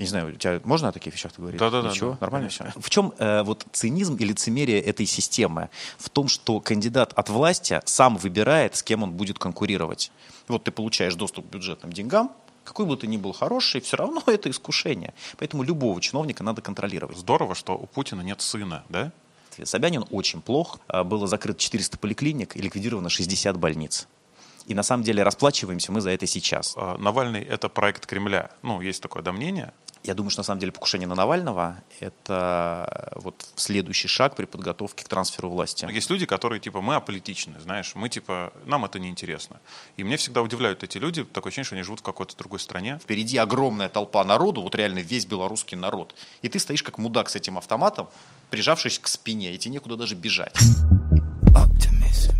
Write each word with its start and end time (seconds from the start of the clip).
Я 0.00 0.04
не 0.04 0.08
знаю, 0.08 0.28
у 0.28 0.32
тебя 0.32 0.62
можно 0.64 0.88
о 0.88 0.92
таких 0.92 1.12
вещах 1.12 1.32
говорить? 1.36 1.60
Да-да-да. 1.60 1.90
Ничего? 1.90 2.12
да, 2.12 2.18
Нормально 2.22 2.48
конечно. 2.48 2.70
все? 2.70 2.80
В 2.80 2.88
чем 2.88 3.12
э, 3.18 3.42
вот 3.42 3.66
цинизм 3.72 4.16
и 4.16 4.24
лицемерие 4.24 4.80
этой 4.80 5.04
системы? 5.04 5.68
В 5.98 6.08
том, 6.08 6.26
что 6.26 6.58
кандидат 6.58 7.12
от 7.16 7.28
власти 7.28 7.82
сам 7.84 8.16
выбирает, 8.16 8.76
с 8.76 8.82
кем 8.82 9.02
он 9.02 9.12
будет 9.12 9.38
конкурировать. 9.38 10.10
Вот 10.48 10.64
ты 10.64 10.70
получаешь 10.70 11.14
доступ 11.16 11.50
к 11.50 11.52
бюджетным 11.52 11.92
деньгам, 11.92 12.32
какой 12.64 12.86
бы 12.86 12.96
ты 12.96 13.08
ни 13.08 13.18
был 13.18 13.34
хороший, 13.34 13.82
все 13.82 13.98
равно 13.98 14.22
это 14.26 14.48
искушение. 14.48 15.12
Поэтому 15.36 15.64
любого 15.64 16.00
чиновника 16.00 16.42
надо 16.42 16.62
контролировать. 16.62 17.18
Здорово, 17.18 17.54
что 17.54 17.74
у 17.76 17.84
Путина 17.84 18.22
нет 18.22 18.40
сына, 18.40 18.84
да? 18.88 19.12
Собянин 19.64 20.06
очень 20.10 20.40
плох. 20.40 20.78
А, 20.88 21.04
Было 21.04 21.26
закрыто 21.26 21.60
400 21.60 21.98
поликлиник 21.98 22.56
и 22.56 22.62
ликвидировано 22.62 23.10
60 23.10 23.58
больниц. 23.58 24.08
И 24.66 24.74
на 24.74 24.82
самом 24.82 25.02
деле 25.04 25.22
расплачиваемся 25.22 25.92
мы 25.92 26.00
за 26.00 26.10
это 26.10 26.26
сейчас. 26.26 26.74
А, 26.76 26.96
Навальный— 26.96 27.40
это 27.50 27.68
проект 27.68 28.06
Кремля. 28.06 28.50
Ну, 28.62 28.80
есть 28.80 29.02
такое 29.02 29.22
да, 29.22 29.32
мнение. 29.32 29.72
Я 30.02 30.14
думаю, 30.14 30.30
что 30.30 30.40
на 30.40 30.44
самом 30.44 30.60
деле 30.60 30.72
покушение 30.72 31.06
на 31.06 31.14
Навального– 31.14 31.82
это 32.00 33.12
вот 33.16 33.46
следующий 33.56 34.08
шаг 34.08 34.34
при 34.34 34.46
подготовке 34.46 35.04
к 35.04 35.08
трансферу 35.08 35.50
власти. 35.50 35.86
Есть 35.92 36.08
люди, 36.08 36.24
которые, 36.24 36.58
типа, 36.58 36.80
мы 36.80 36.94
аполитичны, 36.94 37.60
знаешь, 37.60 37.92
мы, 37.94 38.08
типа, 38.08 38.52
нам 38.64 38.86
это 38.86 38.98
не 38.98 39.08
интересно. 39.08 39.60
И 39.98 40.04
мне 40.04 40.16
всегда 40.16 40.40
удивляют 40.40 40.82
эти 40.82 40.96
люди, 40.96 41.22
такое 41.24 41.50
ощущение, 41.50 41.66
что 41.66 41.74
они 41.74 41.82
живут 41.82 42.00
в 42.00 42.02
какой-то 42.02 42.34
другой 42.36 42.60
стране. 42.60 42.98
Впереди 43.02 43.36
огромная 43.36 43.90
толпа 43.90 44.24
народу, 44.24 44.62
вот 44.62 44.74
реально 44.74 45.00
весь 45.00 45.26
белорусский 45.26 45.76
народ. 45.76 46.14
И 46.40 46.48
ты 46.48 46.58
стоишь 46.58 46.82
как 46.82 46.96
мудак 46.96 47.28
с 47.28 47.36
этим 47.36 47.58
автоматом, 47.58 48.08
прижавшись 48.48 48.98
к 48.98 49.06
спине, 49.06 49.54
и 49.54 49.58
тебе 49.58 49.74
некуда 49.74 49.96
даже 49.96 50.14
бежать. 50.14 50.56
Optimism. 51.54 52.39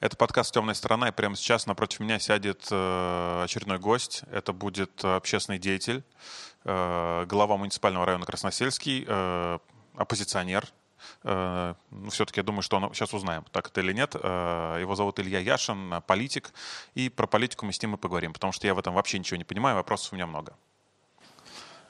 Это 0.00 0.16
подкаст 0.16 0.54
«Темная 0.54 0.74
сторона», 0.74 1.08
и 1.08 1.10
прямо 1.10 1.34
сейчас 1.34 1.66
напротив 1.66 1.98
меня 1.98 2.20
сядет 2.20 2.68
э, 2.70 3.42
очередной 3.42 3.80
гость. 3.80 4.22
Это 4.30 4.52
будет 4.52 5.02
э, 5.02 5.16
общественный 5.16 5.58
деятель, 5.58 6.04
э, 6.64 7.26
глава 7.26 7.56
муниципального 7.56 8.06
района 8.06 8.24
Красносельский, 8.24 9.04
оппозиционер. 9.96 10.68
Ну, 11.24 12.10
все-таки 12.10 12.40
я 12.40 12.44
думаю, 12.44 12.62
что 12.62 12.76
он... 12.76 12.94
Сейчас 12.94 13.12
узнаем, 13.12 13.44
так 13.50 13.68
это 13.68 13.80
или 13.80 13.92
нет. 13.92 14.14
Его 14.14 14.94
зовут 14.96 15.18
Илья 15.20 15.38
Яшин, 15.38 16.02
политик. 16.06 16.52
И 16.94 17.08
про 17.08 17.26
политику 17.26 17.66
мы 17.66 17.72
с 17.72 17.80
ним 17.80 17.94
и 17.94 17.96
поговорим, 17.96 18.32
потому 18.32 18.52
что 18.52 18.66
я 18.66 18.74
в 18.74 18.78
этом 18.78 18.94
вообще 18.94 19.18
ничего 19.18 19.36
не 19.36 19.44
понимаю, 19.44 19.76
вопросов 19.76 20.12
у 20.12 20.16
меня 20.16 20.26
много. 20.26 20.54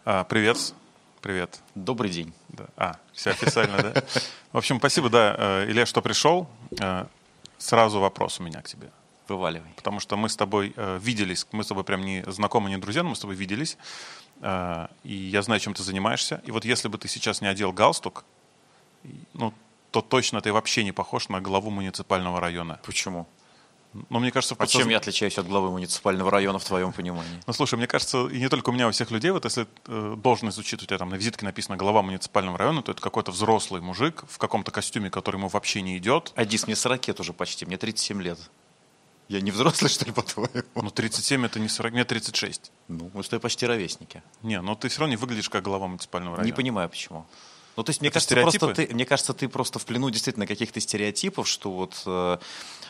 Привет. 0.05 0.75
Привет. 1.21 1.59
Добрый 1.75 2.11
день. 2.11 2.33
Да. 2.49 2.67
А, 2.77 2.97
все 3.13 3.31
официально, 3.31 3.83
да? 3.83 4.03
В 4.53 4.59
общем, 4.59 4.79
спасибо, 4.79 5.09
да, 5.11 5.65
Илья, 5.67 5.85
что 5.85 6.01
пришел. 6.01 6.49
Сразу 7.59 8.01
вопрос 8.01 8.41
у 8.41 8.43
меня 8.43 8.63
к 8.63 8.69
тебе. 8.69 8.91
Вываливай. 9.29 9.69
Потому 9.77 10.01
что 10.01 10.17
мы 10.17 10.29
с 10.29 10.37
тобой 10.37 10.73
э, 10.77 10.99
виделись, 11.03 11.47
мы 11.53 11.63
с 11.63 11.67
тобой 11.67 11.85
прям 11.85 12.03
не 12.03 12.25
знакомы, 12.27 12.71
не 12.71 12.79
друзья, 12.79 13.03
но 13.03 13.11
мы 13.11 13.17
с 13.17 13.21
тобой 13.21 13.37
виделись. 13.37 13.77
Э, 14.41 14.87
и 15.05 15.13
я 15.13 15.43
знаю, 15.43 15.61
чем 15.61 15.75
ты 15.75 15.83
занимаешься. 15.83 16.41
И 16.47 16.51
вот 16.51 16.65
если 16.65 16.89
бы 16.89 16.97
ты 16.97 17.09
сейчас 17.09 17.43
не 17.43 17.49
одел 17.49 17.73
галстук, 17.73 18.25
ну, 19.35 19.53
то 19.91 20.01
точно 20.01 20.41
ты 20.41 20.53
вообще 20.53 20.85
не 20.85 20.93
похож 20.93 21.29
на 21.29 21.41
главу 21.41 21.71
муниципального 21.71 22.41
района. 22.41 22.81
Почему? 22.85 23.27
Но 24.11 24.19
мне 24.21 24.31
кажется, 24.31 24.55
А 24.59 24.67
чем 24.67 24.83
подсозна- 24.83 24.91
я 24.93 24.97
отличаюсь 24.99 25.39
от 25.39 25.47
главы 25.47 25.71
муниципального 25.71 26.31
района 26.31 26.59
в 26.59 26.65
твоем 26.65 26.93
понимании? 26.93 27.41
Ну, 27.47 27.53
слушай, 27.53 27.75
мне 27.77 27.87
кажется, 27.87 28.27
и 28.29 28.39
не 28.39 28.49
только 28.49 28.71
у 28.71 28.73
меня, 28.73 28.87
у 28.87 28.91
всех 28.91 29.11
людей, 29.11 29.31
вот 29.31 29.45
если 29.45 29.67
э, 29.87 30.15
должность 30.17 30.57
звучит, 30.57 30.83
у 30.83 30.87
тебя 30.87 30.99
там 30.99 31.09
на 31.09 31.15
визитке 31.15 31.45
написано 31.45 31.77
глава 31.77 32.03
муниципального 32.03 32.59
района, 32.59 32.83
то 32.83 32.93
это 32.93 33.01
какой-то 33.01 33.33
взрослый 33.33 33.81
мужик 33.81 34.25
в 34.29 34.39
каком-то 34.39 34.71
костюме, 34.71 35.11
который 35.11 35.37
ему 35.37 35.49
вообще 35.49 35.81
не 35.83 35.97
идет. 35.97 36.33
Адис, 36.37 36.67
мне 36.67 36.77
40 36.77 37.15
тоже 37.15 37.33
почти, 37.33 37.65
мне 37.67 37.77
37 37.79 38.23
лет. 38.23 38.39
Я 39.29 39.41
не 39.41 39.51
взрослый, 39.51 39.91
что 39.91 40.05
ли, 40.05 40.13
по-твоему? 40.13 40.49
Ну, 40.75 40.91
37 40.91 41.45
это 41.47 41.59
не 41.59 41.69
40, 41.69 41.93
мне 41.93 42.05
36. 42.05 42.71
Ну, 42.89 43.11
мы 43.15 43.23
с 43.25 43.29
тобой 43.29 43.41
почти 43.41 43.67
ровесники. 43.67 44.23
Не, 44.43 44.61
но 44.61 44.75
ты 44.75 44.89
все 44.89 45.01
равно 45.01 45.11
не 45.13 45.17
выглядишь 45.17 45.49
как 45.51 45.65
глава 45.65 45.87
муниципального 45.87 46.37
района. 46.37 46.47
Не 46.51 46.55
понимаю, 46.57 46.89
почему. 46.89 47.27
Ну, 47.79 47.85
то 47.85 47.91
есть, 47.91 48.01
мне 48.01 48.09
Это 48.09 48.15
кажется, 48.15 48.35
просто 48.35 48.75
ты, 48.75 48.93
мне 48.93 49.07
кажется, 49.07 49.33
ты 49.35 49.49
просто 49.49 49.79
в 49.79 49.87
плену 49.87 50.11
действительно 50.11 50.49
каких-то 50.49 50.81
стереотипов, 50.81 51.47
что 51.47 51.71
вот... 51.71 52.03
э, 52.07 52.39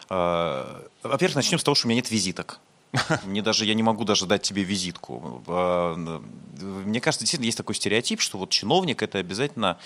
э, 0.09 0.83
во-первых, 1.03 1.37
начнем 1.37 1.59
с 1.59 1.63
того, 1.63 1.75
что 1.75 1.87
у 1.87 1.91
меня 1.91 1.97
нет 1.97 2.11
визиток. 2.11 2.59
Мне 3.25 3.43
даже, 3.43 3.65
я 3.65 3.75
не 3.75 3.83
могу 3.83 4.05
даже 4.05 4.27
дать 4.27 4.43
тебе 4.43 4.63
визитку. 4.63 5.43
Э, 5.47 5.95
Мне 6.85 7.01
кажется, 7.01 7.25
действительно 7.25 7.47
есть 7.47 7.59
такой 7.59 7.75
стереотип, 7.75 8.21
что 8.21 8.39
вот 8.39 8.51
чиновник 8.51 9.03
это 9.03 9.19
обязательно 9.19 9.79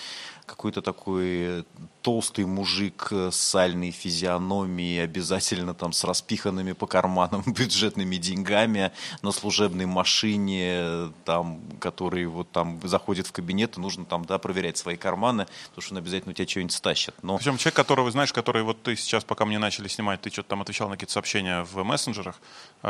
какой-то 0.45 0.81
такой 0.81 1.65
толстый 2.01 2.45
мужик 2.45 3.09
с 3.11 3.35
сальной 3.35 3.91
физиономией, 3.91 5.03
обязательно 5.03 5.73
там 5.73 5.93
с 5.93 6.03
распиханными 6.03 6.73
по 6.73 6.85
карманам 6.85 7.43
бюджетными 7.47 8.17
деньгами 8.17 8.91
на 9.21 9.31
служебной 9.31 9.85
машине, 9.85 11.11
там, 11.23 11.61
который 11.79 12.25
вот 12.25 12.51
там 12.51 12.79
заходит 12.83 13.27
в 13.27 13.31
кабинет, 13.31 13.77
и 13.77 13.81
нужно 13.81 14.05
там, 14.05 14.25
да, 14.25 14.37
проверять 14.37 14.77
свои 14.77 14.97
карманы, 14.97 15.47
потому 15.69 15.81
что 15.81 15.93
он 15.93 15.99
обязательно 15.99 16.31
у 16.31 16.33
тебя 16.33 16.47
что-нибудь 16.47 16.73
стащит. 16.73 17.15
Но 17.21 17.37
Причем 17.37 17.57
человек, 17.57 17.75
которого, 17.75 18.11
знаешь, 18.11 18.33
который 18.33 18.63
вот 18.63 18.81
ты 18.83 18.95
сейчас, 18.95 19.23
пока 19.23 19.45
мне 19.45 19.59
начали 19.59 19.87
снимать, 19.87 20.21
ты 20.21 20.29
что-то 20.29 20.49
там 20.49 20.61
отвечал 20.61 20.89
на 20.89 20.95
какие-то 20.95 21.13
сообщения 21.13 21.63
в 21.63 21.83
мессенджерах. 21.83 22.39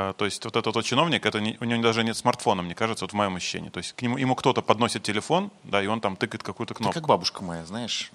А, 0.10 0.14
то 0.14 0.26
есть 0.26 0.44
вот 0.46 0.56
этот 0.56 0.76
вот 0.76 0.84
чиновник, 0.86 1.26
это 1.26 1.40
не- 1.40 1.58
у 1.62 1.64
него 1.66 1.82
даже 1.82 2.04
нет 2.04 2.18
смартфона, 2.18 2.62
мне 2.62 2.76
кажется, 2.76 3.06
вот 3.06 3.12
в 3.12 3.16
моем 3.16 3.36
ощущении. 3.36 3.70
То 3.70 3.78
есть 3.80 3.94
к 3.94 4.02
нему, 4.02 4.18
ему 4.18 4.36
кто-то 4.36 4.62
подносит 4.62 5.04
телефон, 5.04 5.50
да, 5.64 5.82
и 5.82 5.88
он 5.88 6.02
там 6.02 6.16
тыкает 6.16 6.44
какую-то 6.44 6.74
ты 6.74 6.80
кнопку. 6.80 6.94
как 7.00 7.08
бабушка 7.08 7.44
моя, 7.44 7.66
знаешь, 7.66 8.12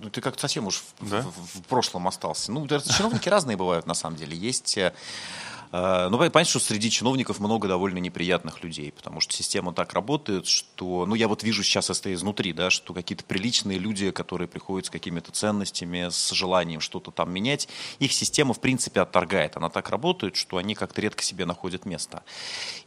ну, 0.00 0.08
ты 0.10 0.20
как 0.20 0.38
совсем 0.38 0.66
уж 0.66 0.82
в, 1.00 1.10
Да? 1.10 1.20
в- 1.22 1.58
в 1.58 1.62
прошлом 1.64 2.06
остался. 2.08 2.52
Ну, 2.52 2.66
чиновники 2.68 3.28
разные 3.28 3.56
бывают, 3.56 3.86
на 3.86 3.94
самом 3.94 4.16
деле. 4.16 4.36
Есть... 4.36 4.78
э, 5.72 5.76
э, 5.76 6.08
Ну, 6.08 6.18
понятно, 6.18 6.44
что 6.44 6.58
среди 6.58 6.90
чиновников 6.90 7.40
много 7.40 7.68
довольно 7.68 7.98
неприятных 7.98 8.62
людей, 8.62 8.92
потому 8.92 9.20
что 9.20 9.34
система 9.34 9.72
так 9.72 9.92
работает, 9.92 10.46
что, 10.46 11.06
ну, 11.06 11.14
я 11.14 11.28
вот 11.28 11.42
вижу 11.42 11.62
сейчас 11.62 11.90
это 11.90 12.12
изнутри, 12.12 12.52
да, 12.52 12.70
что 12.70 12.94
какие-то 12.94 13.24
приличные 13.24 13.78
люди, 13.78 14.10
которые 14.10 14.48
приходят 14.48 14.86
с 14.86 14.90
какими-то 14.90 15.32
ценностями, 15.32 16.08
с 16.10 16.30
желанием 16.30 16.80
что-то 16.80 17.10
там 17.10 17.32
менять, 17.32 17.68
их 17.98 18.12
система, 18.12 18.54
в 18.54 18.60
принципе, 18.60 19.00
отторгает. 19.00 19.56
Она 19.56 19.68
так 19.70 19.90
работает, 19.90 20.36
что 20.36 20.56
они 20.56 20.74
как-то 20.74 21.00
редко 21.00 21.22
себе 21.22 21.44
находят 21.44 21.86
место. 21.86 22.22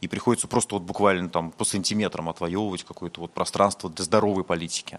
И 0.00 0.08
приходится 0.08 0.48
просто 0.48 0.74
вот 0.74 0.82
буквально 0.82 1.28
там 1.28 1.50
по 1.50 1.64
сантиметрам 1.64 2.28
отвоевывать 2.28 2.84
какое-то 2.84 3.20
вот 3.20 3.32
пространство 3.32 3.90
для 3.90 4.04
здоровой 4.04 4.44
политики. 4.44 4.98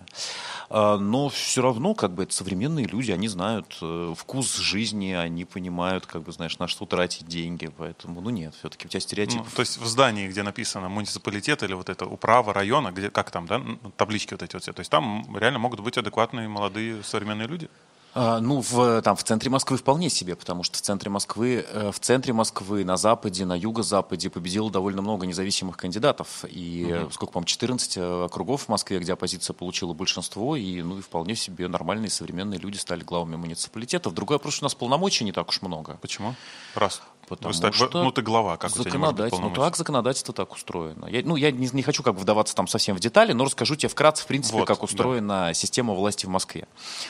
А, 0.69 0.97
Но 0.97 1.29
все 1.29 1.61
равно, 1.61 1.93
как 1.93 2.13
бы, 2.13 2.23
это 2.23 2.33
современные 2.33 2.85
люди, 2.85 3.11
они 3.11 3.27
знают 3.27 3.77
э, 3.81 4.13
вкус 4.17 4.57
жизни, 4.57 5.11
они 5.11 5.45
понимают, 5.45 6.05
как 6.05 6.23
бы, 6.23 6.31
знаешь, 6.31 6.57
на 6.59 6.67
что 6.67 6.85
тратить 6.85 7.27
деньги, 7.27 7.70
поэтому, 7.77 8.21
ну 8.21 8.29
нет, 8.29 8.53
все-таки 8.55 8.87
у 8.87 8.89
тебя 8.89 8.99
стереотип. 8.99 9.39
Ну, 9.39 9.45
то 9.55 9.61
есть 9.61 9.77
в 9.77 9.85
здании, 9.85 10.27
где 10.27 10.43
написано 10.43 10.89
муниципалитет 10.89 11.63
или 11.63 11.73
вот 11.73 11.89
это 11.89 12.05
управа 12.05 12.53
района, 12.53 12.91
где 12.91 13.09
как 13.09 13.31
там, 13.31 13.45
да, 13.47 13.61
таблички 13.97 14.33
вот 14.33 14.43
эти 14.43 14.53
вот 14.53 14.63
все, 14.63 14.73
то 14.73 14.81
есть 14.81 14.91
там 14.91 15.25
реально 15.37 15.59
могут 15.59 15.79
быть 15.79 15.97
адекватные 15.97 16.47
молодые 16.47 17.03
современные 17.03 17.47
люди. 17.47 17.69
А, 18.13 18.39
Ну, 18.41 18.61
в, 18.61 19.01
там, 19.01 19.15
в 19.15 19.23
центре 19.23 19.49
Москвы 19.49 19.77
вполне 19.77 20.09
себе, 20.09 20.35
потому 20.35 20.63
что 20.63 20.77
в 20.77 20.81
центре 20.81 21.09
Москвы, 21.09 21.65
э, 21.67 21.91
в 21.91 21.99
центре 21.99 22.33
Москвы, 22.33 22.83
на 22.83 22.97
западе, 22.97 23.45
на 23.45 23.57
юго-западе 23.57 24.29
победило 24.29 24.69
довольно 24.69 25.01
много 25.01 25.25
независимых 25.25 25.77
кандидатов. 25.77 26.43
И, 26.49 26.87
э, 26.89 27.07
сколько, 27.11 27.33
по-моему, 27.33 27.47
14 27.47 27.97
э, 27.97 28.25
округов 28.25 28.63
в 28.63 28.69
Москве, 28.69 28.99
где 28.99 29.13
оппозиция 29.13 29.53
получила 29.53 29.93
большинство, 29.93 30.57
и, 30.57 30.81
ну, 30.81 30.97
и 30.97 31.01
вполне 31.01 31.35
себе 31.35 31.67
нормальные 31.69 32.09
современные 32.09 32.59
люди 32.59 32.77
стали 32.77 33.03
главами 33.03 33.37
муниципалитетов. 33.37 34.13
Другое 34.13 34.39
просто, 34.39 34.57
что 34.57 34.65
у 34.65 34.67
нас 34.67 34.75
полномочий 34.75 35.23
не 35.23 35.31
так 35.31 35.47
уж 35.47 35.61
много. 35.61 35.97
Почему? 36.01 36.35
Раз. 36.75 37.01
Потому 37.37 37.53
ста- 37.53 37.71
что 37.71 38.03
ну 38.03 38.11
ты 38.11 38.21
глава, 38.21 38.57
как 38.57 38.71
законодатель- 38.71 39.37
Ну 39.41 39.53
так 39.53 39.75
законодательство 39.77 40.33
так 40.33 40.51
устроено. 40.53 41.05
Я, 41.07 41.21
ну, 41.23 41.35
я 41.35 41.51
не, 41.51 41.69
не 41.71 41.81
хочу 41.81 42.03
как 42.03 42.15
бы 42.15 42.19
вдаваться 42.21 42.55
там 42.55 42.67
совсем 42.67 42.95
в 42.95 42.99
детали, 42.99 43.31
но 43.33 43.45
расскажу 43.45 43.75
тебе 43.75 43.89
вкратце, 43.89 44.23
в 44.23 44.27
принципе, 44.27 44.57
Вот, 44.59 44.67
как 44.67 44.79
да. 44.79 44.83
устроена 44.83 45.51
система 45.53 45.93
власти 45.93 46.25
в 46.25 46.29
Москве. 46.29 46.67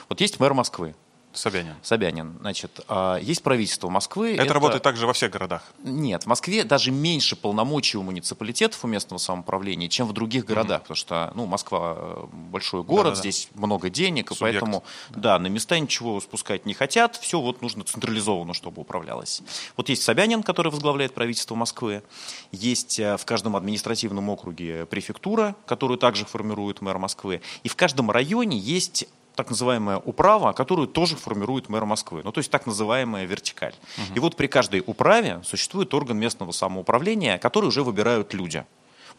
Вот 0.10 0.22
есть 0.22 0.40
мэр 0.40 0.54
Москвы, 0.54 0.96
Собянин. 1.34 1.76
Собянин. 1.82 2.38
Значит, 2.40 2.82
а, 2.88 3.18
есть 3.18 3.44
правительство 3.44 3.90
Москвы. 3.90 4.36
Это, 4.36 4.54
работает 4.54 4.84
также 4.84 5.08
во 5.08 5.14
всех 5.14 5.32
городах. 5.32 5.72
Нет, 5.84 6.24
в 6.24 6.26
Москве 6.28 6.64
даже 6.64 6.92
меньше 6.92 7.36
полномочий 7.36 7.98
у 7.98 8.04
муниципалитетов, 8.04 8.84
у 8.84 8.88
местного 8.88 9.18
самоуправления, 9.18 9.88
чем 9.88 10.08
в 10.08 10.14
других 10.14 10.46
городах, 10.46 10.82
потому 10.82 10.96
что, 10.96 11.32
ну, 11.36 11.46
Москва 11.46 12.28
большой 12.32 12.84
город, 12.84 13.06
Да-да-да. 13.06 13.20
здесь 13.20 13.50
много 13.56 13.90
денег, 13.90 14.32
и 14.32 14.36
Субъект. 14.36 14.60
поэтому, 14.60 14.84
да, 15.10 15.40
на 15.40 15.48
места 15.48 15.80
ничего 15.80 16.20
спускать 16.20 16.66
не 16.66 16.74
хотят, 16.74 17.16
все 17.16 17.40
вот 17.40 17.62
нужно 17.62 17.84
централизованно, 17.84 18.54
чтобы 18.54 18.82
управлялось. 18.82 19.42
Вот 19.78 19.90
есть 19.90 20.04
Собянин, 20.04 20.44
который 20.44 20.72
возглавляет 20.72 21.14
правительство 21.14 21.56
Москвы, 21.56 22.04
есть 22.52 23.00
э, 23.00 23.18
в 23.18 23.26
каждом 23.26 23.56
административном 23.56 24.30
округе 24.30 24.86
префектура, 24.86 25.56
которую 25.66 25.98
также 25.98 26.26
формирует 26.26 26.82
мэр 26.82 26.98
Москвы, 26.98 27.42
и 27.64 27.70
в 27.70 27.76
каждом 27.76 28.12
районе 28.12 28.58
есть 28.58 29.06
так 29.36 29.50
называемая 29.50 29.98
управа, 29.98 30.54
которую 30.54 30.88
тоже 30.88 31.16
формирует 31.16 31.70
мэр 31.70 31.86
Москвы. 31.86 32.22
Ну, 32.24 32.32
то 32.32 32.40
есть 32.40 32.52
так 32.52 32.66
называемая 32.66 33.26
вертикаль. 33.26 33.74
И 34.16 34.20
вот 34.20 34.36
при 34.36 34.48
каждой 34.48 34.84
управе 34.86 35.42
существует 35.44 35.94
орган 35.94 36.18
местного 36.18 36.52
самоуправления, 36.52 37.38
который 37.38 37.66
уже 37.66 37.84
выбирают 37.84 38.34
люди. 38.34 38.66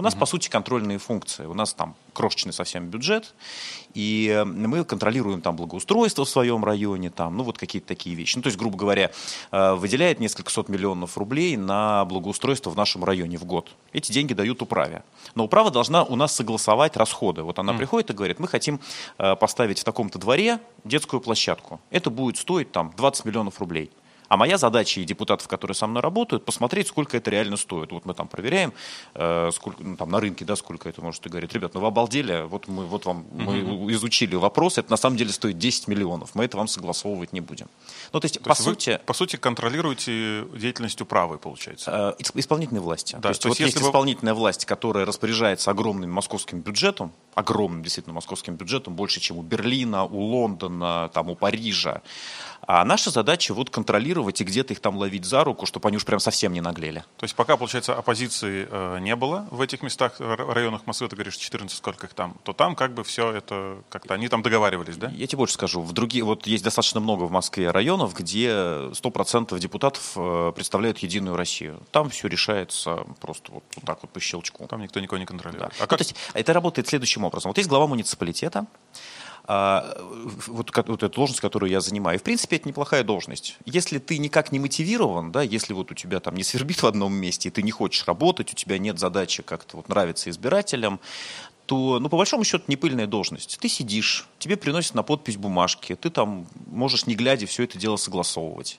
У 0.03 0.05
нас, 0.05 0.17
по 0.17 0.27
сути, 0.27 0.49
контрольные 0.49 0.99
функции. 0.99 1.47
У 1.47 1.55
нас 1.55 1.75
там 1.75 1.95
крошечный 2.13 2.53
совсем 2.53 2.89
бюджет, 2.89 3.37
и 3.95 4.43
мы 4.45 4.85
контролируем 4.85 5.41
там 5.41 5.55
благоустройство 5.55 6.25
в 6.25 6.29
своем 6.29 6.65
районе, 6.65 7.09
там, 7.09 7.37
ну 7.37 7.45
вот 7.45 7.57
какие-то 7.57 7.87
такие 7.87 8.17
вещи. 8.17 8.35
Ну, 8.35 8.43
то 8.43 8.49
есть, 8.49 8.59
грубо 8.59 8.77
говоря, 8.77 9.13
э, 9.53 9.75
выделяет 9.75 10.19
несколько 10.19 10.51
сот 10.51 10.69
миллионов 10.69 11.17
рублей 11.17 11.57
на 11.57 12.05
благоустройство 12.07 12.71
в 12.71 12.77
нашем 12.77 13.05
районе 13.05 13.39
в 13.39 13.45
год. 13.45 13.71
Эти 13.93 14.11
деньги 14.11 14.35
дают 14.35 14.61
управе. 14.61 15.05
Но 15.37 15.45
управа 15.45 15.71
должна 15.71 16.03
у 16.03 16.17
нас 16.17 16.35
согласовать 16.35 16.97
расходы. 16.97 17.45
Вот 17.45 17.61
она 17.61 17.73
mm. 17.73 17.79
приходит 17.79 18.11
и 18.11 18.13
говорит, 18.13 18.41
мы 18.41 18.49
хотим 18.49 18.81
э, 19.19 19.37
поставить 19.37 19.79
в 19.79 19.85
таком-то 19.85 20.19
дворе 20.19 20.59
детскую 20.83 21.21
площадку. 21.21 21.81
Это 21.91 22.11
будет 22.11 22.39
стоить 22.39 22.73
там 22.73 22.93
20 22.97 23.25
миллионов 23.25 23.61
рублей. 23.61 23.93
А 24.32 24.38
моя 24.38 24.56
задача 24.56 24.99
и 24.99 25.05
депутатов, 25.05 25.46
которые 25.46 25.75
со 25.75 25.87
мной 25.87 26.02
работают, 26.02 26.46
посмотреть, 26.46 26.87
сколько 26.87 27.19
это 27.19 27.31
реально 27.31 27.58
стоит. 27.58 27.93
Вот 27.93 28.06
мы 28.06 28.14
там 28.14 28.29
проверяем, 28.29 28.73
э, 29.12 29.50
сколько, 29.52 29.82
ну, 29.82 29.94
там 29.94 30.11
на 30.11 30.20
рынке, 30.20 30.46
да, 30.46 30.56
сколько 30.56 30.88
это 30.88 31.02
может. 31.02 31.26
И 31.26 31.29
говорит, 31.29 31.52
ребят, 31.52 31.75
ну 31.75 31.81
вы 31.81 31.88
обалдели, 31.88 32.46
вот 32.46 32.67
мы, 32.67 32.87
вот 32.87 33.05
вам, 33.05 33.26
mm-hmm. 33.31 33.84
мы 33.84 33.93
изучили 33.93 34.34
вопрос, 34.34 34.79
это 34.79 34.90
на 34.90 34.96
самом 34.96 35.19
деле 35.19 35.32
стоит 35.32 35.58
10 35.58 35.87
миллионов, 35.87 36.31
мы 36.32 36.46
это 36.46 36.56
вам 36.56 36.67
согласовывать 36.67 37.34
не 37.34 37.43
будем. 37.43 37.67
Ну, 38.14 38.20
то 38.20 38.25
есть, 38.25 38.38
то 38.38 38.44
по 38.44 38.52
есть 38.52 38.62
сути... 38.62 38.90
Вы, 38.93 38.99
по 39.05 39.12
сути, 39.12 39.37
контролируете 39.37 40.46
деятельность 40.56 41.02
управы, 41.02 41.37
получается? 41.37 42.17
Э, 42.19 42.23
исполнительной 42.34 42.81
власти. 42.81 43.17
Да, 43.17 43.20
то 43.20 43.29
есть, 43.29 43.43
то 43.43 43.49
есть 43.49 43.61
вот 43.61 43.67
есть 43.67 43.81
вы... 43.82 43.87
исполнительная 43.87 44.32
власть, 44.32 44.64
которая 44.64 45.05
распоряжается 45.05 45.70
огромным 45.70 46.11
московским 46.11 46.61
бюджетом, 46.61 47.12
огромным 47.34 47.82
действительно 47.82 48.14
московским 48.14 48.56
бюджетом, 48.56 48.94
больше, 48.94 49.20
чем 49.20 49.37
у 49.37 49.43
Берлина, 49.43 50.05
у 50.05 50.20
Лондона, 50.20 51.11
там, 51.12 51.29
у 51.29 51.34
Парижа. 51.34 52.00
А 52.67 52.85
наша 52.85 53.11
задача 53.11 53.55
вот 53.55 53.70
контролировать 53.70 54.41
и 54.41 54.44
где-то 54.44 54.73
их 54.73 54.81
там 54.81 54.97
ловить 54.97 55.25
за 55.25 55.43
руку, 55.43 55.67
чтобы 55.67 55.88
они 55.88 55.97
уж 55.97 56.05
прям 56.05 56.20
совсем 56.20 56.53
не 56.53 56.61
наглели. 56.61 57.05
То 57.17 57.25
есть 57.25 57.35
пока, 57.35 57.56
получается, 57.56 57.94
оппозиции 57.94 58.69
э, 58.70 58.99
не 59.00 59.17
было 59.17 59.49
в 59.50 59.61
этих 59.61 59.82
местах, 59.82 60.14
районах 60.19 60.87
Москвы, 60.87 61.09
ты 61.09 61.17
говоришь, 61.17 61.37
14, 61.37 61.76
сколько 61.76 62.06
их 62.06 62.14
там, 62.14 62.37
то 62.44 62.53
там 62.53 62.76
как 62.76 62.94
бы 62.94 63.03
все 63.03 63.32
это 63.32 63.79
как-то, 63.88 64.14
они 64.14 64.29
там 64.29 64.43
договаривались, 64.43 64.97
да? 64.97 65.11
Я 65.11 65.26
тебе 65.26 65.38
больше 65.38 65.55
скажу. 65.55 65.82
В 65.82 65.93
другие, 65.93 66.25
вот 66.25 66.47
есть 66.47 66.62
достаточно 66.62 67.00
много 67.00 67.25
в 67.25 67.32
Москве 67.32 67.70
районов, 67.70 68.14
где 68.14 68.49
100% 68.49 69.58
депутатов 69.58 70.12
э, 70.17 70.53
представляют 70.55 70.99
Единую 70.99 71.37
Россию. 71.37 71.81
Там 71.91 72.11
все 72.11 72.29
решается 72.29 73.05
просто 73.20 73.53
вот, 73.53 73.65
вот 73.75 73.85
так 73.85 73.99
вот 74.03 74.11
по 74.12 74.20
щелчку. 74.20 74.67
Там 74.69 74.82
никто 74.82 75.00
никого 75.00 75.19
не 75.19 75.26
контролирует. 75.26 75.70
Да. 75.70 75.76
А 75.79 75.87
как... 75.87 75.93
ну, 75.93 75.97
то 75.99 76.03
есть 76.05 76.15
это 76.35 76.53
работает 76.53 76.88
следующим 76.88 77.25
образом. 77.25 77.50
Вот 77.50 77.58
есть 77.58 77.69
глава 77.69 77.87
муниципалитета, 77.87 78.67
вот, 79.49 80.71
вот 80.75 81.03
эту 81.03 81.09
должность, 81.09 81.41
которую 81.41 81.71
я 81.71 81.81
занимаю. 81.81 82.19
в 82.19 82.23
принципе, 82.23 82.56
это 82.56 82.69
неплохая 82.69 83.03
должность. 83.03 83.59
Если 83.65 83.99
ты 83.99 84.19
никак 84.19 84.53
не 84.53 84.61
мотивирован, 84.61 85.33
да, 85.33 85.43
если 85.43 85.73
вот 85.73 85.91
у 85.91 85.94
тебя 85.94 86.21
там 86.21 86.37
не 86.37 86.44
свербит 86.44 86.83
в 86.83 86.87
одном 86.87 87.12
месте, 87.12 87.49
и 87.49 87.53
ты 87.53 87.62
не 87.62 87.71
хочешь 87.71 88.06
работать, 88.06 88.53
у 88.53 88.56
тебя 88.56 88.79
нет 88.79 88.99
задачи 88.99 89.43
как-то 89.43 89.79
вот 89.79 89.89
нравиться 89.89 90.31
избирателям, 90.31 91.00
то, 91.67 91.99
ну, 91.99 92.09
по 92.09 92.17
большому 92.17 92.44
счету, 92.44 92.65
не 92.67 92.77
пыльная 92.77 93.06
должность. 93.06 93.59
Ты 93.61 93.69
сидишь, 93.69 94.27
тебе 94.39 94.56
приносят 94.56 94.94
на 94.94 95.03
подпись 95.03 95.37
бумажки, 95.37 95.94
ты 95.94 96.11
там 96.11 96.47
можешь, 96.67 97.06
не 97.06 97.15
глядя, 97.15 97.47
все 97.47 97.65
это 97.65 97.79
дело 97.79 97.97
согласовывать. 97.97 98.79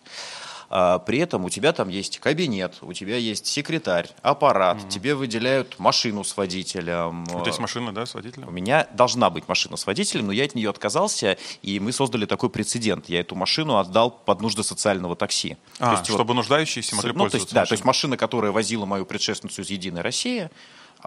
А, 0.69 0.99
при 0.99 1.19
этом 1.19 1.45
у 1.45 1.49
тебя 1.49 1.73
там 1.73 1.89
есть 1.89 2.19
кабинет, 2.19 2.77
у 2.81 2.93
тебя 2.93 3.17
есть 3.17 3.45
секретарь, 3.45 4.09
аппарат, 4.21 4.77
угу. 4.77 4.89
тебе 4.89 5.15
выделяют 5.15 5.79
машину 5.79 6.23
с 6.23 6.35
водителем. 6.35 7.23
У 7.23 7.27
тебя 7.27 7.45
есть 7.45 7.59
машина, 7.59 7.93
да, 7.93 8.05
с 8.05 8.13
водителем? 8.13 8.47
У 8.47 8.51
меня 8.51 8.87
должна 8.93 9.29
быть 9.29 9.47
машина 9.47 9.77
с 9.77 9.85
водителем, 9.85 10.27
но 10.27 10.31
я 10.31 10.45
от 10.45 10.55
нее 10.55 10.69
отказался, 10.69 11.37
и 11.61 11.79
мы 11.79 11.91
создали 11.91 12.25
такой 12.25 12.49
прецедент. 12.49 13.09
Я 13.09 13.21
эту 13.21 13.35
машину 13.35 13.77
отдал 13.77 14.11
под 14.11 14.41
нужды 14.41 14.63
социального 14.63 15.15
такси. 15.15 15.57
А, 15.79 15.91
то 15.91 15.91
есть, 15.99 16.05
чтобы 16.05 16.29
вот, 16.29 16.33
нуждающиеся 16.35 16.95
могли 16.95 17.11
ну, 17.11 17.19
пользоваться 17.19 17.37
то 17.37 17.43
есть, 17.43 17.53
Да, 17.53 17.65
то 17.65 17.73
есть 17.73 17.85
машина, 17.85 18.17
которая 18.17 18.51
возила 18.51 18.85
мою 18.85 19.05
предшественницу 19.05 19.61
из 19.61 19.69
«Единой 19.69 20.01
России», 20.01 20.49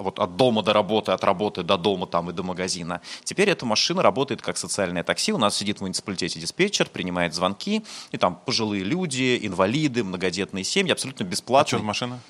вот 0.02 0.18
от 0.18 0.36
дома 0.36 0.62
до 0.62 0.72
работы, 0.72 1.12
от 1.12 1.24
работы 1.24 1.62
до 1.62 1.76
дома 1.76 2.06
там 2.06 2.30
и 2.30 2.32
до 2.32 2.42
магазина. 2.42 3.00
Теперь 3.24 3.50
эта 3.50 3.66
машина 3.66 4.02
работает 4.02 4.42
как 4.42 4.56
социальное 4.56 5.02
такси. 5.02 5.32
У 5.32 5.38
нас 5.38 5.56
сидит 5.56 5.78
в 5.78 5.80
муниципалитете 5.82 6.40
диспетчер, 6.40 6.88
принимает 6.88 7.34
звонки, 7.34 7.84
и 8.12 8.16
там 8.16 8.40
пожилые 8.44 8.84
люди, 8.84 9.38
инвалиды, 9.42 10.04
многодетные 10.04 10.64
семьи, 10.64 10.92
абсолютно 10.92 11.24
бесплатно. 11.24 11.66
А 11.66 11.68
что 11.68 11.78
за 11.78 11.84
машина? 11.84 12.20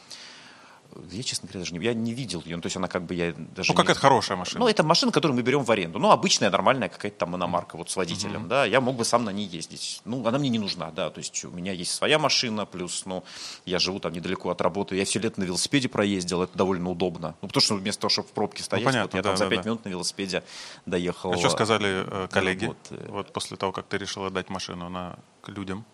Я, 1.10 1.22
честно 1.22 1.48
говоря, 1.48 1.60
даже 1.60 1.75
не, 1.75 1.84
я 1.84 1.94
не 1.94 2.14
видел 2.14 2.43
ее. 2.44 2.56
Ну, 2.56 2.62
то 2.62 2.66
есть 2.66 2.76
она 2.76 2.88
как 2.88 3.02
бы 3.04 3.14
я 3.14 3.32
даже. 3.32 3.72
Ну, 3.72 3.76
как 3.76 3.87
не... 3.87 3.93
это 3.93 4.00
хорошая 4.00 4.37
машина. 4.37 4.60
Ну, 4.60 4.69
это 4.69 4.82
машина, 4.82 5.12
которую 5.12 5.37
мы 5.37 5.43
берем 5.43 5.64
в 5.64 5.70
аренду. 5.70 5.98
Ну, 5.98 6.10
обычная, 6.10 6.50
нормальная 6.50 6.88
какая-то 6.88 7.19
там 7.19 7.37
иномарка 7.37 7.76
вот 7.76 7.90
с 7.90 7.96
водителем, 7.96 8.44
uh-huh. 8.44 8.48
да. 8.48 8.64
Я 8.64 8.81
мог 8.81 8.96
бы 8.96 9.04
сам 9.04 9.25
на 9.25 9.31
ней 9.31 9.46
ездить. 9.46 10.00
Ну, 10.04 10.26
она 10.26 10.38
мне 10.38 10.48
не 10.48 10.58
нужна, 10.58 10.90
да. 10.90 11.10
То 11.10 11.19
есть 11.19 11.44
у 11.44 11.50
меня 11.50 11.72
есть 11.72 11.93
своя 11.93 12.19
машина, 12.19 12.66
плюс, 12.66 13.04
ну, 13.06 13.25
я 13.64 13.78
живу 13.78 13.98
там 13.98 14.12
недалеко 14.12 14.50
от 14.50 14.60
работы. 14.60 14.96
Я 14.96 15.04
все 15.04 15.19
лето 15.19 15.40
на 15.40 15.44
велосипеде 15.44 15.88
проездил, 15.88 16.43
это 16.43 16.56
довольно 16.56 16.90
удобно. 16.90 17.34
Ну, 17.42 17.49
потому 17.49 17.62
что 17.62 17.75
вместо 17.75 18.02
того, 18.02 18.10
чтобы 18.10 18.28
в 18.28 18.32
пробке 18.32 18.58
ну, 18.60 18.64
стоять, 18.64 18.84
ну, 18.84 18.90
понятно, 18.90 19.08
вот 19.08 19.14
я 19.16 19.22
да, 19.22 19.28
там 19.31 19.37
за 19.37 19.49
пять 19.49 19.62
да. 19.62 19.70
минут 19.70 19.84
на 19.84 19.88
велосипеде 19.88 20.42
доехал. 20.87 21.32
А 21.32 21.37
что 21.37 21.50
сказали 21.50 22.04
э, 22.06 22.28
коллеги? 22.31 22.66
Вот, 22.66 22.76
вот 23.08 23.32
после 23.32 23.56
того, 23.56 23.72
как 23.72 23.87
ты 23.87 23.99
решил 23.99 24.25
отдать 24.25 24.49
машину 24.50 24.88
на 24.88 25.19
людям? 25.46 25.84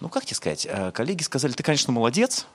Ну, 0.00 0.08
как 0.08 0.24
тебе 0.24 0.36
сказать, 0.36 0.66
э, 0.68 0.92
коллеги 0.92 1.22
сказали, 1.22 1.52
ты, 1.52 1.62
конечно, 1.62 1.92
молодец, 1.92 2.46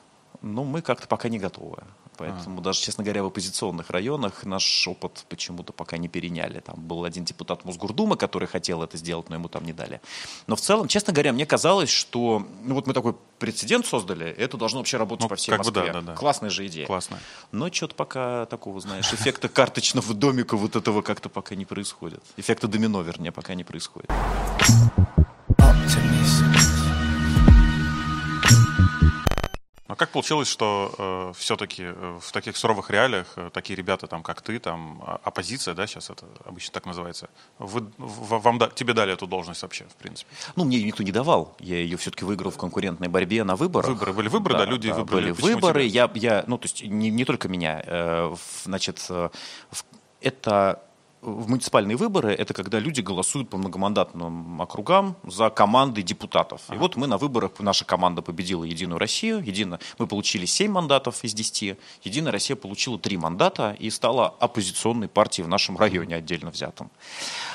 но 0.43 0.63
мы 0.65 0.81
как-то 0.81 1.07
пока 1.07 1.29
не 1.29 1.39
готовы. 1.39 1.77
Поэтому 2.17 2.59
а. 2.59 2.63
даже, 2.63 2.81
честно 2.81 3.03
говоря, 3.03 3.23
в 3.23 3.27
оппозиционных 3.27 3.89
районах 3.89 4.43
наш 4.43 4.87
опыт 4.87 5.25
почему-то 5.29 5.73
пока 5.73 5.97
не 5.97 6.07
переняли. 6.07 6.59
Там 6.59 6.75
был 6.79 7.05
один 7.05 7.23
депутат 7.23 7.65
Мосгордумы, 7.65 8.17
который 8.17 8.47
хотел 8.47 8.83
это 8.83 8.97
сделать, 8.97 9.29
но 9.29 9.35
ему 9.35 9.47
там 9.47 9.65
не 9.65 9.73
дали. 9.73 10.01
Но 10.45 10.55
в 10.55 10.61
целом, 10.61 10.87
честно 10.87 11.13
говоря, 11.13 11.33
мне 11.33 11.45
казалось, 11.45 11.89
что 11.89 12.45
ну 12.63 12.75
вот 12.75 12.85
мы 12.85 12.93
такой 12.93 13.15
прецедент 13.39 13.87
создали, 13.87 14.27
это 14.27 14.57
должно 14.57 14.79
вообще 14.79 14.97
работать 14.97 15.23
ну, 15.23 15.29
по 15.29 15.35
всей 15.37 15.57
Москве. 15.57 15.85
Да, 15.85 15.93
да, 15.93 16.01
да. 16.01 16.13
Классная 16.13 16.49
же 16.49 16.67
идея. 16.67 16.85
Классно. 16.85 17.17
Но 17.51 17.71
что-то 17.71 17.95
пока 17.95 18.45
такого, 18.45 18.79
знаешь, 18.79 19.11
эффекта 19.13 19.49
карточного 19.49 20.13
домика 20.13 20.57
вот 20.57 20.75
этого 20.75 21.01
как-то 21.01 21.29
пока 21.29 21.55
не 21.55 21.65
происходит. 21.65 22.21
Эффекта 22.37 22.67
домино, 22.67 23.01
вернее, 23.01 23.31
пока 23.31 23.55
не 23.55 23.63
происходит. 23.63 24.11
А 29.93 29.95
как 29.95 30.09
получилось, 30.09 30.47
что 30.47 30.91
э, 30.97 31.33
все-таки 31.37 31.83
э, 31.83 32.19
в 32.19 32.31
таких 32.31 32.57
суровых 32.57 32.89
реалиях 32.89 33.27
э, 33.35 33.51
такие 33.53 33.75
ребята, 33.75 34.07
там, 34.07 34.23
как 34.23 34.41
ты, 34.41 34.57
там, 34.57 35.03
а, 35.05 35.19
оппозиция, 35.23 35.75
да, 35.75 35.85
сейчас 35.85 36.09
это 36.09 36.25
обычно 36.45 36.73
так 36.73 36.87
называется, 36.87 37.29
вы, 37.59 37.85
вам, 37.99 38.59
тебе 38.73 38.93
дали 38.95 39.13
эту 39.13 39.27
должность 39.27 39.61
вообще, 39.61 39.83
в 39.83 39.93
принципе? 39.93 40.31
Ну, 40.55 40.63
мне 40.63 40.81
никто 40.81 41.03
не 41.03 41.11
давал. 41.11 41.55
Я 41.59 41.77
ее 41.77 41.97
все-таки 41.97 42.25
выиграл 42.25 42.49
в 42.49 42.57
конкурентной 42.57 43.07
борьбе 43.07 43.43
на 43.43 43.55
выборах. 43.55 43.87
Выборы 43.87 44.13
были 44.13 44.29
выборы, 44.29 44.55
да, 44.55 44.65
да 44.65 44.71
люди 44.71 44.89
да, 44.89 44.95
выбрали. 44.95 45.31
Были 45.31 45.53
выборы. 45.53 45.83
Я, 45.83 46.09
я, 46.15 46.43
ну, 46.47 46.57
то 46.57 46.65
есть 46.65 46.83
не, 46.83 47.11
не 47.11 47.23
только 47.23 47.47
меня. 47.47 47.83
Э, 47.85 48.35
значит, 48.63 49.05
э, 49.09 49.29
это 50.21 50.81
в 51.23 51.49
муниципальные 51.49 51.97
выборы 51.97 52.33
это 52.33 52.53
когда 52.53 52.79
люди 52.79 53.01
голосуют 53.01 53.49
по 53.49 53.57
многомандатным 53.57 54.61
округам 54.61 55.15
за 55.23 55.49
команды 55.49 56.01
депутатов. 56.01 56.61
Ага. 56.67 56.75
И 56.75 56.79
вот 56.79 56.95
мы 56.95 57.07
на 57.07 57.17
выборах, 57.17 57.51
наша 57.59 57.85
команда 57.85 58.21
победила 58.21 58.63
Единую 58.63 58.99
Россию. 58.99 59.43
Едино, 59.43 59.79
мы 59.97 60.07
получили 60.07 60.45
7 60.45 60.71
мандатов 60.71 61.23
из 61.23 61.33
10. 61.33 61.77
Единая 62.03 62.31
Россия 62.31 62.55
получила 62.55 62.99
3 62.99 63.17
мандата 63.17 63.75
и 63.79 63.89
стала 63.89 64.27
оппозиционной 64.39 65.07
партией 65.07 65.45
в 65.45 65.49
нашем 65.49 65.77
районе 65.77 66.15
отдельно 66.15 66.51
взятым. 66.51 66.91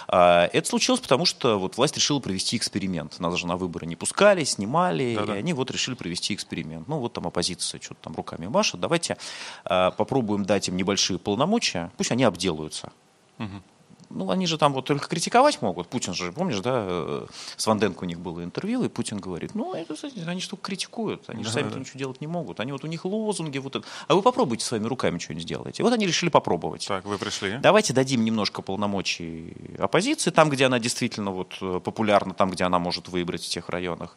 А, 0.09 0.49
это 0.53 0.69
случилось 0.69 1.01
потому, 1.01 1.25
что 1.25 1.59
вот 1.59 1.77
власть 1.77 1.97
решила 1.97 2.21
провести 2.21 2.57
эксперимент. 2.57 3.21
Нас 3.21 3.37
же 3.37 3.47
на 3.47 3.57
выборы 3.57 3.87
не 3.87 3.97
пускали, 3.97 4.45
снимали, 4.45 5.15
Да-да. 5.15 5.37
и 5.37 5.39
они 5.39 5.53
вот 5.53 5.71
решили 5.71 5.95
провести 5.95 6.35
эксперимент. 6.35 6.89
Ну 6.89 6.99
вот 6.99 7.13
там 7.13 7.27
оппозиция 7.27 7.81
что-то 7.81 8.01
там 8.03 8.15
руками 8.15 8.47
машет. 8.47 8.81
Давайте 8.81 9.17
а, 9.65 9.91
попробуем 9.91 10.45
дать 10.45 10.69
им 10.69 10.77
небольшие 10.77 11.19
полномочия, 11.19 11.91
пусть 11.97 12.11
они 12.11 12.25
обделаются. 12.25 12.93
Угу. 13.39 13.63
Ну, 14.11 14.31
они 14.31 14.47
же 14.47 14.57
там 14.57 14.73
вот 14.73 14.87
только 14.87 15.07
критиковать 15.07 15.61
могут. 15.61 15.89
Путин 15.89 16.15
же, 16.15 16.33
помнишь, 16.33 16.61
да, 16.61 16.87
э, 16.89 17.27
с 17.57 17.67
Ванденко 17.67 18.05
у 18.05 18.07
них 18.07 18.21
было 18.21 18.43
интервью, 18.43 18.83
и 18.85 18.89
Путин 18.89 19.19
говорит, 19.19 19.55
ну, 19.55 19.75
это, 19.75 19.95
они 20.27 20.41
же 20.41 20.49
только 20.49 20.65
критикуют, 20.65 21.25
они 21.29 21.45
же 21.45 21.51
сами 21.51 21.69
да. 21.69 21.79
ничего 21.79 21.99
делать 21.99 22.21
не 22.21 22.27
могут. 22.27 22.61
Они 22.61 22.73
вот 22.73 22.85
у 22.85 22.87
них 22.87 23.05
лозунги, 23.05 23.59
вот 23.59 23.77
это. 23.77 23.87
А 24.07 24.15
вы 24.15 24.23
попробуйте 24.23 24.65
своими 24.65 24.87
руками 24.87 25.19
что-нибудь 25.19 25.45
сделать. 25.45 25.81
И 25.81 25.83
вот 25.83 25.93
они 25.93 26.07
решили 26.07 26.31
попробовать. 26.31 26.87
Так, 26.89 27.05
вы 27.05 27.19
пришли. 27.19 27.59
Давайте 27.59 27.93
дадим 27.93 28.25
немножко 28.25 28.63
полномочий 28.63 29.55
оппозиции, 29.79 30.31
там, 30.31 30.49
где 30.49 30.67
она 30.67 30.79
действительно 30.79 31.31
вот 31.31 31.59
э, 31.61 31.81
популярна, 31.85 32.33
там, 32.33 32.51
где 32.51 32.65
она 32.65 32.79
может 32.79 33.09
выбрать 33.09 33.45
в 33.45 33.49
тех 33.49 33.69
районах. 33.69 34.17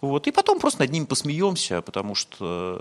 Вот. 0.00 0.26
И 0.26 0.30
потом 0.30 0.60
просто 0.60 0.80
над 0.80 0.90
ними 0.90 1.04
посмеемся, 1.04 1.82
потому 1.82 2.14
что 2.14 2.80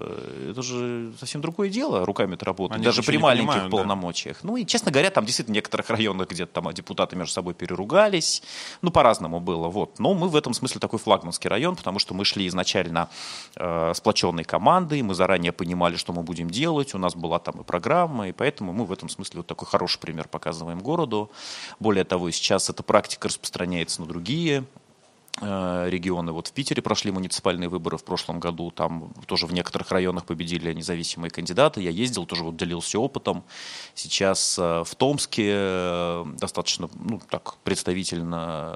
это 0.50 0.62
же 0.62 1.14
совсем 1.20 1.42
другое 1.42 1.70
дело, 1.70 2.06
руками-то 2.06 2.46
работать, 2.46 2.76
Они 2.76 2.86
даже 2.86 3.04
при 3.04 3.18
маленьких 3.18 3.50
понимают, 3.50 3.72
полномочиях. 3.72 4.38
Да. 4.42 4.48
Ну 4.48 4.58
и, 4.58 4.66
честно 4.66 4.92
говоря, 4.92 5.10
там 5.10 5.26
действительно 5.26 5.54
в 5.54 5.56
некоторых 5.56 5.90
районах 5.90 6.30
где-то 6.30 6.62
там 6.62 6.74
депутаты 6.74 7.16
между 7.16 7.34
собой 7.34 7.54
переругались, 7.54 8.44
ну 8.82 8.92
по-разному 8.92 9.40
было. 9.40 9.68
Вот. 9.68 10.00
Но 10.00 10.14
мы 10.14 10.28
в 10.30 10.36
этом 10.36 10.54
смысле 10.54 10.80
такой 10.80 11.00
флагманский 11.00 11.50
район, 11.50 11.76
потому 11.76 12.00
что 12.00 12.14
мы 12.14 12.26
шли 12.26 12.48
изначально 12.48 13.10
э, 13.56 13.94
сплоченной 13.96 14.44
командой, 14.44 15.02
мы 15.02 15.14
заранее 15.14 15.52
понимали, 15.52 15.96
что 15.96 16.14
мы 16.14 16.24
будем 16.24 16.50
делать, 16.50 16.94
у 16.94 16.98
нас 16.98 17.16
была 17.16 17.40
там 17.40 17.62
и 17.62 17.64
программа, 17.64 18.30
и 18.30 18.32
поэтому 18.32 18.74
мы 18.74 18.86
в 18.86 18.92
этом 18.92 19.10
смысле 19.10 19.40
вот 19.40 19.48
такой 19.48 19.68
хороший 19.68 20.00
пример 20.00 20.28
показываем 20.28 20.80
городу. 20.80 21.32
Более 21.80 22.04
того, 22.04 22.32
сейчас 22.32 22.70
эта 22.70 22.84
практика 22.84 23.28
распространяется 23.28 24.02
на 24.02 24.08
другие 24.08 24.60
э, 24.60 24.64
регионы. 25.42 26.32
Вот 26.32 26.48
в 26.48 26.54
Питере 26.54 26.82
прошли 26.82 27.12
муниципальные 27.12 27.68
выборы 27.68 27.98
в 27.98 28.04
прошлом 28.04 28.40
году, 28.40 28.70
там 28.72 29.12
тоже 29.25 29.48
в 29.48 29.54
некоторых 29.54 29.92
районах 29.92 30.25
победили 30.25 30.72
независимые 30.74 31.32
кандидаты. 31.32 31.82
Я 31.82 31.90
ездил, 31.90 32.25
тоже 32.25 32.44
вот 32.44 32.56
делился 32.56 33.00
опытом. 33.00 33.44
Сейчас 33.96 34.58
э, 34.60 34.84
в 34.86 34.96
Томске 34.96 35.52
э, 35.56 36.25
достаточно, 36.38 36.88
ну, 36.96 37.20
так, 37.30 37.56
представительно, 37.63 38.74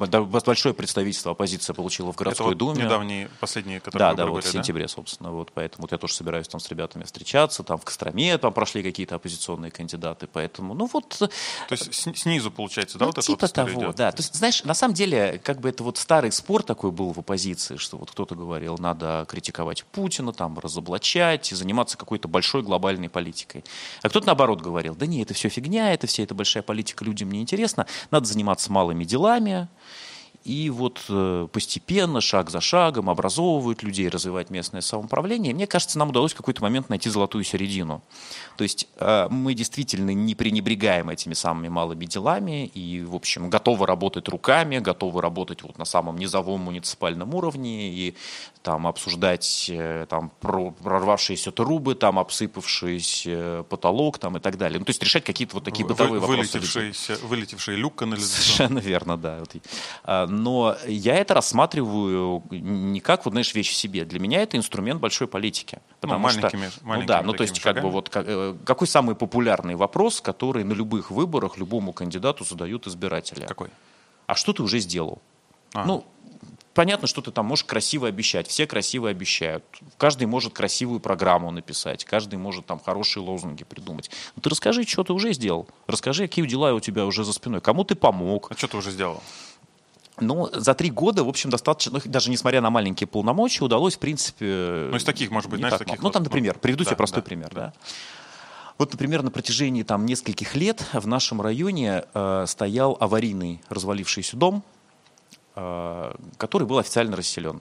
э, 0.00 0.06
да, 0.08 0.22
большое 0.22 0.74
представительство 0.74 1.32
оппозиция 1.32 1.74
получила 1.74 2.12
в 2.12 2.16
городской 2.16 2.52
Это 2.52 2.64
вот 2.64 2.74
думе. 2.74 2.84
недавние, 2.84 3.30
последние, 3.38 3.80
которые 3.80 3.98
Да, 4.10 4.14
да, 4.14 4.26
вот 4.26 4.30
в 4.30 4.34
были, 4.34 4.44
да? 4.44 4.50
сентябре, 4.50 4.88
собственно. 4.88 5.30
Вот, 5.30 5.52
поэтому 5.52 5.82
вот 5.82 5.92
я 5.92 5.98
тоже 5.98 6.14
собираюсь 6.14 6.48
там 6.48 6.60
с 6.60 6.68
ребятами 6.68 7.04
встречаться. 7.04 7.62
Там 7.62 7.78
в 7.78 7.84
Костроме 7.84 8.36
там 8.38 8.52
прошли 8.52 8.82
какие-то 8.82 9.14
оппозиционные 9.14 9.70
кандидаты. 9.70 10.26
Поэтому, 10.26 10.74
ну 10.74 10.90
вот, 10.92 11.08
То 11.18 11.28
есть 11.70 11.92
снизу, 12.18 12.50
получается, 12.50 12.98
да, 12.98 13.04
ну, 13.04 13.10
вот 13.10 13.18
это 13.18 13.26
типа 13.26 13.38
вот 13.42 13.46
история 13.50 13.72
того, 13.72 13.82
идет? 13.84 13.96
да. 13.96 14.10
То 14.10 14.20
есть, 14.20 14.34
знаешь, 14.34 14.64
на 14.64 14.74
самом 14.74 14.94
деле, 14.94 15.40
как 15.44 15.60
бы 15.60 15.68
это 15.68 15.84
вот 15.84 15.91
старый 15.98 16.32
спор 16.32 16.62
такой 16.62 16.90
был 16.90 17.12
в 17.12 17.18
оппозиции, 17.18 17.76
что 17.76 17.96
вот 17.96 18.10
кто-то 18.10 18.34
говорил, 18.34 18.76
надо 18.78 19.26
критиковать 19.28 19.84
Путина, 19.84 20.32
там, 20.32 20.58
разоблачать 20.58 21.52
заниматься 21.52 21.96
какой-то 21.96 22.28
большой 22.28 22.62
глобальной 22.62 23.08
политикой. 23.08 23.64
А 24.02 24.08
кто-то 24.08 24.26
наоборот 24.26 24.60
говорил, 24.60 24.94
да 24.94 25.06
не, 25.06 25.22
это 25.22 25.34
все 25.34 25.48
фигня, 25.48 25.92
это 25.92 26.06
вся 26.06 26.22
эта 26.22 26.34
большая 26.34 26.62
политика 26.62 27.04
людям 27.04 27.30
не 27.30 27.40
интересна, 27.40 27.86
надо 28.10 28.26
заниматься 28.26 28.72
малыми 28.72 29.04
делами, 29.04 29.68
и 30.44 30.70
вот 30.70 31.04
э, 31.08 31.48
постепенно, 31.52 32.20
шаг 32.20 32.50
за 32.50 32.60
шагом, 32.60 33.08
образовывать 33.10 33.82
людей, 33.82 34.08
развивать 34.08 34.50
местное 34.50 34.80
самоуправление. 34.80 35.52
И 35.52 35.54
Мне 35.54 35.66
кажется, 35.66 35.98
нам 35.98 36.10
удалось 36.10 36.32
в 36.32 36.36
какой-то 36.36 36.62
момент 36.62 36.88
найти 36.88 37.08
золотую 37.10 37.44
середину. 37.44 38.02
То 38.56 38.64
есть 38.64 38.88
э, 38.96 39.28
мы 39.30 39.54
действительно 39.54 40.10
не 40.10 40.34
пренебрегаем 40.34 41.08
этими 41.10 41.34
самыми 41.34 41.68
малыми 41.68 42.04
делами 42.04 42.66
и, 42.66 43.02
в 43.02 43.14
общем, 43.14 43.50
готовы 43.50 43.86
работать 43.86 44.28
руками, 44.28 44.78
готовы 44.78 45.20
работать 45.22 45.62
вот 45.62 45.78
на 45.78 45.84
самом 45.84 46.16
низовом 46.18 46.60
муниципальном 46.62 47.34
уровне 47.34 47.88
и 47.90 48.14
там 48.62 48.86
обсуждать 48.86 49.66
э, 49.72 50.06
там 50.08 50.30
про- 50.40 50.70
прорвавшиеся 50.70 51.50
трубы, 51.52 51.94
там 51.94 52.18
обсыпавшийся 52.18 53.64
потолок 53.68 54.18
там 54.18 54.36
и 54.36 54.40
так 54.40 54.56
далее. 54.58 54.78
Ну, 54.78 54.84
то 54.84 54.90
есть 54.90 55.02
решать 55.02 55.24
какие-то 55.24 55.54
вот 55.54 55.64
такие 55.64 55.84
Вы- 55.84 55.94
бытовые 55.94 56.20
вопросы. 56.20 56.58
людей. 56.58 56.82
вылетевший, 56.82 57.16
вылетевший 57.26 57.76
люк 57.76 57.96
канализационный. 57.96 58.42
Совершенно 58.42 58.78
верно, 58.78 59.16
да. 59.16 59.38
Вот. 59.40 60.30
Но 60.32 60.76
я 60.86 61.16
это 61.16 61.34
рассматриваю 61.34 62.42
не 62.50 63.00
как, 63.00 63.24
вот, 63.24 63.32
знаешь, 63.32 63.54
вещь 63.54 63.70
в 63.70 63.74
себе. 63.74 64.04
Для 64.04 64.18
меня 64.18 64.42
это 64.42 64.56
инструмент 64.56 65.00
большой 65.00 65.28
политики. 65.28 65.78
Потому 66.00 66.28
что, 66.30 66.40
маленькими- 66.40 66.70
ну 66.80 66.88
маленькими 66.88 67.06
да, 67.08 67.22
ну 67.22 67.32
то 67.34 67.42
есть 67.42 67.60
как 67.60 67.74
бы 67.74 67.80
шагами. 67.80 67.92
вот 67.92 68.08
как- 68.08 68.24
э, 68.26 68.56
какой 68.64 68.86
самый 68.86 69.14
популярный 69.14 69.74
вопрос, 69.74 70.20
который 70.20 70.64
на 70.64 70.72
любых 70.72 71.10
выборах 71.10 71.58
любому 71.58 71.92
кандидату 71.92 72.44
задают 72.44 72.86
избиратели? 72.86 73.44
Какой? 73.46 73.68
А 74.26 74.34
что 74.34 74.52
ты 74.52 74.62
уже 74.62 74.78
сделал? 74.78 75.20
А. 75.74 75.84
Ну, 75.84 76.04
понятно, 76.74 77.06
что 77.06 77.20
ты 77.20 77.30
там 77.30 77.46
можешь 77.46 77.64
красиво 77.64 78.08
обещать. 78.08 78.46
Все 78.48 78.66
красиво 78.66 79.08
обещают. 79.10 79.64
Каждый 79.98 80.26
может 80.26 80.54
красивую 80.54 81.00
программу 81.00 81.50
написать. 81.50 82.04
Каждый 82.04 82.38
может 82.38 82.64
там 82.66 82.80
хорошие 82.80 83.22
лозунги 83.22 83.64
придумать. 83.64 84.10
Ну, 84.36 84.42
ты 84.42 84.48
расскажи, 84.50 84.84
что 84.84 85.04
ты 85.04 85.12
уже 85.12 85.32
сделал. 85.34 85.68
Расскажи, 85.86 86.26
какие 86.26 86.46
дела 86.46 86.72
у 86.72 86.80
тебя 86.80 87.04
уже 87.04 87.24
за 87.24 87.32
спиной. 87.32 87.60
Кому 87.60 87.84
ты 87.84 87.94
помог. 87.94 88.50
А 88.50 88.56
что 88.56 88.68
ты 88.68 88.76
уже 88.78 88.90
сделал? 88.90 89.22
Ну, 90.20 90.48
за 90.52 90.74
три 90.74 90.90
года, 90.90 91.24
в 91.24 91.28
общем, 91.28 91.50
достаточно, 91.50 91.92
ну, 91.92 92.00
даже 92.04 92.30
несмотря 92.30 92.60
на 92.60 92.70
маленькие 92.70 93.06
полномочия, 93.06 93.64
удалось, 93.64 93.96
в 93.96 93.98
принципе... 93.98 94.88
Ну, 94.90 94.96
из 94.96 95.04
таких, 95.04 95.30
может 95.30 95.50
быть, 95.50 95.60
знаешь, 95.60 95.72
так 95.78 95.86
таких. 95.86 96.02
Ну, 96.02 96.10
там, 96.10 96.22
например, 96.22 96.58
приведу 96.58 96.84
да, 96.84 96.90
тебе 96.90 96.96
простой 96.96 97.22
да, 97.22 97.26
пример, 97.26 97.50
да. 97.54 97.60
да. 97.60 97.72
Вот, 98.78 98.92
например, 98.92 99.22
на 99.22 99.30
протяжении 99.30 99.82
там 99.82 100.06
нескольких 100.06 100.54
лет 100.54 100.84
в 100.92 101.06
нашем 101.06 101.40
районе 101.40 102.04
э, 102.12 102.44
стоял 102.46 102.96
аварийный 103.00 103.62
развалившийся 103.68 104.36
дом, 104.36 104.62
э, 105.54 106.14
который 106.36 106.66
был 106.66 106.78
официально 106.78 107.16
расселен. 107.16 107.60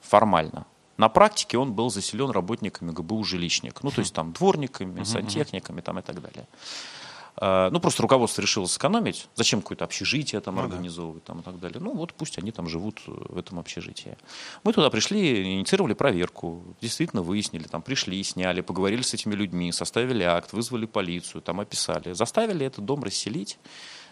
Формально. 0.00 0.66
На 0.96 1.08
практике 1.08 1.56
он 1.56 1.72
был 1.72 1.90
заселен 1.90 2.30
работниками 2.30 2.90
ГБУ 2.90 3.24
«Жилищник». 3.24 3.82
Ну, 3.82 3.90
то 3.90 4.00
есть 4.00 4.12
там 4.12 4.32
дворниками, 4.32 5.02
сантехниками 5.04 5.80
там 5.80 5.98
и 5.98 6.02
так 6.02 6.20
далее. 6.20 6.46
Э, 7.36 7.68
Ну, 7.70 7.80
просто 7.80 8.02
руководство 8.02 8.42
решило 8.42 8.66
сэкономить. 8.66 9.28
Зачем 9.34 9.60
какое-то 9.62 9.84
общежитие 9.84 10.40
там 10.40 10.56
Ну 10.56 10.62
да. 10.62 10.66
организовывать 10.68 11.24
там, 11.24 11.40
и 11.40 11.42
так 11.42 11.58
далее. 11.60 11.80
Ну, 11.80 11.94
вот 11.94 12.12
пусть 12.14 12.38
они 12.38 12.52
там 12.52 12.68
живут 12.68 13.00
в 13.06 13.36
этом 13.38 13.58
общежитии. 13.58 14.16
Мы 14.64 14.72
туда 14.72 14.90
пришли, 14.90 15.42
инициировали 15.54 15.94
проверку. 15.94 16.62
Действительно 16.80 17.22
выяснили, 17.22 17.64
там 17.64 17.82
пришли, 17.82 18.22
сняли, 18.22 18.60
поговорили 18.60 19.02
с 19.02 19.14
этими 19.14 19.34
людьми, 19.34 19.72
составили 19.72 20.22
акт, 20.22 20.52
вызвали 20.52 20.86
полицию, 20.86 21.40
там 21.42 21.60
описали. 21.60 22.12
Заставили 22.12 22.66
этот 22.66 22.84
дом 22.84 23.02
расселить. 23.02 23.58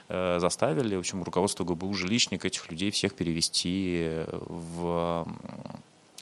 э, 0.09 0.39
Заставили, 0.41 0.97
в 0.97 1.01
общем, 1.01 1.23
руководство 1.23 1.65
ГБУ 1.65 1.93
жилищник 1.95 2.45
этих 2.45 2.71
людей 2.71 2.91
всех 2.91 3.15
перевести 3.15 3.99
э, 4.03 4.27
в 4.47 5.27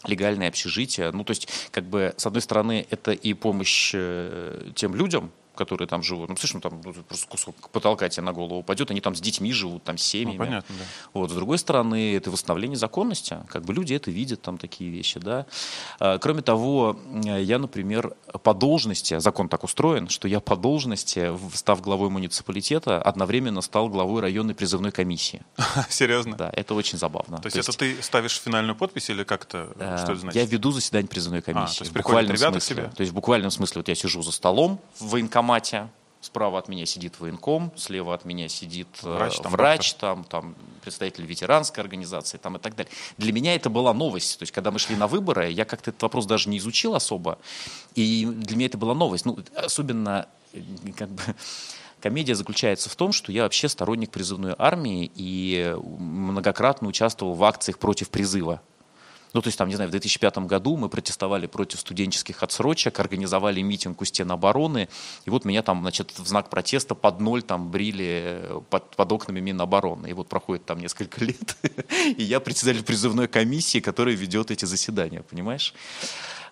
легальное 0.05 0.49
общежитие. 0.49 1.11
Ну, 1.13 1.25
то 1.25 1.33
есть, 1.33 1.49
как 1.71 1.85
бы, 1.85 2.15
с 2.17 2.27
одной 2.27 2.43
стороны, 2.43 2.87
это 2.91 3.13
и 3.13 3.33
помощь 3.35 3.93
э, 3.95 4.71
тем 4.75 4.95
людям, 4.95 5.31
которые 5.57 5.89
там 5.89 6.03
живут. 6.03 6.29
Ну, 6.29 6.37
слышишь, 6.37 6.55
ну, 6.55 6.61
там 6.61 6.81
ну, 6.85 6.93
просто 6.93 7.27
кусок 7.27 7.57
потолка 7.71 8.09
тебе 8.09 8.23
на 8.23 8.33
голову 8.33 8.61
упадет, 8.61 8.91
они 8.91 9.01
там 9.01 9.15
с 9.15 9.21
детьми 9.21 9.53
живут, 9.53 9.83
там 9.85 9.99
с 9.99 10.03
семьями. 10.03 10.39
Ну, 10.39 10.45
понятно, 10.45 10.75
да. 10.79 10.85
Вот, 11.13 11.31
с 11.31 11.35
другой 11.35 11.59
стороны, 11.59 12.15
это 12.15 12.31
восстановление 12.31 12.77
законности, 12.77 13.39
как 13.49 13.65
бы 13.65 13.75
люди 13.75 13.95
это 13.95 14.11
видят, 14.11 14.43
там 14.43 14.59
такие 14.59 14.91
вещи, 14.91 15.19
да. 15.19 15.47
А, 15.99 16.19
Кроме 16.19 16.43
того, 16.43 16.99
э, 17.25 17.43
я, 17.43 17.59
например, 17.59 18.15
по 18.43 18.55
должности, 18.55 19.19
закон 19.19 19.49
так 19.49 19.65
устроен, 19.65 20.09
что 20.09 20.29
я 20.29 20.41
по 20.41 20.57
должности, 20.57 21.33
став 21.55 21.81
главой 21.81 22.11
муниципалитета, 22.11 23.01
одновременно 23.01 23.61
стал 23.61 23.89
главой 23.89 24.21
районной 24.21 24.55
призывной 24.55 24.93
комиссии. 24.93 25.43
Серьезно? 25.89 26.37
Да, 26.37 26.51
это 26.53 26.75
очень 26.75 26.99
забавно. 26.99 27.39
То 27.39 27.47
есть 27.47 27.57
это 27.57 27.77
ты 27.77 28.03
ставишь 28.03 28.41
финальную 28.41 28.77
подпись 28.77 29.11
или 29.11 29.25
как 29.25 29.45
это? 29.45 29.73
Э, 29.79 29.99
Что 30.03 30.13
это 30.13 30.21
значит? 30.21 30.37
Я 30.37 30.47
веду 30.47 30.71
заседание 30.73 31.09
призывной 31.09 31.43
комиссии. 31.43 31.79
то 31.79 31.85
есть 31.85 31.93
приходят 31.93 32.31
ребята 32.31 32.61
к 32.61 32.63
тебе? 32.63 32.91
То 32.95 33.01
есть 33.01 33.13
в 33.13 33.15
буквальном 33.15 33.51
смысле 33.51 33.81
вот 33.81 33.89
я 33.89 33.95
сижу 33.95 34.23
за 34.23 34.33
столом 34.33 34.81
в 34.99 35.11
военкомате, 35.11 35.46
справа 36.21 36.59
от 36.59 36.69
меня 36.69 36.87
сидит 36.87 37.21
военком, 37.21 37.73
слева 37.77 38.15
от 38.15 38.25
меня 38.25 38.49
сидит 38.49 38.89
э, 39.03 39.15
Врач, 39.15 39.39
там, 39.39 39.53
врач, 39.53 39.95
там, 39.95 40.25
там 40.25 40.55
представитель 40.83 41.25
ветеранской 41.25 41.83
организации 41.83 42.37
там, 42.37 42.57
и 42.57 42.59
так 42.59 42.75
далее. 42.75 42.93
Для 43.17 43.33
меня 43.33 43.55
это 43.55 43.71
была 43.71 43.95
новость. 43.95 44.39
То 44.39 44.43
есть 44.43 44.53
когда 44.53 44.71
мы 44.71 44.79
шли 44.79 44.97
на 44.97 45.07
выборы, 45.07 45.51
я 45.51 45.65
как-то 45.65 45.91
этот 45.91 46.03
вопрос 46.03 46.27
даже 46.27 46.49
не 46.49 46.59
изучил 46.59 46.95
особо. 46.95 47.39
И 47.95 48.27
для 48.27 48.57
меня 48.57 48.67
это 48.67 48.79
была 48.79 48.95
новость. 48.95 49.25
Ну, 49.25 49.39
особенно 49.55 50.27
э, 50.53 50.61
как 50.97 51.11
бы 51.11 51.23
Комедия 52.01 52.35
заключается 52.35 52.91
в 52.91 52.97
том, 52.97 53.13
что 53.13 53.33
я 53.33 53.45
вообще 53.45 53.69
сторонник 53.69 54.11
призывной 54.11 54.55
армии 54.59 55.11
и 55.15 55.75
многократно 55.99 56.89
участвовал 56.89 57.35
в 57.35 57.43
акциях 57.43 57.79
против 57.79 58.11
призыва. 58.11 58.61
Ну, 59.37 59.43
то 59.43 59.49
есть, 59.49 59.59
там, 59.59 59.69
не 59.69 59.75
знаю, 59.75 59.89
в 59.89 59.91
2005 59.91 60.39
году 60.39 60.79
мы 60.79 60.89
протестовали 60.89 61.47
против 61.47 61.81
студенческих 61.81 62.43
отсрочек, 62.43 62.99
организовали 62.99 63.61
митинг 63.61 64.01
у 64.01 64.05
стен 64.07 64.33
обороны, 64.33 64.89
и 65.27 65.31
вот 65.31 65.45
меня 65.45 65.63
там, 65.63 65.83
значит, 65.83 66.19
в 66.19 66.27
знак 66.27 66.49
протеста 66.49 66.95
под 66.95 67.21
ноль 67.21 67.43
там 67.43 67.71
брили 67.71 68.41
э, 68.41 68.61
под, 68.71 68.97
под 68.97 69.13
окнами 69.13 69.41
Минобороны. 69.41 70.07
И 70.07 70.15
вот 70.15 70.29
проходит 70.29 70.65
там 70.65 70.79
несколько 70.79 71.23
лет, 71.29 71.55
и 72.17 72.23
я 72.23 72.41
председатель 72.41 72.83
призывной 72.83 73.29
комиссии, 73.29 73.81
которая 73.81 74.15
ведет 74.15 74.51
эти 74.51 74.65
заседания, 74.65 75.23
понимаешь? 75.23 75.75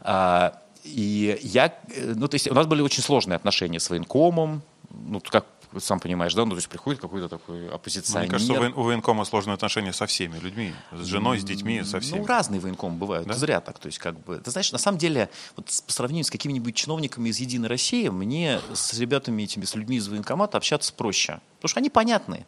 А, 0.02 0.60
И 0.84 1.38
я, 1.40 1.74
э, 1.88 2.12
ну, 2.14 2.28
то 2.28 2.34
есть 2.34 2.50
у 2.50 2.54
нас 2.54 2.66
были 2.66 2.82
очень 2.82 3.02
сложные 3.02 3.36
отношения 3.36 3.80
с 3.80 3.88
военкомом, 3.88 4.60
ну, 4.90 5.20
как 5.20 5.46
сам 5.80 6.00
понимаешь, 6.00 6.34
да, 6.34 6.44
ну, 6.44 6.50
то 6.50 6.56
есть 6.56 6.68
приходит 6.68 7.00
какой-то 7.00 7.28
такой 7.28 7.60
Мне 7.60 7.68
оппозиционер. 7.70 8.30
кажется, 8.30 8.52
у, 8.52 8.56
воен- 8.56 8.72
у 8.76 8.82
военкома 8.82 9.24
сложные 9.24 9.54
отношения 9.54 9.92
со 9.92 10.06
всеми 10.06 10.38
людьми. 10.38 10.72
С 10.92 11.04
женой, 11.06 11.38
с 11.38 11.44
детьми, 11.44 11.82
со 11.84 12.00
всеми. 12.00 12.18
Ну, 12.20 12.26
разные 12.26 12.60
военкомы 12.60 12.96
бывают. 12.96 13.26
Да? 13.26 13.34
Зря 13.34 13.60
так. 13.60 13.78
То 13.78 13.86
есть, 13.86 13.98
как 13.98 14.18
бы, 14.20 14.38
ты 14.38 14.50
знаешь, 14.50 14.72
на 14.72 14.78
самом 14.78 14.98
деле, 14.98 15.30
вот 15.56 15.66
по 15.86 15.92
сравнению 15.92 16.24
с 16.24 16.30
какими-нибудь 16.30 16.74
чиновниками 16.74 17.28
из 17.28 17.38
Единой 17.38 17.68
России, 17.68 18.08
мне 18.08 18.60
с 18.72 18.94
ребятами 18.98 19.42
этими, 19.42 19.64
с 19.64 19.74
людьми 19.74 19.96
из 19.96 20.08
военкомата 20.08 20.56
общаться 20.58 20.92
проще. 20.92 21.40
Потому 21.56 21.68
что 21.70 21.80
они 21.80 21.90
понятны. 21.90 22.46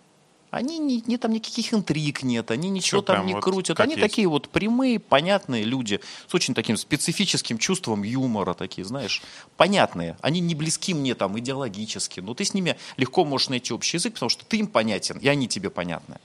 Они 0.50 0.78
не, 0.78 1.02
не 1.06 1.18
там 1.18 1.32
никаких 1.32 1.74
интриг 1.74 2.22
нет, 2.22 2.50
они 2.50 2.70
ничего 2.70 3.00
Всё 3.00 3.06
там 3.06 3.26
не 3.26 3.34
вот 3.34 3.42
крутят. 3.42 3.80
Они 3.80 3.94
есть. 3.94 4.02
такие 4.02 4.28
вот 4.28 4.48
прямые, 4.48 4.98
понятные 4.98 5.64
люди 5.64 6.00
с 6.26 6.34
очень 6.34 6.54
таким 6.54 6.76
специфическим 6.76 7.58
чувством 7.58 8.02
юмора, 8.04 8.54
такие, 8.54 8.84
знаешь, 8.84 9.22
понятные. 9.56 10.16
Они 10.20 10.40
не 10.40 10.54
близки 10.54 10.94
мне 10.94 11.14
там 11.14 11.38
идеологически, 11.38 12.20
но 12.20 12.34
ты 12.34 12.44
с 12.44 12.54
ними 12.54 12.76
легко 12.96 13.24
можешь 13.24 13.48
найти 13.48 13.74
общий 13.74 13.96
язык, 13.96 14.14
потому 14.14 14.30
что 14.30 14.44
ты 14.44 14.58
им 14.58 14.68
понятен, 14.68 15.18
и 15.18 15.28
они 15.28 15.48
тебе 15.48 15.68
понятны. 15.68 16.16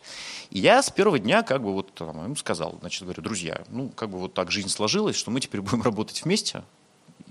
И 0.52 0.60
я 0.60 0.84
с 0.84 0.90
первого 0.90 1.18
дня 1.18 1.42
как 1.44 1.64
бы 1.64 1.74
вот 1.74 1.94
там, 1.94 2.26
им 2.26 2.38
сказал, 2.38 2.78
значит, 2.82 3.04
говорю, 3.04 3.22
друзья, 3.22 3.64
ну 3.70 3.90
как 3.90 4.10
бы 4.10 4.20
вот 4.20 4.34
так 4.34 4.52
жизнь 4.52 4.70
сложилась, 4.70 5.16
что 5.16 5.32
мы 5.32 5.40
теперь 5.40 5.62
будем 5.62 5.82
работать 5.84 6.24
вместе. 6.24 6.64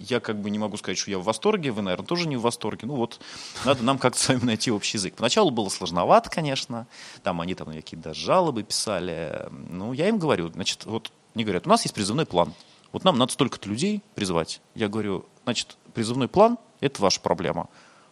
Я 0.01 0.19
как 0.19 0.41
бы 0.41 0.49
не 0.49 0.59
могу 0.59 0.79
сказать, 0.79 0.97
что 0.97 1.11
я 1.11 1.19
в 1.19 1.25
восторге, 1.25 1.73
вы, 1.73 1.83
наверное, 1.83 2.07
тоже 2.07 2.27
не 2.27 2.39
в 2.39 2.41
восторге. 2.41 2.87
Ну 2.87 2.97
вот, 2.97 3.21
надо 3.67 3.85
нам 3.85 3.99
как-то 3.99 4.19
с 4.19 4.29
вами 4.29 4.45
найти 4.45 4.71
общий 4.71 4.97
язык. 4.97 5.15
Поначалу 5.15 5.51
было 5.51 5.69
сложновато, 5.69 6.31
конечно. 6.31 6.87
Там 7.23 7.43
они 7.43 7.55
там 7.55 7.71
какие-то 7.71 8.15
жалобы 8.15 8.63
писали. 8.63 9.47
Ну, 9.51 9.93
я 9.93 10.09
им 10.09 10.19
говорю, 10.19 10.49
значит, 10.49 10.87
вот, 10.87 11.13
они 11.35 11.45
говорят, 11.45 11.67
у 11.67 11.71
нас 11.71 11.83
есть 11.83 11.95
призывной 11.95 12.25
план. 12.25 12.55
Вот 12.93 13.05
нам 13.05 13.19
надо 13.19 13.33
столько-то 13.33 13.69
людей 13.69 14.03
призывать. 14.15 14.63
Я 14.75 14.89
говорю, 14.89 15.27
значит, 15.45 15.77
призывной 15.93 16.29
план– 16.29 16.57
это 16.81 17.03
ваша 17.03 17.21
проблема. 17.21 17.69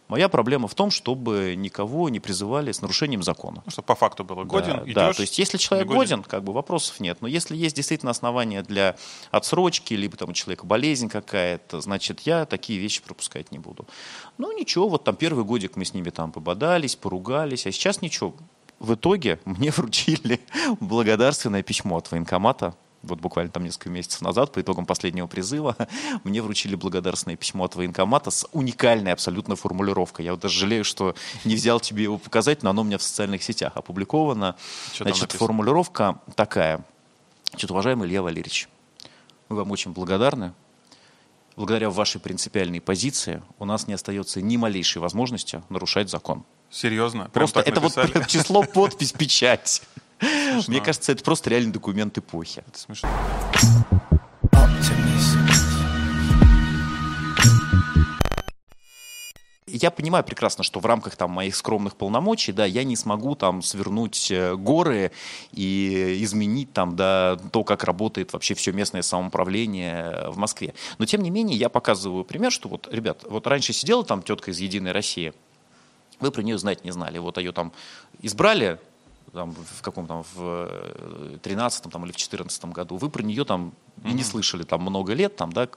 Моя 0.09 0.27
проблема 0.27 0.67
в 0.67 0.73
том, 0.73 0.89
чтобы 0.89 1.53
никого 1.55 2.09
не 2.09 2.19
призывали 2.19 2.71
с 2.71 2.81
нарушением 2.81 3.21
закона. 3.21 3.61
Ну, 3.63 3.71
чтобы 3.71 3.85
по 3.85 3.95
факту 3.95 4.23
было 4.23 4.43
годен, 4.43 4.77
да, 4.77 4.83
идешь, 4.83 4.93
да, 4.95 5.13
то 5.13 5.21
есть 5.21 5.37
если 5.37 5.57
человек 5.57 5.87
годен. 5.87 5.99
годен, 5.99 6.23
как 6.23 6.43
бы 6.43 6.51
вопросов 6.51 6.99
нет. 6.99 7.19
Но 7.21 7.27
если 7.27 7.55
есть 7.55 7.75
действительно 7.75 8.09
основания 8.09 8.63
для 8.63 8.95
отсрочки, 9.29 9.93
либо 9.93 10.17
там 10.17 10.29
у 10.29 10.33
человека 10.33 10.65
болезнь 10.65 11.09
какая-то, 11.09 11.79
значит, 11.79 12.21
я 12.21 12.45
такие 12.45 12.79
вещи 12.79 13.03
пропускать 13.03 13.51
не 13.51 13.59
буду. 13.59 13.85
Ну 14.39 14.51
ничего, 14.57 14.89
вот 14.89 15.03
там 15.03 15.15
первый 15.15 15.45
годик 15.45 15.75
мы 15.75 15.85
с 15.85 15.93
ними 15.93 16.09
там 16.09 16.31
пободались, 16.31 16.95
поругались, 16.95 17.67
а 17.67 17.71
сейчас 17.71 18.01
ничего. 18.01 18.33
В 18.79 18.95
итоге 18.95 19.39
мне 19.45 19.69
вручили 19.69 20.41
благодарственное 20.79 21.61
письмо 21.61 21.97
от 21.97 22.09
военкомата 22.09 22.73
вот 23.01 23.19
буквально 23.19 23.51
там 23.51 23.63
несколько 23.63 23.89
месяцев 23.89 24.21
назад, 24.21 24.51
по 24.51 24.61
итогам 24.61 24.85
последнего 24.85 25.27
призыва, 25.27 25.75
мне 26.23 26.41
вручили 26.41 26.75
благодарственное 26.75 27.37
письмо 27.37 27.65
от 27.65 27.75
военкомата 27.75 28.31
с 28.31 28.47
уникальной 28.51 29.13
абсолютно 29.13 29.55
формулировкой. 29.55 30.25
Я 30.25 30.31
вот 30.31 30.41
даже 30.41 30.59
жалею, 30.59 30.83
что 30.83 31.15
не 31.45 31.55
взял 31.55 31.79
тебе 31.79 32.03
его 32.03 32.17
показать, 32.17 32.63
но 32.63 32.71
оно 32.71 32.81
у 32.81 32.85
меня 32.85 32.97
в 32.97 33.03
социальных 33.03 33.43
сетях 33.43 33.73
опубликовано. 33.75 34.55
Что 34.93 35.05
Значит, 35.05 35.31
формулировка 35.31 36.19
такая. 36.35 36.85
Значит, 37.51 37.71
уважаемый 37.71 38.07
Илья 38.07 38.21
Валерьевич, 38.21 38.69
мы 39.47 39.55
вам 39.55 39.71
очень 39.71 39.91
благодарны. 39.91 40.53
Благодаря 41.55 41.89
вашей 41.89 42.21
принципиальной 42.21 42.79
позиции 42.79 43.43
у 43.57 43.65
нас 43.65 43.87
не 43.87 43.93
остается 43.93 44.41
ни 44.41 44.55
малейшей 44.55 45.01
возможности 45.01 45.61
нарушать 45.69 46.09
закон. 46.09 46.45
Серьезно? 46.69 47.23
Прям 47.23 47.31
Просто 47.31 47.61
это 47.61 47.81
вот 47.81 47.95
написали? 47.95 48.11
прям 48.11 48.25
число, 48.27 48.63
подпись, 48.63 49.11
печать. 49.11 49.81
Мне 50.67 50.81
кажется, 50.81 51.11
это 51.11 51.23
просто 51.23 51.49
реальный 51.49 51.71
документ 51.71 52.17
эпохи. 52.17 52.63
Это 52.67 52.79
смешно. 52.79 53.09
Я 59.71 59.91
понимаю 59.91 60.23
прекрасно, 60.23 60.63
что 60.63 60.79
в 60.79 60.85
рамках 60.85 61.15
там 61.15 61.31
моих 61.31 61.55
скромных 61.55 61.95
полномочий, 61.95 62.51
да, 62.51 62.65
я 62.65 62.83
не 62.83 62.95
смогу 62.95 63.35
там 63.35 63.61
свернуть 63.61 64.31
э, 64.31 64.55
горы 64.55 65.11
и 65.51 66.17
изменить 66.23 66.73
там, 66.73 66.95
да, 66.95 67.37
то, 67.51 67.63
как 67.63 67.83
работает 67.83 68.33
вообще 68.33 68.55
все 68.55 68.71
местное 68.71 69.03
самоуправление 69.03 70.29
в 70.29 70.37
Москве. 70.37 70.73
Но 70.97 71.05
тем 71.05 71.21
не 71.21 71.29
менее 71.29 71.57
я 71.57 71.69
показываю 71.69 72.23
пример, 72.23 72.51
что 72.51 72.67
вот, 72.67 72.89
ребят, 72.91 73.23
вот 73.29 73.45
раньше 73.47 73.71
сидела 73.71 74.03
там 74.03 74.23
тетка 74.23 74.51
из 74.51 74.59
Единой 74.59 74.91
России, 74.91 75.33
вы 76.19 76.31
про 76.31 76.41
нее 76.41 76.57
знать 76.57 76.83
не 76.83 76.91
знали, 76.91 77.19
вот 77.19 77.37
ее 77.37 77.51
там 77.51 77.71
избрали 78.21 78.79
там, 79.33 79.51
в 79.51 79.81
каком 79.81 80.07
там 80.07 80.23
в 80.33 81.39
13 81.41 81.91
там, 81.91 82.05
или 82.05 82.11
в 82.11 82.15
14 82.15 82.65
году, 82.65 82.97
вы 82.97 83.09
про 83.09 83.23
нее 83.23 83.45
там 83.45 83.73
и 84.03 84.13
не 84.13 84.23
слышали 84.23 84.63
там 84.63 84.81
много 84.81 85.13
лет, 85.13 85.35
там, 85.35 85.51
да, 85.51 85.69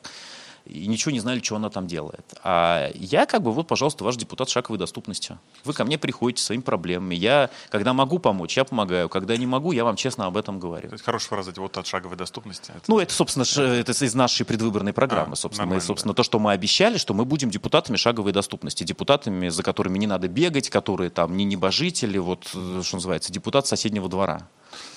и 0.64 0.87
ничего 0.87 1.11
не 1.12 1.21
знали, 1.21 1.40
что 1.40 1.57
она 1.57 1.71
там 1.71 1.87
делает. 1.87 2.25
А 2.45 2.90
я 2.95 3.26
как 3.26 3.42
бы 3.42 3.52
вот, 3.52 3.66
пожалуйста, 3.66 4.04
ваш 4.04 4.16
депутат 4.16 4.49
шаговой 4.49 4.78
доступности. 4.78 5.38
Вы 5.64 5.73
ко 5.73 5.85
мне 5.85 5.99
приходите 5.99 6.40
со 6.40 6.47
своими 6.47 6.62
проблемами. 6.62 7.14
Я, 7.14 7.50
когда 7.71 7.92
могу 7.92 8.19
помочь, 8.19 8.57
я 8.57 8.64
помогаю. 8.64 9.09
Когда 9.09 9.37
не 9.37 9.47
могу, 9.47 9.73
я 9.73 9.85
вам 9.85 9.97
честно 9.97 10.26
об 10.26 10.37
этом 10.37 10.59
говорю. 10.59 10.88
То 10.88 10.95
есть 10.95 11.04
хорошая 11.04 11.28
фраза 11.31 11.52
вот 11.57 11.76
от 11.76 11.87
шаговой 11.87 12.16
доступности. 12.16 12.71
Это- 12.71 12.85
Ну, 12.88 12.99
это, 12.99 13.12
собственно, 13.12 13.45
это 13.45 13.92
из 13.92 14.14
нашей 14.14 14.47
предвыборной 14.47 14.92
программы. 14.92 15.33
А, 15.33 15.37
собственно, 15.37 15.66
мы, 15.66 15.81
собственно, 15.81 16.14
то, 16.14 16.23
что 16.23 16.38
мы 16.38 16.52
обещали, 16.52 16.97
что 16.99 17.14
мы 17.14 17.25
будем 17.25 17.50
депутатами 17.50 17.97
шаговой 17.97 18.33
доступности, 18.33 18.85
депутатами, 18.85 19.49
за 19.49 19.62
которыми 19.62 19.99
не 19.99 20.07
надо 20.07 20.28
бегать, 20.28 20.71
которые 20.71 21.11
там 21.11 21.37
не 21.37 21.45
небожители, 21.45 22.19
вот, 22.19 22.47
что 22.47 22.97
называется, 22.97 23.33
депутат 23.33 23.66
соседнего 23.66 24.09
двора. 24.09 24.49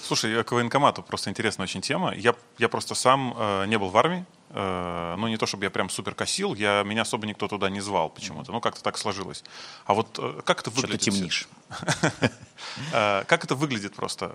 Слушай, 0.03 0.43
к 0.43 0.51
военкомату 0.51 1.01
просто 1.03 1.29
интересная 1.29 1.65
очень 1.65 1.81
тема. 1.81 2.13
Я, 2.15 2.35
я 2.59 2.69
просто 2.69 2.95
сам 2.95 3.35
э, 3.37 3.65
не 3.65 3.77
был 3.77 3.89
в 3.89 3.97
армии. 3.97 4.25
Э, 4.57 5.15
ну, 5.17 5.27
не 5.27 5.35
то, 5.37 5.45
чтобы 5.45 5.65
я 5.65 5.69
прям 5.69 5.89
супер 5.89 6.15
косил, 6.15 6.55
я, 6.55 6.81
меня 6.83 7.01
особо 7.01 7.27
никто 7.27 7.47
туда 7.49 7.69
не 7.69 7.81
звал 7.81 8.09
почему-то. 8.09 8.53
Ну, 8.53 8.61
как-то 8.61 8.81
так 8.81 8.97
сложилось. 8.97 9.43
А 9.85 9.93
вот 9.93 10.17
э, 10.17 10.41
как 10.45 10.61
это 10.61 10.69
выглядит? 10.69 11.01
темнишь. 11.01 11.47
Э, 12.93 13.23
Как 13.27 13.43
это 13.43 13.55
выглядит 13.55 13.95
просто? 13.95 14.31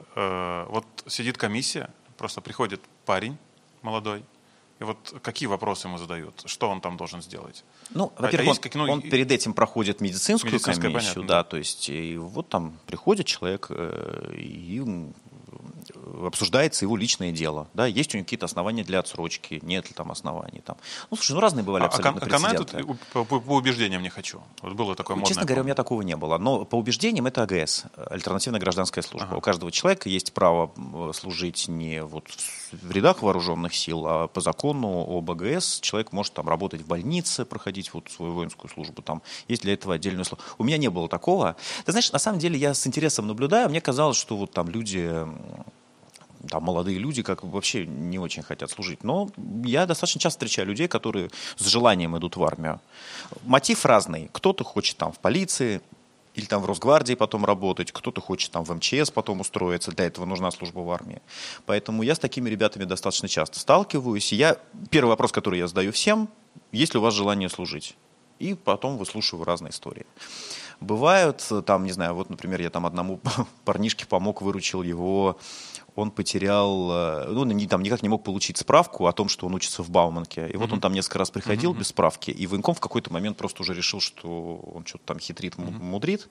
Вот 0.71 0.85
сидит 1.07 1.37
комиссия, 1.39 1.89
просто 2.17 2.41
приходит 2.41 2.81
парень 3.07 3.37
молодой, 3.83 4.25
и 4.79 4.85
вот 4.85 5.15
какие 5.23 5.47
вопросы 5.47 5.89
ему 5.89 5.99
задают? 5.99 6.43
Что 6.47 6.69
он 6.71 6.81
там 6.81 6.97
должен 6.97 7.23
сделать? 7.23 7.65
Ну, 7.91 8.12
А- 8.17 8.23
во-первых, 8.23 8.49
а 8.49 8.50
он, 8.53 8.57
как, 8.57 8.75
ну, 8.75 8.85
он 8.91 9.00
и- 9.00 9.11
перед 9.11 9.31
этим 9.31 9.53
проходит 9.53 10.00
медицинскую 10.00 10.59
комиссию, 10.61 10.93
понятно, 10.95 11.23
да, 11.27 11.45
то 11.45 11.57
есть 11.57 11.89
и 11.91 12.17
вот 12.17 12.49
там 12.49 12.79
приходит 12.87 13.27
человек 13.27 13.71
и 13.71 14.81
обсуждается 16.26 16.85
его 16.85 16.97
личное 16.97 17.33
дело, 17.33 17.69
да, 17.75 17.87
есть 17.87 18.15
у 18.15 18.19
него 18.19 18.25
какие-то 18.25 18.47
основания 18.47 18.84
для 18.84 18.99
отсрочки, 19.00 19.61
нет 19.63 19.89
ли 19.89 19.95
там 19.95 20.11
оснований 20.11 20.61
там. 20.61 20.76
Ну, 21.11 21.17
слушай, 21.17 21.32
ну 21.32 21.41
разные 21.41 21.65
бывали 21.65 21.82
А, 21.82 21.87
а 21.87 21.89
абсолютно 21.89 22.26
канает 22.28 22.58
прецеденты. 22.58 22.87
тут 22.87 23.00
по, 23.13 23.25
по- 23.25 23.41
по 23.41 23.52
убеждениям 23.56 24.02
не 24.02 24.08
хочу. 24.11 24.41
Вот 24.63 24.75
было 24.75 24.95
такое 24.95 25.17
модное. 25.17 25.28
Честно 25.28 25.45
говоря, 25.45 25.63
у 25.63 25.65
меня 25.65 25.75
такого 25.75 26.02
не 26.02 26.17
было. 26.17 26.39
Но 26.39 26.65
по 26.65 26.76
убеждениям 26.76 27.26
это 27.26 27.43
АГС, 27.43 27.84
альтернативная 27.97 28.61
гражданская 28.61 29.02
служба. 29.02 29.34
У 29.34 29.41
каждого 29.41 29.71
человека 29.73 30.08
есть 30.08 30.32
право 30.32 30.73
служить 31.13 31.69
не 31.69 32.02
вот 32.02 32.25
в 32.73 32.91
рядах 32.91 33.23
вооруженных 33.23 33.75
сил, 33.75 34.06
а 34.06 34.28
по 34.28 34.41
закону 34.41 35.06
об 35.08 35.30
АГС 35.30 35.80
человек 35.80 36.13
может 36.13 36.32
там 36.34 36.49
работать 36.49 36.82
в 36.82 36.87
больнице, 36.87 37.45
проходить 37.45 37.93
вот 37.95 38.11
свою 38.11 38.32
воинскую 38.32 38.71
службу. 38.71 39.02
Там 39.02 39.23
есть 39.49 39.63
для 39.63 39.73
этого 39.75 39.95
отдельную 39.95 40.25
службу. 40.25 40.45
У 40.58 40.65
меня 40.65 40.78
не 40.78 40.89
было 40.89 41.08
такого. 41.08 41.56
Ты 41.84 41.93
знаешь, 41.93 42.13
на 42.13 42.19
самом 42.19 42.39
деле 42.39 42.58
я 42.58 42.75
с 42.75 42.87
интересом 42.87 43.26
наблюдаю. 43.26 43.69
Мне 43.69 43.80
казалось, 43.80 44.17
что 44.17 44.37
вот 44.37 44.52
там 44.52 44.69
люди 44.69 45.11
там 46.50 46.65
молодые 46.65 46.99
люди 46.99 47.23
как 47.23 47.45
вообще 47.45 47.86
не 47.86 48.19
очень 48.19 48.43
хотят 48.43 48.71
служить. 48.71 49.04
Но 49.04 49.30
я 49.65 49.86
достаточно 49.86 50.21
часто 50.21 50.39
встречаю 50.39 50.69
людей, 50.69 50.89
которые 50.89 51.30
с 51.56 51.65
желанием 51.67 52.17
идут 52.19 52.36
в 52.36 52.45
армию. 52.45 52.80
Мотив 53.45 53.84
разный. 53.84 54.28
Кто-то 54.32 54.65
хочет 54.65 54.97
там 54.97 55.13
в 55.13 55.19
полиции, 55.19 55.80
или 56.34 56.45
там 56.45 56.63
в 56.63 56.67
Росгвардии 56.67 57.15
потом 57.15 57.45
работать, 57.45 57.93
кто-то 57.93 58.21
хочет 58.21 58.52
там 58.52 58.65
в 58.65 58.73
МЧС 58.73 59.10
потом 59.10 59.41
устроиться, 59.41 59.91
для 59.91 60.06
этого 60.06 60.25
нужна 60.26 60.50
служба 60.50 60.80
в 60.80 60.91
армии. 60.91 61.21
Поэтому 61.67 62.02
я 62.02 62.15
с 62.15 62.19
такими 62.19 62.49
ребятами 62.49 62.84
достаточно 62.84 63.28
часто 63.28 63.58
сталкиваюсь. 63.58 64.32
Я, 64.32 64.56
первый 64.91 65.08
вопрос, 65.10 65.32
который 65.32 65.58
я 65.58 65.67
задаю 65.67 65.93
всем, 65.93 66.28
есть 66.73 66.95
ли 66.95 67.00
у 67.00 67.02
вас 67.02 67.15
желание 67.15 67.49
служить? 67.49 67.97
И 68.39 68.54
потом 68.54 68.97
выслушиваю 68.97 69.45
разные 69.45 69.71
истории. 69.71 70.06
Бывают, 70.80 71.47
там, 71.66 71.84
не 71.84 71.93
знаю, 71.93 72.14
вот, 72.14 72.30
например, 72.30 72.60
я 72.62 72.71
там 72.71 72.86
одному 72.86 73.21
парнишке 73.64 74.06
помог, 74.06 74.40
выручил 74.40 74.82
его, 74.82 75.38
он 75.95 76.10
потерял, 76.10 76.90
э, 76.90 77.26
ну, 77.28 77.45
не, 77.45 77.66
там 77.66 77.82
никак 77.82 78.02
не 78.02 78.08
мог 78.08 78.25
получить 78.25 78.56
справку 78.56 79.06
о 79.06 79.12
том, 79.12 79.28
что 79.28 79.47
он 79.47 79.54
учится 79.54 79.82
в 79.82 79.90
Бауманке. 79.90 80.49
И 80.49 80.56
вот 80.56 80.73
он 80.73 80.80
там 80.80 80.93
несколько 80.93 81.19
раз 81.19 81.30
приходил 81.30 81.75
без 81.75 81.88
справки, 81.88 82.30
и 82.30 82.47
военком 82.47 82.75
в 82.75 82.80
какой-то 82.80 83.12
момент 83.12 83.36
просто 83.36 83.62
уже 83.62 83.75
решил, 83.75 84.00
что 84.00 84.56
он 84.75 84.86
что-то 84.86 85.04
там 85.04 85.19
хитрит, 85.19 85.58
му- 85.58 85.71
мудрит. 85.71 86.28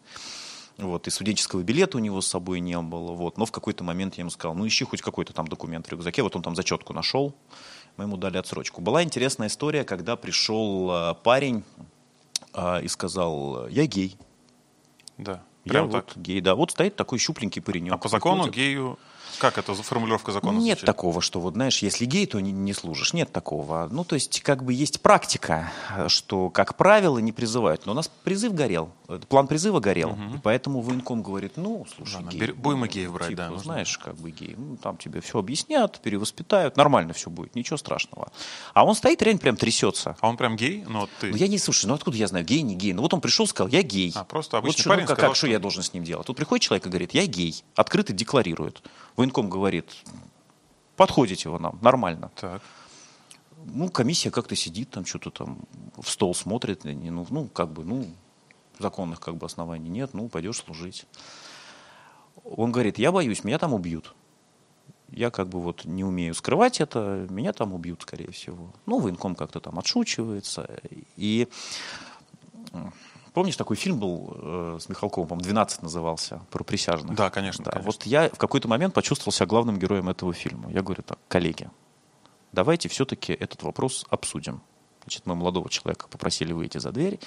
Вот, 0.78 1.08
и 1.08 1.12
студенческого 1.12 1.62
билета 1.62 1.98
у 1.98 2.00
него 2.00 2.22
с 2.22 2.28
собой 2.28 2.62
не 2.62 2.80
было. 2.80 3.12
Вот. 3.12 3.38
Но 3.38 3.46
в 3.46 3.52
какой-то 3.52 3.84
момент 3.84 4.16
я 4.16 4.22
ему 4.22 4.30
сказал, 4.30 4.56
ну 4.56 4.66
ищи 4.66 4.86
хоть 4.86 5.02
какой-то 5.02 5.34
там 5.34 5.48
документ 5.48 5.88
в 5.88 5.92
рюкзаке. 5.92 6.24
Вот 6.24 6.36
он 6.38 6.42
там 6.42 6.56
зачетку 6.56 6.94
нашел, 6.94 7.36
мы 7.98 8.06
ему 8.06 8.16
дали 8.16 8.38
отсрочку. 8.38 8.82
Была 8.82 9.04
интересная 9.04 9.50
история, 9.50 9.84
когда 9.84 10.16
пришел 10.16 10.90
э, 10.90 11.16
парень 11.22 11.64
э, 12.54 12.82
и 12.84 12.88
сказал, 12.88 13.68
я 13.68 13.86
гей. 13.86 14.18
Да. 15.20 15.44
Я 15.66 15.72
Прям 15.72 15.90
вот 15.90 16.06
так. 16.08 16.18
гей, 16.18 16.42
да. 16.42 16.56
Вот 16.56 16.72
стоит 16.72 16.96
такой 16.96 17.20
щупленький 17.20 17.62
паренек. 17.62 17.94
А 17.94 17.98
по 17.98 18.08
закону 18.10 18.44
приходит. 18.44 18.56
гею... 18.56 19.00
Как 19.40 19.58
это 19.58 19.74
формулировка 19.74 20.32
закона? 20.32 20.58
Нет 20.58 20.80
звучит? 20.80 20.86
такого, 20.86 21.22
что 21.22 21.40
вот, 21.40 21.54
знаешь, 21.54 21.82
если 21.82 22.06
гей, 22.06 22.26
то 22.26 22.40
не, 22.40 22.52
не 22.52 22.74
служишь. 22.74 23.14
Нет 23.14 23.32
такого. 23.32 23.88
Ну, 23.92 24.04
то 24.04 24.16
есть, 24.16 24.42
как 24.42 24.64
бы 24.64 24.74
есть 24.74 25.02
практика, 25.02 25.72
что, 26.08 26.50
как 26.50 26.76
правило, 26.76 27.18
не 27.20 27.32
призывают. 27.32 27.86
Но 27.86 27.94
у 27.94 27.96
нас 27.96 28.10
призыв 28.24 28.54
горел, 28.54 28.92
э, 29.08 29.20
план 29.28 29.48
призыва 29.48 29.80
горел. 29.80 30.18
И 30.36 30.38
поэтому 30.44 30.82
военком 30.82 31.24
говорит, 31.24 31.54
ну, 31.56 31.86
слушай, 31.96 32.16
Ладно, 32.16 32.30
гей. 32.32 32.40
бери- 32.40 32.54
будем 32.54 32.84
и 32.86 32.88
ну, 32.88 32.94
геев 32.94 33.14
брать, 33.14 33.30
типа, 33.30 33.38
да, 33.38 33.50
нужно. 33.50 33.64
знаешь, 33.64 33.98
как 33.98 34.16
бы 34.16 34.32
гей. 34.32 34.56
Ну, 34.58 34.78
там 34.78 34.98
тебе 34.98 35.22
все 35.22 35.40
объяснят, 35.40 36.00
перевоспитают, 36.02 36.76
нормально 36.78 37.14
все 37.14 37.30
будет, 37.30 37.56
ничего 37.56 37.78
страшного. 37.78 38.32
А 38.74 38.86
он 38.86 38.96
стоит, 38.96 39.22
реально 39.22 39.40
прям 39.40 39.56
трясется. 39.56 40.18
А 40.20 40.30
он 40.30 40.38
прям 40.38 40.56
гей? 40.58 40.84
Ну, 40.88 41.02
вот 41.02 41.10
ты... 41.20 41.28
Ну, 41.32 41.38
я 41.38 41.48
не 41.48 41.58
слушай, 41.58 41.86
ну 41.86 41.94
откуда 41.94 42.18
я 42.18 42.28
знаю, 42.28 42.46
гей, 42.46 42.62
не 42.62 42.76
гей? 42.76 42.94
Ну 42.94 43.02
вот 43.02 43.14
он 43.14 43.22
пришел, 43.22 43.48
сказал, 43.48 43.70
я 43.70 43.82
гей. 43.82 44.12
А, 44.16 44.24
просто 44.24 44.58
вот 44.58 44.66
обычный 44.66 44.82
что, 44.82 44.90
парень 44.90 45.04
ну, 45.04 45.08
как, 45.08 45.18
сказал, 45.18 45.32
как, 45.32 45.38
что 45.38 45.48
что- 45.48 45.52
я 45.54 45.60
должен 45.60 45.84
с 45.84 45.94
ним 45.94 46.04
делать? 46.04 46.28
Тут 46.28 46.36
приходит 46.38 46.64
человек 46.64 46.86
и 46.86 46.90
говорит, 46.90 47.14
я 47.14 47.26
гей, 47.26 47.64
открыто 47.76 48.12
декларирует. 48.14 48.84
Военком 49.16 49.50
говорит, 49.50 49.96
подходите 50.96 51.50
вы 51.50 51.60
нам, 51.60 51.78
нормально. 51.82 52.32
Так. 52.36 52.62
Ну, 53.66 53.90
комиссия 53.90 54.32
как-то 54.32 54.56
сидит, 54.56 54.90
там 54.90 55.06
что-то 55.06 55.32
там 55.32 55.60
в 55.98 56.10
стол 56.10 56.34
смотрит, 56.34 56.84
ну, 56.84 57.28
ну, 57.30 57.48
как 57.48 57.72
бы, 57.72 57.84
ну, 57.84 58.08
законных 58.80 59.20
как 59.20 59.36
бы 59.36 59.46
оснований 59.46 59.90
нет, 59.90 60.14
ну, 60.14 60.30
пойдешь 60.30 60.58
служить. 60.58 61.06
Он 62.44 62.72
говорит, 62.72 62.98
я 62.98 63.12
боюсь, 63.12 63.44
меня 63.44 63.60
там 63.60 63.74
убьют. 63.74 64.16
Я 65.10 65.32
как 65.32 65.50
бы 65.50 65.60
вот 65.60 65.86
не 65.86 66.04
умею 66.04 66.34
скрывать 66.34 66.80
это, 66.80 67.28
меня 67.30 67.52
там 67.52 67.74
убьют, 67.74 68.04
скорее 68.04 68.32
всего. 68.32 68.72
Ну, 68.86 69.00
военком 69.00 69.36
как-то 69.36 69.60
там 69.60 69.80
отшучивается. 69.80 70.80
И 71.18 71.48
помнишь, 73.34 73.56
такой 73.56 73.76
фильм 73.76 74.00
был 74.00 74.34
э, 74.36 74.78
с 74.82 74.90
Михалковым, 74.90 75.28
по-моему, 75.30 75.50
«12» 75.50 75.80
назывался, 75.82 76.42
про 76.50 76.64
присяжных? 76.64 77.16
Да, 77.16 77.30
конечно, 77.30 77.64
Да, 77.66 77.72
конечно. 77.72 77.92
вот 77.92 78.06
я 78.06 78.30
в 78.30 78.38
какой-то 78.38 78.68
момент 78.68 78.94
почувствовал 78.94 79.32
себя 79.32 79.46
главным 79.46 79.78
героем 79.80 80.10
этого 80.10 80.34
фильма. 80.34 80.72
Я 80.72 80.82
говорю 80.82 81.04
так, 81.04 81.20
коллеги, 81.28 81.70
давайте 82.52 82.90
все-таки 82.90 83.34
этот 83.34 83.64
вопрос 83.64 84.06
обсудим. 84.10 84.62
Значит, 85.04 85.26
мы 85.26 85.36
молодого 85.36 85.70
человека 85.70 86.08
попросили 86.10 86.54
выйти 86.54 86.78
за 86.78 86.92
дверь. 86.92 87.20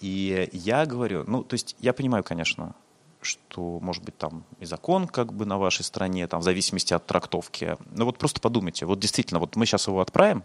И 0.00 0.48
я 0.52 0.86
говорю, 0.86 1.24
ну, 1.26 1.42
то 1.44 1.54
есть 1.54 1.76
я 1.80 1.92
понимаю, 1.92 2.24
конечно, 2.24 2.74
что, 3.22 3.78
может 3.80 4.02
быть, 4.02 4.16
там 4.16 4.44
и 4.60 4.64
закон 4.64 5.06
как 5.06 5.32
бы 5.32 5.44
на 5.44 5.58
вашей 5.58 5.84
стране, 5.84 6.26
там, 6.26 6.40
в 6.40 6.44
зависимости 6.44 6.94
от 6.94 7.06
трактовки. 7.06 7.76
Но 7.90 8.04
вот 8.04 8.18
просто 8.18 8.40
подумайте, 8.40 8.86
вот 8.86 8.98
действительно, 8.98 9.40
вот 9.40 9.56
мы 9.56 9.66
сейчас 9.66 9.86
его 9.88 10.00
отправим, 10.00 10.42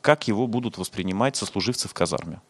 как 0.00 0.26
его 0.26 0.46
будут 0.46 0.78
воспринимать 0.78 1.36
сослуживцы 1.36 1.88
в 1.88 1.94
казарме? 1.94 2.40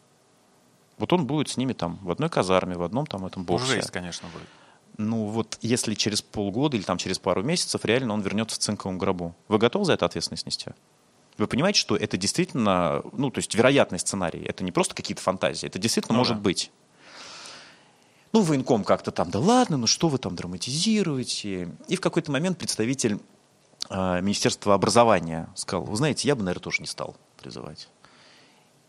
Вот 0.97 1.13
он 1.13 1.25
будет 1.25 1.49
с 1.49 1.57
ними 1.57 1.73
там 1.73 1.99
в 2.01 2.11
одной 2.11 2.29
казарме, 2.29 2.75
в 2.75 2.83
одном 2.83 3.05
там 3.07 3.25
этом 3.25 3.43
боксе. 3.43 3.65
Уже 3.65 3.75
есть, 3.77 3.91
конечно, 3.91 4.27
будет. 4.29 4.47
Ну 4.97 5.25
вот 5.25 5.57
если 5.61 5.95
через 5.95 6.21
полгода 6.21 6.77
или 6.77 6.83
там 6.83 6.97
через 6.97 7.17
пару 7.17 7.43
месяцев 7.43 7.83
реально 7.85 8.13
он 8.13 8.21
вернется 8.21 8.57
в 8.57 8.59
цинковом 8.59 8.97
гробу, 8.97 9.35
вы 9.47 9.57
готовы 9.57 9.85
за 9.85 9.93
это 9.93 10.05
ответственность 10.05 10.45
нести? 10.45 10.71
Вы 11.37 11.47
понимаете, 11.47 11.79
что 11.79 11.95
это 11.95 12.17
действительно, 12.17 13.01
ну 13.13 13.31
то 13.31 13.39
есть 13.39 13.55
вероятный 13.55 13.99
сценарий, 13.99 14.43
это 14.43 14.63
не 14.63 14.71
просто 14.71 14.93
какие-то 14.93 15.23
фантазии, 15.23 15.65
это 15.65 15.79
действительно 15.79 16.13
Ну 16.13 16.19
может 16.19 16.37
да. 16.37 16.41
быть. 16.43 16.71
Ну, 18.33 18.41
военком 18.41 18.83
как-то 18.85 19.11
там, 19.11 19.29
да 19.29 19.39
ладно, 19.39 19.75
ну 19.75 19.87
что 19.87 20.07
вы 20.07 20.17
там 20.17 20.35
драматизируете? 20.35 21.69
И 21.87 21.95
в 21.95 22.01
какой-то 22.01 22.31
момент 22.31 22.57
представитель 22.57 23.19
э, 23.89 24.21
Министерства 24.21 24.73
образования 24.73 25.49
сказал, 25.55 25.83
вы 25.83 25.95
знаете, 25.97 26.27
я 26.27 26.35
бы, 26.35 26.43
наверное, 26.43 26.63
тоже 26.63 26.81
не 26.81 26.87
стал 26.87 27.17
призывать. 27.41 27.89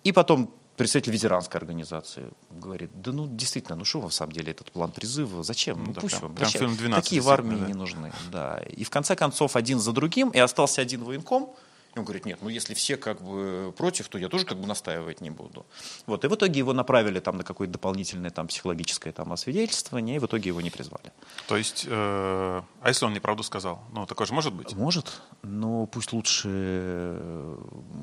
И 0.04 0.12
потом 0.12 0.52
представитель 0.82 1.12
ветеранской 1.12 1.58
организации 1.60 2.30
говорит, 2.50 2.90
да 2.94 3.12
ну 3.12 3.26
действительно, 3.26 3.76
ну 3.76 3.84
что 3.84 4.00
вам 4.00 4.10
в 4.10 4.14
самом 4.14 4.32
деле 4.32 4.52
этот 4.52 4.70
план 4.72 4.90
призыва, 4.92 5.42
зачем? 5.42 5.78
Ну 5.78 5.86
Ну, 5.86 5.92
да, 5.94 6.00
пусть 6.00 6.14
прям- 6.18 6.28
вам, 6.28 6.34
прям 6.36 6.46
зачем? 6.50 6.60
фильм 6.68 6.76
12 6.76 7.04
такие 7.04 7.22
в 7.22 7.28
армии 7.30 7.56
да. 7.56 7.66
не 7.66 7.74
нужны. 7.74 8.12
Да. 8.30 8.58
И 8.68 8.84
в 8.84 8.90
конце 8.90 9.14
концов 9.16 9.56
один 9.56 9.78
за 9.78 9.92
другим, 9.92 10.30
и 10.30 10.38
остался 10.38 10.82
один 10.82 11.04
военком, 11.04 11.54
и 11.94 11.98
он 11.98 12.04
говорит, 12.04 12.24
нет, 12.24 12.38
ну 12.40 12.48
если 12.48 12.72
все 12.74 12.96
как 12.96 13.20
бы 13.22 13.74
против, 13.76 14.08
то 14.08 14.18
я 14.18 14.28
тоже 14.28 14.46
как 14.46 14.58
бы 14.58 14.66
настаивать 14.66 15.20
не 15.20 15.30
буду. 15.30 15.66
Вот, 16.06 16.24
и 16.24 16.28
в 16.28 16.34
итоге 16.34 16.58
его 16.58 16.72
направили 16.72 17.20
там 17.20 17.36
на 17.36 17.44
какое-то 17.44 17.74
дополнительное 17.74 18.30
там 18.30 18.46
психологическое 18.46 19.12
там 19.12 19.32
освидетельствование, 19.32 20.16
и 20.16 20.18
в 20.18 20.24
итоге 20.24 20.48
его 20.48 20.60
не 20.62 20.70
призвали. 20.70 21.12
То 21.48 21.56
есть, 21.56 21.84
э, 21.86 21.90
а 21.92 22.88
если 22.88 23.04
он 23.04 23.12
неправду 23.12 23.42
сказал? 23.42 23.82
Ну, 23.92 24.06
такое 24.06 24.26
же 24.26 24.32
может 24.32 24.54
быть? 24.54 24.72
Может, 24.74 25.20
но 25.42 25.86
пусть 25.86 26.12
лучше, 26.12 27.56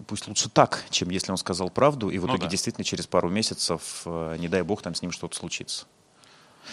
пусть 0.08 0.28
лучше 0.28 0.49
так, 0.49 0.84
чем 0.91 1.10
если 1.10 1.32
он 1.32 1.38
сказал 1.38 1.69
правду, 1.69 2.10
и 2.10 2.19
в 2.19 2.25
Ну 2.25 2.34
итоге 2.34 2.43
да. 2.43 2.49
действительно 2.49 2.84
через 2.84 3.08
пару 3.08 3.30
месяцев, 3.30 4.04
э, 4.06 4.38
не 4.39 4.47
дай 4.47 4.62
бог, 4.62 4.82
там 4.84 4.93
с 4.93 5.02
ним 5.02 5.12
что-то 5.12 5.36
случится. 5.36 5.88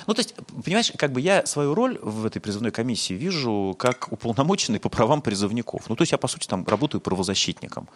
Ну, 0.06 0.14
то 0.14 0.20
есть, 0.20 0.34
понимаешь, 0.64 0.92
как 0.96 1.12
бы 1.12 1.20
я 1.20 1.46
свою 1.46 1.74
роль 1.74 1.98
в 2.02 2.26
этой 2.26 2.40
призывной 2.40 2.70
комиссии 2.70 3.14
вижу 3.14 3.74
как 3.78 4.12
уполномоченный 4.12 4.80
по 4.80 4.88
правам 4.88 5.22
призывников. 5.22 5.88
Ну, 5.88 5.96
то 5.96 6.02
есть 6.02 6.12
я, 6.12 6.18
по 6.18 6.28
сути, 6.28 6.46
там 6.46 6.64
работаю 6.66 7.00
правозащитником. 7.00 7.88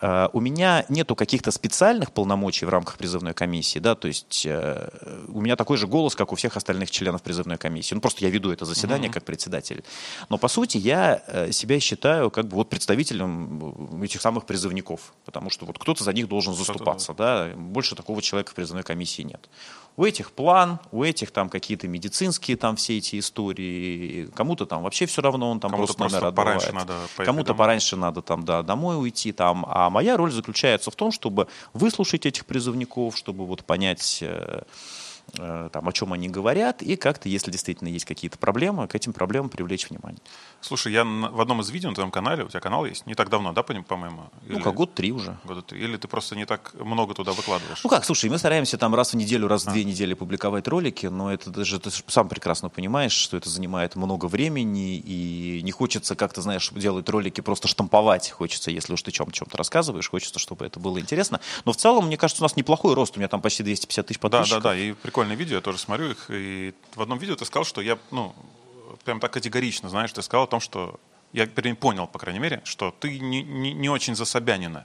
Э, 0.00 0.28
У 0.32 0.40
меня 0.40 0.84
нету 0.88 1.14
каких-то 1.14 1.50
специальных 1.50 2.12
полномочий 2.12 2.66
в 2.66 2.68
рамках 2.68 2.96
призывной 2.98 3.34
комиссии, 3.34 3.78
да, 3.78 3.94
то 3.94 4.08
есть 4.08 4.44
э, 4.46 4.88
у 5.28 5.40
меня 5.40 5.56
такой 5.56 5.76
же 5.76 5.86
голос, 5.86 6.14
как 6.14 6.32
у 6.32 6.36
всех 6.36 6.56
остальных 6.56 6.90
членов 6.90 7.22
призывной 7.22 7.58
комиссии. 7.58 7.94
Ну, 7.94 8.00
просто 8.00 8.24
я 8.24 8.30
веду 8.30 8.50
это 8.50 8.64
заседание 8.64 9.10
как 9.10 9.24
председатель. 9.24 9.84
Но, 10.28 10.38
по 10.38 10.48
сути, 10.48 10.78
я 10.78 11.22
э, 11.26 11.52
себя 11.52 11.80
считаю 11.80 12.30
как 12.30 12.48
бы 12.48 12.56
вот 12.56 12.68
представителем 12.68 14.02
этих 14.02 14.20
самых 14.20 14.46
призывников, 14.46 15.12
потому 15.24 15.50
что 15.50 15.66
вот 15.66 15.78
кто-то 15.78 16.04
за 16.04 16.12
них 16.12 16.28
должен 16.28 16.54
заступаться, 16.54 17.14
да, 17.14 17.50
больше 17.56 17.94
такого 17.96 18.22
человека 18.22 18.52
в 18.52 18.54
призывной 18.54 18.82
комиссии 18.82 19.22
нет. 19.22 19.48
У 19.96 20.04
этих 20.04 20.32
план, 20.32 20.78
у 20.92 21.04
этих 21.04 21.30
там 21.30 21.48
какие-то 21.48 21.86
медицинские 21.88 22.56
там 22.56 22.76
все 22.76 22.98
эти 22.98 23.18
истории, 23.18 24.30
кому-то 24.34 24.64
там 24.64 24.82
вообще 24.82 25.06
все 25.06 25.20
равно, 25.20 25.50
он 25.50 25.60
там 25.60 25.70
Кому-то 25.70 25.94
просто 25.94 26.02
номер 26.02 26.20
просто 26.20 26.36
пораньше 26.36 26.72
надо 26.72 26.94
Кому-то 27.16 27.48
домой. 27.48 27.58
пораньше 27.58 27.96
надо 27.96 28.22
там, 28.22 28.44
да, 28.44 28.62
домой 28.62 28.98
уйти 28.98 29.32
там. 29.32 29.66
А 29.68 29.90
моя 29.90 30.16
роль 30.16 30.32
заключается 30.32 30.90
в 30.90 30.96
том, 30.96 31.12
чтобы 31.12 31.48
выслушать 31.74 32.24
этих 32.24 32.46
призывников, 32.46 33.16
чтобы 33.16 33.44
вот 33.46 33.64
понять, 33.64 34.18
э, 34.22 34.62
э, 35.36 35.68
там, 35.72 35.88
о 35.88 35.92
чем 35.92 36.12
они 36.12 36.28
говорят, 36.28 36.82
и 36.82 36.96
как-то, 36.96 37.28
если 37.28 37.50
действительно 37.50 37.88
есть 37.88 38.04
какие-то 38.04 38.38
проблемы, 38.38 38.88
к 38.88 38.94
этим 38.94 39.12
проблемам 39.12 39.50
привлечь 39.50 39.90
внимание. 39.90 40.20
Слушай, 40.62 40.92
я 40.92 41.04
в 41.04 41.40
одном 41.40 41.62
из 41.62 41.70
видео 41.70 41.88
на 41.88 41.94
твоем 41.94 42.10
канале, 42.10 42.44
у 42.44 42.48
тебя 42.48 42.60
канал 42.60 42.84
есть, 42.84 43.06
не 43.06 43.14
так 43.14 43.30
давно, 43.30 43.52
да, 43.52 43.62
по- 43.62 43.72
по-моему? 43.82 44.30
Ну, 44.46 44.56
Или- 44.56 44.62
как 44.62 44.74
год 44.74 44.92
три 44.94 45.10
уже. 45.10 45.38
Года 45.44 45.62
три. 45.62 45.80
Или 45.80 45.96
ты 45.96 46.06
просто 46.06 46.36
не 46.36 46.44
так 46.44 46.74
много 46.74 47.14
туда 47.14 47.32
выкладываешь? 47.32 47.80
Ну 47.82 47.88
как, 47.88 48.04
слушай, 48.04 48.28
мы 48.28 48.36
стараемся 48.36 48.76
там 48.76 48.94
раз 48.94 49.12
в 49.12 49.16
неделю, 49.16 49.48
раз 49.48 49.64
в 49.64 49.70
две 49.72 49.84
недели 49.84 50.12
публиковать 50.12 50.68
ролики, 50.68 51.06
но 51.06 51.32
это 51.32 51.48
даже 51.50 51.80
ты 51.80 51.90
сам 51.90 52.28
прекрасно 52.28 52.68
понимаешь, 52.68 53.12
что 53.12 53.38
это 53.38 53.48
занимает 53.48 53.96
много 53.96 54.26
времени, 54.26 54.98
и 54.98 55.60
не 55.62 55.72
хочется 55.72 56.14
как-то, 56.14 56.42
знаешь, 56.42 56.68
делать 56.74 57.08
ролики 57.08 57.40
просто 57.40 57.66
штамповать. 57.66 58.30
Хочется, 58.30 58.70
если 58.70 58.92
уж 58.92 59.02
ты 59.02 59.12
чем- 59.12 59.30
чем-то 59.30 59.56
рассказываешь, 59.56 60.10
хочется, 60.10 60.38
чтобы 60.38 60.66
это 60.66 60.78
было 60.78 61.00
интересно. 61.00 61.40
Но 61.64 61.72
в 61.72 61.76
целом, 61.76 62.06
мне 62.06 62.18
кажется, 62.18 62.42
у 62.42 62.44
нас 62.44 62.54
неплохой 62.56 62.92
рост. 62.94 63.16
У 63.16 63.20
меня 63.20 63.28
там 63.28 63.40
почти 63.40 63.62
250 63.62 64.06
тысяч 64.08 64.20
Да, 64.20 64.28
подписчиков. 64.28 64.62
да, 64.62 64.70
да, 64.70 64.76
и 64.76 64.92
прикольные 64.92 65.36
видео, 65.36 65.56
я 65.56 65.62
тоже 65.62 65.78
смотрю 65.78 66.10
их, 66.10 66.26
и 66.28 66.74
в 66.94 67.00
одном 67.00 67.18
видео 67.18 67.34
ты 67.36 67.46
сказал, 67.46 67.64
что 67.64 67.80
я, 67.80 67.96
ну, 68.10 68.34
прям 69.04 69.20
так 69.20 69.32
категорично, 69.32 69.88
знаешь, 69.88 70.12
ты 70.12 70.22
сказал 70.22 70.44
о 70.44 70.48
том, 70.48 70.60
что 70.60 70.98
я 71.32 71.46
понял, 71.46 72.06
по 72.06 72.18
крайней 72.18 72.40
мере, 72.40 72.60
что 72.64 72.94
ты 72.98 73.18
не, 73.18 73.42
не, 73.42 73.72
не 73.72 73.88
очень 73.88 74.14
за 74.14 74.24
Собянина. 74.24 74.84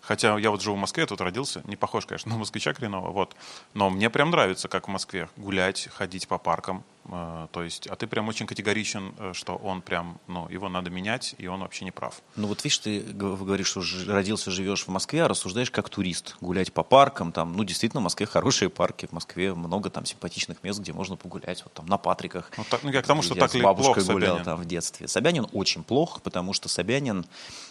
Хотя 0.00 0.36
я 0.38 0.50
вот 0.50 0.60
живу 0.60 0.74
в 0.76 0.78
Москве, 0.80 1.06
тут 1.06 1.20
родился, 1.20 1.62
не 1.64 1.76
похож, 1.76 2.06
конечно, 2.06 2.32
на 2.32 2.38
москвича 2.38 2.74
коренного, 2.74 3.10
вот. 3.10 3.36
Но 3.72 3.88
мне 3.88 4.10
прям 4.10 4.30
нравится, 4.30 4.68
как 4.68 4.88
в 4.88 4.90
Москве, 4.90 5.28
гулять, 5.36 5.88
ходить 5.92 6.26
по 6.26 6.38
паркам. 6.38 6.82
Э, 7.04 7.48
то 7.50 7.62
есть, 7.62 7.86
а 7.86 7.96
ты 7.96 8.06
прям 8.06 8.28
очень 8.28 8.46
категоричен, 8.46 9.14
э, 9.18 9.32
что 9.34 9.56
он 9.56 9.82
прям, 9.82 10.18
ну, 10.26 10.48
его 10.48 10.68
надо 10.68 10.90
менять, 10.90 11.34
и 11.38 11.46
он 11.46 11.60
вообще 11.60 11.84
не 11.84 11.90
прав. 11.90 12.22
Ну 12.36 12.46
вот 12.48 12.62
видишь, 12.64 12.78
ты 12.78 13.00
говоришь, 13.00 13.68
что 13.68 13.82
родился, 14.06 14.50
живешь 14.50 14.84
в 14.84 14.88
Москве, 14.88 15.24
а 15.24 15.28
рассуждаешь 15.28 15.70
как 15.70 15.88
турист. 15.88 16.36
Гулять 16.40 16.72
по 16.72 16.82
паркам, 16.82 17.32
там, 17.32 17.54
ну 17.56 17.64
действительно, 17.64 18.00
в 18.00 18.04
Москве 18.04 18.26
хорошие 18.26 18.68
парки, 18.68 19.06
в 19.06 19.12
Москве 19.12 19.54
много 19.54 19.90
там 19.90 20.04
симпатичных 20.04 20.62
мест, 20.62 20.80
где 20.80 20.92
можно 20.92 21.16
погулять, 21.16 21.62
вот 21.64 21.72
там 21.72 21.86
на 21.86 21.98
Патриках. 21.98 22.50
Ну, 22.56 22.64
так- 22.68 22.82
ну, 22.82 22.90
я 22.90 23.02
к 23.02 23.06
тому, 23.06 23.22
что 23.22 23.34
так 23.34 23.54
ли 23.54 23.62
плох 23.62 23.96
гулял 23.98 24.36
Собянин? 24.36 24.44
там 24.44 24.60
в 24.60 24.64
детстве. 24.64 25.08
Собянин 25.08 25.46
очень 25.52 25.82
плох, 25.84 26.20
потому 26.22 26.52
что 26.52 26.68
Собянин 26.68 27.24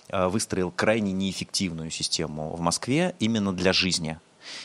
э, 0.10 0.28
выстроил 0.28 0.72
крайне 0.72 1.12
неэффективную 1.12 1.90
систему 1.92 2.56
в 2.56 2.60
Москве 2.62 3.16
именно 3.20 3.54
для 3.54 3.74
жизни. 3.74 4.20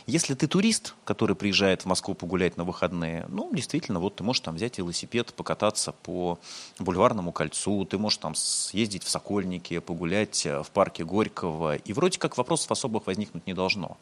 Если 0.06 0.34
ты 0.34 0.46
турист, 0.46 0.94
который 1.04 1.36
приезжает 1.36 1.82
в 1.82 1.86
Москву 1.86 2.14
погулять 2.14 2.56
на 2.56 2.64
выходные, 2.64 3.26
ну, 3.28 3.50
действительно, 3.52 4.00
вот 4.00 4.16
ты 4.16 4.24
можешь 4.24 4.40
там 4.40 4.56
взять 4.56 4.78
велосипед, 4.78 5.34
покататься 5.34 5.92
по 5.92 6.38
бульварному 6.78 7.32
кольцу, 7.32 7.84
ты 7.84 7.98
можешь 7.98 8.18
там 8.18 8.34
съездить 8.34 9.04
в 9.04 9.08
Сокольники, 9.10 9.78
погулять 9.78 10.46
э, 10.46 10.62
в 10.62 10.70
парке 10.70 11.04
Горького, 11.04 11.76
и 11.76 11.92
вроде 11.92 12.18
как 12.18 12.36
вопросов 12.36 12.70
особых 12.70 13.06
возникнуть 13.06 13.46
не 13.46 13.54
должно. 13.54 13.98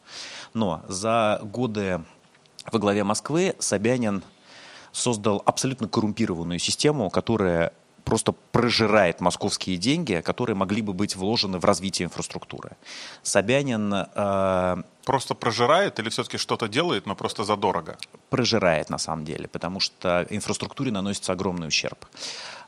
Но 0.53 0.83
за 0.87 1.41
годы 1.43 2.03
во 2.71 2.79
главе 2.79 3.03
Москвы 3.03 3.55
Собянин 3.59 4.23
создал 4.91 5.43
абсолютно 5.45 5.87
коррумпированную 5.87 6.59
систему, 6.59 7.09
которая 7.09 7.73
просто 8.05 8.31
прожирает 8.31 9.19
московские 9.19 9.77
деньги, 9.77 10.21
которые 10.23 10.55
могли 10.55 10.81
бы 10.81 10.93
быть 10.93 11.15
вложены 11.15 11.59
в 11.59 11.65
развитие 11.65 12.05
инфраструктуры. 12.05 12.71
Собянин 13.23 13.93
э, 13.93 14.83
Просто 15.05 15.35
прожирает 15.35 15.99
или 15.99 16.09
все-таки 16.09 16.37
что-то 16.37 16.67
делает, 16.67 17.05
но 17.05 17.15
просто 17.15 17.43
задорого? 17.43 17.97
прожирает 18.29 18.89
на 18.89 18.97
самом 18.97 19.23
деле, 19.23 19.47
потому 19.47 19.79
что 19.79 20.25
инфраструктуре 20.29 20.91
наносится 20.91 21.31
огромный 21.31 21.67
ущерб. 21.67 22.05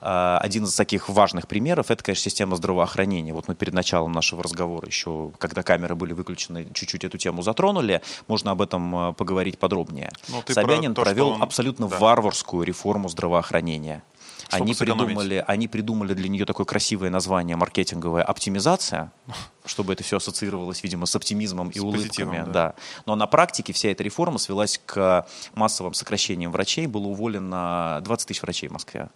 А, 0.02 0.38
Один 0.38 0.64
из 0.66 0.76
таких 0.76 1.10
важных 1.10 1.48
примеров– 1.48 1.88
это, 1.92 2.04
конечно, 2.04 2.24
система 2.30 2.56
здравоохранения. 2.56 3.34
Вот 3.34 3.48
мы 3.48 3.56
перед 3.56 3.74
началом 3.74 4.12
нашего 4.12 4.44
разговора 4.44 4.86
еще, 4.88 5.32
когда 5.40 5.64
камеры 5.64 5.96
были 5.96 6.14
выключены, 6.14 6.68
чуть-чуть 6.74 7.04
эту 7.04 7.18
тему 7.18 7.42
затронули. 7.42 8.02
Можно 8.28 8.52
об 8.52 8.62
этом 8.62 8.96
а, 8.96 9.14
поговорить 9.14 9.58
подробнее. 9.58 10.12
Ну, 10.30 10.44
Собянин 10.48 10.94
про 10.94 11.02
то, 11.02 11.06
провел 11.10 11.30
он- 11.30 11.42
абсолютно 11.44 11.88
да. 11.90 11.98
варварскую 11.98 12.64
реформу 12.64 13.10
здравоохранения. 13.10 14.04
Чтобы 14.48 14.64
Они 14.64 14.74
сэкономить. 14.74 15.06
придумали, 15.08 15.44
они 15.48 15.68
придумали 15.68 16.14
для 16.14 16.30
нее 16.30 16.46
такое 16.46 16.66
красивое 16.66 17.10
название 17.10 17.56
маркетинговая 17.58 18.24
оптимизация, 18.24 19.12
чтобы 19.66 19.94
это 19.94 20.04
все 20.04 20.18
ассоциировалось, 20.18 20.82
видимо, 20.84 21.06
с 21.06 21.16
оптимизмом 21.16 21.70
и 21.70 21.80
С 21.80 21.82
улыбками. 21.82 22.44
да. 22.46 22.52
да. 22.52 22.74
Но 23.06 23.16
на 23.16 23.28
практике 23.28 23.74
вся 23.74 23.90
эта 23.90 24.04
реформа 24.04 24.38
свелась 24.38 24.80
к 24.86 25.28
массовым 25.54 25.94
сокращениям 25.94 26.52
врачей. 26.52 26.88
Было 26.88 27.08
уволено 27.08 28.00
20 28.04 28.28
тысяч 28.28 28.42
врачей 28.42 28.70
в 28.70 28.72
Москве. 28.72 29.10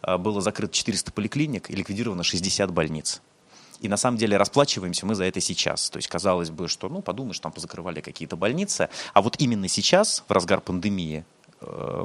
А, 0.00 0.16
Было 0.18 0.40
закрыто 0.40 0.72
400 0.74 1.12
поликлиник 1.12 1.70
и 1.70 1.74
ликвидировано 1.76 2.22
60 2.22 2.70
больниц. 2.72 3.20
И 3.80 3.88
на 3.88 3.96
самом 3.96 4.16
деле 4.16 4.36
расплачиваемся 4.36 5.04
мы 5.06 5.14
за 5.16 5.24
это 5.24 5.40
сейчас. 5.40 5.90
То 5.90 5.96
есть 5.98 6.08
казалось 6.08 6.50
бы, 6.50 6.68
что, 6.68 6.88
ну, 6.88 7.02
подумаешь, 7.02 7.40
там 7.40 7.50
позакрывали 7.52 8.00
какие-то 8.00 8.36
больницы. 8.36 8.88
А 9.12 9.20
вот 9.20 9.36
именно 9.40 9.66
сейчас, 9.66 10.22
в 10.28 10.32
разгар 10.32 10.60
пандемии, 10.60 11.24
э, 11.41 11.41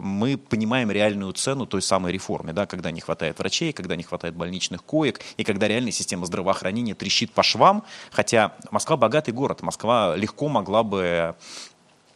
мы 0.01 0.37
понимаем 0.37 0.91
реальную 0.91 1.33
цену 1.33 1.65
той 1.65 1.81
самой 1.81 2.11
реформе, 2.11 2.53
да, 2.53 2.65
когда 2.65 2.91
не 2.91 3.01
хватает 3.01 3.39
врачей, 3.39 3.73
когда 3.73 3.95
не 3.95 4.03
хватает 4.03 4.35
больничных 4.35 4.83
коек, 4.83 5.21
и 5.37 5.43
когда 5.43 5.67
реальная 5.67 5.91
система 5.91 6.25
здравоохранения 6.25 6.95
трещит 6.95 7.31
по 7.31 7.43
швам, 7.43 7.83
хотя 8.11 8.53
Москва 8.71 8.97
богатый 8.97 9.31
город, 9.31 9.61
Москва 9.61 10.15
легко 10.15 10.47
могла 10.47 10.83
бы 10.83 11.35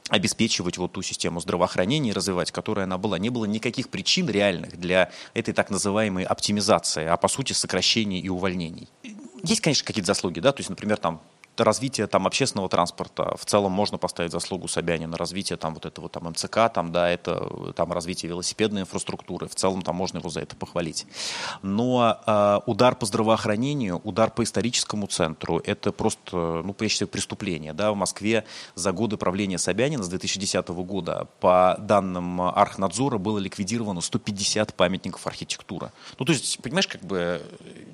обеспечивать 0.10 0.78
вот 0.78 0.92
ту 0.92 1.02
систему 1.02 1.40
здравоохранения 1.40 2.12
развивать, 2.12 2.52
которая 2.52 2.86
она 2.86 2.98
была. 2.98 3.18
Не 3.18 3.30
было 3.30 3.46
никаких 3.46 3.88
причин 3.88 4.30
реальных 4.30 4.78
для 4.78 5.10
этой 5.34 5.54
так 5.54 5.70
называемой 5.70 6.26
оптимизации, 6.26 7.06
а 7.06 7.16
по 7.16 7.30
сути 7.30 7.54
сокращений 7.54 8.20
и 8.20 8.28
увольнений. 8.28 8.90
Есть, 9.44 9.62
конечно, 9.62 9.86
какие-то 9.86 10.08
заслуги, 10.08 10.42
да, 10.42 10.52
то 10.52 10.60
есть, 10.60 10.70
например, 10.70 10.98
там 10.98 11.22
та 11.31 11.31
развитие 11.64 12.08
там 12.08 12.28
общественного 12.28 12.70
транспорта 12.70 13.36
в 13.38 13.46
целом 13.46 13.72
можно 13.72 13.98
поставить 13.98 14.32
заслугу 14.32 14.68
Собянина, 14.68 15.18
развитие 15.18 15.58
там 15.58 15.74
вот 15.74 15.86
этого 15.86 16.10
там 16.10 16.30
МЦК, 16.30 16.72
там, 16.74 16.92
да, 16.92 17.10
это 17.10 17.74
там 17.76 17.92
развитие 17.92 18.30
велосипедной 18.30 18.82
инфраструктуры, 18.82 19.48
в 19.48 19.56
целом 19.56 19.82
там 19.82 19.96
можно 19.96 20.20
его 20.20 20.30
за 20.30 20.42
это 20.42 20.56
похвалить. 20.56 21.06
Но 21.62 22.20
э, 22.26 22.60
удар 22.66 22.96
по 22.96 23.06
здравоохранению, 23.06 24.02
удар 24.04 24.32
по 24.32 24.44
историческому 24.44 25.08
центру, 25.08 25.60
это 25.60 25.92
просто, 25.92 26.62
ну, 26.64 26.76
я 26.80 26.90
считаю, 26.90 27.10
преступление, 27.10 27.74
да, 27.74 27.92
в 27.92 27.96
Москве 27.96 28.46
за 28.76 28.92
годы 28.92 29.18
правления 29.18 29.58
Собянина 29.58 30.04
с 30.04 30.08
2010 30.10 30.68
года 30.70 31.28
по 31.40 31.76
данным 31.80 32.42
Архнадзора 32.42 33.18
было 33.18 33.38
ликвидировано 33.38 34.02
150 34.02 34.74
памятников 34.74 35.28
архитектуры. 35.28 35.92
Ну, 36.18 36.26
то 36.26 36.32
есть, 36.32 36.62
понимаешь, 36.62 36.88
как 36.88 37.02
бы 37.02 37.42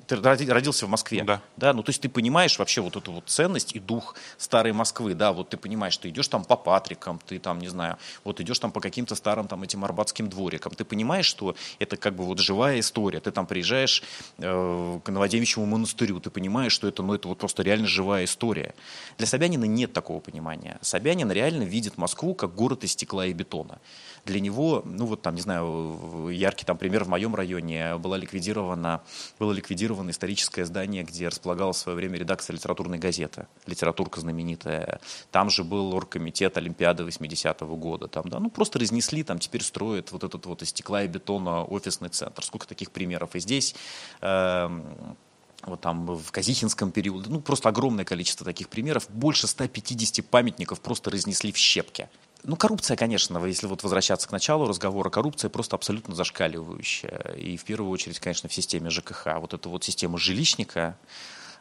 ты 0.06 0.16
родился 0.16 0.86
в 0.86 0.88
Москве, 0.88 1.22
Да. 1.24 1.40
да, 1.56 1.72
ну, 1.72 1.82
то 1.82 1.90
есть 1.90 2.00
ты 2.00 2.08
понимаешь 2.08 2.58
вообще 2.58 2.80
вот 2.80 2.96
эту 2.96 3.12
вот 3.12 3.24
ценность 3.26 3.57
и 3.72 3.78
дух 3.80 4.14
старой 4.36 4.72
Москвы, 4.72 5.14
да, 5.14 5.32
вот 5.32 5.50
ты 5.50 5.56
понимаешь, 5.56 5.96
ты 5.96 6.08
идешь 6.08 6.28
там 6.28 6.44
по 6.44 6.56
Патрикам, 6.56 7.20
ты 7.26 7.38
там, 7.38 7.58
не 7.58 7.68
знаю, 7.68 7.98
вот 8.24 8.40
идешь 8.40 8.58
там 8.58 8.72
по 8.72 8.80
каким-то 8.80 9.14
старым 9.14 9.48
там 9.48 9.62
этим 9.62 9.84
арбатским 9.84 10.28
дворикам, 10.28 10.72
ты 10.74 10.84
понимаешь, 10.84 11.26
что 11.26 11.54
это 11.78 11.96
как 11.96 12.14
бы 12.14 12.24
вот 12.24 12.38
живая 12.38 12.80
история, 12.80 13.20
ты 13.20 13.30
там 13.30 13.46
приезжаешь 13.46 14.02
э, 14.38 15.00
к 15.02 15.08
Новодевичьему 15.10 15.66
монастырю, 15.66 16.20
ты 16.20 16.30
понимаешь, 16.30 16.72
что 16.72 16.88
это, 16.88 17.02
ну, 17.02 17.14
это 17.14 17.28
вот 17.28 17.38
просто 17.38 17.62
реально 17.62 17.86
живая 17.86 18.24
история. 18.24 18.74
Для 19.18 19.26
Собянина 19.26 19.64
нет 19.64 19.92
такого 19.92 20.20
понимания. 20.20 20.78
Собянин 20.80 21.30
реально 21.30 21.64
видит 21.64 21.98
Москву 21.98 22.34
как 22.34 22.54
город 22.54 22.84
из 22.84 22.92
стекла 22.92 23.26
и 23.26 23.32
бетона. 23.32 23.78
Для 24.24 24.40
него, 24.40 24.82
ну 24.84 25.06
вот 25.06 25.22
там, 25.22 25.34
не 25.34 25.40
знаю, 25.40 26.28
яркий 26.30 26.64
там 26.64 26.76
пример 26.76 27.04
в 27.04 27.08
моем 27.08 27.34
районе, 27.34 27.96
была 27.98 28.16
ликвидирована, 28.16 29.02
было 29.38 29.52
ликвидировано 29.52 30.10
историческое 30.10 30.64
здание, 30.64 31.02
где 31.02 31.28
располагалась 31.28 31.76
в 31.76 31.80
свое 31.80 31.96
время 31.96 32.18
редакция 32.18 32.54
литературной 32.54 32.98
газеты, 32.98 33.46
литературка 33.66 34.20
знаменитая. 34.20 35.00
Там 35.30 35.50
же 35.50 35.64
был 35.64 35.94
оргкомитет 35.94 36.56
Олимпиады 36.56 37.04
80-го 37.04 37.76
года. 37.76 38.08
Там, 38.08 38.28
да, 38.28 38.40
ну 38.40 38.50
просто 38.50 38.78
разнесли, 38.78 39.22
там 39.22 39.38
теперь 39.38 39.62
строят 39.62 40.12
вот 40.12 40.24
этот 40.24 40.46
вот 40.46 40.62
из 40.62 40.70
стекла 40.70 41.02
и 41.02 41.08
бетона 41.08 41.64
офисный 41.64 42.08
центр. 42.08 42.44
Сколько 42.44 42.66
таких 42.66 42.90
примеров. 42.90 43.34
И 43.34 43.40
здесь 43.40 43.74
эм, 44.20 45.16
вот 45.62 45.80
там 45.80 46.06
в 46.06 46.30
Казихинском 46.30 46.90
периоде, 46.92 47.28
ну 47.30 47.40
просто 47.40 47.68
огромное 47.68 48.04
количество 48.04 48.44
таких 48.44 48.68
примеров, 48.68 49.08
больше 49.10 49.46
150 49.46 50.24
памятников 50.26 50.80
просто 50.80 51.10
разнесли 51.10 51.52
в 51.52 51.56
щепки. 51.56 52.08
Ну, 52.44 52.56
коррупция, 52.56 52.96
конечно, 52.96 53.44
если 53.44 53.66
вот 53.66 53.82
возвращаться 53.82 54.28
к 54.28 54.32
началу 54.32 54.66
разговора, 54.66 55.10
коррупция 55.10 55.48
просто 55.48 55.76
абсолютно 55.76 56.14
зашкаливающая. 56.14 57.34
И 57.36 57.56
в 57.56 57.64
первую 57.64 57.90
очередь, 57.90 58.20
конечно, 58.20 58.48
в 58.48 58.54
системе 58.54 58.90
ЖКХ. 58.90 59.38
Вот 59.40 59.54
эта 59.54 59.68
вот 59.68 59.84
система 59.84 60.18
жилищника, 60.18 60.96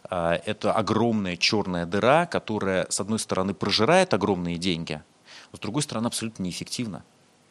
а, 0.10 0.40
это 0.46 0.72
огромная 0.72 1.36
черная 1.36 1.86
дыра, 1.86 2.26
которая, 2.26 2.88
с 2.90 3.00
одной 3.00 3.20
стороны, 3.20 3.54
прожирает 3.54 4.13
огромные 4.13 4.58
деньги, 4.58 5.02
с 5.52 5.60
другой 5.60 5.82
стороны, 5.82 6.08
абсолютно 6.08 6.44
неэффективна. 6.44 7.04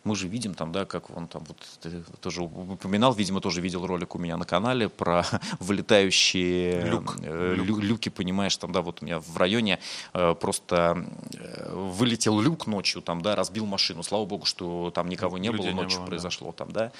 Мы 0.06 0.14
же 0.16 0.28
видим 0.28 0.54
там, 0.54 0.72
да, 0.72 0.84
как 0.84 1.10
он 1.16 1.26
там, 1.26 1.42
вот 1.48 1.56
ты 1.82 2.02
тоже 2.20 2.42
упоминал, 2.42 3.12
видимо, 3.12 3.40
тоже 3.40 3.60
видел 3.60 3.86
ролик 3.86 4.14
у 4.14 4.18
меня 4.18 4.36
на 4.36 4.44
канале 4.44 4.88
про 4.88 5.24
вылетающие 5.60 6.82
Люк. 6.86 7.16
э, 7.22 7.54
лю- 7.56 7.80
люки, 7.80 8.08
понимаешь, 8.08 8.56
там, 8.56 8.70
да, 8.72 8.80
вот 8.82 9.02
у 9.02 9.04
меня 9.04 9.18
в 9.20 9.36
районе 9.36 9.78
э, 10.14 10.34
просто 10.40 11.04
э, 11.34 11.72
вылетел 11.74 12.40
люк 12.40 12.66
ночью, 12.66 13.02
там, 13.02 13.20
да, 13.20 13.34
разбил 13.34 13.66
машину. 13.66 14.02
Слава 14.02 14.24
богу, 14.26 14.46
что 14.46 14.90
там 14.94 15.08
никого 15.08 15.38
не 15.38 15.48
Людей 15.48 15.58
было, 15.58 15.74
не 15.76 15.82
ночью 15.82 15.98
было, 15.98 16.06
да. 16.06 16.10
произошло 16.10 16.52
там, 16.52 16.70
да. 16.70 16.92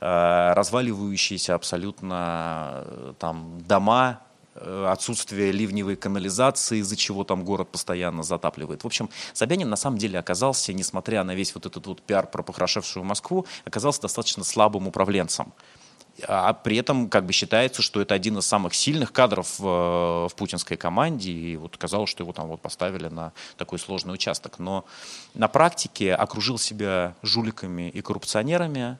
Э, 0.00 0.52
разваливающиеся 0.54 1.54
абсолютно 1.54 2.82
э, 2.86 3.14
там 3.18 3.60
дома, 3.68 4.20
э, 4.20 4.27
отсутствие 4.90 5.52
ливневой 5.52 5.96
канализации, 5.96 6.78
из-за 6.78 6.96
чего 6.96 7.24
там 7.24 7.44
город 7.44 7.70
постоянно 7.70 8.22
затапливает. 8.22 8.84
В 8.84 8.86
общем, 8.86 9.10
Собянин 9.32 9.68
на 9.68 9.76
самом 9.76 9.98
деле 9.98 10.18
оказался, 10.18 10.72
несмотря 10.72 11.24
на 11.24 11.34
весь 11.34 11.54
вот 11.54 11.66
этот 11.66 11.86
вот 11.86 12.02
пиар 12.02 12.26
про 12.26 12.42
похорошевшую 12.42 13.04
Москву, 13.04 13.46
оказался 13.64 14.02
достаточно 14.02 14.44
слабым 14.44 14.88
управленцем. 14.88 15.52
А 16.26 16.52
при 16.52 16.76
этом 16.76 17.08
как 17.08 17.26
бы 17.26 17.32
считается, 17.32 17.80
что 17.80 18.00
это 18.00 18.14
один 18.14 18.38
из 18.38 18.46
самых 18.46 18.74
сильных 18.74 19.12
кадров 19.12 19.58
в, 19.58 20.28
в 20.28 20.34
путинской 20.36 20.76
команде, 20.76 21.30
и 21.30 21.56
вот 21.56 21.76
казалось, 21.76 22.10
что 22.10 22.24
его 22.24 22.32
там 22.32 22.48
вот 22.48 22.60
поставили 22.60 23.08
на 23.08 23.32
такой 23.56 23.78
сложный 23.78 24.14
участок. 24.14 24.58
Но 24.58 24.84
на 25.34 25.48
практике 25.48 26.14
окружил 26.14 26.58
себя 26.58 27.14
жуликами 27.22 27.88
и 27.90 28.00
коррупционерами, 28.00 28.80
э, 28.80 28.96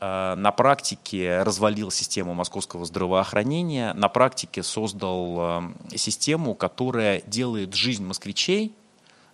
на 0.00 0.52
практике 0.52 1.42
развалил 1.42 1.90
систему 1.90 2.34
московского 2.34 2.84
здравоохранения, 2.84 3.94
на 3.94 4.08
практике 4.08 4.62
создал 4.62 5.36
э, 5.38 5.96
систему, 5.96 6.54
которая 6.54 7.22
делает 7.26 7.74
жизнь 7.74 8.04
москвичей 8.04 8.74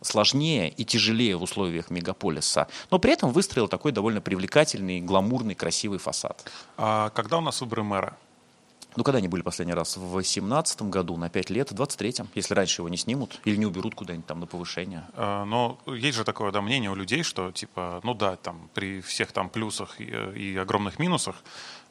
сложнее 0.00 0.68
и 0.68 0.84
тяжелее 0.84 1.36
в 1.36 1.42
условиях 1.42 1.90
мегаполиса, 1.90 2.68
но 2.90 2.98
при 2.98 3.12
этом 3.12 3.32
выстроил 3.32 3.68
такой 3.68 3.92
довольно 3.92 4.20
привлекательный, 4.20 5.00
гламурный, 5.00 5.54
красивый 5.54 5.98
фасад. 5.98 6.50
А 6.76 7.10
когда 7.10 7.38
у 7.38 7.40
нас 7.40 7.60
выборы 7.60 7.82
мэра? 7.82 8.16
Ну, 8.96 9.04
когда 9.04 9.18
они 9.18 9.28
были 9.28 9.42
последний 9.42 9.74
раз? 9.74 9.96
В 9.96 10.12
2018 10.12 10.82
году, 10.82 11.16
на 11.16 11.28
5 11.28 11.50
лет, 11.50 11.70
в 11.70 11.74
23-м, 11.74 12.28
если 12.34 12.54
раньше 12.54 12.80
его 12.80 12.88
не 12.88 12.96
снимут 12.96 13.40
или 13.44 13.56
не 13.56 13.66
уберут 13.66 13.94
куда-нибудь 13.94 14.26
там 14.26 14.40
на 14.40 14.46
повышение. 14.46 15.04
А, 15.14 15.44
Но 15.44 15.78
есть 15.86 16.16
же 16.16 16.24
такое 16.24 16.50
да, 16.50 16.60
мнение 16.62 16.90
у 16.90 16.94
людей, 16.94 17.22
что 17.22 17.52
типа, 17.52 18.00
ну 18.02 18.14
да, 18.14 18.36
там 18.36 18.70
при 18.74 19.00
всех 19.00 19.32
там 19.32 19.50
плюсах 19.50 20.00
и, 20.00 20.04
и 20.04 20.56
огромных 20.56 20.98
минусах, 20.98 21.36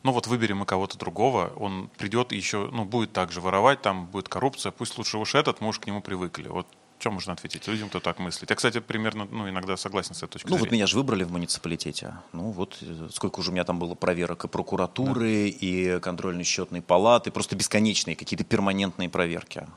ну 0.04 0.12
вот 0.12 0.28
выберем 0.28 0.58
мы 0.58 0.66
кого-то 0.66 0.98
другого, 0.98 1.52
он 1.56 1.90
придет 1.98 2.34
и 2.34 2.38
еще, 2.38 2.70
ну 2.72 2.86
будет 2.86 3.14
так 3.14 3.32
же 3.32 3.42
воровать, 3.42 3.82
там 3.82 4.08
будет 4.08 4.30
коррупция, 4.30 4.72
пусть 4.72 4.98
лучше 4.98 5.18
уж 5.18 5.36
этот, 5.36 5.62
мы 5.62 5.70
уж 5.70 5.80
к 5.80 5.86
нему 5.86 6.02
привыкли. 6.02 6.48
Вот 6.48 6.68
что 7.00 7.12
можно 7.12 7.34
ответить 7.34 7.68
людям, 7.68 7.90
кто 7.90 8.00
так 8.00 8.20
мыслит? 8.20 8.50
Я, 8.50 8.56
кстати, 8.56 8.80
примерно, 8.80 9.28
ну 9.30 9.48
иногда 9.50 9.78
согласен 9.78 10.14
с 10.16 10.24
этой 10.24 10.34
точки 10.34 10.48
Ну, 10.48 10.54
вот 10.56 10.62
зрения. 10.64 10.78
меня 10.78 10.88
же 10.88 10.96
выбрали 10.98 11.24
в 11.24 11.32
муниципалитете. 11.32 12.16
Ну, 12.34 12.52
вот 12.52 12.78
э, 12.82 13.10
сколько 13.14 13.40
уже 13.40 13.52
у 13.52 13.54
меня 13.54 13.64
там 13.64 13.78
было 13.80 13.94
проверок 13.96 14.46
и 14.46 14.48
прокуратуры, 14.48 15.48
и 15.50 16.00
контрольно-счетной 16.00 16.82
палаты, 16.82 17.32
просто 17.32 17.56
бесконечные 17.56 18.16
какие-то 18.16 18.44
перманентные 18.44 19.10
проверки. 19.10 19.68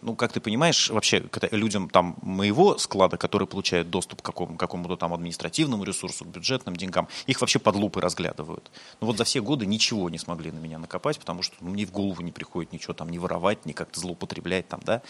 Ну, 0.00 0.14
как 0.14 0.30
ты 0.32 0.40
понимаешь, 0.40 0.90
вообще 0.90 1.20
когда 1.22 1.48
людям 1.50 1.90
там 1.90 2.16
моего 2.22 2.78
склада, 2.78 3.16
которые 3.16 3.48
получают 3.48 3.90
доступ 3.90 4.22
к 4.22 4.24
какому- 4.24 4.56
какому-то 4.56 4.96
там 4.96 5.12
административному 5.12 5.82
ресурсу, 5.82 6.24
к 6.24 6.28
бюджетным 6.28 6.76
деньгам, 6.76 7.08
их 7.26 7.40
вообще 7.40 7.58
под 7.58 7.74
лупой 7.74 8.00
разглядывают. 8.00 8.70
Ну, 9.00 9.08
вот 9.08 9.16
за 9.18 9.24
все 9.24 9.40
годы 9.42 9.66
ничего 9.66 10.08
не 10.08 10.18
смогли 10.18 10.52
на 10.52 10.60
меня 10.60 10.78
накопать, 10.78 11.18
потому 11.18 11.42
что 11.42 11.56
ну, 11.60 11.70
мне 11.70 11.84
в 11.84 11.90
голову 11.90 12.22
не 12.22 12.30
приходит 12.30 12.72
ничего 12.72 12.94
там 12.94 13.08
не 13.10 13.18
воровать, 13.18 13.66
ни 13.66 13.72
как-то 13.72 13.98
злоупотреблять 13.98 14.68
там, 14.68 14.80
да. 14.84 15.02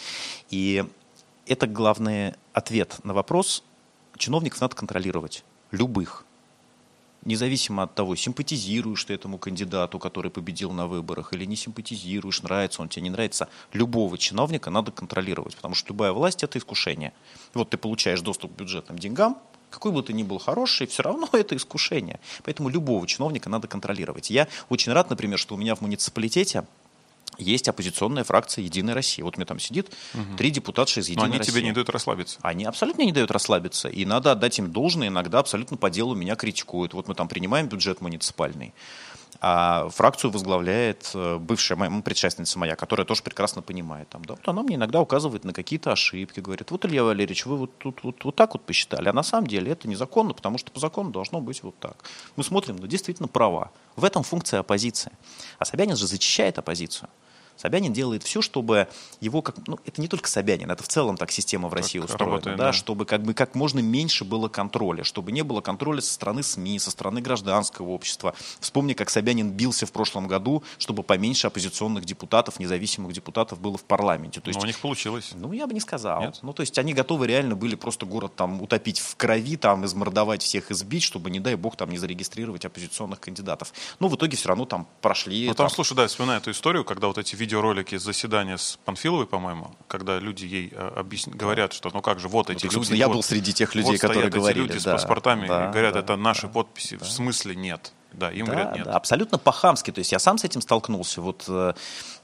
И 0.49 0.87
это 1.49 1.67
главный 1.67 2.35
ответ 2.53 2.99
на 3.05 3.15
вопрос. 3.15 3.65
Чиновников 4.17 4.61
надо 4.61 4.77
контролировать. 4.77 5.45
Любых. 5.71 6.25
Независимо 7.25 7.83
от 7.83 7.95
того, 7.95 8.15
симпатизируешь 8.15 9.05
ты 9.05 9.15
этому 9.15 9.39
кандидату, 9.39 9.99
который 9.99 10.31
победил 10.31 10.71
на 10.71 10.87
выборах, 10.87 11.33
или 11.33 11.45
не 11.45 11.57
симпатизируешь, 11.57 12.43
нравится 12.43 12.81
он 12.81 12.89
тебе, 12.89 13.03
не 13.03 13.11
нравится, 13.11 13.49
любого 13.73 14.17
чиновника 14.17 14.71
надо 14.71 14.93
контролировать, 14.93 15.57
потому 15.57 15.75
что 15.75 15.89
любая 15.89 16.13
власть– 16.13 16.43
это 16.45 16.59
искушение. 16.59 17.13
Вот 17.55 17.71
ты 17.71 17.77
получаешь 17.77 18.21
доступ 18.21 18.55
к 18.55 18.59
бюджетным 18.59 18.99
деньгам, 18.99 19.37
какой 19.71 19.93
бы 19.93 20.03
ты 20.03 20.13
ни 20.13 20.23
был 20.23 20.39
хороший, 20.39 20.87
все 20.87 21.03
равно 21.03 21.29
это 21.33 21.57
искушение. 21.57 22.21
Поэтому 22.45 22.69
любого 22.69 23.07
чиновника 23.07 23.51
надо 23.51 23.69
контролировать. 23.69 24.31
Я 24.31 24.49
очень 24.69 24.93
рад, 24.93 25.11
например, 25.11 25.39
что 25.39 25.55
у 25.55 25.59
меня 25.59 25.75
в 25.75 25.81
муниципалитете 25.81 26.65
есть 27.39 27.69
оппозиционная 27.69 28.25
фракция 28.25 28.65
«Единая 28.65 28.95
Россия». 28.95 29.25
Вот 29.25 29.37
у 29.37 29.39
меня 29.39 29.47
там 29.47 29.59
сидит 29.59 29.91
три 30.37 30.51
депутатша 30.51 31.01
из 31.01 31.09
Но 31.09 31.13
«Единой 31.13 31.27
они 31.29 31.39
России». 31.39 31.53
тебе 31.53 31.63
не 31.63 31.73
дают 31.73 31.89
расслабиться. 31.91 32.39
Они 32.43 32.65
абсолютно 32.65 33.03
не 33.03 33.13
дают 33.13 33.31
расслабиться. 33.31 33.89
И 33.89 34.05
надо 34.05 34.33
отдать 34.33 34.59
им 34.59 34.71
должное. 34.73 35.09
Иногда 35.09 35.39
абсолютно 35.39 35.77
по 35.77 35.91
делу 35.91 36.15
меня 36.15 36.37
критикуют. 36.37 36.95
Вот 36.95 37.09
мы 37.09 37.15
там 37.15 37.29
принимаем 37.29 37.69
бюджет 37.69 38.01
муниципальный. 38.01 38.75
А 39.41 39.89
фракцию 39.91 40.33
возглавляет 40.33 41.13
э, 41.15 41.39
бывшая 41.39 41.77
моя 41.77 42.03
предшественница 42.03 42.59
моя, 42.59 42.75
которая 42.75 43.07
тоже 43.07 43.23
прекрасно 43.23 43.63
понимает. 43.63 44.09
Там, 44.09 44.25
да, 44.25 44.35
вот 44.35 44.49
она 44.49 44.63
мне 44.63 44.75
иногда 44.75 45.01
указывает 45.01 45.45
на 45.45 45.53
какие-то 45.53 45.93
ошибки, 45.93 46.41
говорит, 46.41 46.73
вот, 46.73 46.85
Илья 46.85 47.05
Валерьевич, 47.05 47.47
вы 47.47 47.57
вот 47.57 47.79
тут 47.79 48.03
вот, 48.03 48.25
вот 48.25 48.35
так 48.35 48.55
вот 48.55 48.65
посчитали, 48.65 49.09
а 49.09 49.13
на 49.13 49.23
самом 49.23 49.47
деле 49.47 49.71
это 49.71 49.87
незаконно, 49.87 50.35
потому 50.35 50.59
что 50.59 50.73
по 50.73 50.81
закону 50.81 51.11
должно 51.11 51.41
быть 51.41 51.63
вот 51.63 51.79
так. 51.79 52.03
Мы 52.35 52.43
смотрим, 52.43 52.79
ну, 52.81 52.89
действительно 52.89 53.29
права. 53.29 53.71
В 53.95 54.05
этом 54.05 54.25
функция 54.25 54.61
оппозиции. 54.61 55.13
А 55.59 55.65
Собянин 55.65 55.97
же 55.97 56.09
зачищает 56.09 56.59
оппозицию. 56.59 57.09
Собянин 57.59 57.93
делает 57.93 58.23
все, 58.23 58.41
чтобы 58.41 58.89
его 59.21 59.43
как 59.43 59.57
ну 59.67 59.79
это 59.85 60.01
не 60.01 60.09
только 60.09 60.29
Собянин, 60.29 60.71
это 60.71 60.83
в 60.83 60.89
целом 60.89 61.17
так 61.17 61.31
система 61.31 61.69
в 61.69 61.75
России 61.75 61.99
устроена, 61.99 62.37
работает, 62.37 62.57
да, 62.57 62.67
да. 62.67 62.73
чтобы 62.73 63.05
как 63.05 63.23
бы 63.23 63.35
как 63.35 63.55
можно 63.55 63.81
меньше 63.81 64.25
было 64.25 64.49
контроля, 64.49 65.05
чтобы 65.05 65.33
не 65.33 65.43
было 65.43 65.61
контроля 65.61 66.01
со 66.01 66.15
стороны 66.15 66.43
СМИ, 66.43 66.79
со 66.79 66.91
стороны 66.91 67.21
гражданского 67.21 67.89
общества. 67.89 68.35
Вспомни, 68.61 68.93
как 68.93 69.11
Собянин 69.11 69.51
бился 69.51 69.87
в 69.87 69.93
прошлом 69.93 70.29
году, 70.29 70.63
чтобы 70.79 71.03
поменьше 71.03 71.49
оппозиционных 71.49 72.05
депутатов, 72.05 72.61
независимых 72.61 73.13
депутатов 73.13 73.61
было 73.61 73.77
в 73.77 73.85
парламенте. 73.85 74.41
То 74.41 74.49
есть 74.49 74.59
Но 74.59 74.65
у 74.65 74.67
них 74.67 74.79
получилось. 74.79 75.33
ну, 75.35 75.53
я 75.53 75.67
бы 75.67 75.75
не 75.75 75.81
сказал. 75.81 76.21
Нет? 76.21 76.39
Ну, 76.43 76.53
то 76.53 76.63
есть 76.63 76.79
они 76.79 76.95
готовы 76.95 77.27
реально 77.27 77.57
были 77.57 77.75
просто 77.75 78.07
город 78.07 78.37
там 78.37 78.63
утопить 78.63 79.01
в 79.01 79.17
крови, 79.17 79.57
там 79.57 79.85
измордовать 79.85 80.43
всех, 80.43 80.71
избить, 80.71 81.03
чтобы, 81.03 81.31
не 81.31 81.41
дай 81.41 81.57
бог, 81.57 81.77
там 81.77 81.91
не 81.91 81.99
зарегистрировать 81.99 82.65
оппозиционных 82.65 83.21
кандидатов. 83.21 83.73
Ну, 83.99 84.09
в 84.09 84.15
итоге 84.15 84.37
все 84.37 84.49
равно 84.49 84.65
там 84.65 84.87
прошли. 85.01 85.49
Ну 85.49 85.55
там- 85.55 85.67
там, 85.67 85.75
слушай, 85.75 85.95
да, 85.95 86.03
я 86.03 86.09
вспоминаю 86.09 86.41
эту 86.41 86.51
историю, 86.51 86.85
когда 86.85 87.09
вот 87.09 87.19
эти 87.19 87.35
видеоролики 87.49 87.97
с 87.97 88.03
заседания 88.03 88.59
с 88.59 88.79
Панфиловой, 88.85 89.27
по-моему, 89.27 89.75
когда 89.89 90.19
люди 90.19 90.45
ей 90.45 90.71
э, 90.71 90.93
объясня... 90.97 91.33
говорят, 91.35 91.73
что 91.73 91.91
ну 91.95 92.03
как 92.03 92.21
же, 92.21 92.29
вот 92.29 92.51
эти 92.51 92.67
так, 92.67 92.73
люди. 92.75 92.95
я 92.95 93.09
вот- 93.09 93.15
был 93.15 93.23
среди 93.23 93.55
тех 93.55 93.75
людей, 93.75 93.93
вот 93.93 94.01
которые 94.01 94.29
говорили, 94.29 94.67
люди 94.67 94.79
с 94.79 94.85
да, 94.85 94.93
паспортами 94.93 95.49
да, 95.49 95.71
говорят, 95.71 95.95
да, 95.95 96.01
это 96.01 96.17
наши 96.17 96.47
подписи. 96.47 96.97
В 96.97 97.07
смысле 97.07 97.57
нет. 97.57 97.93
Да, 98.13 98.31
им 98.31 98.47
Да, 98.47 98.53
говорят 98.53 98.75
нет. 98.77 98.85
да, 98.85 98.93
абсолютно 98.93 99.39
по-хамски. 99.39 99.91
То 99.93 100.01
есть 100.01 100.13
я 100.13 100.19
сам 100.19 100.39
с 100.39 100.45
этим 100.45 100.61
столкнулся. 100.61 101.21
Вот 101.23 101.45
э, 101.49 101.73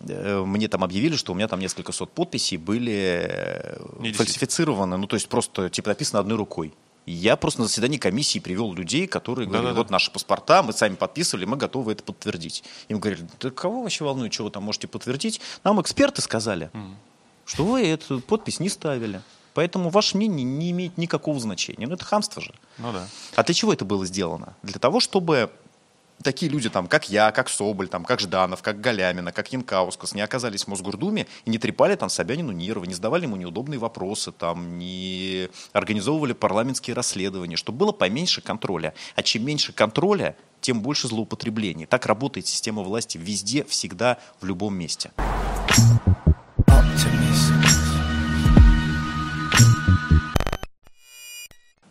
э, 0.00 0.44
мне 0.44 0.68
там 0.68 0.84
объявили, 0.84 1.16
что 1.16 1.32
у 1.32 1.34
меня 1.34 1.48
там 1.48 1.60
несколько 1.60 1.92
сот 1.92 2.12
подписей 2.12 2.58
были 2.58 3.26
э, 3.28 4.12
фальсифицированы. 4.14 4.96
Ну, 4.96 5.06
то 5.06 5.14
есть 5.14 5.28
просто 5.28 5.70
типа 5.70 5.88
написано 5.88 6.20
одной 6.20 6.36
рукой. 6.36 6.74
Я 7.06 7.36
просто 7.36 7.60
на 7.60 7.66
заседании 7.66 7.98
комиссии 7.98 8.38
привел 8.38 8.72
людей, 8.72 9.06
которые 9.06 9.46
говорили, 9.46 9.66
Да-да-да. 9.68 9.82
вот 9.82 9.90
наши 9.90 10.10
паспорта, 10.10 10.62
мы 10.62 10.72
сами 10.72 10.94
подписывали, 10.94 11.44
мы 11.44 11.56
готовы 11.56 11.92
это 11.92 12.02
подтвердить. 12.02 12.64
Им 12.88 12.98
говорили, 12.98 13.26
да 13.40 13.50
кого 13.50 13.82
вообще 13.82 14.04
волнует, 14.04 14.32
что 14.32 14.44
вы 14.44 14.50
там 14.50 14.62
можете 14.62 14.88
подтвердить? 14.88 15.40
Нам 15.64 15.80
эксперты 15.82 16.22
сказали, 16.22 16.70
что 17.44 17.64
вы 17.64 17.86
эту 17.86 18.20
подпись 18.20 18.58
не 18.60 18.68
ставили. 18.70 19.20
Поэтому 19.52 19.88
ваше 19.88 20.16
мнение 20.16 20.42
не 20.42 20.72
имеет 20.72 20.98
никакого 20.98 21.38
значения. 21.38 21.86
Ну, 21.86 21.94
это 21.94 22.04
хамство 22.04 22.42
же. 22.42 22.52
Ну 22.78 22.90
да. 22.92 23.06
А 23.36 23.44
для 23.44 23.54
чего 23.54 23.72
это 23.72 23.84
было 23.84 24.04
сделано? 24.04 24.56
Для 24.64 24.80
того, 24.80 24.98
чтобы 24.98 25.48
такие 26.24 26.50
люди, 26.50 26.68
там, 26.68 26.88
как 26.88 27.08
я, 27.08 27.30
как 27.30 27.48
Соболь, 27.48 27.86
там, 27.86 28.04
как 28.04 28.18
Жданов, 28.18 28.62
как 28.62 28.80
Галямина, 28.80 29.30
как 29.30 29.52
Янкаускас, 29.52 30.14
не 30.14 30.22
оказались 30.22 30.64
в 30.64 30.68
Мосгордуме 30.68 31.28
и 31.44 31.50
не 31.50 31.58
трепали 31.58 31.94
там 31.94 32.08
Собянину 32.08 32.50
нервы, 32.50 32.88
не 32.88 32.94
задавали 32.94 33.24
ему 33.24 33.36
неудобные 33.36 33.78
вопросы, 33.78 34.32
там, 34.32 34.78
не 34.78 35.48
организовывали 35.72 36.32
парламентские 36.32 36.96
расследования, 36.96 37.56
чтобы 37.56 37.78
было 37.78 37.92
поменьше 37.92 38.40
контроля. 38.40 38.94
А 39.14 39.22
чем 39.22 39.44
меньше 39.44 39.72
контроля, 39.72 40.36
тем 40.60 40.80
больше 40.80 41.06
злоупотреблений. 41.08 41.86
Так 41.86 42.06
работает 42.06 42.46
система 42.46 42.82
власти 42.82 43.18
везде, 43.18 43.64
всегда, 43.64 44.18
в 44.40 44.46
любом 44.46 44.74
месте. 44.74 45.12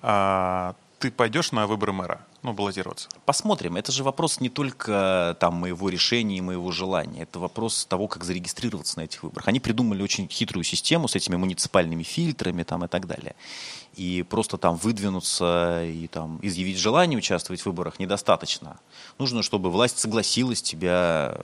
А 0.02 0.76
ты 1.04 1.12
пойдешь 1.12 1.52
на 1.52 1.68
выборы 1.68 1.92
мэра? 1.92 2.26
Ну, 2.44 2.54
баллотироваться. 2.54 3.10
Посмотрим. 3.26 3.76
Это 3.76 3.92
же 3.92 4.06
вопрос 4.06 4.40
не 4.40 4.48
только 4.48 5.36
там, 5.38 5.56
моего 5.56 5.90
решения 5.90 6.38
и 6.38 6.42
моего 6.42 6.72
желания. 6.72 7.24
Это 7.24 7.40
вопрос 7.40 7.86
того, 7.86 8.08
как 8.08 8.24
зарегистрироваться 8.24 9.00
на 9.00 9.04
этих 9.04 9.22
выборах. 9.22 9.50
Они 9.50 9.60
придумали 9.60 10.02
очень 10.02 10.30
хитрую 10.30 10.64
систему 10.64 11.10
с 11.10 11.16
этими 11.18 11.36
муниципальными 11.36 12.04
фильтрами 12.04 12.64
там, 12.64 12.86
и 12.86 12.88
так 12.88 13.06
далее. 13.06 13.36
И 13.98 14.24
просто 14.24 14.58
там 14.58 14.78
выдвинуться 14.78 15.84
и 15.84 16.08
там, 16.08 16.40
изъявить 16.42 16.78
желание 16.78 17.18
участвовать 17.18 17.62
в 17.62 17.66
выборах 17.66 18.00
недостаточно. 18.00 18.80
Нужно, 19.20 19.44
чтобы 19.44 19.72
власть 19.72 20.00
согласилась 20.00 20.62
тебя 20.62 21.42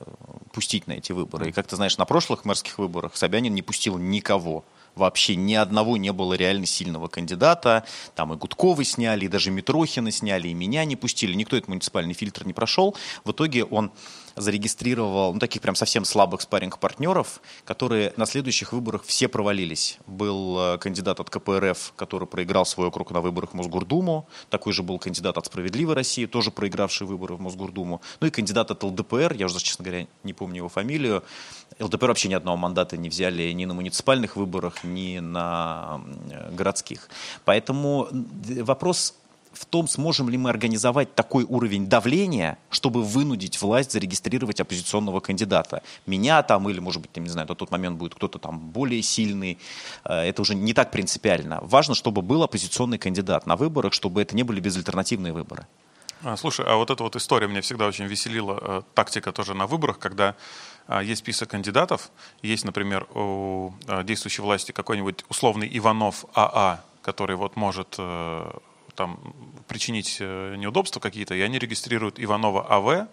пустить 0.53 0.87
на 0.87 0.93
эти 0.93 1.11
выборы. 1.11 1.49
И 1.49 1.51
как 1.51 1.67
ты 1.67 1.75
знаешь, 1.75 1.97
на 1.97 2.05
прошлых 2.05 2.45
мэрских 2.45 2.77
выборах 2.77 3.17
Собянин 3.17 3.53
не 3.53 3.61
пустил 3.61 3.97
никого. 3.97 4.63
Вообще 4.95 5.35
ни 5.35 5.53
одного 5.53 5.97
не 5.97 6.11
было 6.11 6.33
реально 6.33 6.65
сильного 6.65 7.07
кандидата. 7.07 7.85
Там 8.15 8.33
и 8.33 8.37
Гудковы 8.37 8.83
сняли, 8.83 9.25
и 9.25 9.27
даже 9.27 9.51
Митрохина 9.51 10.11
сняли, 10.11 10.49
и 10.49 10.53
меня 10.53 10.85
не 10.85 10.95
пустили. 10.95 11.33
Никто 11.33 11.55
этот 11.55 11.69
муниципальный 11.69 12.13
фильтр 12.13 12.45
не 12.45 12.53
прошел. 12.53 12.95
В 13.23 13.31
итоге 13.31 13.63
он 13.63 13.91
зарегистрировал 14.39 15.33
ну, 15.33 15.39
таких 15.39 15.61
прям 15.61 15.75
совсем 15.75 16.05
слабых 16.05 16.41
спарринг-партнеров, 16.41 17.41
которые 17.65 18.13
на 18.17 18.25
следующих 18.25 18.73
выборах 18.73 19.03
все 19.03 19.27
провалились. 19.27 19.99
Был 20.07 20.57
э, 20.59 20.77
кандидат 20.77 21.19
от 21.19 21.29
КПРФ, 21.29 21.93
который 21.95 22.27
проиграл 22.27 22.65
свой 22.65 22.87
округ 22.87 23.11
на 23.11 23.21
выборах 23.21 23.51
в 23.51 23.53
Мосгордуму. 23.53 24.27
Такой 24.49 24.73
же 24.73 24.83
был 24.83 24.97
кандидат 24.97 25.37
от 25.37 25.45
«Справедливой 25.45 25.95
России», 25.95 26.25
тоже 26.25 26.51
проигравший 26.51 27.05
выборы 27.05 27.35
в 27.35 27.41
Мосгордуму. 27.41 28.01
Ну 28.21 28.27
и 28.27 28.29
кандидат 28.29 28.71
от 28.71 28.83
ЛДПР, 28.83 29.33
я 29.33 29.45
уже, 29.45 29.59
честно 29.59 29.83
говоря, 29.83 30.07
не 30.23 30.33
помню 30.33 30.57
его 30.57 30.69
фамилию. 30.69 31.23
ЛДПР 31.79 32.07
вообще 32.07 32.29
ни 32.29 32.33
одного 32.33 32.57
мандата 32.57 32.97
не 32.97 33.09
взяли 33.09 33.51
ни 33.51 33.65
на 33.65 33.73
муниципальных 33.73 34.35
выборах, 34.35 34.83
ни 34.83 35.19
на 35.19 36.01
э, 36.31 36.51
городских. 36.51 37.09
Поэтому 37.45 38.07
вопрос 38.11 39.15
в 39.51 39.65
том, 39.65 39.87
сможем 39.87 40.29
ли 40.29 40.37
мы 40.37 40.49
организовать 40.49 41.15
такой 41.15 41.43
уровень 41.43 41.87
давления, 41.87 42.57
чтобы 42.69 43.03
вынудить 43.03 43.61
власть 43.61 43.91
зарегистрировать 43.91 44.59
оппозиционного 44.59 45.19
кандидата. 45.19 45.81
Меня 46.05 46.43
там, 46.43 46.69
или, 46.69 46.79
может 46.79 47.01
быть, 47.01 47.15
не 47.17 47.29
знаю, 47.29 47.47
на 47.47 47.55
тот 47.55 47.71
момент 47.71 47.97
будет 47.97 48.15
кто-то 48.15 48.39
там 48.39 48.59
более 48.59 49.01
сильный. 49.01 49.57
Э, 50.05 50.21
Это 50.21 50.41
уже 50.41 50.55
не 50.55 50.73
так 50.73 50.91
принципиально. 50.91 51.59
Важно, 51.63 51.95
чтобы 51.95 52.21
был 52.21 52.43
оппозиционный 52.43 52.97
кандидат 52.97 53.45
на 53.45 53.55
выборах, 53.55 53.93
чтобы 53.93 54.21
это 54.21 54.35
не 54.35 54.43
были 54.43 54.59
безальтернативные 54.59 55.33
выборы. 55.33 55.65
А, 56.23 56.35
слушай, 56.35 56.65
а 56.67 56.75
вот 56.75 56.89
эта 56.89 57.01
вот 57.01 57.15
история 57.15 57.47
меня 57.47 57.61
всегда 57.61 57.87
очень 57.87 58.05
веселила, 58.05 58.59
э, 58.61 58.81
тактика 58.93 59.31
тоже 59.31 59.53
на 59.53 59.67
выборах, 59.67 59.99
когда 59.99 60.35
а, 60.87 61.01
есть 61.01 61.19
список 61.19 61.49
кандидатов, 61.49 62.11
есть, 62.41 62.65
например, 62.65 63.07
у 63.15 63.71
э, 63.87 64.03
действующей 64.03 64.43
власти 64.43 64.73
какой-нибудь 64.73 65.23
условный 65.29 65.69
Иванов 65.71 66.25
АА, 66.33 66.81
который 67.01 67.37
вот 67.37 67.55
может 67.55 67.95
там 68.99 69.17
причинить 69.69 70.17
э, 70.19 70.55
неудобства 70.57 70.99
какие-то, 70.99 71.33
и 71.33 71.39
они 71.39 71.57
регистрируют 71.57 72.19
Иванова 72.19 72.67
АВ, 72.67 73.07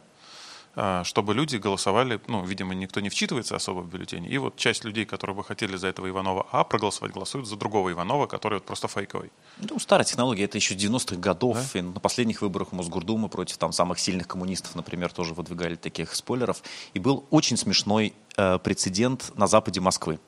э, 0.75 1.03
чтобы 1.05 1.33
люди 1.33 1.59
голосовали, 1.59 2.21
ну, 2.27 2.45
видимо, 2.45 2.75
никто 2.75 2.99
не 3.01 3.09
вчитывается 3.09 3.55
особо 3.55 3.83
в 3.83 3.89
бюллетени, 3.89 4.27
и 4.27 4.37
вот 4.39 4.57
часть 4.57 4.85
людей, 4.85 5.05
которые 5.05 5.37
бы 5.37 5.45
хотели 5.45 5.77
за 5.77 5.87
этого 5.87 6.09
Иванова 6.09 6.45
А 6.51 6.65
проголосовать, 6.65 7.13
голосуют 7.13 7.47
за 7.47 7.55
другого 7.57 7.93
Иванова, 7.93 8.27
который 8.27 8.55
вот 8.55 8.65
просто 8.65 8.89
фейковый. 8.89 9.31
Ну, 9.59 9.79
старая 9.79 10.05
технология, 10.05 10.45
это 10.45 10.59
еще 10.59 10.75
90-х 10.75 11.17
годов. 11.17 11.77
И 11.77 11.83
на 11.83 12.01
последних 12.01 12.43
выборах 12.43 12.73
Мосгордумы 12.73 13.29
против 13.29 13.57
там, 13.59 13.71
самых 13.71 14.01
сильных 14.01 14.27
коммунистов, 14.27 14.75
например, 14.75 15.13
тоже 15.13 15.35
выдвигали 15.35 15.77
таких 15.77 16.17
спойлеров. 16.17 16.63
И 16.95 16.99
был 16.99 17.25
очень 17.31 17.57
смешной 17.57 18.13
э, 18.37 18.59
прецедент 18.59 19.33
на 19.37 19.47
западе 19.47 19.81
Москвы. 19.81 20.19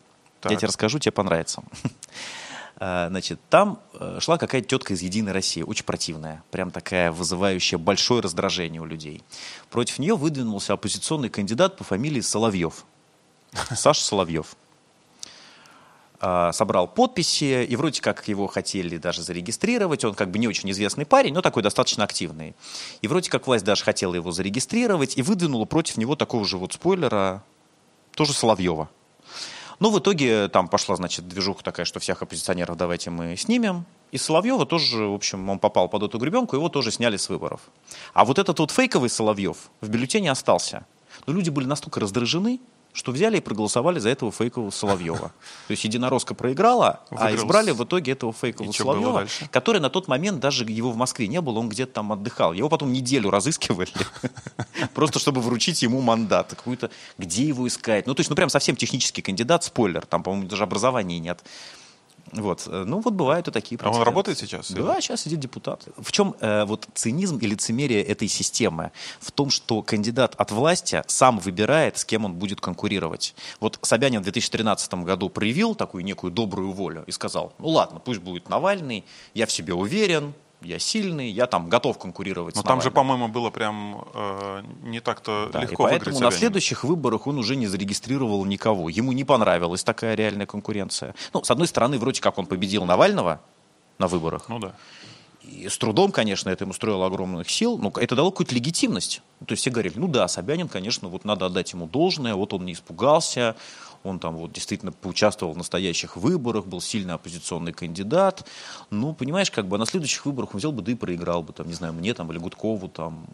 Так. 0.40 0.52
Я 0.52 0.58
тебе 0.58 0.68
расскажу, 0.68 1.00
тебе 1.00 1.10
понравится. 1.12 1.64
Э, 2.78 3.08
Значит, 3.08 3.40
там 3.50 3.80
э, 3.94 4.18
шла 4.20 4.38
какая-то 4.38 4.68
тетка 4.68 4.94
из 4.94 5.02
«Единой 5.02 5.32
России», 5.32 5.62
очень 5.62 5.84
противная, 5.84 6.42
прям 6.50 6.70
такая 6.70 7.10
вызывающая 7.12 7.78
большое 7.78 8.20
раздражение 8.20 8.80
у 8.80 8.86
людей. 8.86 9.22
Против 9.70 9.98
нее 9.98 10.16
выдвинулся 10.16 10.74
оппозиционный 10.74 11.28
кандидат 11.28 11.76
по 11.76 11.84
фамилии 11.84 12.20
Соловьев. 12.20 12.84
Саша 13.74 14.02
Соловьев 14.02 14.56
а, 16.20 16.52
собрал 16.52 16.88
подписи, 16.88 17.64
и 17.64 17.76
вроде 17.76 18.00
как 18.00 18.26
его 18.28 18.46
хотели 18.46 18.96
даже 18.96 19.22
зарегистрировать. 19.22 20.04
Он 20.04 20.14
как 20.14 20.30
бы 20.30 20.38
не 20.38 20.48
очень 20.48 20.70
известный 20.70 21.06
парень, 21.06 21.32
но 21.32 21.42
такой 21.42 21.62
достаточно 21.62 22.04
активный. 22.04 22.54
И 23.02 23.08
вроде 23.08 23.30
как 23.30 23.46
власть 23.46 23.64
даже 23.64 23.84
хотела 23.84 24.14
его 24.14 24.32
зарегистрировать 24.32 25.16
и 25.16 25.22
выдвинула 25.22 25.64
против 25.64 25.96
него 25.96 26.16
такого 26.16 26.44
же 26.44 26.58
вот 26.58 26.72
спойлера, 26.72 27.42
тоже 28.14 28.32
Соловьева. 28.32 28.88
Ну, 29.80 29.90
в 29.90 29.98
итоге 29.98 30.48
там 30.48 30.68
пошла, 30.68 30.96
значит, 30.96 31.28
движуха 31.28 31.62
такая, 31.62 31.86
что 31.86 32.00
всех 32.00 32.22
оппозиционеров 32.22 32.76
давайте 32.76 33.10
мы 33.10 33.36
снимем. 33.36 33.84
И 34.10 34.18
Соловьева 34.18 34.66
тоже, 34.66 35.04
в 35.04 35.14
общем, 35.14 35.48
он 35.48 35.58
попал 35.58 35.88
под 35.88 36.02
эту 36.02 36.18
гребенку, 36.18 36.56
его 36.56 36.68
тоже 36.68 36.90
сняли 36.90 37.16
с 37.16 37.28
выборов. 37.28 37.60
А 38.14 38.24
вот 38.24 38.38
этот 38.38 38.58
вот 38.58 38.70
фейковый 38.70 39.10
Соловьев 39.10 39.70
в 39.80 39.88
бюллетене 39.88 40.30
остался. 40.30 40.86
Но 41.26 41.32
люди 41.32 41.50
были 41.50 41.66
настолько 41.66 42.00
раздражены, 42.00 42.60
что 42.92 43.12
взяли 43.12 43.38
и 43.38 43.40
проголосовали 43.40 43.98
за 43.98 44.08
этого 44.08 44.32
фейкового 44.32 44.70
Соловьева. 44.70 45.32
То 45.68 45.70
есть 45.70 45.84
единоросска 45.84 46.34
проиграла, 46.34 47.00
а 47.10 47.34
избрали 47.34 47.70
в 47.70 47.84
итоге 47.84 48.12
этого 48.12 48.32
фейкового 48.32 48.70
И 48.70 48.74
Соловьева, 48.74 49.26
который 49.50 49.80
на 49.80 49.90
тот 49.90 50.08
момент 50.08 50.40
даже 50.40 50.64
его 50.64 50.90
в 50.90 50.96
Москве 50.96 51.28
не 51.28 51.40
было, 51.40 51.58
он 51.58 51.68
где-то 51.68 51.92
там 51.92 52.12
отдыхал. 52.12 52.52
Его 52.52 52.68
потом 52.68 52.92
неделю 52.92 53.30
разыскивали, 53.30 53.90
просто 54.94 55.18
чтобы 55.18 55.40
вручить 55.40 55.82
ему 55.82 56.00
мандат. 56.00 56.50
Какую-то, 56.50 56.90
где 57.18 57.44
его 57.44 57.66
искать? 57.68 58.06
Ну, 58.06 58.14
то 58.14 58.20
есть, 58.20 58.30
ну, 58.30 58.36
прям 58.36 58.48
совсем 58.48 58.76
технический 58.76 59.22
кандидат, 59.22 59.64
спойлер, 59.64 60.04
там, 60.06 60.22
по-моему, 60.22 60.48
даже 60.48 60.62
образования 60.62 61.18
нет. 61.18 61.42
Вот. 62.32 62.66
э, 62.66 62.84
Ну, 62.86 63.00
вот 63.00 63.14
бывают 63.14 63.48
и 63.48 63.50
такие 63.50 63.78
А 63.82 63.90
он 63.90 64.02
работает 64.02 64.38
сейчас? 64.38 64.70
Да, 64.70 65.00
сейчас 65.00 65.22
сидит 65.22 65.40
депутат. 65.40 65.86
В 65.96 66.12
чем 66.12 66.34
э, 66.40 66.64
вот 66.64 66.88
цинизм 66.94 67.38
и 67.38 67.46
лицемерие 67.46 68.02
этой 68.02 68.28
системы? 68.28 68.92
В 69.20 69.32
том, 69.32 69.50
что 69.50 69.82
кандидат 69.82 70.34
от 70.36 70.50
власти 70.50 71.02
сам 71.06 71.38
выбирает, 71.38 71.98
с 71.98 72.04
кем 72.04 72.24
он 72.24 72.34
будет 72.34 72.60
конкурировать. 72.60 73.34
Вот 73.60 73.78
Собянин 73.82 74.20
в 74.20 74.24
2013 74.24 74.94
году 74.94 75.28
проявил 75.28 75.74
такую 75.74 76.04
некую 76.04 76.32
добрую 76.32 76.72
волю 76.72 77.04
и 77.06 77.12
сказал, 77.12 77.52
ну 77.58 77.68
ладно, 77.68 78.00
пусть 78.00 78.20
будет 78.20 78.48
Навальный, 78.48 79.04
я 79.34 79.46
в 79.46 79.52
себе 79.52 79.74
уверен, 79.74 80.34
я 80.60 80.78
сильный, 80.78 81.30
я 81.30 81.46
там 81.46 81.68
готов 81.68 81.98
конкурировать 81.98 82.54
Но 82.54 82.62
с 82.62 82.64
там 82.64 82.80
же, 82.80 82.90
Навальным». 82.90 82.94
по-моему, 82.94 83.28
было 83.28 83.50
прям 83.50 84.04
э, 84.14 84.62
не 84.82 85.00
так-то 85.00 85.50
Да, 85.52 85.60
и 85.60 85.62
легко 85.62 85.84
выиграть 85.84 86.04
поэтому 86.04 86.20
на 86.20 86.30
следующих 86.30 86.84
выборах 86.84 87.26
он 87.26 87.38
уже 87.38 87.56
не 87.56 87.66
зарегистрировал 87.66 88.44
никого. 88.44 88.88
Ему 88.88 89.12
не 89.12 89.24
понравилась 89.24 89.84
такая 89.84 90.14
реальная 90.14 90.46
конкуренция. 90.46 91.14
Ну, 91.32 91.44
с 91.44 91.50
одной 91.50 91.68
стороны, 91.68 91.98
вроде 91.98 92.20
как 92.20 92.38
он 92.38 92.46
победил 92.46 92.84
Навального 92.84 93.40
на 93.98 94.08
выборах. 94.08 94.48
Ну 94.48 94.58
да. 94.58 94.74
И 95.42 95.68
с 95.68 95.78
трудом, 95.78 96.12
конечно, 96.12 96.50
это 96.50 96.64
ему 96.64 96.74
стоило 96.74 97.06
огромных 97.06 97.48
сил, 97.48 97.78
но 97.78 97.90
это 97.96 98.14
дало 98.14 98.30
какую-то 98.30 98.54
легитимность. 98.54 99.22
То 99.46 99.52
есть 99.52 99.62
все 99.62 99.70
говорили, 99.70 99.94
ну 99.98 100.06
да, 100.06 100.28
Собянин, 100.28 100.68
конечно, 100.68 101.08
вот 101.08 101.24
надо 101.24 101.46
отдать 101.46 101.72
ему 101.72 101.86
должное, 101.86 102.34
вот 102.34 102.52
он 102.52 102.66
не 102.66 102.74
испугался, 102.74 103.56
он 104.02 104.18
там 104.18 104.36
вот 104.36 104.52
действительно 104.52 104.92
поучаствовал 104.92 105.52
в 105.52 105.56
настоящих 105.56 106.16
выборах, 106.16 106.66
был 106.66 106.80
сильный 106.80 107.14
оппозиционный 107.14 107.72
кандидат. 107.72 108.46
Ну, 108.90 109.14
понимаешь, 109.14 109.50
как 109.50 109.66
бы 109.66 109.78
на 109.78 109.86
следующих 109.86 110.26
выборах 110.26 110.54
он 110.54 110.58
взял 110.58 110.72
бы, 110.72 110.82
да 110.82 110.92
и 110.92 110.94
проиграл 110.94 111.42
бы, 111.42 111.52
там, 111.52 111.66
не 111.66 111.74
знаю, 111.74 111.92
мне 111.92 112.14
там 112.14 112.30
или 112.30 112.38
Гудкову 112.38 112.88
там. 112.88 113.26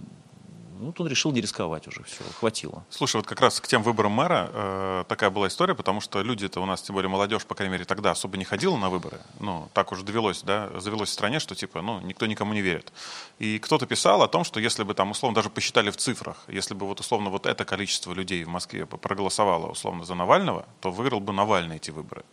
Ну, 0.80 0.94
он 0.96 1.06
решил 1.06 1.32
не 1.32 1.40
рисковать 1.40 1.86
уже, 1.86 2.02
все, 2.02 2.24
хватило. 2.38 2.84
Слушай, 2.90 3.16
вот 3.16 3.26
как 3.26 3.40
раз 3.40 3.60
к 3.60 3.66
тем 3.66 3.82
выборам 3.82 4.12
мэра 4.12 4.50
э, 4.52 5.04
такая 5.08 5.30
была 5.30 5.48
история, 5.48 5.74
потому 5.74 6.00
что 6.00 6.22
люди-то 6.22 6.60
у 6.60 6.66
нас, 6.66 6.82
тем 6.82 6.94
более 6.94 7.08
молодежь, 7.08 7.44
по 7.44 7.54
крайней 7.54 7.72
мере, 7.72 7.84
тогда 7.84 8.10
особо 8.10 8.36
не 8.36 8.44
ходила 8.44 8.76
на 8.76 8.90
выборы. 8.90 9.20
Ну, 9.40 9.68
так 9.72 9.92
уже 9.92 10.04
довелось, 10.04 10.42
да, 10.42 10.70
завелось 10.80 11.10
в 11.10 11.12
стране, 11.12 11.38
что 11.38 11.54
типа, 11.54 11.82
ну, 11.82 12.00
никто 12.00 12.26
никому 12.26 12.54
не 12.54 12.60
верит. 12.60 12.92
И 13.38 13.58
кто-то 13.58 13.86
писал 13.86 14.22
о 14.22 14.28
том, 14.28 14.44
что 14.44 14.60
если 14.60 14.82
бы 14.82 14.94
там, 14.94 15.10
условно, 15.10 15.34
даже 15.34 15.50
посчитали 15.50 15.90
в 15.90 15.96
цифрах, 15.96 16.36
если 16.48 16.74
бы 16.74 16.86
вот 16.86 17.00
условно 17.00 17.30
вот 17.30 17.46
это 17.46 17.64
количество 17.64 18.12
людей 18.12 18.44
в 18.44 18.48
Москве 18.48 18.86
проголосовало 18.86 19.68
условно 19.68 20.04
за 20.04 20.14
Навального, 20.14 20.66
то 20.80 20.90
выиграл 20.90 21.20
бы 21.20 21.32
Навальный 21.32 21.76
эти 21.76 21.90
выборы. 21.90 22.24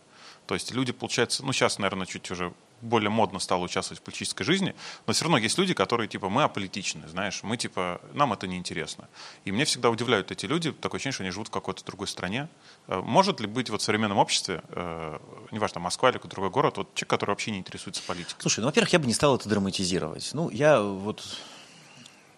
То 0.46 0.54
есть 0.54 0.72
люди, 0.72 0.92
получается, 0.92 1.44
ну 1.44 1.52
сейчас, 1.52 1.78
наверное, 1.78 2.06
чуть 2.06 2.30
уже 2.30 2.52
более 2.82 3.10
модно 3.10 3.38
стало 3.38 3.62
участвовать 3.62 4.00
в 4.00 4.02
политической 4.02 4.44
жизни, 4.44 4.74
но 5.06 5.12
все 5.12 5.24
равно 5.24 5.38
есть 5.38 5.56
люди, 5.56 5.72
которые 5.72 6.08
типа 6.08 6.28
мы 6.28 6.42
аполитичны, 6.42 7.08
знаешь, 7.08 7.42
мы 7.42 7.56
типа 7.56 8.00
нам 8.12 8.32
это 8.32 8.46
не 8.46 8.56
интересно. 8.56 9.08
И 9.44 9.52
мне 9.52 9.64
всегда 9.64 9.88
удивляют 9.88 10.30
эти 10.30 10.46
люди, 10.46 10.72
такое 10.72 10.98
ощущение, 10.98 11.14
что 11.14 11.22
они 11.22 11.30
живут 11.30 11.48
в 11.48 11.50
какой-то 11.50 11.84
другой 11.84 12.08
стране. 12.08 12.48
Э, 12.88 13.00
Может 13.00 13.40
ли 13.40 13.46
быть 13.46 13.70
вот 13.70 13.80
в 13.80 13.84
современном 13.84 14.18
обществе, 14.18 14.62
э, 14.68 15.18
неважно 15.52 15.80
Москва 15.80 16.10
или 16.10 16.16
какой-то 16.18 16.34
другой 16.34 16.50
город, 16.50 16.76
вот 16.76 16.94
человек, 16.94 17.10
который 17.10 17.30
вообще 17.30 17.52
не 17.52 17.58
интересуется 17.58 18.02
политикой? 18.06 18.40
Слушай, 18.40 18.60
ну, 18.60 18.66
во-первых, 18.66 18.92
я 18.92 18.98
бы 18.98 19.06
не 19.06 19.14
стал 19.14 19.36
это 19.36 19.48
драматизировать. 19.48 20.30
Ну, 20.32 20.50
я 20.50 20.80
вот, 20.82 21.22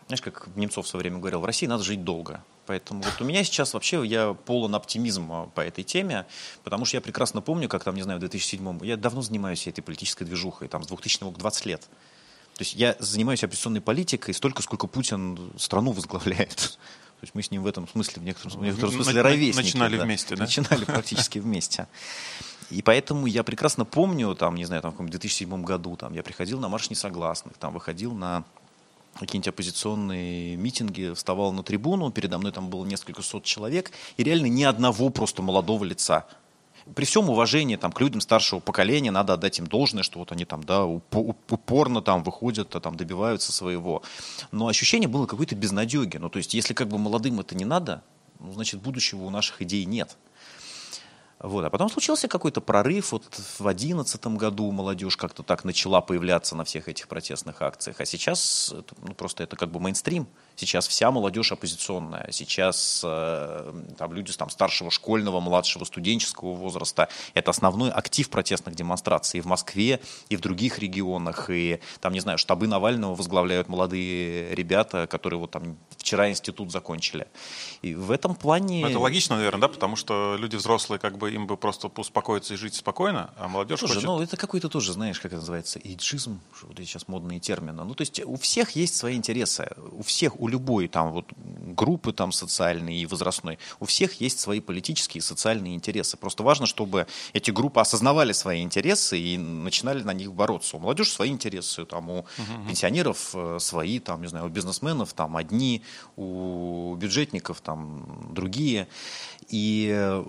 знаешь, 0.07 0.21
как 0.21 0.49
Немцов 0.55 0.87
в 0.87 0.89
свое 0.89 1.03
время 1.03 1.19
говорил, 1.19 1.41
в 1.41 1.45
России 1.45 1.67
надо 1.67 1.83
жить 1.83 2.05
долго. 2.05 2.45
Поэтому 2.67 3.03
вот 3.03 3.21
у 3.21 3.25
меня 3.25 3.45
сейчас 3.45 3.75
вообще 3.75 4.05
я 4.05 4.33
полон 4.33 4.75
оптимизма 4.75 5.51
по 5.55 5.61
этой 5.61 5.85
теме, 5.85 6.27
потому 6.63 6.85
что 6.85 6.97
я 6.97 7.01
прекрасно 7.01 7.41
помню, 7.41 7.69
как 7.69 7.85
там, 7.85 7.95
не 7.95 8.03
знаю, 8.03 8.19
в 8.19 8.21
2007 8.21 8.85
я 8.85 8.97
давно 8.97 9.23
занимаюсь 9.23 9.67
этой 9.67 9.83
политической 9.83 10.25
движухой, 10.25 10.69
там, 10.69 10.83
с 10.83 10.87
2000 10.87 11.33
к 11.33 11.39
20 11.39 11.67
лет. 11.67 11.83
То 12.55 12.63
есть 12.63 12.75
я 12.75 12.97
занимаюсь 13.01 13.43
оппозиционной 13.43 13.81
политикой 13.81 14.33
столько, 14.33 14.63
сколько 14.63 14.87
Путин 14.87 15.53
страну 15.59 15.93
возглавляет. 15.93 16.79
То 17.21 17.27
есть 17.27 17.35
мы 17.35 17.43
с 17.43 17.51
ним 17.51 17.63
в 17.63 17.67
этом 17.67 17.89
смысле, 17.89 18.23
в 18.23 18.25
некотором, 18.25 18.59
в 18.59 18.63
некотором 18.63 18.93
смысле, 18.93 19.23
ровесники. 19.23 19.65
начинали 19.65 19.97
вместе, 19.97 20.37
да? 20.37 20.45
Начинали 20.45 20.85
практически 20.85 21.39
вместе. 21.39 21.89
И 22.71 22.83
поэтому 22.83 23.27
я 23.27 23.43
прекрасно 23.43 23.85
помню, 23.85 24.35
там, 24.35 24.57
не 24.57 24.65
знаю, 24.65 24.83
там, 24.83 24.91
в 24.91 24.95
каком 24.95 25.09
2007 25.09 25.63
году, 25.65 25.97
там, 25.97 26.13
я 26.13 26.23
приходил 26.23 26.61
на 26.61 26.69
марш 26.69 26.91
несогласных, 26.91 27.57
там, 27.57 27.73
выходил 27.75 28.13
на 28.13 28.45
какие-нибудь 29.19 29.49
оппозиционные 29.49 30.57
митинги, 30.57 31.13
вставал 31.15 31.53
на 31.53 31.63
трибуну, 31.63 32.11
передо 32.11 32.39
мной 32.39 32.53
там 32.53 32.69
было 32.69 32.85
несколько 32.85 33.23
сот 33.23 33.45
человек, 33.45 33.91
и 34.17 34.25
реально 34.25 34.47
ни 34.47 34.65
одного 34.65 35.11
просто 35.11 35.43
молодого 35.43 35.85
лица. 35.85 36.27
При 36.95 37.07
всем 37.07 37.31
уважении 37.31 37.77
там, 37.77 37.93
к 37.93 38.01
людям 38.01 38.21
старшего 38.21 38.61
поколения 38.61 39.11
надо 39.11 39.33
отдать 39.33 39.59
им 39.59 39.67
должное, 39.67 40.03
что 40.03 40.19
вот 40.19 40.33
они 40.33 40.45
там, 40.45 40.63
да, 40.65 40.85
упо- 40.85 41.35
упорно 41.49 42.03
там 42.03 42.23
выходят, 42.23 42.77
а 42.77 42.81
там 42.81 42.97
добиваются 42.97 43.53
своего. 43.53 44.03
Но 44.53 44.69
ощущение 44.69 45.09
было 45.09 45.25
какой-то 45.25 45.55
безнадеги. 45.55 46.19
Ну, 46.19 46.29
то 46.29 46.37
есть, 46.37 46.53
если 46.53 46.75
как 46.75 46.89
бы 46.89 46.99
молодым 46.99 47.41
это 47.41 47.55
не 47.55 47.65
надо, 47.65 48.03
ну, 48.39 48.53
значит, 48.53 48.83
будущего 48.83 49.23
у 49.25 49.31
наших 49.31 49.63
идей 49.63 49.87
нет. 49.87 50.17
Вот. 51.39 51.65
А 51.65 51.71
потом 51.71 51.91
случился 51.91 52.29
какой-то 52.29 52.61
прорыв. 52.61 53.13
Вот 53.13 53.25
в 53.25 53.63
2011 53.63 54.27
году 54.29 54.71
молодежь 54.71 55.17
как-то 55.17 55.43
так 55.43 55.65
начала 55.65 56.01
появляться 56.01 56.57
на 56.57 56.65
всех 56.65 56.89
этих 56.89 57.09
протестных 57.09 57.61
акциях. 57.63 58.01
А 58.01 58.07
сейчас 58.07 58.75
ну, 59.03 59.15
просто 59.15 59.43
это 59.43 59.57
как 59.57 59.71
бы 59.71 59.81
мейнстрим. 59.81 60.27
Сейчас 60.57 60.87
вся 60.87 61.11
молодежь 61.11 61.53
оппозиционная. 61.53 62.29
Сейчас 62.31 63.03
э, 63.05 63.73
там 63.99 64.13
люди 64.13 64.33
там, 64.33 64.51
старшего 64.51 64.91
школьного, 64.91 65.41
младшего 65.41 65.85
студенческого 65.85 66.55
возраста. 66.55 67.09
Это 67.35 67.51
основной 67.51 67.91
актив 67.91 68.29
протестных 68.31 68.75
демонстраций 68.75 69.39
и 69.39 69.41
в 69.41 69.47
Москве, 69.47 70.01
и 70.29 70.37
в 70.37 70.41
других 70.41 70.79
регионах. 70.79 71.51
И 71.51 71.81
там, 72.01 72.13
не 72.13 72.21
знаю, 72.21 72.39
штабы 72.39 72.67
Навального 72.67 73.15
возглавляют 73.15 73.69
молодые 73.69 74.55
ребята, 74.55 75.07
которые 75.07 75.41
вот 75.41 75.51
там 75.51 75.77
вчера 75.97 76.31
институт 76.31 76.71
закончили. 76.71 77.27
И 77.83 77.95
в 77.95 78.11
этом 78.11 78.35
плане... 78.35 78.83
Ну, 78.83 78.89
это 78.89 78.99
логично, 78.99 79.37
наверное, 79.37 79.63
да, 79.63 79.69
потому 79.69 79.97
что 79.97 80.37
люди 80.39 80.57
взрослые, 80.57 80.99
как 80.99 81.19
бы 81.19 81.33
им 81.33 81.47
бы 81.47 81.57
просто 81.57 81.89
успокоиться 81.97 82.55
и 82.55 82.57
жить 82.57 82.75
спокойно, 82.75 83.33
а 83.37 83.49
молодежь 83.49 83.81
Слушай, 83.81 83.95
хочет... 83.95 84.07
ну 84.07 84.21
это 84.21 84.37
какой-то 84.37 84.69
тоже, 84.69 84.93
знаешь, 84.93 85.19
как 85.19 85.33
это 85.33 85.41
называется, 85.41 85.81
эйджизм, 85.83 86.41
что 86.57 86.67
вот 86.67 86.79
сейчас 86.79 87.09
модные 87.09 87.41
термины. 87.41 87.85
Ну, 87.85 87.95
то 87.95 88.03
есть 88.03 88.21
у 88.25 88.37
всех 88.37 88.73
есть 88.73 88.97
свои 88.97 89.17
интересы. 89.17 89.69
У 89.93 90.03
всех, 90.03 90.41
у 90.45 90.49
любой 90.49 90.89
там 90.89 91.13
вот 91.13 91.25
группы 91.75 92.13
там 92.13 92.31
социальной 92.33 92.97
и 92.97 93.07
возрастной, 93.07 93.59
у 93.81 93.87
всех 93.87 94.21
есть 94.21 94.39
свои 94.41 94.61
политические 94.61 95.21
и 95.21 95.23
социальные 95.23 95.75
интересы. 95.75 96.19
Просто 96.19 96.43
важно, 96.43 96.67
чтобы 96.67 97.07
эти 97.33 97.51
группы 97.51 97.81
осознавали 97.81 98.33
свои 98.33 98.63
интересы 98.63 99.19
и 99.19 99.39
начинали 99.39 100.03
на 100.03 100.13
них 100.13 100.35
бороться. 100.35 100.77
У 100.77 100.81
молодежи 100.81 101.11
свои 101.11 101.31
интересы, 101.31 101.87
там 101.87 102.11
у 102.11 102.27
пенсионеров 102.69 103.31
э, 103.35 103.57
свои, 103.59 103.99
там, 104.01 104.21
не 104.21 104.29
знаю, 104.29 104.47
у 104.47 104.49
бизнесменов 104.49 105.15
там 105.15 105.37
одни, 105.37 105.83
у 106.17 106.95
бюджетников 106.97 107.63
там 107.63 108.29
другие. 108.35 108.87
И 109.55 109.89
э, 109.89 110.25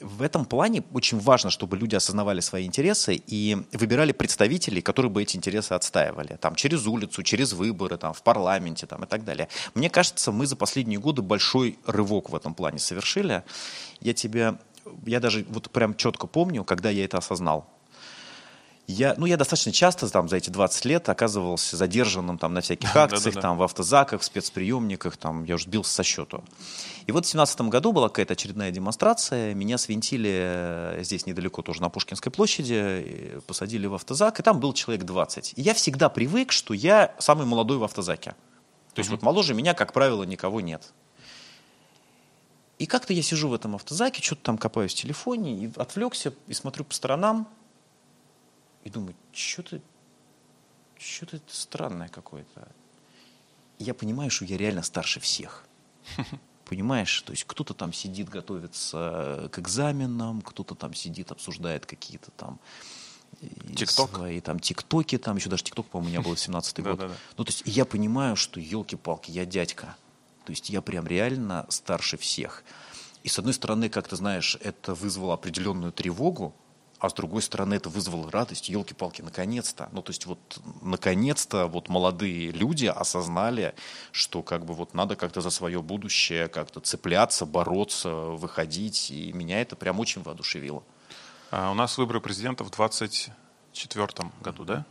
в 0.00 0.22
этом 0.22 0.44
плане 0.44 0.84
очень 0.92 1.18
важно, 1.18 1.50
чтобы 1.50 1.76
люди 1.76 1.96
осознавали 1.96 2.38
свои 2.38 2.66
интересы 2.66 3.20
и 3.26 3.56
выбирали 3.72 4.12
представителей, 4.12 4.80
которые 4.80 5.10
бы 5.10 5.20
эти 5.22 5.36
интересы 5.36 5.72
отстаивали. 5.72 6.36
Там, 6.40 6.54
через 6.54 6.86
улицу, 6.86 7.24
через 7.24 7.52
выборы, 7.52 7.96
там, 7.96 8.12
в 8.12 8.22
парламенте 8.22 8.86
там, 8.86 9.02
и 9.02 9.06
так 9.08 9.24
далее. 9.24 9.48
Мне 9.74 9.90
кажется, 9.90 10.30
мы 10.30 10.46
за 10.46 10.54
последние 10.54 11.00
годы 11.00 11.20
большой 11.20 11.80
рывок 11.84 12.30
в 12.30 12.36
этом 12.36 12.54
плане 12.54 12.78
совершили. 12.78 13.42
Я 14.00 14.14
тебе, 14.14 14.54
я 15.04 15.18
даже 15.18 15.44
вот 15.48 15.68
прям 15.72 15.96
четко 15.96 16.28
помню, 16.28 16.62
когда 16.62 16.90
я 16.90 17.04
это 17.04 17.18
осознал. 17.18 17.73
Я, 18.86 19.14
ну, 19.16 19.24
я 19.24 19.38
достаточно 19.38 19.72
часто 19.72 20.10
там, 20.10 20.28
за 20.28 20.36
эти 20.36 20.50
20 20.50 20.84
лет 20.84 21.08
оказывался 21.08 21.76
задержанным 21.76 22.36
там, 22.36 22.52
на 22.52 22.60
всяких 22.60 22.94
акциях, 22.96 23.40
там, 23.40 23.56
в 23.56 23.62
автозаках, 23.62 24.20
в 24.20 24.24
спецприемниках, 24.24 25.16
там, 25.16 25.44
я 25.44 25.54
уже 25.54 25.64
сбился 25.64 25.94
со 25.94 26.02
счету. 26.02 26.44
И 27.06 27.12
вот 27.12 27.24
в 27.24 27.30
2017 27.30 27.60
году 27.62 27.92
была 27.92 28.08
какая-то 28.08 28.34
очередная 28.34 28.70
демонстрация, 28.70 29.54
меня 29.54 29.78
свинтили 29.78 30.30
э, 30.34 31.02
здесь 31.02 31.24
недалеко 31.24 31.62
тоже 31.62 31.80
на 31.80 31.88
Пушкинской 31.88 32.30
площади, 32.30 33.40
посадили 33.46 33.86
в 33.86 33.94
автозак, 33.94 34.40
и 34.40 34.42
там 34.42 34.60
был 34.60 34.74
человек 34.74 35.04
20. 35.04 35.54
И 35.56 35.62
я 35.62 35.72
всегда 35.72 36.10
привык, 36.10 36.52
что 36.52 36.74
я 36.74 37.14
самый 37.18 37.46
молодой 37.46 37.78
в 37.78 37.84
автозаке. 37.84 38.34
То 38.92 39.00
есть 39.00 39.10
вот 39.10 39.22
моложе 39.22 39.54
меня, 39.54 39.72
как 39.72 39.94
правило, 39.94 40.24
никого 40.24 40.60
нет. 40.60 40.92
И 42.78 42.86
как-то 42.86 43.14
я 43.14 43.22
сижу 43.22 43.48
в 43.48 43.54
этом 43.54 43.76
автозаке, 43.76 44.22
что-то 44.22 44.42
там 44.42 44.58
копаюсь 44.58 44.92
в 44.92 44.96
телефоне, 44.96 45.64
и 45.64 45.70
отвлекся, 45.76 46.34
и 46.48 46.52
смотрю 46.52 46.84
по 46.84 46.92
сторонам, 46.92 47.48
и 48.84 48.90
думаю, 48.90 49.14
что-то 49.32 49.80
что-то 50.98 51.40
странное 51.48 52.08
какое-то. 52.08 52.68
Я 53.78 53.94
понимаю, 53.94 54.30
что 54.30 54.44
я 54.44 54.56
реально 54.56 54.82
старше 54.82 55.20
всех. 55.20 55.66
Понимаешь, 56.64 57.20
то 57.22 57.32
есть 57.32 57.44
кто-то 57.44 57.74
там 57.74 57.92
сидит, 57.92 58.28
готовится 58.28 59.50
к 59.52 59.58
экзаменам, 59.58 60.40
кто-то 60.40 60.74
там 60.74 60.94
сидит, 60.94 61.30
обсуждает 61.30 61.84
какие-то 61.84 62.30
там 62.30 62.58
э, 63.42 63.48
Тикток? 63.74 64.10
свои 64.10 64.40
там 64.40 64.60
тиктоки, 64.60 65.18
там 65.18 65.36
еще 65.36 65.50
даже 65.50 65.64
тикток, 65.64 65.86
по-моему, 65.88 66.08
у 66.08 66.12
меня 66.12 66.22
был 66.22 66.34
17-й 66.34 66.82
год. 66.96 67.10
Ну, 67.36 67.44
то 67.44 67.50
есть 67.50 67.62
я 67.66 67.84
понимаю, 67.84 68.36
что 68.36 68.60
елки-палки, 68.60 69.30
я 69.30 69.44
дядька. 69.44 69.96
То 70.46 70.50
есть 70.50 70.70
я 70.70 70.80
прям 70.80 71.06
реально 71.06 71.66
старше 71.68 72.16
всех. 72.16 72.64
И 73.22 73.28
с 73.28 73.38
одной 73.38 73.54
стороны, 73.54 73.88
как 73.88 74.08
ты 74.08 74.16
знаешь, 74.16 74.56
это 74.60 74.94
вызвало 74.94 75.34
определенную 75.34 75.92
тревогу, 75.92 76.54
а 76.98 77.10
с 77.10 77.12
другой 77.12 77.42
стороны, 77.42 77.74
это 77.74 77.88
вызвало 77.88 78.30
радость. 78.30 78.68
Елки-палки, 78.68 79.20
наконец-то. 79.20 79.88
Ну, 79.92 80.02
то 80.02 80.10
есть 80.10 80.26
вот 80.26 80.38
наконец-то 80.80 81.66
вот 81.66 81.88
молодые 81.88 82.50
люди 82.50 82.86
осознали, 82.86 83.74
что 84.12 84.42
как 84.42 84.64
бы 84.64 84.74
вот 84.74 84.94
надо 84.94 85.16
как-то 85.16 85.40
за 85.40 85.50
свое 85.50 85.82
будущее 85.82 86.48
как-то 86.48 86.80
цепляться, 86.80 87.46
бороться, 87.46 88.10
выходить. 88.10 89.10
И 89.10 89.32
меня 89.32 89.60
это 89.60 89.76
прям 89.76 90.00
очень 90.00 90.22
воодушевило. 90.22 90.82
А 91.50 91.70
у 91.70 91.74
нас 91.74 91.98
выборы 91.98 92.20
президента 92.20 92.64
в 92.64 92.70
24 92.70 94.08
году, 94.40 94.64
да? 94.64 94.86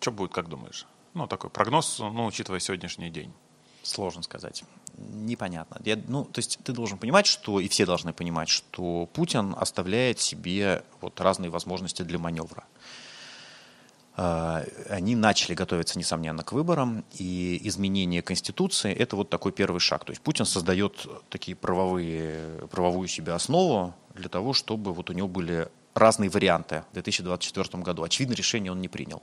Что 0.00 0.10
будет, 0.10 0.32
как 0.32 0.48
думаешь? 0.48 0.86
Ну, 1.14 1.26
такой 1.26 1.50
прогноз, 1.50 1.98
ну, 2.00 2.26
учитывая 2.26 2.58
сегодняшний 2.58 3.10
день. 3.10 3.32
Сложно 3.84 4.22
сказать. 4.22 4.64
Непонятно. 4.96 5.80
Я, 5.84 6.00
ну, 6.08 6.24
то 6.24 6.38
есть 6.38 6.58
ты 6.64 6.72
должен 6.72 6.98
понимать, 6.98 7.26
что, 7.26 7.60
и 7.60 7.68
все 7.68 7.84
должны 7.84 8.12
понимать, 8.12 8.48
что 8.48 9.08
Путин 9.12 9.54
оставляет 9.58 10.20
себе 10.20 10.82
вот 11.00 11.20
разные 11.20 11.50
возможности 11.50 12.02
для 12.02 12.18
маневра. 12.18 12.64
А, 14.16 14.64
Они 14.88 15.14
начали 15.16 15.54
готовиться, 15.54 15.98
несомненно, 15.98 16.42
к 16.42 16.52
выборам, 16.52 17.04
и 17.12 17.60
изменение 17.64 18.22
Конституции– 18.22 18.92
это 18.94 19.16
вот 19.16 19.28
такой 19.28 19.52
первый 19.52 19.80
шаг. 19.80 20.04
То 20.04 20.12
есть 20.12 20.22
Путин 20.22 20.46
создает 20.46 21.06
такие 21.28 21.56
правовые, 21.56 22.66
правовую 22.70 23.08
себе 23.08 23.32
основу 23.32 23.94
для 24.14 24.30
того, 24.30 24.54
чтобы 24.54 24.94
вот 24.94 25.10
у 25.10 25.12
него 25.12 25.28
были 25.28 25.68
разные 25.94 26.30
варианты 26.30 26.84
в 26.90 26.94
2024 26.94 27.82
году. 27.82 28.02
Очевидно, 28.02 28.34
решение 28.34 28.72
он 28.72 28.80
не 28.80 28.88
принял. 28.88 29.22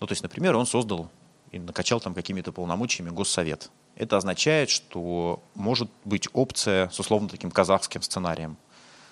Ну, 0.00 0.06
то 0.06 0.12
есть, 0.12 0.22
например, 0.22 0.56
он 0.56 0.66
создал 0.66 1.10
и 1.52 1.58
накачал 1.58 2.00
там 2.00 2.14
какими-то 2.14 2.52
полномочиями 2.52 3.10
Госсовет. 3.10 3.70
Это 3.96 4.16
означает, 4.16 4.70
что 4.70 5.42
может 5.54 5.88
быть 6.04 6.28
опция 6.32 6.88
с 6.88 6.98
условно 6.98 7.28
таким 7.28 7.50
казахским 7.50 8.02
сценарием. 8.02 8.56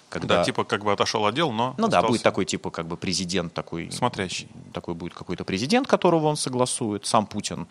Когда, 0.08 0.38
Да, 0.38 0.44
типа 0.44 0.64
как 0.64 0.84
бы 0.84 0.92
отошел 0.92 1.24
отдел, 1.24 1.52
но 1.52 1.74
ну 1.78 1.88
да, 1.88 1.98
остался 1.98 2.08
будет 2.12 2.22
такой 2.22 2.44
типа 2.44 2.70
как 2.70 2.86
бы 2.86 2.96
президент 2.98 3.54
такой. 3.54 3.90
смотрящий. 3.90 4.48
Такой 4.74 4.94
будет 4.94 5.14
какой-то 5.14 5.44
президент, 5.44 5.86
которого 5.86 6.26
он 6.26 6.36
согласует, 6.36 7.06
сам 7.06 7.26
Путин. 7.26 7.66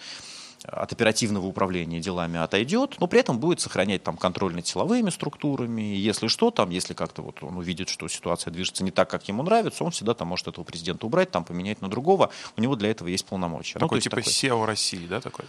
от 0.64 0.91
оперативного 0.93 1.47
управления 1.47 1.99
делами 1.99 2.39
отойдет, 2.39 2.95
но 2.99 3.07
при 3.07 3.20
этом 3.20 3.39
будет 3.39 3.59
сохранять 3.59 4.03
там 4.03 4.16
контроль 4.16 4.53
над 4.53 4.68
силовыми 4.68 5.09
структурами. 5.09 5.82
Если 5.82 6.28
что, 6.28 6.51
там, 6.51 6.70
если 6.70 6.93
как-то 6.93 7.24
вот 7.24 7.41
он 7.41 7.57
увидит, 7.57 7.89
что 7.89 8.07
ситуация 8.07 8.51
движется 8.51 8.84
не 8.84 8.91
так, 8.91 9.09
как 9.09 9.28
ему 9.28 9.41
нравится, 9.41 9.84
он 9.84 9.89
всегда 9.89 10.14
там 10.14 10.28
может 10.28 10.47
этого 10.47 10.64
президента 10.64 11.07
убрать, 11.07 11.32
там 11.32 11.43
поменять 11.45 11.82
на 11.82 11.89
другого. 11.89 12.30
У 12.57 12.62
него 12.62 12.76
для 12.76 12.91
этого 12.91 13.07
есть 13.07 13.26
полномочия. 13.26 13.80
Ну, 13.80 13.88
Такой 13.88 13.97
есть 13.97 14.03
типа 14.03 14.18
такой- 14.18 14.32
SEO 14.32 14.66
России, 14.66 15.07
да, 15.07 15.20
такой? 15.20 15.45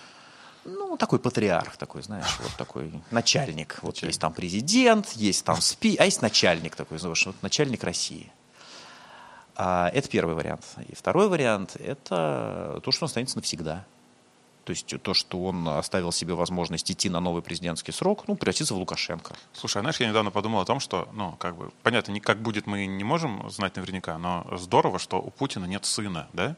Ну, 0.64 0.96
такой 0.96 1.18
патриарх, 1.18 1.76
такой, 1.76 2.02
знаешь, 2.02 2.38
вот 2.40 2.52
такой 2.56 2.92
начальник. 3.10 3.78
Вот 3.82 3.98
есть 3.98 4.20
там 4.20 4.32
президент, 4.32 5.10
есть 5.12 5.44
там 5.44 5.60
спи, 5.60 5.96
а 5.98 6.04
есть 6.04 6.22
начальник 6.22 6.76
такой, 6.76 6.98
знаешь, 6.98 7.26
вот 7.26 7.36
начальник 7.42 7.82
России. 7.82 8.30
А, 9.56 9.90
это 9.92 10.08
первый 10.08 10.34
вариант. 10.34 10.64
И 10.88 10.94
второй 10.94 11.28
вариант– 11.28 11.76
это 11.78 12.80
то, 12.82 12.92
что 12.92 13.04
он 13.04 13.06
останется 13.06 13.36
навсегда. 13.36 13.84
То 14.64 14.70
есть 14.70 14.94
то, 15.02 15.12
что 15.12 15.42
он 15.42 15.66
оставил 15.68 16.12
себе 16.12 16.34
возможность 16.34 16.88
идти 16.90 17.10
на 17.10 17.18
новый 17.18 17.42
президентский 17.42 17.90
срок, 17.90 18.28
ну, 18.28 18.36
превратиться 18.36 18.74
в 18.74 18.78
Лукашенко. 18.78 19.34
Слушай, 19.52 19.78
а 19.78 19.80
знаешь, 19.80 19.98
я 19.98 20.08
недавно 20.08 20.30
подумал 20.30 20.60
о 20.60 20.64
том, 20.64 20.78
что, 20.78 21.08
ну, 21.14 21.34
как 21.38 21.56
бы, 21.56 21.72
понятно, 21.82 22.18
как 22.20 22.40
будет, 22.40 22.68
мы 22.68 22.86
не 22.86 23.02
можем 23.02 23.50
знать 23.50 23.74
наверняка, 23.74 24.16
но 24.18 24.46
здорово, 24.56 25.00
что 25.00 25.20
у 25.20 25.30
Путина 25.30 25.64
нет 25.64 25.84
сына, 25.84 26.28
да? 26.32 26.54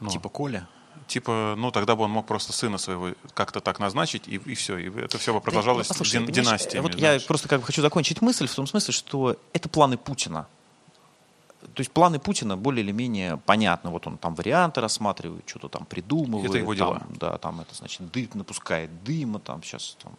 Ну, 0.00 0.08
Типа 0.08 0.30
Коля. 0.30 0.66
Типа, 1.06 1.54
ну, 1.58 1.70
тогда 1.70 1.94
бы 1.94 2.04
он 2.04 2.10
мог 2.10 2.26
просто 2.26 2.52
сына 2.52 2.78
своего 2.78 3.10
как-то 3.34 3.60
так 3.60 3.78
назначить, 3.78 4.28
и, 4.28 4.36
и 4.36 4.54
все, 4.54 4.78
и 4.78 4.90
это 4.98 5.18
все 5.18 5.34
бы 5.34 5.40
продолжалось 5.40 5.88
Да, 5.88 5.94
послушай, 5.94 6.20
дин- 6.20 6.32
династиями. 6.32 6.82
Вот 6.82 6.94
я 6.94 6.98
знаешь. 6.98 7.26
просто 7.26 7.48
как 7.48 7.60
бы 7.60 7.66
хочу 7.66 7.82
закончить 7.82 8.22
мысль 8.22 8.46
в 8.46 8.54
том 8.54 8.66
смысле, 8.66 8.94
что 8.94 9.36
это 9.52 9.68
планы 9.68 9.96
Путина. 9.96 10.46
То 11.74 11.80
есть 11.80 11.90
планы 11.90 12.18
Путина 12.18 12.56
более 12.56 12.84
или 12.84 12.92
менее 12.92 13.36
понятны. 13.36 13.90
Вот 13.90 14.06
он 14.06 14.18
там 14.18 14.34
варианты 14.34 14.80
рассматривает, 14.80 15.48
что-то 15.48 15.68
там 15.68 15.86
придумывает. 15.86 16.50
Это 16.50 16.58
его 16.58 16.74
дела. 16.74 16.98
там, 16.98 17.08
да, 17.18 17.38
там 17.38 17.60
это 17.60 17.74
значит 17.74 18.10
дым, 18.10 18.28
напускает 18.34 19.04
дыма, 19.04 19.38
там 19.38 19.62
сейчас 19.62 19.96
там 20.02 20.14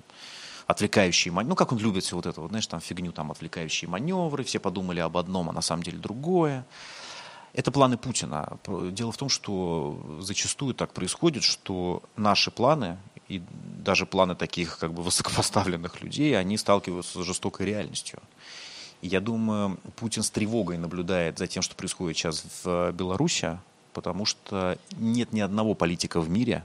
отвлекающие 0.68 1.32
маневры. 1.32 1.50
Ну, 1.50 1.56
как 1.56 1.72
он 1.72 1.78
любит 1.80 2.04
все 2.04 2.16
вот 2.16 2.26
это, 2.26 2.42
вот, 2.42 2.50
знаешь, 2.50 2.68
там 2.68 2.80
фигню, 2.80 3.12
там 3.12 3.32
отвлекающие 3.32 3.90
маневры. 3.90 4.44
Все 4.44 4.60
подумали 4.60 5.00
об 5.00 5.18
одном, 5.18 5.50
а 5.50 5.54
на 5.54 5.62
самом 5.62 5.84
деле 5.84 5.98
другое. 5.98 6.66
Это 7.54 7.72
планы 7.72 7.98
Путина. 7.98 8.58
Дело 8.68 9.12
в 9.12 9.18
том, 9.18 9.30
что 9.30 10.20
зачастую 10.20 10.74
так 10.74 10.92
происходит, 10.92 11.44
что 11.44 12.02
наши 12.18 12.50
планы 12.50 12.98
и 13.30 13.42
даже 13.84 14.06
планы 14.06 14.36
таких 14.36 14.80
как 14.80 14.94
бы 14.94 15.04
высокопоставленных 15.04 16.02
людей, 16.02 16.38
они 16.38 16.58
сталкиваются 16.58 17.22
с 17.22 17.26
жестокой 17.26 17.68
реальностью. 17.68 18.20
И 19.02 19.08
я 19.08 19.20
думаю, 19.20 19.78
Путин 19.98 20.24
с 20.24 20.32
тревогой 20.32 20.78
наблюдает 20.78 21.38
за 21.38 21.48
тем, 21.48 21.62
что 21.62 21.76
происходит 21.76 22.18
сейчас 22.18 22.44
в 22.64 22.92
Беларуси, 22.92 23.60
потому 23.94 24.26
что 24.26 24.78
нет 24.98 25.32
ни 25.32 25.40
одного 25.40 25.76
политика 25.76 26.22
в 26.22 26.30
мире, 26.30 26.64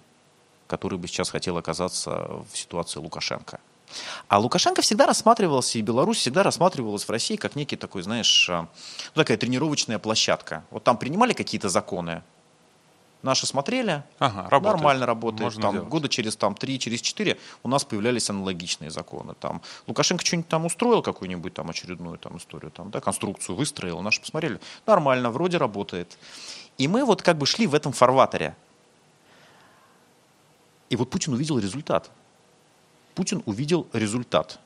который 0.66 0.98
бы 0.98 1.06
сейчас 1.06 1.30
хотел 1.30 1.58
оказаться 1.58 2.44
в 2.50 2.56
ситуации 2.56 3.00
Лукашенко. 3.00 3.60
А 4.28 4.38
Лукашенко 4.38 4.82
всегда 4.82 5.06
рассматривался, 5.06 5.78
и 5.78 5.82
Беларусь 5.82 6.18
всегда 6.18 6.42
рассматривалась 6.42 7.04
в 7.04 7.10
России 7.10 7.36
как 7.36 7.56
некий 7.56 7.76
такой, 7.76 8.02
знаешь, 8.02 8.48
а, 8.50 8.62
ну, 9.14 9.22
такая 9.22 9.36
тренировочная 9.36 9.98
площадка. 9.98 10.64
Вот 10.70 10.84
там 10.84 10.98
принимали 10.98 11.32
какие-то 11.32 11.68
законы, 11.68 12.22
наши 13.22 13.46
смотрели, 13.46 14.02
Ага, 14.18 14.48
работает. 14.50 14.76
нормально 14.76 15.06
работает. 15.06 15.42
Можно 15.42 15.62
там, 15.62 15.72
делать. 15.74 15.88
года 15.88 16.08
через 16.08 16.36
там, 16.36 16.54
3, 16.54 16.78
через 16.78 17.00
4 17.00 17.38
у 17.62 17.68
нас 17.68 17.84
появлялись 17.84 18.30
аналогичные 18.30 18.90
законы. 18.90 19.34
Там, 19.40 19.62
Лукашенко 19.86 20.24
что-нибудь 20.24 20.48
там 20.48 20.66
устроил, 20.66 21.02
какую-нибудь 21.02 21.54
там 21.54 21.70
очередную 21.70 22.18
там, 22.18 22.36
историю, 22.36 22.70
там, 22.70 22.90
да, 22.90 23.00
конструкцию 23.00 23.56
выстроил, 23.56 24.00
наши 24.02 24.20
посмотрели, 24.20 24.60
нормально, 24.86 25.30
вроде 25.30 25.56
работает. 25.56 26.18
И 26.76 26.86
мы 26.86 27.04
вот 27.04 27.22
как 27.22 27.38
бы 27.38 27.46
шли 27.46 27.66
в 27.66 27.74
этом 27.74 27.92
фарватере. 27.92 28.54
И 30.90 30.96
вот 30.96 31.10
Путин 31.10 31.34
увидел 31.34 31.58
результат. 31.58 32.10
Путин 33.18 33.42
увидел 33.46 33.88
результат. 33.92 34.60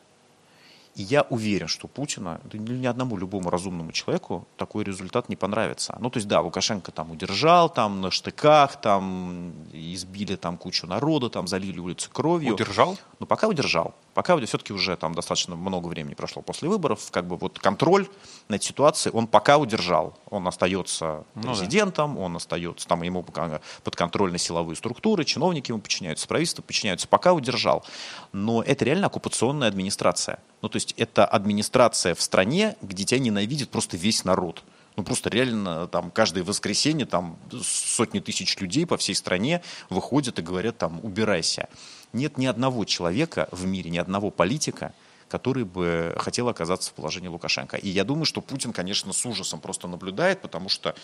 И 0.95 1.03
я 1.03 1.23
уверен, 1.31 1.69
что 1.69 1.89
Путина, 1.89 2.39
да 2.45 2.59
ни 2.59 2.73
ни 2.73 2.87
одному 2.87 3.17
любому 3.17 3.49
разумному 3.49 3.93
человеку 3.93 4.47
такой 4.59 4.85
результат 4.85 5.31
не 5.31 5.37
понравится. 5.37 5.97
Ну, 6.01 6.11
то 6.11 6.19
есть, 6.19 6.29
да, 6.29 6.43
Лукашенко 6.43 6.93
там 6.93 7.11
удержал, 7.11 7.71
там 7.71 8.03
на 8.03 8.11
штыках, 8.11 8.79
там 8.79 9.55
избили 9.73 10.37
там 10.37 10.59
кучу 10.59 10.87
народа, 10.87 11.31
там 11.31 11.49
залили 11.49 11.79
улицы 11.81 12.11
кровью. 12.13 12.53
Удержал? 12.53 12.99
Ну, 13.21 13.25
пока 13.25 13.49
удержал. 13.49 13.95
Пока 14.15 14.39
все-таки 14.45 14.73
уже 14.73 14.97
там 14.97 15.15
достаточно 15.15 15.57
много 15.57 15.89
времени 15.89 16.15
прошло 16.15 16.43
после 16.43 16.69
выборов. 16.69 17.11
Как 17.11 17.27
бы 17.27 17.37
вот 17.37 17.59
контроль 17.59 18.07
над 18.49 18.63
ситуацией 18.63 19.15
он 19.15 19.27
пока 19.27 19.59
удержал. 19.59 20.19
Он 20.29 20.47
остается 20.47 21.25
Ну 21.35 21.43
да. 21.43 21.49
президентом, 21.49 22.19
он 22.19 22.37
остается, 22.37 22.87
там 22.87 23.03
ему 23.03 23.23
пока 23.23 23.61
подконтрольны 23.85 24.39
силовые 24.39 24.77
структуры, 24.77 25.25
чиновники 25.25 25.71
ему 25.71 25.81
подчиняются, 25.81 26.29
правительство 26.29 26.63
подчиняются. 26.63 27.09
Пока 27.09 27.33
удержал. 27.33 27.85
Но 28.33 28.63
это 28.63 28.85
реально 28.85 29.07
оккупационная 29.07 29.69
администрация. 29.69 30.39
Ну, 30.61 30.69
то 30.69 30.77
есть 30.77 30.95
это 30.97 31.25
администрация 31.25 32.15
в 32.15 32.23
стране, 32.23 32.77
где 32.83 33.05
тебя 33.05 33.21
ненавидит 33.21 33.71
просто 33.71 33.97
весь 33.97 34.25
народ. 34.25 34.63
Ну, 34.97 35.05
просто 35.05 35.31
реально 35.31 35.87
там 35.87 36.11
каждое 36.11 36.45
воскресенье 36.45 37.07
там 37.07 37.39
сотни 37.63 38.21
тысяч 38.21 38.59
людей 38.59 38.87
по 38.87 38.99
всей 38.99 39.15
стране 39.15 39.63
выходят 39.89 40.39
и 40.39 40.43
говорят 40.43 40.77
там 40.77 41.01
«убирайся». 41.03 41.69
Нет 42.13 42.39
ни 42.39 42.47
одного 42.47 42.85
человека 42.85 43.49
в 43.53 43.67
мире, 43.67 43.91
ни 43.91 43.99
одного 43.99 44.31
политика, 44.31 44.95
который 45.29 45.65
бы 45.65 46.15
хотел 46.19 46.49
оказаться 46.49 46.91
в 46.91 46.93
положении 46.95 47.29
Лукашенко. 47.29 47.77
И 47.77 47.89
я 47.89 48.05
думаю, 48.05 48.27
что 48.27 48.41
Путин, 48.41 48.73
конечно, 48.73 49.13
с 49.13 49.25
ужасом 49.25 49.61
просто 49.61 49.89
наблюдает, 49.89 50.43
потому 50.43 50.69
что 50.69 50.95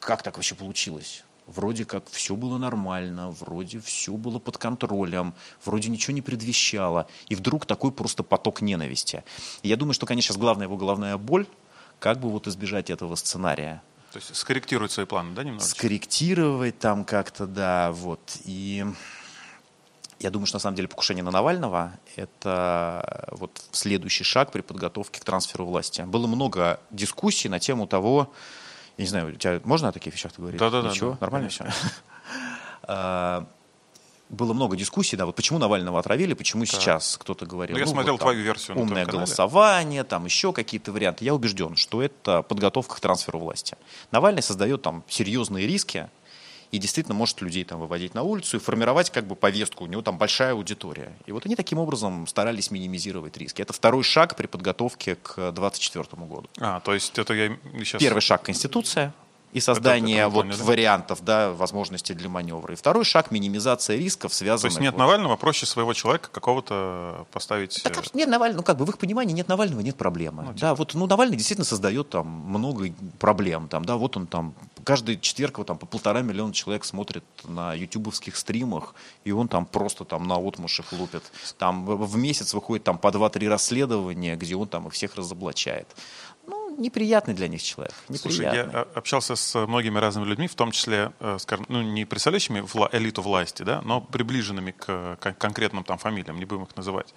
как 0.00 0.22
так 0.22 0.36
вообще 0.36 0.54
получилось? 0.54 1.24
Вроде 1.46 1.84
как 1.84 2.08
все 2.08 2.34
было 2.34 2.56
нормально, 2.56 3.30
вроде 3.30 3.80
все 3.80 4.12
было 4.12 4.38
под 4.38 4.58
контролем, 4.58 5.34
вроде 5.64 5.90
ничего 5.90 6.14
не 6.14 6.22
предвещало. 6.22 7.08
И 7.28 7.34
вдруг 7.34 7.66
такой 7.66 7.92
просто 7.92 8.22
поток 8.22 8.62
ненависти. 8.62 9.24
И 9.62 9.68
я 9.68 9.76
думаю, 9.76 9.92
что, 9.92 10.06
конечно, 10.06 10.28
сейчас 10.28 10.40
главная 10.40 10.66
его 10.66 10.76
головная 10.76 11.18
боль, 11.18 11.46
как 11.98 12.20
бы 12.20 12.30
вот 12.30 12.46
избежать 12.46 12.90
этого 12.90 13.16
сценария. 13.16 13.82
То 14.12 14.18
есть 14.18 14.34
скорректировать 14.34 14.92
свои 14.92 15.06
планы, 15.06 15.34
да, 15.34 15.42
немножечко? 15.42 15.76
Скорректировать 15.76 16.78
там 16.78 17.04
как-то, 17.04 17.46
да, 17.46 17.92
вот. 17.92 18.38
И 18.44 18.84
я 20.22 20.30
думаю, 20.30 20.46
что 20.46 20.56
на 20.56 20.60
самом 20.60 20.76
деле 20.76 20.88
покушение 20.88 21.24
на 21.24 21.30
Навального– 21.30 21.98
это 22.16 23.28
вот 23.32 23.62
следующий 23.72 24.24
шаг 24.24 24.52
при 24.52 24.60
подготовке 24.60 25.20
к 25.20 25.24
трансферу 25.24 25.66
власти. 25.66 26.02
Было 26.02 26.26
много 26.26 26.80
дискуссий 26.90 27.48
на 27.48 27.58
тему 27.58 27.86
того, 27.86 28.32
я 28.96 29.04
не 29.04 29.08
знаю, 29.08 29.28
у 29.28 29.32
тебя 29.32 29.60
можно 29.64 29.88
о 29.88 29.92
таких 29.92 30.14
вещах 30.14 30.32
говорить? 30.36 30.60
Да-да-да, 30.60 30.90
Ничего? 30.90 31.12
да, 31.12 31.18
Нормально 31.20 31.48
конечно. 31.48 31.70
все? 31.70 31.88
А, 32.84 33.46
Было 34.32 34.54
много 34.54 34.76
дискуссий, 34.76 35.14
да, 35.14 35.26
вот 35.26 35.36
почему 35.36 35.58
Навального 35.58 35.98
отравили, 36.00 36.32
почему 36.32 36.64
сейчас 36.64 37.18
кто-то 37.18 37.44
говорил. 37.44 37.74
Ну, 37.74 37.80
я 37.80 37.84
вот 37.84 37.92
смотрел 37.92 38.16
там 38.16 38.28
твою 38.28 38.42
версию 38.42 38.78
Умное 38.78 39.04
голосование, 39.04 40.04
там 40.04 40.24
еще 40.24 40.54
какие-то 40.54 40.90
варианты. 40.90 41.26
Я 41.26 41.34
убежден, 41.34 41.76
что 41.76 42.00
это 42.00 42.40
подготовка 42.40 42.96
к 42.96 43.00
трансферу 43.00 43.40
власти. 43.40 43.76
Навальный 44.10 44.42
создает 44.42 44.80
там 44.80 45.04
серьезные 45.06 45.66
риски 45.66 46.08
и 46.72 46.78
действительно 46.78 47.14
может 47.14 47.40
людей 47.42 47.64
там 47.64 47.80
выводить 47.80 48.14
на 48.14 48.22
улицу 48.22 48.56
и 48.56 48.60
формировать 48.60 49.10
как 49.10 49.26
бы 49.26 49.36
повестку. 49.36 49.84
У 49.84 49.86
него 49.86 50.02
там 50.02 50.18
большая 50.18 50.52
аудитория. 50.52 51.12
И 51.26 51.32
вот 51.32 51.46
они 51.46 51.54
таким 51.54 51.78
образом 51.78 52.26
старались 52.26 52.70
минимизировать 52.70 53.36
риски. 53.36 53.60
Это 53.62 53.74
второй 53.74 54.02
шаг 54.02 54.34
при 54.36 54.46
подготовке 54.46 55.16
к 55.16 55.34
2024 55.52 56.26
году. 56.26 56.48
А, 56.58 56.80
то 56.80 56.94
есть 56.94 57.18
это 57.18 57.34
я 57.34 57.56
сейчас... 57.78 58.00
Первый 58.00 58.20
шаг– 58.20 58.42
Конституция 58.44 59.12
и 59.52 59.60
создание 59.60 60.18
это 60.18 60.28
мы 60.28 60.34
вот 60.34 60.46
поняли. 60.46 60.62
вариантов, 60.62 61.18
да, 61.22 61.52
возможностей 61.52 62.14
для 62.14 62.28
маневра. 62.28 62.72
И 62.74 62.76
второй 62.76 63.04
шаг– 63.04 63.30
минимизация 63.30 63.96
рисков, 63.96 64.30
То 64.30 64.38
связанных... 64.38 64.72
есть 64.72 64.80
нет 64.80 64.92
вот- 64.92 64.98
Навального, 64.98 65.36
проще 65.36 65.66
своего 65.66 65.92
человека 65.92 66.30
какого-то 66.30 67.26
поставить... 67.32 67.84
Э, 67.84 67.90
нет 68.14 68.28
Навального, 68.28 68.58
ну 68.58 68.62
как 68.62 68.76
бы 68.76 68.84
в 68.84 68.90
их 68.90 68.98
понимании 68.98 69.34
нет 69.34 69.48
Навального, 69.48 69.80
нет 69.80 69.96
проблемы. 69.96 70.54
да, 70.58 70.74
вот 70.74 70.94
ну 70.94 71.06
Навальный 71.06 71.36
действительно 71.36 71.64
создает 71.64 72.10
там 72.10 72.26
много 72.26 72.92
проблем, 73.18 73.68
там, 73.68 73.84
да, 73.84 73.96
вот 73.96 74.16
он 74.16 74.26
там 74.26 74.54
каждый 74.84 75.18
четверг 75.18 75.58
вот, 75.58 75.66
там 75.66 75.78
по 75.78 75.86
полтора 75.86 76.22
миллиона 76.22 76.52
человек 76.52 76.84
смотрит 76.84 77.24
на 77.44 77.74
ютубовских 77.74 78.36
стримах, 78.36 78.94
и 79.24 79.32
он 79.32 79.48
там 79.48 79.66
просто 79.66 80.04
там 80.04 80.26
на 80.28 80.36
отмышах 80.36 80.92
лупит. 80.92 81.22
Там 81.58 81.84
в 81.84 82.12
в 82.12 82.16
месяц 82.16 82.54
выходит 82.54 82.84
там 82.84 82.98
по 82.98 83.10
два-три 83.10 83.48
расследования, 83.48 84.36
где 84.36 84.54
он 84.54 84.68
там 84.68 84.86
их 84.86 84.92
всех 84.92 85.16
разоблачает. 85.16 85.88
Ну, 86.46 86.61
неприятный 86.78 87.34
для 87.34 87.48
них 87.48 87.62
человек. 87.62 87.94
Слушай, 88.14 88.42
я 88.44 88.48
Неприятный. 88.52 88.80
э, 88.80 88.86
общался 88.94 89.36
с 89.36 89.66
многими 89.66 89.98
разными 89.98 90.26
людьми, 90.26 90.46
в 90.48 90.54
том 90.54 90.70
числе, 90.72 91.12
э, 91.20 91.36
скажем, 91.40 91.66
ну, 91.68 91.82
не 91.82 92.04
представляющими 92.04 92.60
вла- 92.60 92.88
элиту 92.92 93.22
власти, 93.22 93.62
да, 93.62 93.80
но 93.82 94.00
приближенными 94.00 94.72
к 94.72 95.16
кон- 95.20 95.34
конкретным 95.34 95.84
там 95.84 95.98
фамилиям, 95.98 96.38
не 96.38 96.44
будем 96.44 96.64
их 96.64 96.76
называть. 96.76 97.14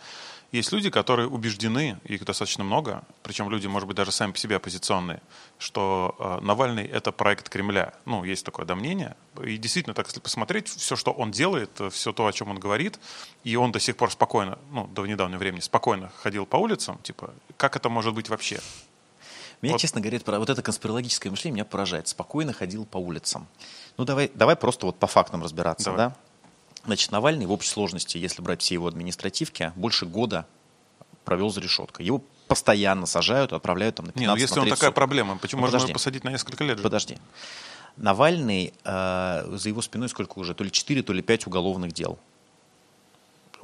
Есть 0.51 0.71
люди, 0.71 0.89
которые 0.89 1.27
убеждены, 1.27 1.97
их 2.05 2.23
достаточно 2.23 2.63
много, 2.63 3.03
причем 3.23 3.49
люди, 3.49 3.67
может 3.67 3.87
быть, 3.87 3.97
даже 3.97 4.11
сами 4.11 4.31
по 4.31 4.37
себе 4.37 4.55
оппозиционные, 4.55 5.21
что 5.57 6.15
э, 6.19 6.45
Навальный— 6.45 6.85
это 6.93 7.11
проект 7.11 7.49
Кремля. 7.49 7.93
Ну, 8.05 8.23
есть 8.23 8.45
такое 8.45 8.65
да, 8.65 8.75
мнение. 8.75 9.15
И 9.43 9.57
действительно, 9.57 9.93
так 9.93 10.05
если 10.07 10.19
посмотреть, 10.21 10.69
все, 10.69 10.95
что 10.95 11.11
он 11.11 11.31
делает, 11.31 11.71
э, 11.81 11.89
все 11.89 12.13
то, 12.13 12.25
о 12.27 12.31
чем 12.31 12.49
он 12.51 12.59
говорит, 12.59 12.99
и 13.43 13.55
он 13.57 13.71
до 13.71 13.79
сих 13.79 13.97
пор 13.97 14.11
спокойно, 14.11 14.57
ну, 14.71 14.87
до 14.87 15.05
недавнего 15.05 15.39
времени 15.39 15.59
спокойно 15.61 16.11
ходил 16.21 16.45
по 16.45 16.57
улицам, 16.57 16.99
типа, 17.03 17.33
как 17.57 17.75
это 17.75 17.89
может 17.89 18.13
быть 18.13 18.29
вообще? 18.29 18.61
Меня, 19.66 19.74
Вот. 19.74 19.82
честно 19.82 20.01
говоря, 20.01 20.20
про- 20.20 20.39
вот 20.39 20.49
это 20.49 20.61
конспирологическое 20.61 21.32
мышление 21.32 21.55
меня 21.55 21.66
поражает. 21.66 22.07
Спокойно 22.07 22.53
ходил 22.53 22.86
по 22.86 22.97
улицам. 22.97 23.47
Ну, 23.97 24.05
давай, 24.05 24.32
давай 24.34 24.55
просто 24.55 24.86
вот 24.86 24.97
по 24.97 25.07
фактам 25.07 25.43
разбираться, 25.43 25.86
Давай. 25.91 25.97
да? 26.09 26.16
Значит, 26.86 27.11
Навальный 27.11 27.45
в 27.45 27.51
общей 27.51 27.70
сложности, 27.70 28.18
если 28.18 28.41
брать 28.41 28.61
все 28.61 28.76
его 28.76 28.88
административки, 28.88 29.72
больше 29.76 30.05
года 30.05 30.45
провел 31.24 31.49
за 31.49 31.61
решеткой. 31.61 32.05
Его 32.05 32.22
постоянно 32.47 33.07
сажают, 33.07 33.53
отправляют 33.53 33.95
там 33.95 34.05
на 34.05 34.11
15 34.11 34.22
Не, 34.22 34.28
ну 34.28 34.36
если 34.39 34.59
он 34.59 34.66
30 34.66 34.78
такая 34.80 34.89
суток. 34.89 34.95
проблема, 34.95 35.38
почему 35.38 35.61
Ну, 35.61 35.68
можно 35.68 35.78
его 35.84 35.93
посадить 35.93 36.24
на 36.24 36.30
несколько 36.30 36.63
лет? 36.63 36.78
же? 36.78 36.84
Подожди. 36.84 37.18
Навальный, 37.97 38.74
э, 38.84 39.47
за 39.57 39.70
его 39.70 39.82
спиной 39.82 40.09
сколько 40.09 40.38
уже? 40.38 40.53
То 40.53 40.63
ли 40.63 40.72
4, 40.72 41.01
то 41.01 41.13
ли 41.13 41.22
5 41.22 41.47
уголовных 41.47 41.91
дел. 41.93 42.20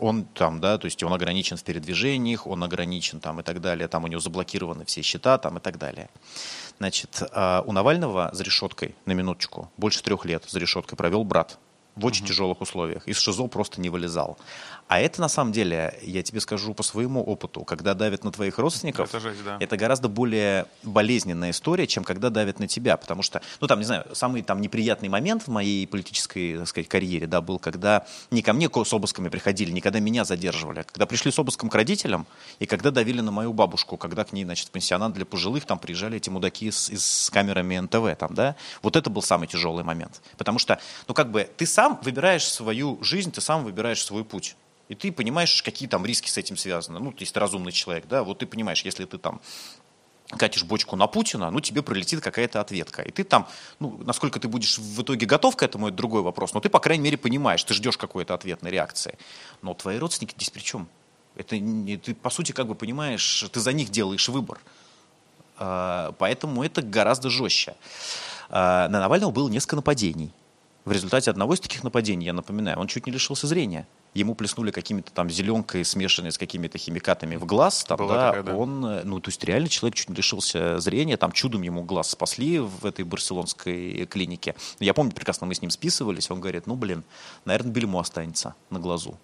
Он 0.01 0.25
там, 0.25 0.59
да, 0.59 0.77
то 0.77 0.85
есть 0.85 1.03
он 1.03 1.13
ограничен 1.13 1.57
в 1.57 1.63
передвижениях, 1.63 2.47
он 2.47 2.63
ограничен 2.63 3.19
там 3.19 3.39
и 3.39 3.43
так 3.43 3.61
далее, 3.61 3.87
там 3.87 4.03
у 4.03 4.07
него 4.07 4.19
заблокированы 4.19 4.83
все 4.83 5.01
счета 5.01 5.37
там 5.37 5.57
и 5.57 5.61
так 5.61 5.77
далее. 5.77 6.09
Значит, 6.79 7.21
э, 7.21 7.61
у 7.65 7.71
Навального 7.71 8.29
за 8.33 8.43
решеткой, 8.43 8.95
на 9.05 9.13
минуточку, 9.13 9.71
больше 9.77 10.01
трех 10.01 10.25
лет 10.25 10.43
за 10.49 10.59
решеткой 10.59 10.97
провел 10.97 11.23
брат 11.23 11.59
в 11.95 12.05
очень 12.05 12.25
тяжелых 12.25 12.61
условиях. 12.61 13.07
Из 13.07 13.17
ШИЗО 13.19 13.47
просто 13.47 13.81
не 13.81 13.89
вылезал. 13.89 14.37
А 14.91 14.99
это, 14.99 15.21
на 15.21 15.29
самом 15.29 15.53
деле, 15.53 15.97
я 16.01 16.21
тебе 16.21 16.41
скажу 16.41 16.73
по 16.73 16.83
своему 16.83 17.23
опыту, 17.23 17.63
когда 17.63 17.93
давят 17.93 18.25
на 18.25 18.31
твоих 18.33 18.59
родственников, 18.59 19.07
Это 19.07 19.21
жесть, 19.21 19.41
да. 19.41 19.55
это 19.57 19.77
гораздо 19.77 20.09
более 20.09 20.65
болезненная 20.83 21.51
история, 21.51 21.87
чем 21.87 22.03
когда 22.03 22.29
давят 22.29 22.59
на 22.59 22.67
тебя. 22.67 22.97
Потому 22.97 23.23
что, 23.23 23.41
ну 23.61 23.67
там, 23.67 23.79
не 23.79 23.85
знаю, 23.85 24.05
самый 24.11 24.41
там 24.41 24.59
неприятный 24.59 25.07
момент 25.07 25.43
в 25.43 25.47
моей 25.47 25.87
политической, 25.87 26.57
так 26.57 26.67
сказать, 26.67 26.89
карьере, 26.89 27.25
да, 27.25 27.39
был, 27.39 27.57
когда 27.57 28.05
не 28.31 28.41
ко 28.41 28.51
мне 28.51 28.69
с 28.69 28.93
обысками 28.93 29.29
приходили, 29.29 29.71
не 29.71 29.79
когда 29.79 30.01
меня 30.01 30.25
задерживали, 30.25 30.79
а 30.79 30.83
когда 30.83 31.05
пришли 31.05 31.31
с 31.31 31.39
обыском 31.39 31.69
к 31.69 31.75
родителям, 31.75 32.27
и 32.59 32.65
когда 32.65 32.91
давили 32.91 33.21
на 33.21 33.31
мою 33.31 33.53
бабушку, 33.53 33.95
когда 33.95 34.25
к 34.25 34.33
ней, 34.33 34.43
значит, 34.43 34.71
пансионат 34.71 35.13
для 35.13 35.23
пожилых, 35.23 35.63
там 35.63 35.79
приезжали 35.79 36.17
эти 36.17 36.29
мудаки 36.29 36.69
с, 36.69 36.89
с 36.89 37.29
камерами 37.29 37.79
НТВ, 37.79 38.19
там, 38.19 38.33
да, 38.33 38.57
вот 38.81 38.97
это 38.97 39.09
был 39.09 39.21
самый 39.21 39.47
тяжелый 39.47 39.85
момент. 39.85 40.21
Потому 40.37 40.59
что, 40.59 40.81
ну 41.07 41.13
как 41.13 41.31
бы, 41.31 41.49
ты 41.55 41.65
сам 41.65 41.97
выбираешь 42.03 42.43
свою 42.43 43.01
жизнь, 43.01 43.31
ты 43.31 43.39
сам 43.39 43.63
выбираешь 43.63 44.03
свой 44.03 44.25
путь. 44.25 44.57
И 44.91 44.95
ты 44.95 45.09
понимаешь, 45.09 45.63
какие 45.63 45.87
там 45.87 46.05
риски 46.05 46.27
с 46.27 46.37
этим 46.37 46.57
связаны. 46.57 46.99
Ну, 46.99 47.13
если 47.17 47.35
ты 47.35 47.39
разумный 47.39 47.71
человек, 47.71 48.07
да, 48.09 48.25
вот 48.25 48.39
ты 48.39 48.45
понимаешь, 48.45 48.81
если 48.83 49.05
ты 49.05 49.17
там 49.17 49.39
катишь 50.37 50.65
бочку 50.65 50.97
на 50.97 51.07
Путина, 51.07 51.49
ну, 51.49 51.61
тебе 51.61 51.81
прилетит 51.81 52.19
какая-то 52.19 52.59
ответка. 52.59 53.01
И 53.01 53.09
ты 53.09 53.23
там, 53.23 53.47
ну, 53.79 53.97
насколько 54.03 54.37
ты 54.37 54.49
будешь 54.49 54.77
в 54.77 55.01
итоге 55.01 55.25
готов 55.25 55.55
к 55.55 55.63
этому, 55.63 55.87
это 55.87 55.95
другой 55.95 56.23
вопрос. 56.23 56.53
Но 56.53 56.59
ты, 56.59 56.67
по 56.67 56.79
крайней 56.81 57.05
мере, 57.05 57.17
понимаешь, 57.17 57.63
ты 57.63 57.73
ждешь 57.73 57.95
какой-то 57.95 58.33
ответной 58.33 58.69
реакции. 58.69 59.17
Но 59.61 59.73
твои 59.73 59.97
родственники 59.97 60.35
здесь 60.35 60.49
при 60.49 60.59
чем? 60.59 60.89
Это 61.37 61.57
не, 61.57 61.95
ты, 61.95 62.13
по 62.13 62.29
сути, 62.29 62.51
как 62.51 62.67
бы 62.67 62.75
понимаешь, 62.75 63.45
ты 63.49 63.61
за 63.61 63.71
них 63.71 63.91
делаешь 63.91 64.27
выбор. 64.27 64.59
А, 65.57 66.13
Поэтому 66.17 66.65
это 66.65 66.81
гораздо 66.81 67.29
жестче. 67.29 67.75
А, 68.49 68.89
На 68.89 68.99
Навального 68.99 69.31
было 69.31 69.47
несколько 69.47 69.77
нападений. 69.77 70.33
В 70.83 70.91
результате 70.91 71.29
одного 71.29 71.53
из 71.53 71.59
таких 71.59 71.83
нападений, 71.83 72.25
я 72.25 72.33
напоминаю, 72.33 72.79
он 72.79 72.87
чуть 72.87 73.05
не 73.05 73.11
лишился 73.11 73.45
зрения. 73.45 73.87
Ему 74.15 74.33
плеснули 74.33 74.71
какими-то 74.71 75.11
там 75.11 75.29
зеленкой, 75.29 75.85
смешанной 75.85 76.31
с 76.31 76.37
какими-то 76.37 76.77
химикатами 76.77 77.35
в 77.35 77.45
глаз. 77.45 77.83
Там, 77.83 77.97
Была 77.97 78.15
да, 78.15 78.27
такая, 78.27 78.43
да. 78.43 78.55
он, 78.55 78.85
э, 78.85 79.03
ну, 79.03 79.19
то 79.19 79.29
есть 79.29 79.43
реально 79.43 79.69
человек 79.69 79.95
чуть 79.95 80.09
не 80.09 80.15
лишился 80.15 80.79
зрения, 80.79 81.17
там 81.17 81.31
чудом 81.31 81.61
ему 81.61 81.83
глаз 81.83 82.09
спасли 82.09 82.59
в 82.59 82.85
этой 82.85 83.05
барселонской 83.05 84.05
клинике. 84.07 84.55
Я 84.79 84.93
помню 84.93 85.11
прекрасно, 85.13 85.45
мы 85.47 85.53
с 85.53 85.61
ним 85.61 85.69
списывались, 85.69 86.31
он 86.31 86.41
говорит, 86.41 86.65
ну, 86.65 86.75
блин, 86.75 87.03
наверное, 87.45 87.71
бельмо 87.71 87.99
останется 87.99 88.55
на 88.69 88.79
глазу. 88.79 89.17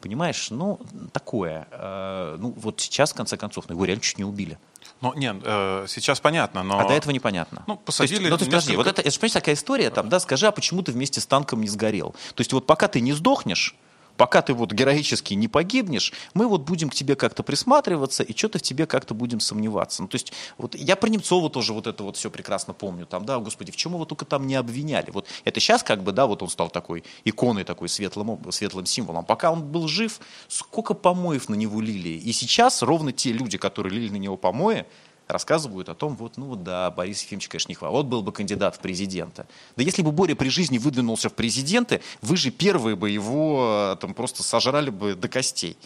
Понимаешь, 0.00 0.50
ну, 0.50 0.80
такое. 1.12 1.66
Э, 1.72 2.36
Ну, 2.38 2.54
вот 2.56 2.80
сейчас, 2.80 3.12
в 3.12 3.14
конце 3.14 3.36
концов, 3.36 3.68
ну, 3.68 3.74
его 3.74 3.84
реально 3.84 4.02
чуть 4.02 4.18
не 4.18 4.24
убили. 4.24 4.58
Ну, 5.00 5.12
нет, 5.14 5.36
э, 5.42 5.86
сейчас 5.88 6.20
понятно, 6.20 6.62
но... 6.62 6.78
А 6.78 6.84
до 6.88 6.94
этого 6.94 7.12
непонятно. 7.12 7.64
Ну, 7.66 7.74
То 7.74 7.80
есть, 7.80 7.86
посадили 7.86 8.28
ну, 8.28 8.36
то 8.36 8.42
есть, 8.42 8.44
подожди, 8.46 8.70
несколько- 8.72 8.76
вот 8.76 8.86
это, 8.86 9.00
это 9.02 9.10
же, 9.10 9.18
понимаешь, 9.18 9.32
такая 9.32 9.54
история, 9.54 9.90
там, 9.90 10.08
да, 10.08 10.20
скажи, 10.20 10.46
а 10.46 10.52
почему 10.52 10.82
ты 10.82 10.92
вместе 10.92 11.20
с 11.20 11.26
танком 11.26 11.60
не 11.60 11.68
сгорел? 11.68 12.12
То 12.34 12.40
есть 12.40 12.52
вот 12.52 12.66
пока 12.66 12.88
ты 12.88 13.00
не 13.00 13.12
сдохнешь, 13.12 13.74
пока 14.22 14.40
ты 14.40 14.54
вот 14.54 14.72
героически 14.72 15.34
не 15.34 15.48
погибнешь, 15.48 16.12
мы 16.32 16.46
вот 16.46 16.60
будем 16.60 16.90
к 16.90 16.94
тебе 16.94 17.16
как-то 17.16 17.42
присматриваться 17.42 18.22
и 18.22 18.36
что-то 18.36 18.60
в 18.60 18.62
тебе 18.62 18.86
как-то 18.86 19.14
будем 19.14 19.40
сомневаться. 19.40 20.00
Ну, 20.00 20.06
то 20.06 20.14
есть 20.14 20.32
вот 20.58 20.76
я 20.76 20.94
про 20.94 21.08
Немцова 21.08 21.50
тоже 21.50 21.72
вот 21.72 21.88
это 21.88 22.04
вот 22.04 22.16
все 22.16 22.30
прекрасно 22.30 22.72
помню. 22.72 23.04
Там, 23.04 23.24
да, 23.24 23.40
господи, 23.40 23.72
в 23.72 23.76
чем 23.76 23.94
его 23.94 24.04
только 24.04 24.24
там 24.24 24.46
не 24.46 24.54
обвиняли. 24.54 25.10
Вот 25.10 25.26
это 25.42 25.58
сейчас 25.58 25.82
как 25.82 26.04
бы, 26.04 26.12
да, 26.12 26.26
вот 26.26 26.40
он 26.40 26.50
стал 26.50 26.70
такой 26.70 27.02
иконой, 27.24 27.64
такой 27.64 27.88
светлым, 27.88 28.38
светлым 28.52 28.86
символом. 28.86 29.24
Пока 29.24 29.50
он 29.50 29.64
был 29.64 29.88
жив, 29.88 30.20
сколько 30.46 30.94
помоев 30.94 31.48
на 31.48 31.56
него 31.56 31.80
лили. 31.80 32.10
И 32.10 32.30
сейчас 32.30 32.80
ровно 32.82 33.10
те 33.10 33.32
люди, 33.32 33.58
которые 33.58 33.92
лили 33.92 34.10
на 34.10 34.18
него 34.18 34.36
помои, 34.36 34.86
рассказывают 35.32 35.88
о 35.88 35.94
том, 35.94 36.16
вот, 36.16 36.36
ну 36.36 36.54
да, 36.56 36.90
Борис 36.90 37.22
Ефимович, 37.22 37.48
конечно, 37.48 37.70
не 37.70 37.74
хватит. 37.74 37.92
Вот 37.92 38.06
был 38.06 38.22
бы 38.22 38.32
кандидат 38.32 38.76
в 38.76 38.78
президента. 38.78 39.46
Да 39.76 39.82
если 39.82 40.02
бы 40.02 40.12
Боря 40.12 40.34
при 40.34 40.48
жизни 40.48 40.78
выдвинулся 40.78 41.28
в 41.28 41.34
президенты, 41.34 42.00
вы 42.20 42.36
же 42.36 42.50
первые 42.50 42.96
бы 42.96 43.10
его 43.10 43.94
э, 43.94 44.00
там 44.00 44.14
просто 44.14 44.42
сожрали 44.42 44.90
бы 44.90 45.14
до 45.14 45.28
костей. 45.28 45.76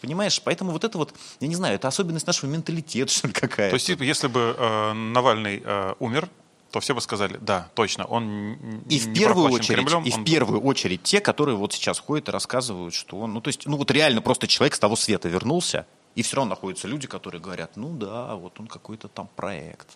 Понимаешь? 0.00 0.40
Поэтому 0.42 0.72
вот 0.72 0.84
это 0.84 0.96
вот, 0.96 1.14
я 1.40 1.48
не 1.48 1.54
знаю, 1.54 1.74
это 1.74 1.88
особенность 1.88 2.26
нашего 2.26 2.50
менталитета, 2.50 3.12
что 3.12 3.26
ли, 3.26 3.32
какая-то. 3.32 3.76
То 3.76 3.92
есть, 3.92 4.00
если 4.00 4.28
бы 4.28 4.54
э, 4.56 4.92
Навальный 4.92 5.62
э, 5.64 5.94
умер, 5.98 6.28
то 6.70 6.80
все 6.80 6.94
бы 6.94 7.00
сказали, 7.00 7.36
да, 7.40 7.68
точно, 7.74 8.04
он 8.04 8.54
И 8.88 8.98
в 8.98 9.12
первую 9.12 9.50
очередь, 9.50 9.78
Кремлем, 9.78 10.04
и 10.04 10.10
в 10.10 10.18
он- 10.18 10.24
первую 10.24 10.60
очередь 10.60 11.02
те, 11.02 11.20
которые 11.20 11.56
вот 11.56 11.72
сейчас 11.72 11.98
ходят 11.98 12.28
и 12.28 12.32
рассказывают, 12.32 12.94
что 12.94 13.18
он, 13.18 13.34
ну 13.34 13.40
то 13.40 13.48
есть, 13.48 13.66
ну 13.66 13.76
вот 13.76 13.90
реально 13.90 14.22
просто 14.22 14.46
человек 14.46 14.74
с 14.74 14.78
того 14.78 14.94
света 14.96 15.28
вернулся, 15.28 15.86
и 16.16 16.22
все 16.22 16.36
равно 16.36 16.50
находятся 16.50 16.88
люди, 16.88 17.06
которые 17.06 17.40
говорят, 17.40 17.76
ну 17.76 17.94
да, 17.96 18.34
вот 18.34 18.58
он 18.60 18.66
какой-то 18.66 19.08
там 19.08 19.28
проект. 19.36 19.86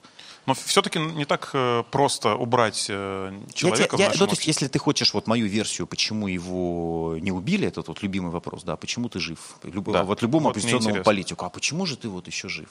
Но 0.47 0.55
все-таки 0.55 0.99
не 0.99 1.25
так 1.25 1.51
э, 1.55 1.83
просто 1.91 2.35
убрать 2.37 2.87
э, 2.89 3.33
Я 3.47 3.53
человека 3.53 3.97
те- 3.97 4.03
я- 4.05 4.11
в 4.11 4.21
ну, 4.21 4.27
то 4.27 4.33
есть, 4.33 4.47
если 4.47 4.69
ты 4.69 4.79
хочешь 4.79 5.15
вот 5.15 5.27
мою 5.27 5.47
версию, 5.47 5.87
почему 5.87 6.29
его 6.29 7.17
не 7.21 7.33
убили, 7.33 7.67
этот 7.67 7.89
вот 7.89 8.03
любимый 8.03 8.31
вопрос, 8.31 8.63
да, 8.63 8.77
почему 8.77 9.09
ты 9.09 9.19
жив? 9.19 9.39
Люб- 9.65 9.93
Да, 9.93 10.03
Вот 10.05 10.23
любому 10.23 10.49
вот 10.49 10.57
интересно. 10.57 11.03
политику, 11.03 11.45
а 11.47 11.51
почему 11.51 11.87
же 11.87 11.97
ты 11.97 12.09
вот 12.09 12.27
еще 12.29 12.49
жив? 12.49 12.69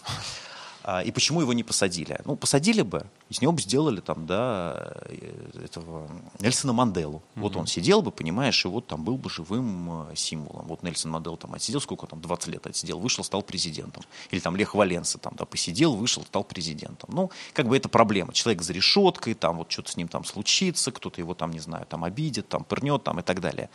А, 0.84 1.02
И 1.02 1.12
почему 1.12 1.40
его 1.42 1.54
не 1.54 1.64
посадили? 1.64 2.20
Ну, 2.26 2.36
посадили 2.36 2.82
бы, 2.82 3.06
из 3.30 3.42
него 3.42 3.54
бы 3.54 3.62
сделали 3.62 4.02
там, 4.02 4.26
да, 4.26 4.94
э, 5.06 5.64
этого 5.64 6.10
Нельсона 6.40 6.74
Манделу. 6.74 7.22
Вот 7.36 7.56
он 7.56 7.68
сидел 7.68 8.02
бы, 8.02 8.12
понимаешь, 8.12 8.66
и 8.66 8.68
вот 8.68 8.88
там 8.88 9.04
был 9.06 9.18
бы 9.18 9.30
живым 9.30 10.10
э, 10.10 10.16
символом. 10.16 10.68
Вот 10.68 10.84
Нельсон 10.84 11.12
Мандела 11.12 11.38
там 11.38 11.54
отсидел, 11.54 11.80
сколько 11.80 12.06
там, 12.06 12.20
20 12.20 12.48
лет 12.48 12.68
отсидел, 12.68 13.00
вышел, 13.00 13.24
стал 13.24 13.44
президентом. 13.44 14.04
Или 14.32 14.42
там 14.42 14.58
Лех 14.58 14.76
Валенса 14.76 15.18
там, 15.20 15.34
да, 15.38 15.46
посидел, 15.46 15.96
вышел, 15.96 16.24
стал 16.24 16.44
президентом. 16.44 17.10
Ну, 17.14 17.32
как 17.54 17.68
бы 17.70 17.78
это 17.78 17.88
проблема. 17.88 18.34
Человек 18.34 18.62
за 18.62 18.74
решеткой, 18.74 19.36
там 19.36 19.60
вот 19.60 19.72
что-то 19.72 19.92
с 19.92 19.96
ним 19.96 20.10
там 20.10 20.26
случится, 20.26 20.92
кто-то 20.92 21.22
его 21.22 21.34
там, 21.34 21.52
не 21.52 21.60
знаю, 21.60 21.86
там 21.86 22.04
обидит, 22.04 22.50
там 22.50 22.66
пырнет, 22.66 23.04
там 23.04 23.20
и 23.20 23.24
так 23.24 23.40
далее. 23.40 23.70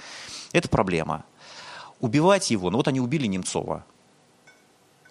Это 0.53 0.69
проблема. 0.69 1.25
Убивать 2.01 2.51
его, 2.51 2.71
ну 2.71 2.77
вот 2.77 2.87
они 2.87 3.01
убили 3.01 3.27
Немцова. 3.27 3.85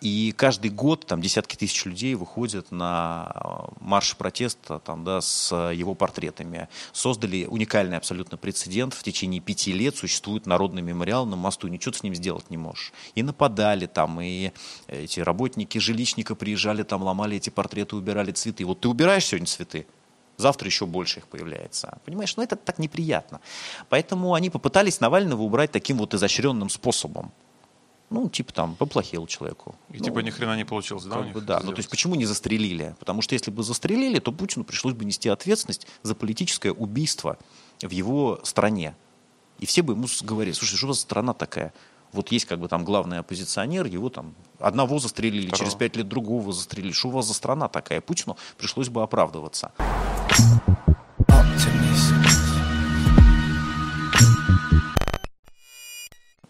И 0.01 0.33
каждый 0.37 0.69
год 0.69 1.05
там 1.07 1.21
десятки 1.21 1.55
тысяч 1.55 1.85
людей 1.85 2.13
выходят 2.15 2.71
на 2.71 3.31
э, 3.33 3.73
марш 3.79 4.15
протеста 4.15 4.79
там, 4.79 5.03
да, 5.03 5.21
с 5.21 5.51
э, 5.51 5.73
его 5.75 5.95
портретами. 5.95 6.69
Создали 6.93 7.45
уникальный 7.45 7.97
абсолютно 7.97 8.37
прецедент. 8.37 8.93
В 8.93 9.01
течение 9.01 9.41
пяти 9.41 9.73
лет 9.73 9.97
существует 9.97 10.45
народный 10.45 10.83
мемориал 10.83 11.25
на 11.25 11.35
мосту. 11.35 11.67
Ничего 11.67 11.93
ты 11.93 11.99
с 11.99 12.03
ним 12.03 12.13
сделать 12.13 12.49
не 12.49 12.57
можешь. 12.57 12.93
И 13.15 13.23
нападали 13.23 13.87
там, 13.87 14.21
и 14.21 14.51
эти 14.87 15.19
работники 15.19 15.79
жилищника 15.79 16.35
приезжали 16.35 16.83
там, 16.83 17.01
ломали 17.01 17.37
эти 17.37 17.49
портреты, 17.49 17.95
убирали 17.95 18.31
цветы. 18.31 18.65
Вот 18.65 18.81
ты 18.81 18.89
убираешь 18.89 19.25
сегодня 19.25 19.47
цветы, 19.47 19.87
Завтра 20.37 20.67
еще 20.67 20.85
больше 20.85 21.19
их 21.19 21.27
появляется. 21.27 21.97
Понимаешь, 22.05 22.37
ну 22.37 22.43
это 22.43 22.55
так 22.55 22.77
неприятно. 22.77 23.41
Поэтому 23.89 24.35
они 24.35 24.51
попытались 24.51 24.99
Навального 24.99 25.41
убрать 25.41 25.71
таким 25.71 25.97
вот 25.97 26.13
изощренным 26.13 26.69
способом. 26.69 27.31
Ну, 28.09 28.29
типа 28.29 28.53
там, 28.53 28.75
поплохел 28.75 29.27
человеку. 29.27 29.75
И 29.91 29.97
Ну, 29.97 30.03
типа 30.05 30.19
ни 30.19 30.29
хрена 30.29 30.55
не 30.55 30.63
получилось, 30.63 31.03
да, 31.03 31.15
у 31.15 31.17
как 31.17 31.25
них 31.25 31.33
бы 31.33 31.41
да. 31.41 31.55
Ну, 31.55 31.59
то 31.59 31.63
сделать? 31.63 31.77
есть 31.79 31.89
почему 31.89 32.15
не 32.15 32.25
застрелили? 32.25 32.95
Потому 32.99 33.21
что 33.21 33.35
если 33.35 33.51
бы 33.51 33.63
застрелили, 33.63 34.19
то 34.19 34.31
Путину 34.31 34.63
пришлось 34.63 34.93
бы 34.93 35.03
нести 35.03 35.27
ответственность 35.27 35.87
за 36.03 36.15
политическое 36.15 36.71
убийство 36.71 37.37
в 37.81 37.91
его 37.91 38.39
стране. 38.43 38.95
И 39.59 39.65
все 39.65 39.81
бы 39.81 39.93
ему 39.93 40.07
говорили, 40.21 40.53
слушай, 40.53 40.77
что 40.77 40.85
у 40.85 40.89
вас 40.89 40.99
страна 40.99 41.33
такая? 41.33 41.73
Вот 42.13 42.31
есть 42.31 42.45
как 42.45 42.59
бы 42.59 42.69
там 42.69 42.85
главный 42.85 43.19
оппозиционер, 43.19 43.85
его 43.85 44.09
там 44.09 44.33
одного 44.59 44.99
застрелили, 44.99 45.47
Второго. 45.47 45.65
через 45.65 45.75
пять 45.75 45.95
лет 45.97 46.07
другого 46.07 46.53
застрелили. 46.53 46.93
Что 46.93 47.09
у 47.09 47.11
вас 47.11 47.25
за 47.25 47.33
страна 47.33 47.67
такая? 47.67 47.99
Путину 47.99 48.37
пришлось 48.57 48.87
бы 48.87 49.01
оправдываться. 49.01 49.73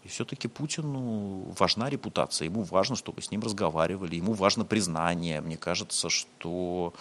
И 0.08 0.10
все-таки 0.10 0.48
Путину 0.48 1.54
важна 1.58 1.90
репутация, 1.90 2.46
ему 2.46 2.62
важно, 2.62 2.96
чтобы 2.96 3.20
с 3.20 3.30
ним 3.30 3.42
разговаривали, 3.42 4.16
ему 4.16 4.32
важно 4.32 4.64
признание. 4.64 5.42
Мне 5.42 5.58
кажется, 5.58 6.08
что 6.08 6.94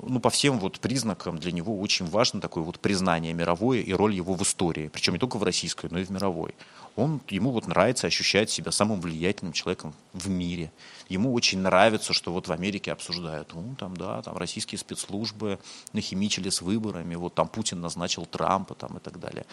ну, 0.00 0.20
по 0.20 0.30
всем 0.30 0.60
вот 0.60 0.78
признакам 0.78 1.38
для 1.38 1.50
него 1.50 1.80
очень 1.80 2.06
важно 2.06 2.40
такое 2.40 2.62
вот 2.62 2.78
признание 2.78 3.34
мировое 3.34 3.80
и 3.80 3.92
роль 3.92 4.14
его 4.14 4.34
в 4.34 4.42
истории. 4.42 4.86
Причем 4.86 5.14
не 5.14 5.18
только 5.18 5.36
в 5.36 5.42
российской, 5.42 5.90
но 5.90 5.98
и 5.98 6.04
в 6.04 6.10
мировой. 6.10 6.54
Он, 6.94 7.20
ему 7.28 7.50
вот 7.50 7.66
нравится 7.66 8.06
ощущать 8.06 8.50
себя 8.50 8.70
самым 8.70 9.00
влиятельным 9.00 9.52
человеком 9.52 9.92
в 10.12 10.28
мире. 10.28 10.70
Ему 11.08 11.34
очень 11.34 11.58
нравится, 11.58 12.12
что 12.12 12.32
вот 12.32 12.46
в 12.46 12.52
Америке 12.52 12.92
обсуждают, 12.92 13.52
ну, 13.52 13.74
там, 13.76 13.96
да, 13.96 14.22
там 14.22 14.36
российские 14.36 14.78
спецслужбы 14.78 15.58
нахимичили 15.92 16.50
с 16.50 16.62
выборами, 16.62 17.16
вот 17.16 17.34
там 17.34 17.48
Путин 17.48 17.80
назначил 17.80 18.26
Трампа 18.26 18.76
там 18.76 18.96
и 18.98 19.00
так 19.00 19.18
далее. 19.18 19.44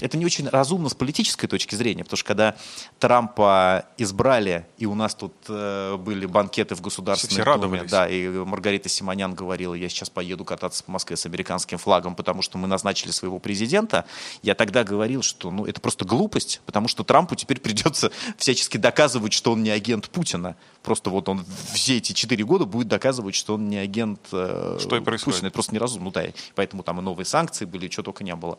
Это 0.00 0.16
не 0.16 0.24
очень 0.24 0.48
разумно 0.48 0.88
с 0.88 0.94
политической 0.94 1.46
точки 1.46 1.74
зрения, 1.74 2.04
потому 2.04 2.16
что 2.16 2.26
когда 2.26 2.56
Трампа 2.98 3.84
избрали, 3.98 4.66
и 4.78 4.86
у 4.86 4.94
нас 4.94 5.14
тут 5.14 5.34
э, 5.48 5.96
были 5.96 6.26
банкеты 6.26 6.74
в 6.74 6.80
Государственной 6.80 7.42
Все 7.42 7.44
Думе, 7.44 7.54
радовались. 7.54 7.90
да, 7.90 8.08
и 8.08 8.28
Маргарита 8.28 8.88
Симонян 8.88 9.34
говорила, 9.34 9.74
я 9.74 9.88
сейчас 9.88 10.08
поеду 10.08 10.44
кататься 10.44 10.82
по 10.84 10.92
Москве 10.92 11.16
с 11.16 11.26
американским 11.26 11.78
флагом, 11.78 12.14
потому 12.14 12.40
что 12.42 12.56
мы 12.56 12.66
назначили 12.66 13.10
своего 13.10 13.38
президента, 13.38 14.06
я 14.42 14.54
тогда 14.54 14.84
говорил, 14.84 15.22
что 15.22 15.50
ну, 15.50 15.66
это 15.66 15.80
просто 15.80 16.04
глупость, 16.04 16.60
потому 16.64 16.88
что 16.88 17.04
Трампу 17.04 17.34
теперь 17.34 17.60
придется 17.60 18.10
всячески 18.38 18.78
доказывать, 18.78 19.32
что 19.32 19.52
он 19.52 19.62
не 19.62 19.70
агент 19.70 20.08
Путина. 20.08 20.56
Просто 20.82 21.10
вот 21.10 21.28
он 21.28 21.44
все 21.72 21.98
эти 21.98 22.12
четыре 22.14 22.44
года 22.44 22.64
будет 22.64 22.88
доказывать, 22.88 23.34
что 23.34 23.54
он 23.54 23.68
не 23.68 23.76
агент 23.76 24.20
э, 24.32 24.78
Что 24.80 24.96
и 24.96 25.00
происходит. 25.00 25.36
Путина. 25.36 25.48
Это 25.48 25.54
просто 25.54 25.74
неразумно. 25.74 26.04
Ну 26.06 26.10
да, 26.10 26.24
поэтому 26.54 26.82
там 26.82 27.00
и 27.00 27.02
новые 27.02 27.26
санкции 27.26 27.66
были, 27.66 27.86
и 27.86 27.90
чего 27.90 28.02
только 28.02 28.24
не 28.24 28.34
было. 28.34 28.58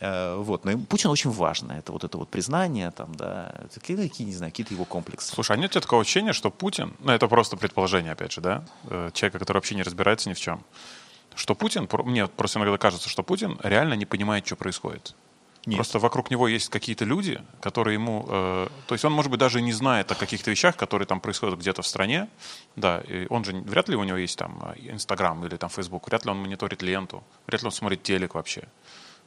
Э, 0.00 0.36
Вот. 0.36 0.64
Но 0.64 0.78
Путину 0.78 1.12
очень 1.12 1.30
важно 1.30 1.72
это 1.72 1.92
вот 1.92 2.04
это 2.04 2.18
вот 2.18 2.28
признание, 2.28 2.90
там, 2.90 3.14
да, 3.14 3.54
это 3.64 3.80
какие, 3.80 3.96
какие, 3.96 4.26
не 4.26 4.34
знаю, 4.34 4.52
какие-то 4.52 4.74
его 4.74 4.84
комплексы. 4.84 5.32
Слушай, 5.34 5.56
а 5.56 5.60
нет 5.60 5.70
у 5.70 5.72
тебя 5.72 5.80
такого 5.80 6.02
ощущения, 6.02 6.32
что 6.32 6.50
Путин, 6.50 6.94
ну 7.00 7.12
это 7.12 7.28
просто 7.28 7.56
предположение, 7.56 8.12
опять 8.12 8.32
же, 8.32 8.40
да, 8.40 8.64
э, 8.90 9.10
человека, 9.12 9.38
который 9.38 9.58
вообще 9.58 9.74
не 9.74 9.82
разбирается 9.82 10.28
ни 10.28 10.34
в 10.34 10.40
чем, 10.40 10.64
что 11.34 11.54
Путин, 11.54 11.88
мне 12.04 12.26
просто 12.26 12.58
иногда 12.58 12.78
кажется, 12.78 13.08
что 13.08 13.22
Путин 13.22 13.58
реально 13.62 13.94
не 13.94 14.06
понимает, 14.06 14.46
что 14.46 14.56
происходит. 14.56 15.14
Нет. 15.66 15.76
Просто 15.76 15.98
вокруг 15.98 16.30
него 16.30 16.46
есть 16.46 16.68
какие-то 16.68 17.06
люди, 17.06 17.40
которые 17.60 17.94
ему... 17.94 18.26
э, 18.28 18.68
то 18.86 18.94
есть 18.94 19.04
он, 19.04 19.12
может 19.12 19.30
быть, 19.30 19.40
даже 19.40 19.60
и 19.60 19.62
не 19.62 19.72
знает 19.72 20.12
о 20.12 20.14
каких-то 20.14 20.50
вещах, 20.50 20.76
которые 20.76 21.06
там 21.06 21.20
происходят 21.20 21.58
где-то 21.58 21.80
в 21.80 21.86
стране. 21.86 22.28
Да, 22.76 23.00
и 23.00 23.26
он 23.30 23.44
же... 23.44 23.52
Вряд 23.52 23.88
ли 23.88 23.96
у 23.96 24.04
него 24.04 24.18
есть 24.18 24.38
там 24.38 24.62
э, 24.62 24.92
Инстаграм 24.92 25.42
или 25.46 25.56
там 25.56 25.70
Фейсбук. 25.70 26.06
Вряд 26.08 26.26
ли 26.26 26.30
он 26.30 26.38
мониторит 26.38 26.82
ленту. 26.82 27.24
Вряд 27.46 27.62
ли 27.62 27.66
он 27.66 27.72
смотрит 27.72 28.02
телек 28.02 28.34
вообще. 28.34 28.68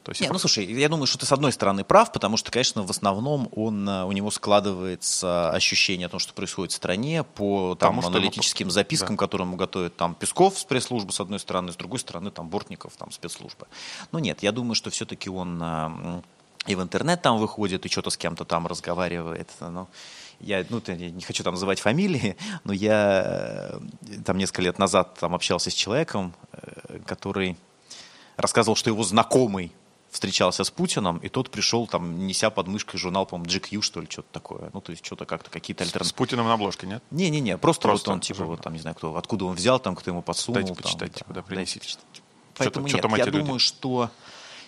То 0.08 0.12
есть 0.12 0.22
Не, 0.22 0.28
ну 0.30 0.38
слушай, 0.38 0.64
я 0.64 0.88
думаю, 0.88 1.06
что 1.06 1.18
ты 1.18 1.26
с 1.26 1.32
одной 1.32 1.52
стороны 1.52 1.84
прав, 1.84 2.12
потому 2.12 2.38
что, 2.38 2.50
конечно, 2.50 2.82
в 2.82 2.90
основном 2.90 3.50
он, 3.54 3.86
э, 3.86 4.04
у 4.04 4.12
него 4.12 4.30
складывается 4.30 5.50
ощущение 5.50 6.06
о 6.06 6.08
том, 6.08 6.18
что 6.18 6.32
происходит 6.32 6.72
в 6.72 6.76
стране 6.76 7.24
по 7.24 7.74
там, 7.74 7.96
Потому 7.96 8.16
аналитическим 8.16 8.70
запискам, 8.70 9.18
которые 9.18 9.46
ему 9.46 9.58
готовят 9.58 9.96
там 9.96 10.14
Песков 10.14 10.58
с 10.58 10.64
пресс-службы, 10.64 11.12
с 11.12 11.20
одной 11.20 11.38
стороны, 11.38 11.72
с 11.72 11.76
другой 11.76 11.98
стороны, 11.98 12.30
там 12.30 12.48
Бортников, 12.48 12.94
там 12.96 13.10
спецслужбы. 13.10 13.66
Но 14.10 14.18
нет, 14.18 14.42
я 14.42 14.50
думаю, 14.50 14.76
что 14.76 14.88
все-таки 14.88 15.28
он 15.28 15.60
э, 15.62 16.22
и 16.66 16.74
в 16.74 16.80
интернет 16.80 17.20
там 17.20 17.36
выходит, 17.36 17.84
и 17.84 17.90
что-то 17.90 18.08
с 18.08 18.16
кем-то 18.16 18.46
там 18.46 18.66
разговаривает. 18.66 19.50
Ну, 19.60 19.88
я, 20.40 20.64
ну, 20.70 20.80
я 20.86 21.10
не 21.10 21.22
хочу 21.22 21.44
там 21.44 21.52
называть 21.52 21.80
фамилии, 21.80 22.38
но 22.64 22.72
я 22.72 23.24
э, 23.26 24.20
там 24.24 24.38
несколько 24.38 24.62
лет 24.62 24.78
назад 24.78 25.18
там 25.20 25.34
общался 25.34 25.70
с 25.70 25.74
человеком, 25.74 26.32
который 27.04 27.58
рассказывал, 28.38 28.74
что 28.74 28.88
его 28.88 29.02
знакомый 29.02 29.70
встречался 30.10 30.64
с 30.64 30.70
Путиным, 30.70 31.18
и 31.18 31.28
тот 31.28 31.50
пришел, 31.50 31.86
там, 31.86 32.26
неся 32.26 32.50
под 32.50 32.66
мышкой 32.68 32.98
журнал, 32.98 33.26
по-моему, 33.26 33.50
GQ, 33.50 33.82
что 33.82 34.00
ли, 34.00 34.06
что-то 34.10 34.28
такое. 34.32 34.70
Ну, 34.72 34.80
то 34.80 34.90
есть, 34.92 35.04
что-то 35.04 35.26
как-то, 35.26 35.50
какие-то 35.50 35.84
с 35.84 35.88
альтернативы. 35.88 36.16
Путиным 36.16 36.46
на 36.46 36.54
обложке, 36.54 36.86
нет? 36.86 37.02
Не-не-не, 37.10 37.58
просто, 37.58 37.88
Просто 37.88 38.10
вот 38.10 38.14
он, 38.14 38.20
типа, 38.20 38.38
журнал. 38.38 38.56
вот 38.56 38.64
там, 38.64 38.72
не 38.72 38.78
знаю, 38.80 38.96
кто, 38.96 39.16
откуда 39.16 39.44
он 39.44 39.54
взял, 39.54 39.78
там, 39.78 39.94
кто 39.94 40.10
ему 40.10 40.22
подсунул. 40.22 40.54
Дайте 40.62 40.74
там, 40.74 40.82
почитать, 40.82 41.14
типа, 41.14 41.32
да, 41.34 41.42
дайте 41.42 41.48
принесите. 41.48 41.88
Что-то- 41.88 42.22
Поэтому 42.56 42.88
что 42.88 42.96
нет, 42.96 43.02
там 43.02 43.14
я 43.14 43.24
люди? 43.24 43.38
думаю, 43.38 43.58
что, 43.58 44.10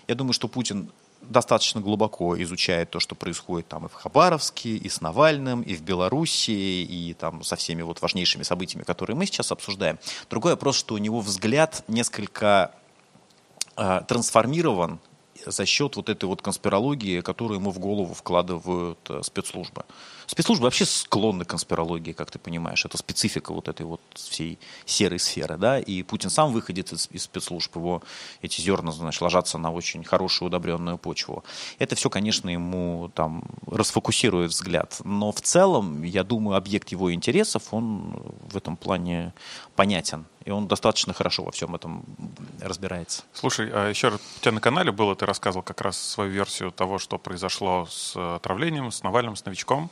я 0.07 0.15
думаю, 0.15 0.33
что 0.33 0.47
Путин 0.49 0.91
достаточно 1.23 1.81
глубоко 1.81 2.41
изучает 2.43 2.91
то, 2.91 3.01
что 3.01 3.15
происходит 3.15 3.69
там 3.69 3.87
и 3.87 3.89
в 3.89 3.95
Хабаровске, 3.95 4.77
и 4.77 4.89
с 4.89 5.01
Навальным, 5.01 5.63
и 5.63 5.75
в 5.75 5.83
Белоруссии, 5.83 6.83
и 6.83 7.15
там 7.15 7.43
со 7.45 7.57
всеми 7.57 7.83
вот 7.83 8.01
важнейшими 8.01 8.43
событиями, 8.43 8.85
которые 8.85 9.17
мы 9.17 9.27
сейчас 9.27 9.53
обсуждаем. 9.53 9.99
Другой 10.31 10.53
вопрос, 10.53 10.77
что 10.77 10.95
у 10.95 10.99
него 10.99 11.21
взгляд 11.21 11.85
несколько 11.89 12.73
э, 13.77 14.03
трансформирован 14.09 14.99
за 15.47 15.67
счет 15.67 15.97
вот 15.97 16.09
этой 16.09 16.25
вот 16.25 16.43
конспирологии, 16.43 17.21
которую 17.21 17.61
ему 17.61 17.71
в 17.71 17.79
голову 17.79 18.15
вкладывают 18.15 18.99
э, 19.09 19.23
спецслужбы. 19.23 19.85
Спецслужбы 20.31 20.67
вообще 20.67 20.87
склонны 20.87 21.45
к 21.45 21.49
конспирологии, 21.49 22.13
как 22.13 22.31
ты 22.31 22.39
понимаешь. 22.39 22.85
Это 22.85 22.97
специфика 22.97 23.53
вот 23.53 23.67
этой 23.67 23.85
вот 23.85 24.01
всей 24.15 24.61
серой 24.87 25.19
сферы, 25.19 25.57
да, 25.57 25.81
и 25.81 26.05
Путин 26.05 26.31
сам 26.31 26.53
выходит 26.53 26.93
из, 26.93 27.09
из 27.11 27.25
спецслужб, 27.25 27.75
его 27.75 28.01
эти 28.41 28.61
зерна, 28.61 28.93
значит, 28.93 29.21
ложатся 29.23 29.59
на 29.59 29.73
очень 29.73 30.05
хорошую 30.05 30.47
удобренную 30.47 30.99
почву. 30.99 31.43
Это 31.81 31.97
все, 31.97 32.09
конечно, 32.11 32.49
ему 32.49 33.11
там 33.13 33.43
расфокусирует 33.67 34.53
взгляд, 34.53 35.01
но 35.03 35.33
в 35.33 35.41
целом, 35.41 36.05
я 36.05 36.23
думаю, 36.23 36.57
объект 36.57 36.91
его 36.91 37.13
интересов, 37.13 37.75
он 37.75 38.23
в 38.53 38.57
этом 38.57 38.77
плане 38.77 39.35
понятен, 39.75 40.27
и 40.45 40.53
он 40.53 40.69
достаточно 40.69 41.13
хорошо 41.13 41.43
во 41.43 41.51
всем 41.51 41.75
этом 41.75 42.05
разбирается. 42.61 43.25
Слушай, 43.33 43.69
а 43.73 43.89
еще 43.89 44.11
раз, 44.11 44.21
у 44.37 44.41
тебя 44.41 44.53
на 44.53 44.61
канале 44.61 44.93
было, 44.93 45.17
ты 45.17 45.27
рассказывал 45.27 45.65
как 45.65 45.81
раз 45.81 45.99
свою 45.99 46.31
версию 46.31 46.71
того, 46.71 47.01
что 47.01 47.19
произошло 47.19 47.89
с 47.91 48.15
отравлением, 48.37 48.93
с 48.93 49.03
Навальным, 49.03 49.35
с 49.35 49.45
новичком. 49.45 49.91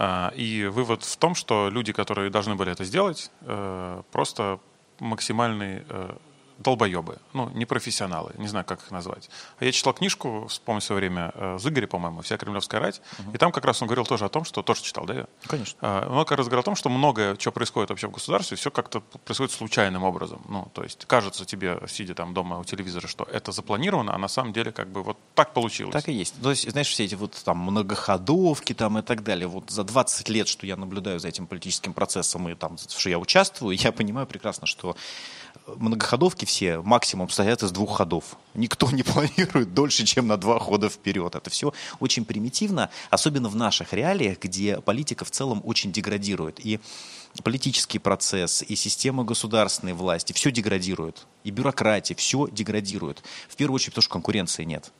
А, 0.00 0.32
И 0.36 0.64
вывод 0.66 1.02
в 1.02 1.16
том, 1.16 1.34
что 1.34 1.68
люди, 1.70 1.92
которые 1.92 2.30
должны 2.30 2.54
были 2.54 2.70
это 2.70 2.84
сделать, 2.84 3.30
э, 3.40 4.02
просто 4.12 4.60
максимальные 5.00 5.84
э, 5.88 6.16
долбоебы, 6.58 7.18
ну, 7.32 7.48
непрофессионалы, 7.50 8.32
не 8.36 8.48
знаю, 8.48 8.64
как 8.64 8.82
их 8.82 8.90
назвать. 8.90 9.30
Я 9.60 9.72
читал 9.72 9.94
книжку, 9.94 10.46
вспомню 10.48 10.80
в 10.80 10.84
свое 10.84 11.00
время, 11.00 11.32
э, 11.34 11.58
Зыгоря, 11.58 11.86
по-моему, 11.86 12.22
«Вся 12.22 12.36
кремлевская 12.36 12.80
рать», 12.80 13.00
и 13.32 13.38
там 13.38 13.52
как 13.52 13.64
раз 13.64 13.80
он 13.82 13.88
говорил 13.88 14.04
тоже 14.04 14.24
о 14.24 14.28
том, 14.28 14.44
что, 14.44 14.62
тоже 14.62 14.82
читал, 14.82 15.04
да? 15.06 15.14
я? 15.14 15.26
Конечно. 15.46 15.78
А, 15.80 16.08
Он 16.10 16.24
как 16.24 16.38
раз 16.38 16.46
говорил 16.46 16.60
о 16.60 16.64
том, 16.64 16.74
что 16.74 16.88
многое, 16.88 17.36
что 17.38 17.52
происходит 17.52 17.90
вообще 17.90 18.08
в 18.08 18.10
государстве, 18.10 18.56
все 18.56 18.70
как-то 18.70 19.00
происходит 19.00 19.52
случайным 19.52 20.02
образом. 20.02 20.42
Ну, 20.48 20.68
то 20.74 20.82
есть 20.82 21.04
кажется 21.06 21.44
тебе, 21.44 21.80
сидя 21.88 22.14
там 22.14 22.34
дома 22.34 22.58
у 22.58 22.64
телевизора, 22.64 23.06
что 23.06 23.24
это 23.24 23.52
запланировано, 23.52 24.14
а 24.14 24.18
на 24.18 24.28
самом 24.28 24.52
деле 24.52 24.72
как 24.72 24.88
бы 24.88 25.02
вот 25.02 25.16
так 25.34 25.52
получилось. 25.52 25.92
Так 25.92 26.08
и 26.08 26.12
есть. 26.12 26.40
То 26.42 26.50
есть, 26.50 26.70
знаешь, 26.70 26.88
все 26.88 27.04
эти 27.04 27.14
вот 27.14 27.40
там 27.44 27.58
многоходовки 27.58 28.72
там 28.72 28.98
и 28.98 29.02
так 29.02 29.22
далее. 29.22 29.46
Вот 29.46 29.70
за 29.70 29.84
20 29.84 30.28
лет, 30.28 30.48
что 30.48 30.66
я 30.66 30.76
наблюдаю 30.76 31.20
за 31.20 31.28
этим 31.28 31.46
политическим 31.46 31.92
процессом 31.92 32.48
и 32.48 32.54
там, 32.54 32.76
что 32.78 33.10
я 33.10 33.18
участвую, 33.18 33.76
я 33.76 33.92
понимаю 33.92 34.26
прекрасно, 34.26 34.66
что 34.66 34.96
многоходовки 35.66 36.44
все 36.44 36.80
максимум 36.80 37.28
состоят 37.28 37.62
из 37.62 37.70
двух 37.72 37.96
ходов. 37.96 38.36
Никто 38.54 38.90
не 38.90 39.02
планирует 39.02 39.74
дольше, 39.74 40.04
чем 40.04 40.26
на 40.26 40.36
два 40.36 40.58
хода 40.58 40.88
вперед. 40.88 41.34
Это 41.34 41.50
все 41.50 41.72
очень 42.00 42.24
примитивно, 42.24 42.90
особенно 43.10 43.48
в 43.48 43.56
наших 43.56 43.92
реалиях, 43.92 44.38
где 44.40 44.80
политика 44.80 45.24
в 45.24 45.30
целом 45.30 45.60
очень 45.64 45.92
деградирует. 45.92 46.64
И 46.64 46.80
политический 47.42 47.98
процесс, 47.98 48.62
и 48.62 48.74
система 48.74 49.24
государственной 49.24 49.92
власти, 49.92 50.32
все 50.32 50.50
деградирует. 50.50 51.26
И 51.44 51.50
бюрократия, 51.50 52.14
все 52.14 52.48
деградирует. 52.50 53.22
В 53.48 53.56
первую 53.56 53.76
очередь, 53.76 53.92
потому 53.92 54.02
что 54.02 54.12
конкуренции 54.12 54.64
нет 54.64 54.92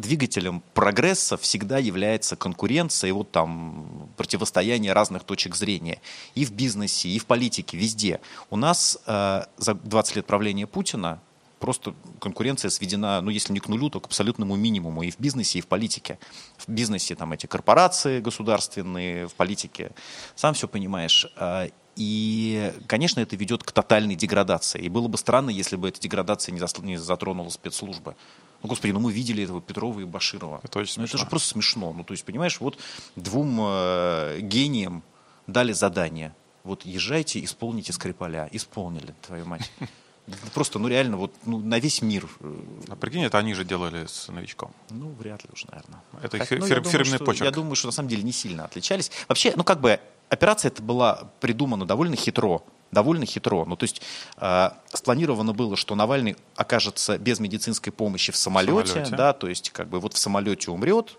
двигателем 0.00 0.62
прогресса 0.74 1.36
всегда 1.36 1.78
является 1.78 2.36
конкуренция 2.36 3.08
и 3.08 3.12
вот 3.12 3.30
там 3.30 4.08
противостояние 4.16 4.92
разных 4.92 5.24
точек 5.24 5.54
зрения. 5.54 6.00
И 6.34 6.44
в 6.44 6.52
бизнесе, 6.52 7.08
и 7.08 7.18
в 7.18 7.26
политике, 7.26 7.76
везде. 7.76 8.20
У 8.50 8.56
нас 8.56 8.98
э, 9.06 9.42
за 9.56 9.74
20 9.74 10.16
лет 10.16 10.26
правления 10.26 10.66
Путина 10.66 11.20
просто 11.58 11.94
конкуренция 12.20 12.70
сведена, 12.70 13.20
ну, 13.20 13.30
если 13.30 13.52
не 13.52 13.60
к 13.60 13.68
нулю, 13.68 13.90
то 13.90 14.00
к 14.00 14.06
абсолютному 14.06 14.56
минимуму 14.56 15.02
и 15.02 15.10
в 15.10 15.20
бизнесе, 15.20 15.58
и 15.58 15.62
в 15.62 15.66
политике. 15.66 16.18
В 16.56 16.68
бизнесе 16.68 17.14
там 17.14 17.32
эти 17.32 17.46
корпорации 17.46 18.20
государственные, 18.20 19.28
в 19.28 19.34
политике, 19.34 19.92
сам 20.34 20.54
все 20.54 20.66
понимаешь. 20.66 21.26
Э, 21.36 21.68
И, 21.96 22.72
конечно, 22.86 23.20
это 23.20 23.36
ведет 23.36 23.62
к 23.62 23.72
тотальной 23.72 24.14
деградации. 24.14 24.80
И 24.80 24.88
было 24.88 25.08
бы 25.08 25.18
странно, 25.18 25.50
если 25.50 25.76
бы 25.76 25.88
эта 25.88 26.00
деградация 26.00 26.52
не, 26.54 26.96
затронула 26.96 27.50
спецслужбы. 27.50 28.14
Ну, 28.62 28.68
господи, 28.68 28.92
ну 28.92 29.00
мы 29.00 29.12
видели 29.12 29.42
этого 29.44 29.60
Петрова 29.60 30.00
и 30.00 30.04
Баширова. 30.04 30.60
Это 30.62 30.78
очень 30.78 30.94
Ну, 30.98 31.04
это 31.04 31.10
смешно. 31.12 31.24
же 31.24 31.30
просто 31.30 31.48
смешно. 31.48 31.92
Ну, 31.92 32.04
то 32.04 32.12
есть, 32.12 32.24
понимаешь, 32.24 32.60
вот 32.60 32.78
двум 33.16 33.58
э, 33.60 34.38
гениям 34.40 35.02
дали 35.46 35.72
задание. 35.72 36.34
Вот 36.64 36.84
езжайте, 36.84 37.42
исполните 37.42 37.92
Скрипаля. 37.92 38.48
Исполнили, 38.52 39.14
твою 39.22 39.46
мать. 39.46 39.70
Просто, 40.54 40.78
ну 40.78 40.86
реально, 40.86 41.16
вот 41.16 41.32
ну, 41.46 41.58
на 41.58 41.78
весь 41.80 42.02
мир. 42.02 42.28
э, 42.40 42.56
А 42.88 42.96
прикинь, 42.96 43.22
это 43.22 43.38
они 43.38 43.54
же 43.54 43.64
делали 43.64 44.06
с 44.06 44.28
новичком. 44.28 44.70
Ну, 44.90 45.08
вряд 45.18 45.42
ли 45.42 45.50
уж, 45.52 45.64
наверное. 45.64 46.00
Это 46.22 46.36
их 46.36 46.50
ну, 46.50 46.56
фир- 46.66 46.76
думаю, 46.76 46.84
фирменный 46.84 47.16
что- 47.16 47.24
почерк. 47.24 47.44
Я 47.46 47.50
думаю, 47.50 47.74
что 47.74 47.88
на 47.88 47.92
самом 47.92 48.08
деле 48.10 48.22
не 48.22 48.32
сильно 48.32 48.64
отличались. 48.66 49.10
Вообще, 49.28 49.52
ну 49.56 49.64
как 49.64 49.80
бы 49.80 49.98
операция 50.28 50.70
эта 50.70 50.82
была 50.82 51.30
придумана 51.40 51.86
довольно 51.86 52.14
хитро. 52.14 52.62
Довольно 52.90 53.26
хитро. 53.26 53.64
Ну, 53.64 53.76
то 53.76 53.84
есть 53.84 54.02
э, 54.36 54.70
спланировано 54.92 55.52
было, 55.52 55.76
что 55.76 55.94
Навальный 55.94 56.36
окажется 56.56 57.18
без 57.18 57.40
медицинской 57.40 57.92
помощи 57.92 58.32
в 58.32 58.36
самолете, 58.36 58.88
самолете. 58.88 59.16
да, 59.16 59.32
то 59.32 59.48
есть 59.48 59.70
как 59.70 59.88
бы 59.88 60.00
вот 60.00 60.14
в 60.14 60.18
самолете 60.18 60.70
умрет, 60.70 61.18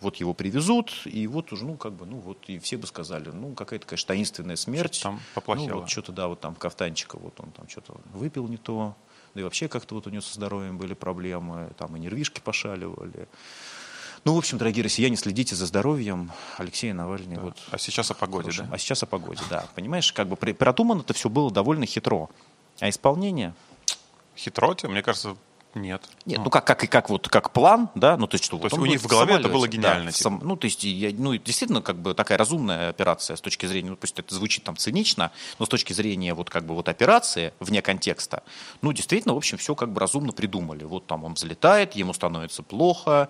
вот 0.00 0.16
его 0.16 0.34
привезут, 0.34 0.92
и 1.06 1.26
вот 1.26 1.52
уже, 1.52 1.64
ну, 1.64 1.76
как 1.76 1.94
бы, 1.94 2.04
ну, 2.04 2.18
вот, 2.18 2.44
и 2.48 2.58
все 2.58 2.76
бы 2.76 2.86
сказали, 2.86 3.30
ну, 3.30 3.54
какая-то, 3.54 3.86
конечно, 3.86 4.08
таинственная 4.08 4.56
смерть. 4.56 4.96
Что-то 4.96 5.16
там 5.16 5.20
поплохело. 5.34 5.68
Ну, 5.68 5.80
вот 5.80 5.90
что-то, 5.90 6.12
да, 6.12 6.28
вот 6.28 6.40
там 6.40 6.54
кафтанчика, 6.54 7.18
вот 7.18 7.40
он 7.40 7.50
там 7.52 7.68
что-то 7.68 7.98
выпил 8.12 8.46
не 8.48 8.58
то, 8.58 8.94
да 9.34 9.40
и 9.40 9.44
вообще 9.44 9.68
как-то 9.68 9.94
вот 9.94 10.06
у 10.06 10.10
него 10.10 10.22
со 10.22 10.34
здоровьем 10.34 10.78
были 10.78 10.94
проблемы, 10.94 11.70
там 11.76 11.94
и 11.96 12.00
нервишки 12.00 12.40
пошаливали. 12.40 13.28
Ну, 14.26 14.34
в 14.34 14.38
общем, 14.38 14.58
дорогие 14.58 14.82
россияне, 14.82 15.16
следите 15.16 15.54
за 15.54 15.66
здоровьем 15.66 16.32
Алексея 16.58 16.92
Навального. 16.94 17.44
Вот. 17.44 17.58
А 17.70 17.78
сейчас 17.78 18.10
о 18.10 18.14
погоде, 18.14 18.50
Хорошо. 18.50 18.64
да? 18.64 18.74
А 18.74 18.78
сейчас 18.78 19.04
о 19.04 19.06
погоде, 19.06 19.40
да. 19.48 19.68
Понимаешь, 19.76 20.12
как 20.12 20.26
бы 20.26 20.34
продумано 20.34 21.02
это 21.02 21.14
все 21.14 21.28
было 21.28 21.48
довольно 21.48 21.86
хитро. 21.86 22.28
А 22.80 22.88
исполнение? 22.88 23.54
Хитроте, 24.36 24.88
мне 24.88 25.02
кажется, 25.02 25.36
нет. 25.76 26.02
Нет, 26.24 26.40
ну 26.42 26.50
как, 26.50 26.66
как, 26.66 26.82
и 26.82 26.86
как, 26.88 27.08
вот, 27.08 27.28
как 27.28 27.52
план, 27.52 27.88
да, 27.94 28.16
ну 28.16 28.26
то 28.26 28.34
есть 28.34 28.44
что... 28.44 28.56
То 28.56 28.64
вот 28.64 28.72
есть 28.72 28.82
у 28.82 28.86
них 28.86 29.00
в 29.00 29.06
голове 29.06 29.34
это 29.34 29.48
было 29.48 29.68
гениально, 29.68 30.06
да, 30.06 30.10
в 30.10 30.14
типа. 30.14 30.30
сам- 30.30 30.40
ну, 30.42 30.56
то 30.56 30.64
есть, 30.64 30.82
я, 30.82 31.12
ну, 31.12 31.36
действительно, 31.36 31.80
как 31.80 31.96
бы 31.96 32.14
такая 32.14 32.36
разумная 32.36 32.88
операция 32.88 33.36
с 33.36 33.40
точки 33.40 33.66
зрения, 33.66 33.90
ну, 33.90 33.96
пусть 33.96 34.18
это 34.18 34.34
звучит 34.34 34.64
там 34.64 34.76
цинично, 34.76 35.30
но 35.58 35.66
с 35.66 35.68
точки 35.68 35.92
зрения 35.92 36.34
вот 36.34 36.50
как 36.50 36.64
бы 36.64 36.74
вот 36.74 36.88
операции 36.88 37.52
вне 37.60 37.82
контекста, 37.82 38.42
ну, 38.82 38.92
действительно, 38.92 39.34
в 39.34 39.36
общем, 39.36 39.58
все 39.58 39.74
как 39.74 39.92
бы 39.92 40.00
разумно 40.00 40.32
придумали. 40.32 40.82
Вот 40.82 41.06
там 41.06 41.24
он 41.24 41.34
взлетает, 41.34 41.94
ему 41.94 42.12
становится 42.12 42.62
плохо, 42.62 43.28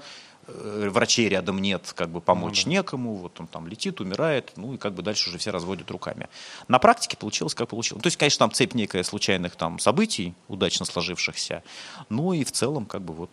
врачей 0.49 1.29
рядом 1.29 1.61
нет, 1.61 1.93
как 1.97 2.09
бы 2.09 2.21
помочь 2.21 2.67
некому, 2.67 3.15
вот 3.15 3.41
он 3.41 3.47
там 3.47 3.67
летит, 3.67 4.01
умирает, 4.01 4.53
ну 4.57 4.75
и 4.75 4.77
как 4.77 4.95
бы 4.95 5.03
дальше 5.03 5.29
уже 5.31 5.39
все 5.39 5.51
разводят 5.51 5.91
руками. 5.91 6.29
На 6.69 6.79
практике 6.79 7.17
получилось, 7.17 7.55
как 7.55 7.69
получилось. 7.69 8.03
То 8.03 8.07
есть, 8.07 8.17
конечно, 8.17 8.39
там 8.41 8.53
цепь 8.53 8.75
некая 8.75 9.03
случайных 9.03 9.57
там 9.57 9.79
событий, 9.79 10.35
удачно 10.49 10.87
сложившихся, 10.87 11.63
ну 12.09 12.33
и 12.33 12.45
в 12.45 12.53
целом 12.53 12.87
как 12.87 13.03
бы 13.03 13.13
вот 13.15 13.31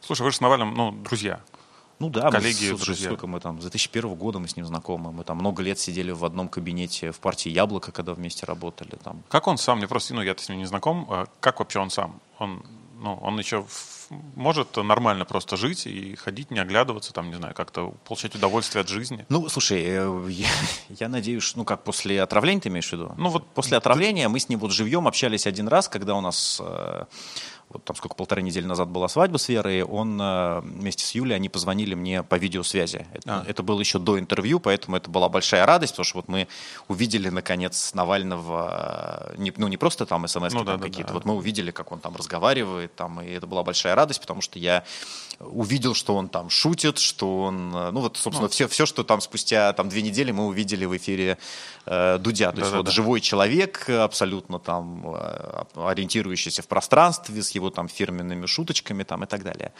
Слушай, 0.00 0.22
вы 0.22 0.30
же 0.30 0.36
с 0.36 0.40
Навальным, 0.40 0.74
ну, 0.74 0.92
друзья. 0.92 1.40
ну 1.98 2.08
да, 2.08 2.30
Коллеги, 2.30 2.70
мы, 2.72 2.78
с- 2.78 2.80
друзья. 2.80 3.06
сколько 3.08 3.26
мы 3.26 3.40
там, 3.40 3.58
с 3.58 3.62
2001 3.62 4.14
года 4.14 4.38
мы 4.38 4.48
с 4.48 4.56
ним 4.56 4.64
знакомы, 4.64 5.12
мы 5.12 5.24
там 5.24 5.36
много 5.38 5.62
лет 5.62 5.78
сидели 5.78 6.10
в 6.12 6.24
одном 6.24 6.48
кабинете 6.48 7.10
в 7.12 7.18
партии 7.20 7.50
«Яблоко», 7.50 7.92
когда 7.92 8.14
вместе 8.14 8.46
работали. 8.46 8.96
Там. 9.04 9.22
Как 9.28 9.46
он 9.46 9.58
сам, 9.58 9.78
мне 9.78 9.88
просто, 9.88 10.14
ну, 10.14 10.22
я 10.22 10.34
с 10.36 10.48
ним 10.48 10.58
не 10.58 10.64
знаком, 10.66 11.06
а 11.10 11.26
как 11.40 11.58
вообще 11.58 11.78
он 11.80 11.90
сам? 11.90 12.20
Он, 12.38 12.64
ну, 13.00 13.14
он 13.22 13.38
еще 13.38 13.64
может 14.36 14.76
нормально 14.76 15.24
просто 15.24 15.56
жить 15.56 15.86
и 15.86 16.16
ходить, 16.16 16.50
не 16.50 16.58
оглядываться, 16.58 17.12
там, 17.12 17.28
не 17.28 17.36
знаю, 17.36 17.54
как-то 17.54 17.94
получать 18.06 18.34
удовольствие 18.34 18.80
от 18.80 18.88
жизни? 18.88 19.26
Ну, 19.28 19.48
слушай, 19.48 19.82
э, 19.84 20.26
я, 20.30 20.48
я 20.88 21.08
надеюсь, 21.08 21.54
ну 21.56 21.64
как, 21.64 21.84
после 21.84 22.22
отравления 22.22 22.60
ты 22.60 22.68
имеешь 22.68 22.88
в 22.88 22.92
виду? 22.92 23.14
Ну, 23.16 23.28
вот 23.28 23.46
После 23.54 23.76
отравления 23.76 24.28
мы 24.28 24.40
с 24.40 24.48
ним 24.48 24.58
вот 24.58 24.72
живьем 24.72 25.06
общались 25.06 25.46
один 25.46 25.68
раз, 25.68 25.88
когда 25.88 26.14
у 26.14 26.20
нас, 26.20 26.60
э, 26.62 27.04
вот 27.70 27.84
там 27.84 27.96
сколько, 27.96 28.14
полторы 28.14 28.40
недели 28.42 28.64
назад 28.64 28.88
была 28.88 29.08
свадьба 29.08 29.36
с 29.36 29.48
Верой, 29.48 29.82
он 29.82 30.18
э, 30.20 30.60
вместе 30.60 31.04
с 31.04 31.14
Юлей, 31.14 31.36
они 31.36 31.48
позвонили 31.48 31.94
мне 31.94 32.22
по 32.22 32.36
видеосвязи. 32.36 33.06
Это, 33.12 33.40
А. 33.40 33.44
это 33.46 33.62
было 33.62 33.80
еще 33.80 33.98
до 33.98 34.18
интервью, 34.18 34.58
поэтому 34.58 34.96
это 34.96 35.10
была 35.10 35.28
большая 35.28 35.66
радость, 35.66 35.92
потому 35.92 36.04
что 36.04 36.18
вот 36.18 36.28
мы 36.28 36.48
увидели, 36.88 37.28
наконец, 37.28 37.92
Навального, 37.92 39.32
э, 39.32 39.36
не, 39.36 39.52
ну 39.56 39.68
не 39.68 39.76
просто 39.76 40.06
там 40.06 40.26
смс 40.26 40.52
Ну 40.52 40.64
да, 40.64 40.76
да, 40.76 40.84
какие-то, 40.84 41.08
да. 41.08 41.14
вот 41.14 41.24
мы 41.26 41.34
увидели, 41.34 41.70
как 41.70 41.92
он 41.92 42.00
там 42.00 42.16
разговаривает, 42.16 42.94
там, 42.94 43.20
и 43.20 43.30
это 43.30 43.46
была 43.46 43.62
большая 43.62 43.94
радость, 43.94 44.20
потому 44.20 44.40
что 44.40 44.58
я 44.58 44.84
увидел, 45.38 45.94
что 45.94 46.16
он 46.16 46.28
там 46.28 46.48
шутит, 46.48 46.98
что 46.98 47.42
он, 47.42 47.74
э, 47.74 47.90
ну 47.90 48.00
вот, 48.00 48.16
собственно, 48.16 48.48
все, 48.48 48.66
все, 48.66 48.86
что 48.86 49.04
там 49.04 49.20
спустя 49.20 49.74
там 49.74 49.90
две 49.90 50.00
недели 50.00 50.32
мы 50.32 50.46
увидели 50.46 50.86
в 50.86 50.96
эфире 50.96 51.36
э, 51.84 52.16
Дудя, 52.18 52.50
то 52.50 52.58
есть 52.58 52.70
Да-да-да. 52.70 52.76
вот 52.78 52.88
живой 52.90 53.20
человек, 53.20 53.90
абсолютно 53.90 54.58
там 54.58 55.16
ориентирующийся 55.74 56.62
в 56.62 56.66
пространстве, 56.66 57.42
с 57.42 57.57
его 57.58 57.70
там 57.70 57.88
фирменными 57.88 58.46
шуточками 58.46 59.02
там 59.04 59.24
и 59.24 59.26
так 59.26 59.42
далее. 59.42 59.72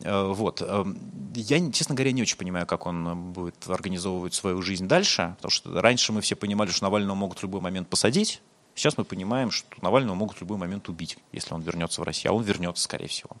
Э, 0.00 0.32
Вот. 0.32 0.62
Эм, 0.62 0.98
Я, 1.34 1.70
честно 1.72 1.94
говоря, 1.94 2.12
не 2.12 2.22
очень 2.22 2.36
понимаю, 2.36 2.66
как 2.66 2.86
он 2.86 3.08
э, 3.08 3.14
будет 3.14 3.68
организовывать 3.68 4.34
свою 4.34 4.62
жизнь 4.62 4.86
дальше, 4.86 5.34
потому 5.36 5.50
что 5.50 5.80
раньше 5.80 6.12
мы 6.12 6.20
все 6.20 6.36
понимали, 6.36 6.70
что 6.70 6.84
Навального 6.84 7.14
могут 7.16 7.38
в 7.38 7.42
любой 7.42 7.60
момент 7.60 7.88
посадить, 7.88 8.40
сейчас 8.74 8.98
мы 8.98 9.04
понимаем, 9.04 9.50
что 9.50 9.66
Навального 9.82 10.14
могут 10.14 10.36
в 10.36 10.40
любой 10.40 10.56
момент 10.58 10.88
убить, 10.88 11.18
если 11.32 11.54
он 11.54 11.62
вернется 11.62 12.00
в 12.00 12.04
Россию, 12.04 12.32
а 12.32 12.36
он 12.36 12.42
вернется, 12.42 12.82
скорее 12.84 13.06
всего. 13.08 13.36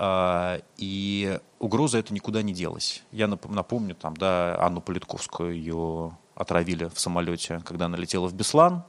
А, 0.00 0.60
И 0.76 1.38
угроза 1.58 1.98
это 1.98 2.14
никуда 2.14 2.42
не 2.42 2.52
делась. 2.52 3.02
Я 3.12 3.26
нап- 3.26 3.50
напомню, 3.52 3.94
там, 3.94 4.16
да, 4.16 4.56
Анну 4.60 4.80
Политковскую 4.80 5.54
ее 5.54 6.16
отравили 6.34 6.84
в 6.94 7.00
самолете, 7.00 7.60
когда 7.64 7.86
она 7.86 7.96
летела 7.98 8.28
в 8.28 8.34
Беслан. 8.34 8.84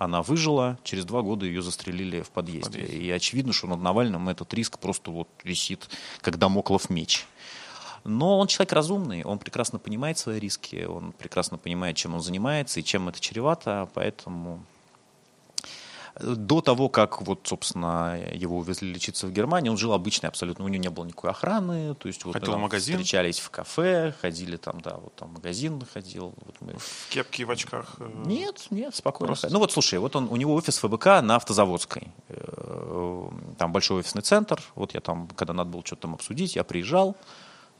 Она 0.00 0.22
выжила, 0.22 0.78
через 0.82 1.04
два 1.04 1.20
года 1.20 1.44
ее 1.44 1.60
застрелили 1.60 2.22
в 2.22 2.30
подъезде. 2.30 2.80
Подъезде. 2.80 2.96
И 2.96 3.10
очевидно, 3.10 3.52
что 3.52 3.66
над 3.66 3.82
Навальным 3.82 4.30
этот 4.30 4.54
риск 4.54 4.78
просто 4.78 5.10
вот 5.10 5.28
висит, 5.44 5.90
как 6.22 6.38
дамоклов 6.38 6.88
меч. 6.88 7.26
Но 8.04 8.38
он 8.38 8.46
человек 8.46 8.72
разумный, 8.72 9.24
он 9.24 9.38
прекрасно 9.38 9.78
понимает 9.78 10.16
свои 10.16 10.40
риски, 10.40 10.86
он 10.86 11.12
прекрасно 11.12 11.58
понимает, 11.58 11.96
чем 11.96 12.14
он 12.14 12.22
занимается 12.22 12.80
и 12.80 12.82
чем 12.82 13.10
это 13.10 13.20
чревато, 13.20 13.90
поэтому 13.92 14.64
до 16.22 16.60
того, 16.60 16.88
как 16.88 17.22
вот, 17.22 17.40
собственно, 17.46 18.18
его 18.32 18.58
увезли 18.58 18.92
лечиться 18.92 19.26
в 19.26 19.32
Германию, 19.32 19.72
он 19.72 19.78
жил 19.78 19.92
обычный 19.92 20.28
абсолютно, 20.28 20.64
у 20.64 20.68
него 20.68 20.82
не 20.82 20.88
было 20.90 21.04
никакой 21.04 21.30
охраны, 21.30 21.94
то 21.94 22.08
есть 22.08 22.24
вот 22.24 22.34
Ходил 22.34 22.52
там 22.52 22.60
магазин? 22.62 22.96
встречались 22.96 23.38
в 23.40 23.50
кафе, 23.50 24.14
ходили 24.20 24.56
там, 24.56 24.80
да, 24.80 24.96
вот 24.96 25.14
там 25.16 25.30
магазин 25.30 25.82
ходил. 25.92 26.34
Вот 26.44 26.56
мы... 26.60 26.74
В 26.78 27.08
кепке 27.10 27.42
и 27.42 27.44
в 27.44 27.50
очках? 27.50 27.94
э, 27.98 28.10
Нет, 28.26 28.66
нет, 28.70 28.94
спокойно. 28.94 29.28
Просто- 29.28 29.48
Ну 29.50 29.58
вот 29.58 29.72
слушай, 29.72 29.98
вот 29.98 30.16
он, 30.16 30.28
у 30.30 30.36
него 30.36 30.54
офис 30.54 30.78
ФБК 30.78 31.20
на 31.22 31.36
Автозаводской. 31.36 32.08
Э, 32.28 33.28
Там 33.58 33.72
большой 33.72 34.00
офисный 34.00 34.22
центр. 34.22 34.62
Вот 34.74 34.94
я 34.94 35.00
там, 35.00 35.28
когда 35.36 35.52
надо 35.52 35.70
было 35.70 35.82
что-то 35.84 36.02
там 36.02 36.14
обсудить, 36.14 36.56
я 36.56 36.64
приезжал, 36.64 37.16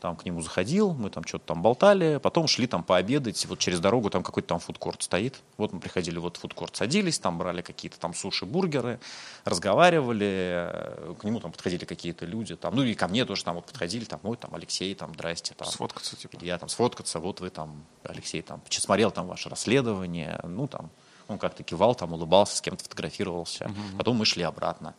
там 0.00 0.16
к 0.16 0.24
нему 0.24 0.40
заходил, 0.40 0.92
мы 0.94 1.10
там 1.10 1.24
что-то 1.24 1.46
там 1.46 1.62
болтали, 1.62 2.18
потом 2.22 2.48
шли 2.48 2.66
там 2.66 2.82
пообедать, 2.82 3.44
вот 3.46 3.58
через 3.58 3.80
дорогу 3.80 4.10
там 4.10 4.22
какой-то 4.22 4.48
там 4.48 4.58
фудкорт 4.58 5.02
стоит. 5.02 5.40
Вот 5.56 5.72
мы 5.72 5.80
приходили 5.80 6.18
вот 6.18 6.36
в 6.36 6.40
фудкорт, 6.40 6.74
садились, 6.74 7.18
там 7.18 7.38
брали 7.38 7.62
какие-то 7.62 7.98
там 8.00 8.14
суши, 8.14 8.46
бургеры, 8.46 8.98
разговаривали, 9.44 10.70
э, 10.72 11.14
к 11.20 11.24
нему 11.24 11.40
там 11.40 11.52
подходили 11.52 11.84
какие-то 11.84 12.26
люди, 12.26 12.56
там, 12.56 12.74
ну 12.74 12.82
и 12.82 12.94
ко 12.94 13.08
мне 13.08 13.24
тоже 13.24 13.44
там 13.44 13.56
вот 13.56 13.66
подходили, 13.66 14.04
там, 14.04 14.20
ой, 14.22 14.36
там, 14.36 14.54
Алексей, 14.54 14.94
там, 14.94 15.12
здрасте, 15.14 15.54
там, 15.54 15.68
Сфоткаться, 15.68 16.16
типа. 16.16 16.38
я 16.42 16.58
там 16.58 16.68
сфоткаться, 16.68 17.20
вот 17.20 17.40
вы 17.40 17.50
там, 17.50 17.84
Алексей, 18.02 18.42
там, 18.42 18.62
смотрел 18.68 19.10
там 19.10 19.26
ваше 19.26 19.48
расследование, 19.48 20.40
ну 20.44 20.66
там, 20.66 20.90
он 21.28 21.38
как-то 21.38 21.62
кивал, 21.62 21.94
там, 21.94 22.12
улыбался, 22.12 22.56
с 22.56 22.60
кем-то 22.60 22.82
фотографировался. 22.82 23.70
Потом 23.96 24.16
мы 24.16 24.24
шли 24.24 24.42
обратно. 24.42 24.94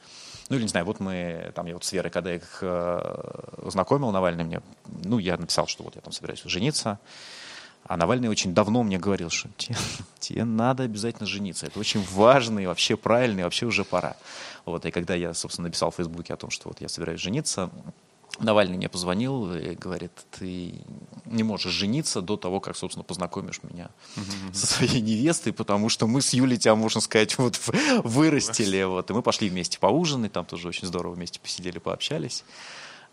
Ну, 0.49 0.55
или 0.55 0.63
не 0.63 0.69
знаю, 0.69 0.85
вот 0.85 0.99
мы, 0.99 1.51
там, 1.55 1.65
я 1.65 1.73
вот 1.73 1.83
с 1.83 1.91
Верой, 1.91 2.09
когда 2.09 2.33
их 2.33 2.59
э, 2.61 3.59
знакомил, 3.65 4.11
Навальный 4.11 4.43
мне, 4.43 4.61
ну, 5.03 5.17
я 5.17 5.37
написал, 5.37 5.67
что 5.67 5.83
вот 5.83 5.95
я 5.95 6.01
там 6.01 6.11
собираюсь 6.11 6.41
жениться, 6.43 6.99
а 7.85 7.97
Навальный 7.97 8.29
очень 8.29 8.53
давно 8.53 8.83
мне 8.83 8.97
говорил, 8.97 9.29
что 9.29 9.49
тебе, 9.57 9.75
тебе 10.19 10.43
надо 10.43 10.83
обязательно 10.83 11.27
жениться. 11.27 11.65
Это 11.65 11.79
очень 11.79 12.03
важно 12.11 12.59
и 12.59 12.65
вообще 12.65 12.95
правильно, 12.95 13.41
и 13.41 13.43
вообще 13.43 13.65
уже 13.65 13.83
пора. 13.83 14.15
Вот, 14.65 14.85
и 14.85 14.91
когда 14.91 15.15
я, 15.15 15.33
собственно, 15.33 15.67
написал 15.67 15.91
в 15.91 15.95
Фейсбуке 15.95 16.33
о 16.33 16.37
том, 16.37 16.49
что 16.49 16.69
вот 16.69 16.81
я 16.81 16.89
собираюсь 16.89 17.19
жениться, 17.19 17.69
Навальный 18.43 18.77
мне 18.77 18.89
позвонил 18.89 19.53
и 19.53 19.75
говорит, 19.75 20.11
ты 20.31 20.81
не 21.25 21.43
можешь 21.43 21.71
жениться 21.71 22.21
до 22.21 22.37
того, 22.37 22.59
как, 22.59 22.75
собственно, 22.75 23.03
познакомишь 23.03 23.61
меня 23.63 23.89
со 24.53 24.67
своей 24.67 25.01
невестой, 25.01 25.53
потому 25.53 25.89
что 25.89 26.07
мы 26.07 26.21
с 26.21 26.33
Юлей 26.33 26.57
тебя, 26.57 26.75
можно 26.75 27.01
сказать, 27.01 27.37
вот 27.37 27.59
вырастили. 28.03 28.83
Вот, 28.83 29.09
и 29.09 29.13
мы 29.13 29.21
пошли 29.21 29.49
вместе 29.49 29.79
поужинать, 29.79 30.31
там 30.31 30.45
тоже 30.45 30.67
очень 30.67 30.87
здорово 30.87 31.13
вместе 31.13 31.39
посидели, 31.39 31.79
пообщались. 31.79 32.43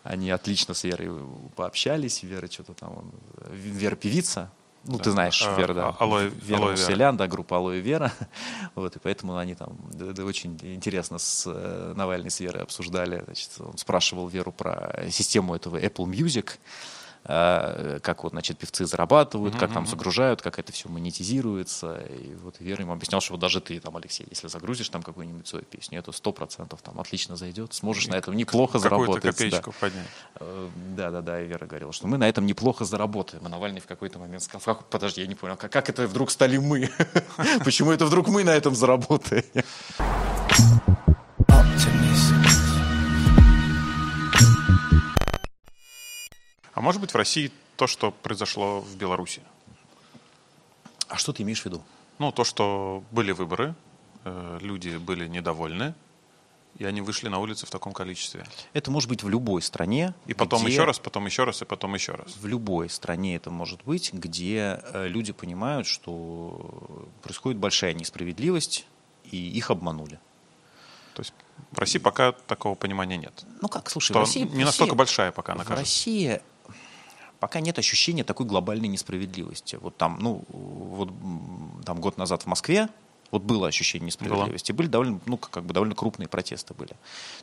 Они 0.03 0.31
отлично 0.31 0.73
с 0.73 0.83
Верой 0.83 1.11
пообщались. 1.55 2.23
Вера 2.23 2.49
что-то 2.49 2.73
там... 2.73 3.11
Вера 3.51 3.95
певица. 3.95 4.51
Ну, 4.91 4.97
ты 4.97 5.11
знаешь, 5.11 5.43
А, 5.45 5.55
Вера, 5.59 5.73
да. 5.73 5.95
а- 5.99 6.03
Алоэ- 6.05 6.29
Вера 6.41 6.57
Алоэ. 6.61 6.71
Василян, 6.71 7.15
да, 7.17 7.27
группа 7.27 7.57
Алоэ 7.57 7.79
Вера. 7.79 8.11
Вот, 8.75 8.95
и 8.95 8.99
поэтому 8.99 9.37
они 9.37 9.55
там 9.55 9.77
да, 9.93 10.13
да, 10.13 10.23
очень 10.25 10.57
интересно 10.63 11.17
с 11.17 11.43
э, 11.47 11.93
Навальной 11.95 12.29
с 12.31 12.39
Верой 12.39 12.63
обсуждали. 12.63 13.23
Значит, 13.25 13.49
он 13.59 13.77
спрашивал 13.77 14.27
Веру 14.27 14.51
про 14.51 15.05
систему 15.11 15.55
этого 15.55 15.77
Apple 15.77 16.05
Music, 16.05 16.57
как 17.23 18.23
вот, 18.23 18.31
значит, 18.31 18.57
певцы 18.57 18.85
зарабатывают, 18.85 19.55
как 19.55 19.73
там 19.73 19.85
загружают, 19.85 20.41
как 20.41 20.57
это 20.59 20.71
все 20.71 20.89
монетизируется. 20.89 21.97
И 22.09 22.33
вот 22.35 22.55
Вера 22.59 22.81
ему 22.81 22.93
объяснял, 22.93 23.21
что 23.21 23.33
вот 23.33 23.39
даже 23.41 23.61
ты, 23.61 23.79
там, 23.79 23.95
Алексей, 23.97 24.25
если 24.29 24.47
загрузишь 24.47 24.89
там 24.89 25.03
какую-нибудь 25.03 25.47
свою 25.47 25.65
песню, 25.65 25.99
это 25.99 26.11
сто 26.11 26.31
процентов 26.31 26.81
там 26.81 26.99
отлично 26.99 27.35
зайдет, 27.35 27.73
сможешь 27.73 28.07
на 28.07 28.15
этом 28.15 28.35
неплохо 28.35 28.79
заработать. 28.79 29.23
да. 29.23 29.31
копеечку 29.31 29.73
поднять. 29.79 30.07
Э, 30.39 30.69
Да, 30.95 31.11
да, 31.11 31.21
да, 31.21 31.41
и 31.41 31.47
Вера 31.47 31.65
говорила, 31.65 31.91
что 31.93 32.07
мы 32.07 32.17
на 32.17 32.27
этом 32.27 32.45
неплохо 32.45 32.85
заработаем. 32.85 33.45
А 33.45 33.49
Навальный 33.49 33.81
в 33.81 33.85
какой-то 33.85 34.17
момент 34.19 34.43
сказал, 34.43 34.75
«Как- 34.75 34.85
подожди, 34.87 35.21
я 35.21 35.27
не 35.27 35.35
понял, 35.35 35.55
как, 35.57 35.71
как 35.71 35.89
это 35.89 36.07
вдруг 36.07 36.31
стали 36.31 36.57
мы? 36.57 36.89
Почему 37.63 37.91
это 37.91 38.05
вдруг 38.05 38.27
мы 38.27 38.43
на 38.43 38.51
этом 38.51 38.75
заработаем? 38.75 39.43
А 46.79 46.81
может 46.81 47.01
быть 47.01 47.11
в 47.11 47.15
России 47.17 47.51
то, 47.75 47.87
что 47.87 48.09
произошло 48.11 48.79
в 48.79 48.95
Беларуси? 48.95 49.41
А 51.09 51.17
что 51.17 51.33
ты 51.33 51.43
имеешь 51.43 51.61
в 51.61 51.65
виду? 51.65 51.81
Ну, 52.19 52.31
то, 52.31 52.45
что 52.45 53.03
были 53.11 53.33
выборы, 53.33 53.75
э, 54.23 54.59
люди 54.61 54.95
были 54.95 55.27
недовольны, 55.27 55.93
и 56.77 56.85
они 56.85 57.01
вышли 57.01 57.27
на 57.27 57.39
улицы 57.39 57.65
в 57.65 57.69
таком 57.69 57.91
количестве. 57.91 58.45
Это 58.71 58.91
может 58.91 59.09
быть 59.09 59.23
в 59.23 59.27
любой 59.27 59.61
стране. 59.61 60.13
И 60.25 60.33
потом 60.33 60.61
где- 60.63 60.71
еще 60.71 60.85
раз, 60.85 60.99
потом 60.99 61.25
еще 61.25 61.43
раз, 61.43 61.61
и 61.61 61.65
потом 61.65 61.95
еще 61.95 62.13
раз. 62.13 62.37
В 62.37 62.47
любой 62.47 62.89
стране 62.89 63.35
это 63.35 63.51
может 63.51 63.83
быть, 63.83 64.13
где 64.13 64.79
э, 64.93 65.09
люди 65.09 65.33
понимают, 65.33 65.85
что 65.85 67.09
происходит 67.23 67.59
большая 67.59 67.93
несправедливость, 67.93 68.85
и 69.25 69.35
их 69.35 69.69
обманули. 69.69 70.17
То 71.13 71.23
есть 71.23 71.33
в 71.71 71.77
России 71.77 71.99
пока 71.99 72.31
такого 72.31 72.75
понимания 72.75 73.17
нет. 73.17 73.43
Ну 73.61 73.67
как, 73.67 73.89
слушай, 73.89 74.13
Что 74.13 74.19
в 74.19 74.21
России... 74.21 74.43
не 74.43 74.63
настолько 74.63 74.91
Россия- 74.93 74.97
большая 74.97 75.31
пока, 75.33 75.51
она 75.51 75.65
В 75.65 75.67
кажется. 75.67 75.81
России 75.83 76.41
Пока 77.39 77.61
нет 77.61 77.79
ощущения 77.79 78.23
такой 78.23 78.45
глобальной 78.45 78.87
несправедливости. 78.87 79.77
Вот 79.81 79.95
там, 79.97 80.17
ну, 80.19 80.43
вот 80.49 81.09
там 81.85 82.01
год 82.01 82.17
назад 82.17 82.43
в 82.43 82.45
Москве 82.47 82.89
вот 83.31 83.43
было 83.43 83.67
ощущение 83.67 84.07
несправедливости. 84.07 84.71
Были 84.71 84.87
довольно, 84.87 85.19
ну, 85.25 85.37
как 85.37 85.63
бы 85.63 85.73
довольно 85.73 85.95
крупные 85.95 86.27
протесты 86.27 86.73
были. 86.73 86.91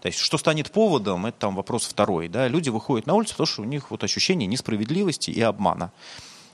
То 0.01 0.07
есть, 0.07 0.19
что 0.19 0.37
станет 0.37 0.71
поводом, 0.71 1.27
это 1.27 1.39
там 1.39 1.55
вопрос 1.55 1.87
второй. 1.87 2.29
Да? 2.29 2.49
Люди 2.49 2.69
выходят 2.69 3.07
на 3.07 3.15
улицу, 3.15 3.35
потому 3.35 3.47
что 3.47 3.63
у 3.63 3.65
них 3.67 3.91
вот 3.91 4.03
ощущение 4.05 4.47
несправедливости 4.47 5.31
и 5.31 5.41
обмана. 5.41 5.93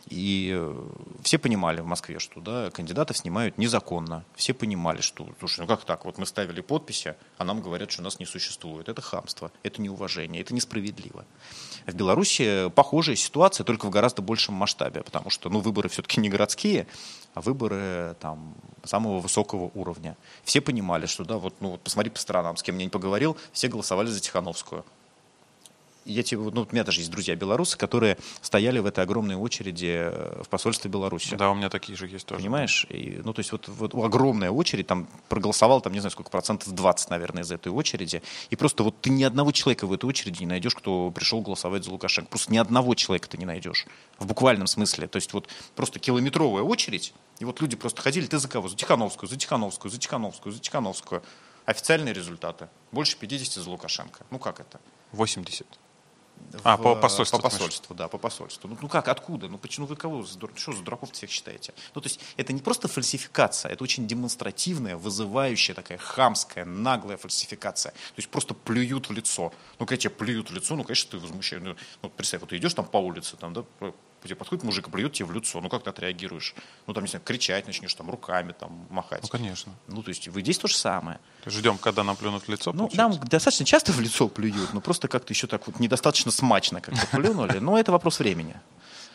И 0.08 0.52
э, 0.54 0.88
все 1.22 1.38
понимали 1.38 1.80
в 1.80 1.86
Москве, 1.86 2.18
что 2.18 2.40
да, 2.40 2.70
кандидатов 2.70 3.16
снимают 3.16 3.56
незаконно. 3.56 4.24
Все 4.34 4.52
понимали, 4.52 5.00
что, 5.00 5.28
слушай, 5.38 5.60
ну 5.60 5.66
как 5.66 5.84
так, 5.84 6.04
вот 6.04 6.18
мы 6.18 6.26
ставили 6.26 6.60
подписи, 6.60 7.14
а 7.38 7.44
нам 7.44 7.60
говорят, 7.60 7.90
что 7.90 8.02
нас 8.02 8.18
не 8.18 8.26
существует. 8.26 8.88
Это 8.88 9.00
хамство, 9.00 9.52
это 9.62 9.80
неуважение, 9.80 10.42
это 10.42 10.54
несправедливо. 10.54 11.24
В 11.86 11.94
Беларуси 11.94 12.68
похожая 12.70 13.16
ситуация, 13.16 13.64
только 13.64 13.86
в 13.86 13.90
гораздо 13.90 14.22
большем 14.22 14.54
масштабе, 14.54 15.02
потому 15.02 15.30
что 15.30 15.48
ну, 15.50 15.60
выборы 15.60 15.88
все-таки 15.88 16.20
не 16.20 16.28
городские, 16.28 16.86
а 17.34 17.40
выборы 17.40 18.16
там, 18.20 18.54
самого 18.84 19.20
высокого 19.20 19.70
уровня. 19.74 20.16
Все 20.44 20.60
понимали, 20.60 21.06
что 21.06 21.24
да, 21.24 21.38
вот, 21.38 21.54
ну, 21.60 21.70
вот 21.70 21.80
посмотри 21.80 22.10
по 22.10 22.18
сторонам, 22.18 22.56
с 22.56 22.62
кем 22.62 22.76
я 22.78 22.84
не 22.84 22.90
поговорил, 22.90 23.36
все 23.52 23.68
голосовали 23.68 24.08
за 24.08 24.20
Тихановскую 24.20 24.84
я 26.04 26.22
тебе, 26.22 26.40
ну, 26.40 26.62
у 26.62 26.72
меня 26.72 26.84
даже 26.84 27.00
есть 27.00 27.10
друзья 27.10 27.36
белорусы, 27.36 27.78
которые 27.78 28.18
стояли 28.40 28.78
в 28.78 28.86
этой 28.86 29.04
огромной 29.04 29.36
очереди 29.36 30.10
э, 30.10 30.42
в 30.42 30.48
посольстве 30.48 30.90
Беларуси. 30.90 31.34
Да, 31.36 31.50
у 31.50 31.54
меня 31.54 31.68
такие 31.68 31.96
же 31.96 32.06
есть 32.06 32.26
тоже. 32.26 32.40
Понимаешь? 32.40 32.86
И, 32.88 33.20
ну, 33.24 33.32
то 33.32 33.40
есть 33.40 33.52
вот, 33.52 33.68
вот 33.68 33.94
огромная 33.94 34.50
очередь, 34.50 34.86
там 34.86 35.06
проголосовал, 35.28 35.80
там, 35.80 35.92
не 35.92 36.00
знаю, 36.00 36.10
сколько 36.10 36.30
процентов, 36.30 36.72
20, 36.72 37.10
наверное, 37.10 37.42
из 37.42 37.52
этой 37.52 37.68
очереди. 37.68 38.22
И 38.50 38.56
просто 38.56 38.82
вот 38.82 39.00
ты 39.00 39.10
ни 39.10 39.22
одного 39.22 39.52
человека 39.52 39.86
в 39.86 39.92
этой 39.92 40.06
очереди 40.06 40.40
не 40.40 40.46
найдешь, 40.46 40.74
кто 40.74 41.10
пришел 41.10 41.40
голосовать 41.40 41.84
за 41.84 41.90
Лукашенко. 41.90 42.28
Просто 42.28 42.52
ни 42.52 42.58
одного 42.58 42.94
человека 42.94 43.28
ты 43.28 43.38
не 43.38 43.46
найдешь. 43.46 43.86
В 44.18 44.26
буквальном 44.26 44.66
смысле. 44.66 45.06
То 45.06 45.16
есть 45.16 45.32
вот 45.32 45.48
просто 45.76 45.98
километровая 45.98 46.62
очередь, 46.62 47.14
и 47.38 47.44
вот 47.44 47.60
люди 47.60 47.76
просто 47.76 48.02
ходили, 48.02 48.26
ты 48.26 48.38
за 48.38 48.48
кого? 48.48 48.68
За 48.68 48.76
Тихановскую, 48.76 49.28
за 49.28 49.36
Тихановскую, 49.36 49.90
за 49.90 49.98
Тихановскую, 49.98 50.52
за 50.52 50.60
Тихановскую. 50.60 51.22
Официальные 51.64 52.12
результаты. 52.12 52.68
Больше 52.90 53.16
50 53.16 53.62
за 53.62 53.70
Лукашенко. 53.70 54.24
Ну 54.30 54.38
как 54.38 54.60
это? 54.60 54.80
80. 55.12 55.66
А, 56.64 56.76
по 56.76 56.94
посольству, 56.94 57.38
По 57.38 57.50
посольству, 57.50 57.94
да, 57.94 58.08
по 58.08 58.18
посольству. 58.18 58.68
Ну, 58.68 58.76
ну 58.80 58.88
как, 58.88 59.08
откуда? 59.08 59.48
Ну 59.48 59.58
почему 59.58 59.86
вы 59.86 59.96
кого? 59.96 60.22
за 60.22 60.38
Что 60.54 60.72
за 60.72 60.82
дураков 60.82 61.12
всех 61.12 61.30
считаете? 61.30 61.74
Ну 61.94 62.00
то 62.00 62.06
есть 62.06 62.20
это 62.36 62.52
не 62.52 62.60
просто 62.60 62.88
фальсификация, 62.88 63.72
это 63.72 63.82
очень 63.82 64.06
демонстративная, 64.06 64.96
вызывающая 64.96 65.74
такая 65.74 65.98
хамская, 65.98 66.64
наглая 66.64 67.16
фальсификация. 67.16 67.92
То 67.92 68.18
есть 68.18 68.28
просто 68.28 68.54
плюют 68.54 69.08
в 69.08 69.12
лицо. 69.12 69.52
Ну 69.78 69.86
когда 69.86 70.00
тебе 70.00 70.10
плюют 70.10 70.50
в 70.50 70.54
лицо, 70.54 70.76
ну 70.76 70.84
конечно 70.84 71.10
ты 71.12 71.18
возмущаешь. 71.18 71.62
Ну, 71.62 71.76
ну, 72.02 72.10
представь, 72.10 72.40
вот 72.40 72.50
ты 72.50 72.56
идешь 72.56 72.74
там 72.74 72.86
по 72.86 72.98
улице, 72.98 73.36
там, 73.36 73.52
да, 73.52 73.64
тебе 74.28 74.36
подходит 74.36 74.64
мужик 74.64 74.88
и 74.88 74.90
плюет 74.90 75.12
тебе 75.12 75.26
в 75.26 75.32
лицо. 75.32 75.60
Ну 75.60 75.68
как 75.68 75.84
ты 75.84 75.90
отреагируешь? 75.90 76.54
Ну 76.86 76.94
там, 76.94 77.04
не 77.04 77.10
знаю, 77.10 77.24
кричать 77.24 77.66
начнешь, 77.66 77.94
там 77.94 78.10
руками 78.10 78.52
там 78.58 78.86
махать. 78.90 79.22
Ну, 79.22 79.28
конечно. 79.28 79.72
Ну 79.88 80.02
то 80.02 80.08
есть 80.08 80.28
вы 80.28 80.40
здесь 80.42 80.58
то 80.58 80.68
же 80.68 80.76
самое. 80.76 81.18
Ждем, 81.46 81.78
когда 81.78 82.04
нам 82.04 82.16
плюнут 82.16 82.44
в 82.44 82.48
лицо. 82.48 82.72
Ну, 82.72 82.88
получается. 82.88 83.18
нам 83.20 83.28
достаточно 83.28 83.66
часто 83.66 83.92
в 83.92 84.00
лицо 84.00 84.28
плюют, 84.28 84.72
но 84.72 84.80
просто 84.80 85.08
как-то 85.08 85.32
еще 85.32 85.46
так 85.46 85.66
вот 85.66 85.80
недостаточно 85.80 86.30
смачно 86.30 86.80
как-то 86.80 87.06
плюнули. 87.16 87.58
Но 87.58 87.78
это 87.78 87.92
вопрос 87.92 88.18
времени. 88.18 88.56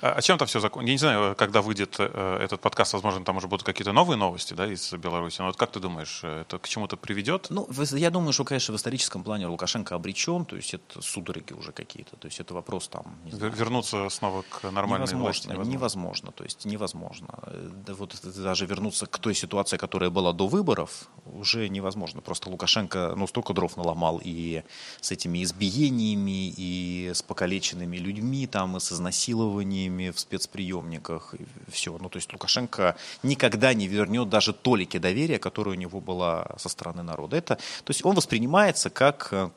А 0.02 0.14
а 0.18 0.22
чем 0.22 0.38
там 0.38 0.48
все 0.48 0.60
закончится? 0.60 0.88
Я 0.88 0.94
не 0.94 1.20
знаю, 1.20 1.36
когда 1.36 1.62
выйдет 1.62 1.96
э, 2.00 2.40
этот 2.42 2.62
подкаст, 2.62 2.94
возможно, 2.94 3.24
там 3.26 3.38
уже 3.38 3.48
будут 3.48 3.66
какие-то 3.66 3.94
новые 3.94 4.18
новости 4.18 4.54
да, 4.54 4.68
из 4.68 4.94
Беларуси. 4.94 5.40
Но 5.40 5.48
вот 5.48 5.58
как 5.58 5.72
ты 5.72 5.80
думаешь, 5.80 6.22
э, 6.24 6.42
это 6.42 6.60
к 6.60 6.68
чему-то 6.68 6.98
приведет? 6.98 7.48
Ну, 7.50 7.68
я 7.94 8.10
думаю, 8.12 8.34
что, 8.34 8.44
конечно, 8.44 8.74
в 8.74 8.78
историческом 8.78 9.24
плане 9.24 9.48
Лукашенко 9.48 9.96
обречен, 9.96 10.46
то 10.46 10.56
есть 10.56 10.74
это 10.74 11.02
судороги 11.02 11.54
уже 11.54 11.72
какие-то, 11.72 12.16
то 12.16 12.28
есть 12.28 12.40
это 12.40 12.54
вопрос 12.54 12.88
там, 12.88 13.18
не 13.26 13.32
знаю, 13.32 13.52
Вер- 13.52 13.58
Вернуться 13.58 14.10
снова 14.10 14.44
к 14.44 14.72
нормальной 14.72 15.08
власти 15.16 15.48
невозможно, 15.48 15.72
невозможно, 15.72 16.32
то 16.32 16.44
есть 16.44 16.66
невозможно. 16.66 17.40
Да 17.86 17.94
вот 17.94 18.16
даже 18.24 18.66
вернуться 18.66 19.08
к 19.08 19.18
той 19.18 19.34
ситуации, 19.34 19.78
которая 19.78 20.10
была 20.10 20.32
до 20.34 20.48
выборов, 20.48 21.08
уже 21.26 21.70
невозможно. 21.70 22.22
Просто 22.22 22.50
Лукашенко, 22.50 23.14
ну, 23.16 23.28
столько 23.28 23.54
дров 23.54 23.78
наломал 23.78 24.22
и 24.24 24.64
с 25.02 25.12
этими 25.12 25.44
избиениями, 25.44 26.54
и 26.56 27.12
с 27.14 27.22
покалеченными 27.22 27.98
людьми, 27.98 28.48
там, 28.48 28.78
и 28.78 28.80
с 28.80 28.92
изнасилованиями 28.92 29.87
в 29.90 30.20
спецприемниках, 30.20 31.34
и 31.34 31.46
все. 31.72 31.98
Ну, 31.98 32.10
то 32.10 32.18
есть 32.18 32.32
Лукашенко 32.34 32.96
никогда 33.24 33.74
не 33.74 33.88
вернет 33.88 34.30
даже 34.30 34.54
толики 34.54 34.98
доверия, 34.98 35.40
которое 35.40 35.72
у 35.72 35.80
него 35.80 36.00
было 36.00 36.56
со 36.58 36.70
стороны 36.70 37.04
народа. 37.04 37.38
Это, 37.38 37.56
то 37.56 37.90
есть 37.90 38.06
он 38.06 38.16
воспринимается 38.16 38.90
как 38.90 39.30
э, 39.32 39.50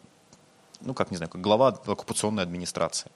ну, 0.81 0.95
как, 0.95 1.11
не 1.11 1.17
знаю, 1.17 1.31
как 1.31 1.41
глава 1.41 1.69
оккупационной 1.69 2.43
администрации. 2.43 3.11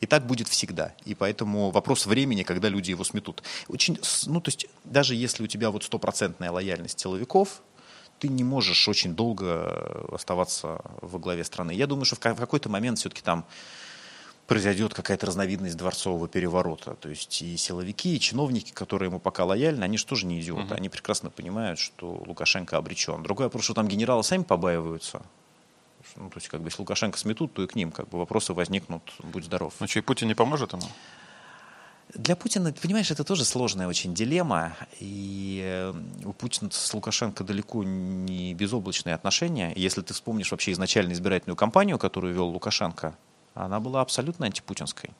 И 0.00 0.06
так 0.06 0.26
будет 0.26 0.48
всегда. 0.48 0.94
И 1.04 1.14
поэтому 1.14 1.70
вопрос 1.70 2.06
времени, 2.06 2.42
когда 2.42 2.68
люди 2.68 2.90
его 2.90 3.04
сметут. 3.04 3.42
Очень, 3.68 3.98
ну, 4.26 4.40
то 4.40 4.48
есть, 4.48 4.66
даже 4.84 5.14
если 5.14 5.44
у 5.44 5.46
тебя 5.46 5.70
вот 5.70 5.84
стопроцентная 5.84 6.50
лояльность 6.50 6.98
силовиков, 6.98 7.60
ты 8.18 8.28
не 8.28 8.44
можешь 8.44 8.88
очень 8.88 9.14
долго 9.14 10.06
оставаться 10.12 10.80
во 11.00 11.18
главе 11.18 11.44
страны. 11.44 11.72
Я 11.72 11.86
думаю, 11.86 12.04
что 12.04 12.16
в 12.16 12.18
какой-то 12.20 12.68
момент 12.68 12.98
все-таки 12.98 13.22
там 13.22 13.44
произойдет 14.50 14.94
какая-то 14.94 15.26
разновидность 15.26 15.76
дворцового 15.76 16.26
переворота. 16.26 16.96
То 16.96 17.08
есть 17.08 17.40
и 17.40 17.56
силовики, 17.56 18.16
и 18.16 18.18
чиновники, 18.18 18.72
которые 18.72 19.06
ему 19.06 19.20
пока 19.20 19.44
лояльны, 19.44 19.84
они 19.84 19.96
же 19.96 20.04
тоже 20.04 20.26
не 20.26 20.40
идиоты. 20.40 20.74
Они 20.74 20.88
прекрасно 20.88 21.30
понимают, 21.30 21.78
что 21.78 22.20
Лукашенко 22.26 22.76
обречен. 22.76 23.22
Другой 23.22 23.46
вопрос, 23.46 23.62
что 23.62 23.74
там 23.74 23.86
генералы 23.86 24.24
сами 24.24 24.42
побаиваются. 24.42 25.22
Ну, 26.16 26.30
то 26.30 26.38
есть, 26.38 26.48
как 26.48 26.62
бы, 26.62 26.66
если 26.66 26.82
Лукашенко 26.82 27.16
сметут, 27.16 27.52
то 27.52 27.62
и 27.62 27.68
к 27.68 27.76
ним 27.76 27.92
как 27.92 28.08
бы 28.08 28.18
вопросы 28.18 28.52
возникнут, 28.52 29.02
будь 29.22 29.44
здоров. 29.44 29.72
Ну 29.78 29.86
что, 29.86 30.00
и 30.00 30.02
Путин 30.02 30.26
не 30.26 30.34
поможет 30.34 30.72
ему? 30.72 30.82
Для 32.12 32.34
Путина, 32.34 32.72
понимаешь, 32.72 33.12
это 33.12 33.22
тоже 33.22 33.44
сложная 33.44 33.86
очень 33.86 34.14
дилемма. 34.14 34.76
И 34.98 35.60
э, 35.62 35.94
у 36.24 36.32
Путина 36.32 36.72
с 36.72 36.92
Лукашенко 36.92 37.44
далеко 37.44 37.84
не 37.84 38.52
безоблачные 38.54 39.14
отношения. 39.14 39.72
Если 39.76 40.00
ты 40.02 40.12
вспомнишь 40.12 40.50
вообще 40.50 40.72
изначально 40.72 41.12
избирательную 41.12 41.56
кампанию, 41.56 42.00
которую 42.00 42.34
вел 42.34 42.48
Лукашенко, 42.48 43.14
она 43.54 43.80
была 43.80 44.00
абсолютно 44.00 44.46
антипутинской. 44.46 45.10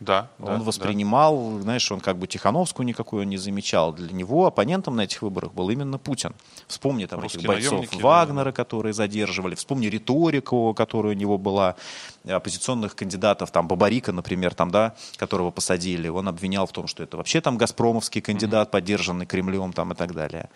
Да. 0.00 0.28
да, 0.38 0.52
Он 0.52 0.58
да. 0.60 0.64
воспринимал, 0.64 1.58
знаешь, 1.60 1.90
он 1.90 1.98
как 2.00 2.18
бы 2.18 2.28
Тихановскую 2.28 2.86
никакую 2.86 3.26
не 3.26 3.36
замечал. 3.36 3.92
Для 3.92 4.12
него 4.12 4.46
оппонентом 4.46 4.94
на 4.94 5.02
этих 5.02 5.22
выборах 5.22 5.52
был 5.52 5.70
именно 5.70 5.98
Путин. 5.98 6.34
Вспомни 6.68 7.06
там 7.06 7.18
этих 7.18 7.34
Русские 7.34 7.48
бойцов 7.48 7.72
наемники, 7.72 7.96
да. 7.96 8.02
Вагнера, 8.02 8.52
которые 8.52 8.92
задерживали. 8.92 9.56
Вспомни 9.56 9.86
риторику, 9.86 10.72
которая 10.74 11.14
у 11.14 11.16
него 11.16 11.36
была, 11.36 11.74
оппозиционных 12.24 12.94
кандидатов, 12.94 13.50
там 13.50 13.66
Бабарика, 13.66 14.12
например, 14.12 14.54
там, 14.54 14.70
да, 14.70 14.94
которого 15.16 15.50
посадили. 15.50 16.06
Он 16.08 16.28
обвинял 16.28 16.66
в 16.66 16.72
том, 16.72 16.86
что 16.86 17.02
это 17.02 17.16
вообще 17.16 17.40
там 17.40 17.58
газпромовский 17.58 18.20
кандидат, 18.20 18.70
поддержанный 18.70 19.26
Кремлем 19.26 19.72
там, 19.72 19.92
и 19.92 19.96
так 19.96 20.14
далее. 20.14 20.48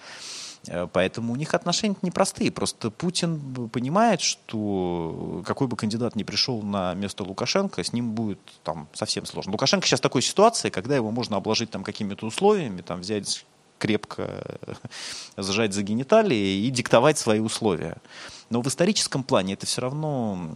Э, 0.68 0.86
Поэтому 0.92 1.32
у 1.32 1.36
них 1.36 1.54
отношения 1.54 1.96
непростые. 2.02 2.50
Просто 2.50 2.90
Путин 2.90 3.68
понимает, 3.70 4.20
что 4.20 5.42
какой 5.46 5.66
бы 5.66 5.76
кандидат 5.76 6.16
ни 6.16 6.22
пришел 6.22 6.62
на 6.62 6.94
место 6.94 7.24
Лукашенко, 7.24 7.82
с 7.82 7.92
ним 7.92 8.12
будет 8.12 8.40
там 8.62 8.88
совсем 8.92 9.26
сложно. 9.26 9.52
Лукашенко 9.52 9.86
сейчас 9.86 10.00
в 10.00 10.02
такой 10.02 10.22
ситуации, 10.22 10.70
когда 10.70 10.96
его 10.96 11.10
можно 11.10 11.36
обложить 11.36 11.70
там 11.70 11.84
какими-то 11.84 12.26
условиями, 12.26 12.82
там 12.82 13.00
взять 13.00 13.44
крепко 13.78 14.58
зажать 15.36 15.72
за 15.72 15.82
гениталии 15.82 16.66
и 16.66 16.70
диктовать 16.70 17.18
свои 17.18 17.40
условия. 17.40 17.96
Но 18.50 18.62
в 18.62 18.68
историческом 18.68 19.24
плане 19.24 19.54
это 19.54 19.66
все 19.66 19.80
равно 19.80 20.50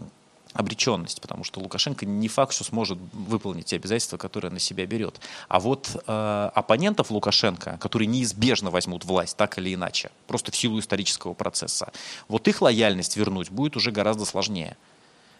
обреченность, 0.56 1.20
потому 1.20 1.44
что 1.44 1.60
Лукашенко 1.60 2.06
не 2.06 2.28
факт, 2.28 2.52
что 2.52 2.64
сможет 2.64 2.98
выполнить 3.12 3.66
те 3.66 3.76
обязательства, 3.76 4.16
которые 4.16 4.50
на 4.50 4.58
себя 4.58 4.86
берет. 4.86 5.20
А 5.48 5.60
вот 5.60 6.02
э, 6.06 6.50
оппонентов 6.54 7.10
Лукашенко, 7.10 7.78
которые 7.78 8.06
неизбежно 8.08 8.70
возьмут 8.70 9.04
власть 9.04 9.36
так 9.36 9.58
или 9.58 9.74
иначе, 9.74 10.10
просто 10.26 10.52
в 10.52 10.56
силу 10.56 10.78
исторического 10.78 11.34
процесса, 11.34 11.92
вот 12.28 12.48
их 12.48 12.62
лояльность 12.62 13.16
вернуть 13.16 13.50
будет 13.50 13.76
уже 13.76 13.90
гораздо 13.90 14.24
сложнее. 14.24 14.76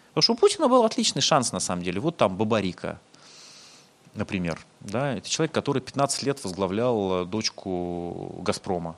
Потому 0.09 0.23
что 0.23 0.33
у 0.33 0.35
Путина 0.37 0.67
был 0.67 0.83
отличный 0.83 1.21
шанс, 1.21 1.51
на 1.51 1.59
самом 1.59 1.83
деле. 1.83 1.99
Вот 1.99 2.17
там 2.17 2.35
Бабарика, 2.35 2.99
например. 4.15 4.59
Да, 4.79 5.13
это 5.13 5.29
человек, 5.29 5.53
который 5.53 5.81
15 5.81 6.23
лет 6.23 6.43
возглавлял 6.43 7.21
э, 7.21 7.25
дочку 7.25 8.41
«Газпрома», 8.41 8.95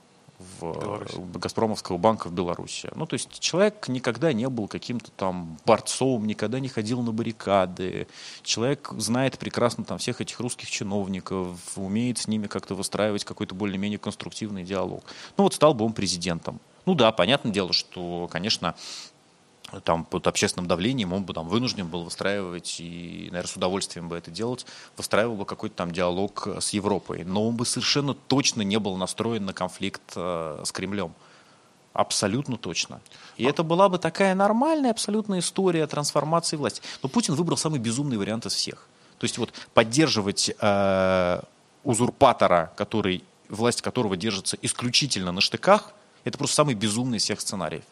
в, 0.60 0.64
э, 0.64 1.38
Газпромовского 1.38 1.98
банка 1.98 2.28
в 2.28 2.34
Беларуси. 2.34 2.90
Ну, 2.96 3.06
то 3.06 3.16
есть 3.16 3.40
человек 3.40 3.88
никогда 3.88 4.34
не 4.34 4.48
был 4.50 4.68
каким-то 4.68 5.12
там 5.12 5.58
борцом, 5.66 6.26
никогда 6.26 6.60
не 6.60 6.68
ходил 6.68 7.02
на 7.02 7.12
баррикады. 7.12 8.08
Человек 8.44 8.92
знает 8.98 9.38
прекрасно 9.38 9.84
там 9.84 9.98
всех 9.98 10.22
этих 10.22 10.40
русских 10.40 10.70
чиновников, 10.70 11.60
умеет 11.76 12.18
с 12.18 12.28
ними 12.28 12.48
как-то 12.48 12.76
выстраивать 12.76 13.24
какой-то 13.24 13.56
более-менее 13.56 14.00
конструктивный 14.00 14.64
диалог. 14.64 15.04
Ну, 15.38 15.44
вот 15.44 15.54
стал 15.54 15.74
бы 15.74 15.86
он 15.86 15.94
президентом. 15.94 16.60
Ну 16.86 16.96
да, 16.96 17.12
понятное 17.12 17.52
дело, 17.52 17.74
что, 17.74 18.28
конечно, 18.32 18.76
там 19.84 20.06
под 20.06 20.28
общественным 20.28 20.68
давлением 20.68 21.14
он 21.14 21.24
бы 21.24 21.34
там 21.34 21.48
вынужден 21.48 21.88
был 21.88 22.04
выстраивать 22.04 22.78
и, 22.80 23.28
наверное, 23.32 23.52
с 23.52 23.56
удовольствием 23.56 24.10
бы 24.10 24.18
это 24.18 24.32
делать, 24.32 24.66
выстраивал 24.98 25.36
бы 25.36 25.46
какой-то 25.46 25.76
там 25.76 25.92
диалог 25.92 26.48
э, 26.48 26.62
с 26.62 26.70
Европой. 26.72 27.24
Но 27.24 27.48
он 27.48 27.56
бы 27.56 27.66
совершенно 27.66 28.14
точно 28.14 28.62
не 28.62 28.80
был 28.80 28.96
настроен 28.98 29.46
на 29.46 29.54
конфликт 29.54 30.02
э, 30.16 30.62
с 30.64 30.72
Кремлем. 30.72 31.14
Абсолютно 31.94 32.58
точно. 32.58 33.02
И 33.38 33.44
это 33.46 33.64
была 33.64 33.90
бы 33.90 33.98
такая 33.98 34.36
нормальная 34.36 34.92
абсолютная 34.92 35.40
история 35.40 35.88
трансформации 35.88 36.56
власти. 36.56 36.82
Но 37.02 37.10
Путин 37.10 37.36
выбрал 37.36 37.58
самый 37.58 37.80
безумный 37.80 38.18
вариант 38.18 38.46
из 38.46 38.54
всех. 38.54 38.88
То 39.18 39.26
есть 39.26 39.38
вот 39.38 39.52
поддерживать 39.74 40.52
э, 40.60 41.42
узурпатора, 41.84 42.72
который, 42.76 43.24
власть 43.50 43.82
которого 43.82 44.16
держится 44.16 44.58
исключительно 44.62 45.32
на 45.32 45.42
штыках, 45.42 45.94
это 46.24 46.38
просто 46.38 46.56
самый 46.56 46.76
безумный 46.76 47.18
из 47.18 47.24
всех 47.24 47.42
сценариев. 47.42 47.84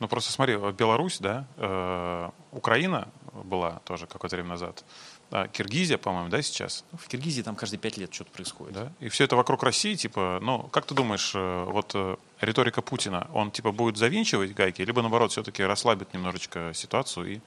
Ну 0.00 0.08
просто 0.08 0.30
смотри, 0.32 0.56
вот 0.56 0.74
Беларусь, 0.74 1.18
да, 1.18 1.46
э, 1.56 2.30
Украина 2.52 3.08
была 3.32 3.80
тоже 3.84 4.06
какое-то 4.06 4.36
время 4.36 4.50
назад, 4.50 4.84
а 5.30 5.48
Киргизия, 5.48 5.98
по-моему, 5.98 6.28
да, 6.28 6.40
сейчас, 6.42 6.84
В 6.92 7.08
Киргизии 7.08 7.42
там 7.42 7.56
каждые 7.56 7.80
пять 7.80 7.96
лет 7.96 8.12
что-то 8.12 8.30
происходит. 8.30 8.74
да, 8.74 8.92
и 9.00 9.08
все 9.08 9.24
это 9.24 9.36
вокруг 9.36 9.62
России, 9.62 9.94
типа, 9.94 10.38
ну, 10.42 10.64
как 10.64 10.86
ты 10.86 10.94
думаешь, 10.94 11.32
э, 11.34 11.64
вот 11.64 11.92
э, 11.94 12.16
риторика 12.40 12.82
Путина, 12.82 13.26
он 13.32 13.50
типа 13.50 13.72
будет 13.72 13.96
завинчивать 13.96 14.54
гайки, 14.54 14.82
либо 14.82 15.00
наоборот 15.00 15.32
все-таки 15.32 15.62
расслабит 15.62 16.12
немножечко 16.14 16.72
ситуацию 16.74 17.34
и 17.34 17.40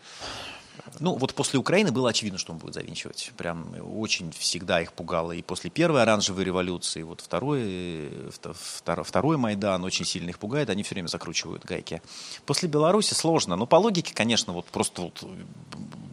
Ну, 0.99 1.15
вот 1.15 1.33
после 1.33 1.59
Украины 1.59 1.91
было 1.91 2.09
очевидно, 2.09 2.39
что 2.39 2.51
он 2.51 2.57
будет 2.57 2.73
завинчивать. 2.73 3.31
Прям 3.37 3.67
очень 3.95 4.31
всегда 4.31 4.81
их 4.81 4.93
пугало. 4.93 5.31
И 5.31 5.41
после 5.41 5.69
первой 5.69 6.01
оранжевой 6.01 6.43
революции, 6.43 7.03
вот 7.03 7.21
второй, 7.21 7.61
э, 7.63 8.29
вто- 8.31 8.55
второ- 8.55 9.03
второй 9.03 9.37
Майдан 9.37 9.83
очень 9.83 10.05
сильно 10.05 10.29
их 10.29 10.39
пугает, 10.39 10.69
они 10.69 10.83
все 10.83 10.95
время 10.95 11.07
закручивают 11.07 11.65
гайки. 11.65 12.01
После 12.45 12.67
Беларуси 12.69 13.13
сложно. 13.13 13.55
Но 13.55 13.65
по 13.65 13.75
логике, 13.75 14.13
конечно, 14.13 14.53
вот 14.53 14.65
просто 14.65 15.03
вот 15.03 15.23
э, 15.23 15.27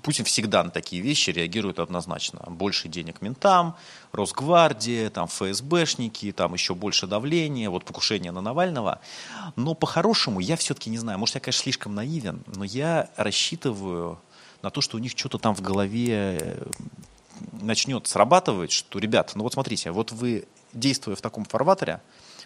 Путин 0.03 0.25
всегда 0.25 0.63
на 0.63 0.71
такие 0.71 1.03
вещи 1.03 1.31
реагирует 1.31 1.81
однозначно. 1.81 2.41
Больше 2.47 2.89
денег 2.89 3.23
ментам, 3.23 3.75
Росгвардия, 4.13 5.11
там 5.11 5.27
ФСБшники, 5.27 6.31
там 6.31 6.55
еще 6.55 6.75
больше 6.77 7.09
давления, 7.09 7.69
вот 7.71 7.85
покушение 7.85 8.31
на 8.31 8.41
Навального. 8.41 9.01
Но 9.57 9.75
по-хорошему, 9.75 10.39
я 10.39 10.57
все-таки 10.57 10.91
не 10.91 10.99
знаю, 10.99 11.19
может, 11.19 11.35
я, 11.35 11.41
конечно, 11.41 11.63
слишком 11.63 11.95
наивен, 11.97 12.45
но 12.55 12.65
я 12.65 13.11
рассчитываю 13.17 14.21
на 14.67 14.71
то, 14.71 14.81
что 14.81 14.97
у 14.97 15.01
них 15.01 15.13
что-то 15.15 15.39
там 15.39 15.55
в 15.55 15.61
голове 15.61 16.39
э, 16.41 16.67
начнет 17.63 18.09
срабатывать, 18.09 18.73
что, 18.73 18.99
ребят, 18.99 19.31
ну 19.37 19.45
вот 19.45 19.53
смотрите, 19.53 19.93
вот 19.93 20.11
вы, 20.11 20.45
действуя 20.73 21.15
в 21.15 21.21
таком 21.21 21.45
фарватере, 21.45 22.01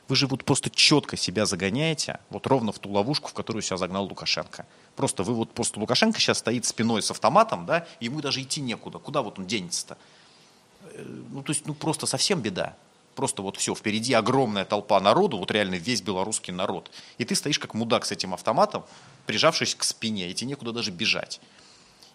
вы 0.06 0.16
же 0.16 0.26
вот 0.26 0.44
просто 0.44 0.68
четко 0.68 1.16
себя 1.16 1.46
загоняете, 1.46 2.18
вот 2.28 2.46
ровно 2.46 2.72
в 2.72 2.78
ту 2.78 2.90
ловушку, 2.90 3.30
в 3.30 3.32
которую 3.32 3.62
себя 3.62 3.78
загнал 3.78 4.04
Лукашенко. 4.04 4.66
Просто 4.96 5.22
вы 5.22 5.32
вот, 5.32 5.52
просто 5.52 5.80
Лукашенко 5.80 6.20
сейчас 6.20 6.40
стоит 6.40 6.66
спиной 6.66 7.00
с 7.00 7.10
автоматом, 7.10 7.64
да, 7.64 7.86
и 8.00 8.04
ему 8.04 8.20
даже 8.20 8.42
идти 8.42 8.60
некуда. 8.60 8.98
Куда 8.98 9.22
вот 9.22 9.38
он 9.38 9.46
денется-то? 9.46 9.96
Э, 10.92 11.02
Ну, 11.32 11.42
то 11.42 11.52
есть, 11.52 11.66
ну, 11.66 11.72
просто 11.72 12.04
совсем 12.04 12.42
беда. 12.42 12.76
Просто 13.14 13.40
вот 13.40 13.56
все, 13.56 13.74
впереди 13.74 14.12
огромная 14.12 14.66
толпа 14.66 15.00
народу, 15.00 15.38
вот 15.38 15.50
реально 15.50 15.76
весь 15.76 16.02
белорусский 16.02 16.52
народ. 16.52 16.90
И 17.16 17.24
ты 17.24 17.34
стоишь 17.34 17.58
как 17.58 17.72
мудак 17.72 18.04
с 18.04 18.12
этим 18.12 18.34
автоматом, 18.34 18.84
прижавшись 19.24 19.74
к 19.74 19.84
спине, 19.84 20.30
и 20.30 20.34
тебе 20.34 20.48
некуда 20.50 20.72
даже 20.72 20.90
бежать. 20.90 21.40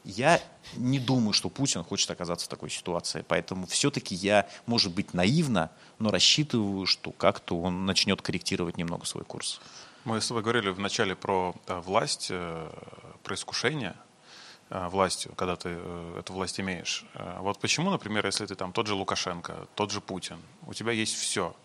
Я 0.05 0.39
не 0.75 0.99
думаю, 0.99 1.33
что 1.33 1.49
Путин 1.49 1.83
хочет 1.83 2.09
оказаться 2.11 2.45
в 2.45 2.49
такой 2.49 2.69
ситуации. 2.69 3.25
Поэтому 3.27 3.65
все-таки 3.65 4.13
я, 4.13 4.47
может 4.67 4.93
быть, 4.93 5.15
наивно, 5.15 5.71
но 5.97 6.11
рассчитываю, 6.11 6.85
что 6.85 7.11
как-то 7.11 7.59
он 7.59 7.87
начнет 7.87 8.21
корректировать 8.21 8.77
немного 8.77 9.05
свой 9.05 9.23
курс. 9.23 9.59
Мы 10.03 10.21
с 10.21 10.27
тобой 10.27 10.43
говорили 10.43 10.69
вначале 10.69 11.15
про 11.15 11.55
э, 11.65 11.79
власть, 11.79 12.27
э, 12.29 12.69
про 13.23 13.33
искушение 13.33 13.95
э, 14.69 14.87
властью, 14.89 15.33
когда 15.35 15.55
ты 15.55 15.69
эту 16.19 16.33
власть 16.33 16.59
имеешь. 16.59 17.03
Вот 17.39 17.59
почему, 17.59 17.89
например, 17.89 18.23
если 18.27 18.45
ты 18.45 18.53
там 18.53 18.71
тот 18.71 18.85
же 18.85 18.93
Лукашенко, 18.93 19.67
тот 19.73 19.89
же 19.89 20.01
Путин, 20.01 20.37
у 20.67 20.75
тебя 20.75 20.91
есть 20.91 21.15
все. 21.15 21.55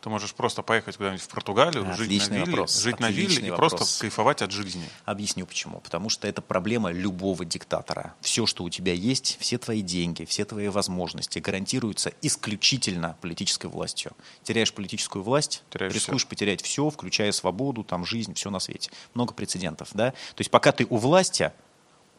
Ты 0.00 0.08
можешь 0.08 0.32
просто 0.34 0.62
поехать 0.62 0.96
куда-нибудь 0.96 1.22
в 1.22 1.28
Португалию, 1.28 1.84
жить 1.84 1.88
на 1.88 1.94
Отличный 2.04 2.38
вилле, 2.38 2.50
вопрос, 2.50 2.78
жить 2.78 3.00
на 3.00 3.10
вилле 3.10 3.24
отличный 3.24 3.48
и 3.48 3.50
вопрос. 3.50 3.72
просто 3.74 4.00
кайфовать 4.00 4.42
от 4.42 4.50
жизни. 4.50 4.88
Объясню 5.04 5.46
почему. 5.46 5.80
Потому 5.80 6.08
что 6.08 6.26
это 6.26 6.40
проблема 6.40 6.90
любого 6.90 7.44
диктатора. 7.44 8.14
Все, 8.20 8.46
что 8.46 8.64
у 8.64 8.70
тебя 8.70 8.92
есть, 8.94 9.36
все 9.40 9.58
твои 9.58 9.82
деньги, 9.82 10.24
все 10.24 10.44
твои 10.44 10.68
возможности 10.68 11.38
гарантируются 11.38 12.12
исключительно 12.22 13.16
политической 13.20 13.66
властью. 13.66 14.12
Теряешь 14.42 14.72
политическую 14.72 15.22
власть, 15.22 15.62
Теряешь 15.70 15.92
рискуешь 15.94 16.22
всё. 16.22 16.28
потерять 16.28 16.62
все, 16.62 16.88
включая 16.88 17.32
свободу, 17.32 17.84
там, 17.84 18.04
жизнь, 18.06 18.34
все 18.34 18.50
на 18.50 18.58
свете. 18.60 18.90
Много 19.14 19.34
прецедентов. 19.34 19.88
Да? 19.92 20.10
То 20.10 20.40
есть 20.40 20.50
пока 20.50 20.72
ты 20.72 20.86
у 20.88 20.96
власти, 20.96 21.52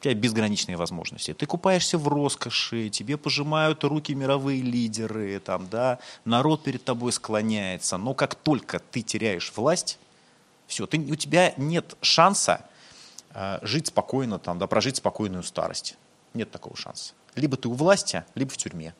у 0.01 0.03
тебя 0.03 0.15
безграничные 0.15 0.77
возможности. 0.77 1.33
Ты 1.33 1.45
купаешься 1.45 1.99
в 1.99 2.07
роскоши, 2.07 2.89
тебе 2.89 3.17
пожимают 3.17 3.83
руки 3.83 4.15
мировые 4.15 4.63
лидеры, 4.63 5.39
там, 5.39 5.67
да, 5.69 5.99
народ 6.25 6.63
перед 6.63 6.83
тобой 6.83 7.11
склоняется. 7.11 7.97
Но 7.97 8.15
как 8.15 8.33
только 8.33 8.79
ты 8.79 9.03
теряешь 9.03 9.53
власть, 9.55 9.99
все, 10.65 10.87
ты, 10.87 10.97
у 10.97 11.15
тебя 11.15 11.53
нет 11.55 11.95
шанса 12.01 12.65
э, 13.35 13.59
жить 13.61 13.87
спокойно, 13.87 14.39
там, 14.39 14.57
да, 14.57 14.65
прожить 14.65 14.95
спокойную 14.95 15.43
старость. 15.43 15.97
Нет 16.33 16.49
такого 16.49 16.75
шанса. 16.75 17.13
Либо 17.35 17.55
ты 17.55 17.67
у 17.67 17.73
власти, 17.73 18.23
либо 18.33 18.49
в 18.49 18.57
тюрьме. 18.57 18.95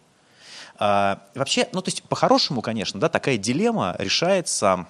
А, 0.77 1.19
вообще, 1.33 1.67
ну, 1.73 1.81
то 1.81 1.89
есть, 1.89 2.03
по-хорошему, 2.03 2.61
конечно, 2.61 2.99
да, 2.99 3.09
такая 3.09 3.37
дилемма 3.37 3.95
решается 3.97 4.85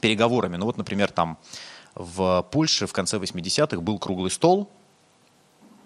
переговорами. 0.00 0.56
Ну, 0.56 0.64
вот, 0.64 0.78
например, 0.78 1.10
там 1.10 1.36
в 1.94 2.46
Польше 2.50 2.86
в 2.86 2.94
конце 2.94 3.18
80-х 3.18 3.78
был 3.82 3.98
круглый 3.98 4.30
стол, 4.30 4.70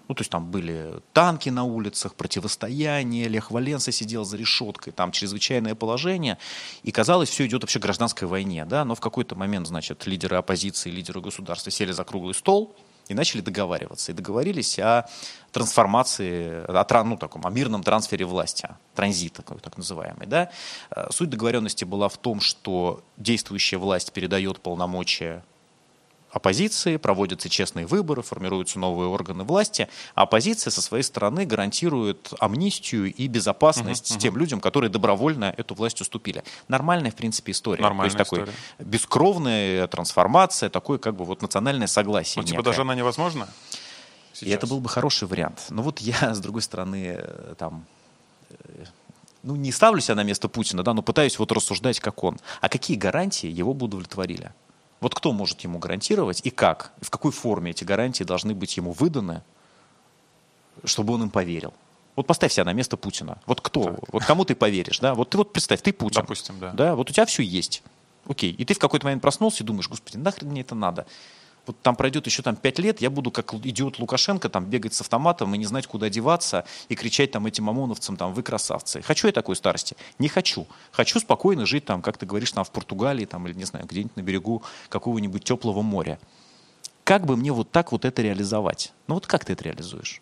ну, 0.07 0.15
то 0.15 0.21
есть 0.21 0.31
там 0.31 0.49
были 0.51 1.01
танки 1.13 1.49
на 1.49 1.63
улицах, 1.63 2.15
противостояние, 2.15 3.27
Лех 3.27 3.51
Валенса 3.51 3.91
сидел 3.91 4.25
за 4.25 4.37
решеткой, 4.37 4.93
там 4.93 5.11
чрезвычайное 5.11 5.75
положение, 5.75 6.37
и 6.83 6.91
казалось, 6.91 7.29
все 7.29 7.45
идет 7.45 7.63
вообще 7.63 7.79
к 7.79 7.83
гражданской 7.83 8.27
войне, 8.27 8.65
да, 8.65 8.85
но 8.85 8.95
в 8.95 8.99
какой-то 8.99 9.35
момент, 9.35 9.67
значит, 9.67 10.05
лидеры 10.05 10.37
оппозиции, 10.37 10.89
лидеры 10.89 11.21
государства 11.21 11.71
сели 11.71 11.91
за 11.91 12.03
круглый 12.03 12.33
стол 12.33 12.75
и 13.07 13.13
начали 13.13 13.41
договариваться, 13.41 14.11
и 14.11 14.15
договорились 14.15 14.79
о 14.79 15.07
трансформации, 15.51 16.63
о, 16.67 17.03
ну, 17.03 17.17
таком, 17.17 17.45
о 17.45 17.49
мирном 17.49 17.83
трансфере 17.83 18.25
власти, 18.25 18.69
транзит 18.95 19.33
такой, 19.33 19.59
так 19.59 19.77
называемый, 19.77 20.27
да. 20.27 20.49
Э, 20.91 21.07
Суть 21.11 21.29
договоренности 21.29 21.85
была 21.85 22.09
в 22.09 22.17
том, 22.17 22.39
что 22.39 23.03
действующая 23.17 23.77
власть 23.77 24.13
передает 24.13 24.61
полномочия 24.61 25.43
оппозиции, 26.33 26.97
проводятся 26.97 27.47
честные 27.47 27.85
выборы, 27.85 28.23
формируются 28.23 28.79
новые 28.79 29.07
органы 29.07 29.43
власти, 29.43 29.87
а 30.15 30.23
оппозиция 30.23 30.71
со 30.71 30.81
своей 30.81 31.03
стороны 31.03 31.45
гарантирует 31.45 32.33
амнистию 32.39 33.13
и 33.13 33.27
безопасность 33.27 34.17
тем 34.17 34.35
людям, 34.35 34.59
которые 34.59 34.89
добровольно 34.89 35.53
эту 35.55 35.75
власть 35.75 36.01
уступили. 36.01 36.43
Нормальная, 36.67 37.11
в 37.11 37.15
принципе, 37.15 37.51
история. 37.51 37.81
Нормальная 37.81 38.11
То 38.11 38.19
есть 38.19 38.29
такой 38.29 38.39
история. 38.39 38.57
бескровная 38.79 39.87
трансформация, 39.87 40.69
такое 40.69 40.97
как 40.97 41.15
бы 41.15 41.23
вот 41.23 41.41
национальное 41.41 41.87
согласие. 41.87 42.41
Ну, 42.41 42.47
типа 42.47 42.57
некое. 42.57 42.65
даже 42.65 42.81
она 42.81 42.95
невозможна? 42.95 43.47
И 44.41 44.49
это 44.49 44.65
был 44.65 44.79
бы 44.79 44.89
хороший 44.89 45.27
вариант. 45.27 45.67
Но 45.69 45.83
вот 45.83 45.99
я, 45.99 46.33
с 46.33 46.39
другой 46.39 46.63
стороны, 46.63 47.17
э, 47.19 47.55
там, 47.57 47.85
э, 48.49 48.85
ну, 49.43 49.55
не 49.55 49.71
ставлю 49.71 50.01
себя 50.01 50.15
на 50.15 50.23
место 50.23 50.47
Путина, 50.47 50.83
да, 50.83 50.93
но 50.93 51.03
пытаюсь 51.03 51.37
вот 51.37 51.51
рассуждать, 51.51 51.99
как 51.99 52.23
он. 52.23 52.39
А 52.59 52.69
какие 52.69 52.97
гарантии 52.97 53.47
его 53.47 53.73
бы 53.73 53.85
удовлетворили? 53.85 54.51
Вот 55.03 55.13
кто 55.13 55.33
может 55.33 55.59
ему 55.59 55.79
гарантировать 55.79 56.39
и 56.45 56.49
как? 56.49 56.93
В 57.01 57.09
какой 57.09 57.33
форме 57.33 57.71
эти 57.71 57.83
гарантии 57.83 58.23
должны 58.23 58.53
быть 58.55 58.77
ему 58.77 58.93
выданы, 58.93 59.41
чтобы 60.85 61.15
он 61.15 61.23
им 61.23 61.29
поверил? 61.29 61.73
Вот 62.15 62.25
поставь 62.25 62.53
себя 62.53 62.63
на 62.63 62.71
место 62.71 62.95
Путина. 62.95 63.37
Вот 63.45 63.59
кто? 63.59 63.97
Вот 64.13 64.23
кому 64.23 64.45
ты 64.45 64.55
поверишь, 64.55 64.99
да? 64.99 65.13
Вот 65.13 65.31
ты 65.31 65.37
вот 65.37 65.51
представь, 65.51 65.81
ты 65.81 65.91
Путин. 65.91 66.21
Допустим, 66.21 66.57
да. 66.57 66.71
Да, 66.71 66.95
вот 66.95 67.09
у 67.09 67.13
тебя 67.13 67.25
все 67.25 67.43
есть. 67.43 67.83
Окей. 68.29 68.53
И 68.53 68.63
ты 68.63 68.75
в 68.75 68.79
какой-то 68.79 69.05
момент 69.05 69.21
проснулся 69.21 69.61
и 69.63 69.65
думаешь, 69.65 69.89
господи, 69.89 70.15
нахрен 70.15 70.47
мне 70.47 70.61
это 70.61 70.73
надо? 70.73 71.05
Вот 71.65 71.79
там 71.81 71.95
пройдет 71.95 72.25
еще 72.25 72.41
там 72.43 72.57
пять 72.57 72.77
лет, 72.79 72.99
я 72.99 73.09
буду 73.09 73.31
как 73.31 73.53
идиот 73.53 73.97
Лукашенко 73.97 74.49
там 74.49 74.65
бегать 74.65 74.93
с 74.93 74.99
автоматом 75.01 75.55
и 75.55 75.57
не 75.57 75.65
знать, 75.65 75.87
куда 75.87 76.09
деваться, 76.09 76.65
и 76.89 76.95
кричать 76.95 77.31
там 77.31 77.45
этим 77.45 77.69
ОМОНовцам, 77.69 78.17
там, 78.17 78.33
вы 78.33 78.43
красавцы. 78.43 79.01
Хочу 79.01 79.27
я 79.27 79.33
такой 79.33 79.55
старости? 79.55 79.95
Не 80.19 80.27
хочу. 80.27 80.67
Хочу 80.91 81.19
спокойно 81.21 81.65
жить 81.65 81.85
там, 81.85 82.01
как 82.01 82.17
ты 82.17 82.25
говоришь, 82.25 82.51
там 82.51 82.65
в 82.65 82.71
Португалии, 82.71 83.25
там, 83.25 83.47
или 83.47 83.53
не 83.53 83.63
знаю, 83.63 83.85
где-нибудь 83.85 84.17
на 84.17 84.21
берегу 84.21 84.61
какого-нибудь 84.89 85.43
теплого 85.45 85.81
моря. 85.81 86.19
Как 87.05 87.25
бы 87.25 87.37
мне 87.37 87.53
вот 87.53 87.71
так 87.71 87.93
вот 87.93 88.03
это 88.03 88.21
реализовать? 88.21 88.91
Ну 89.07 89.15
вот 89.15 89.25
как 89.27 89.45
ты 89.45 89.53
это 89.53 89.63
реализуешь? 89.63 90.21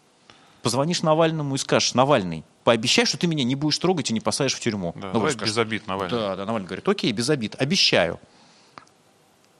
Позвонишь 0.61 1.01
Навальному 1.01 1.55
и 1.55 1.57
скажешь, 1.57 1.95
Навальный, 1.95 2.43
пообещай, 2.63 3.05
что 3.05 3.17
ты 3.17 3.25
меня 3.25 3.43
не 3.43 3.55
будешь 3.55 3.79
трогать 3.79 4.11
и 4.11 4.13
не 4.13 4.19
посадишь 4.19 4.53
в 4.53 4.59
тюрьму. 4.59 4.93
Да, 4.95 5.07
Ну, 5.07 5.13
давай 5.13 5.31
он 5.31 5.37
скажет, 5.37 5.55
без 5.55 5.57
обид, 5.57 5.87
Навальный. 5.87 6.19
да, 6.19 6.35
да, 6.35 6.45
Навальный 6.45 6.67
говорит, 6.67 6.87
окей, 6.87 7.11
без 7.11 7.31
обид, 7.31 7.55
обещаю. 7.57 8.19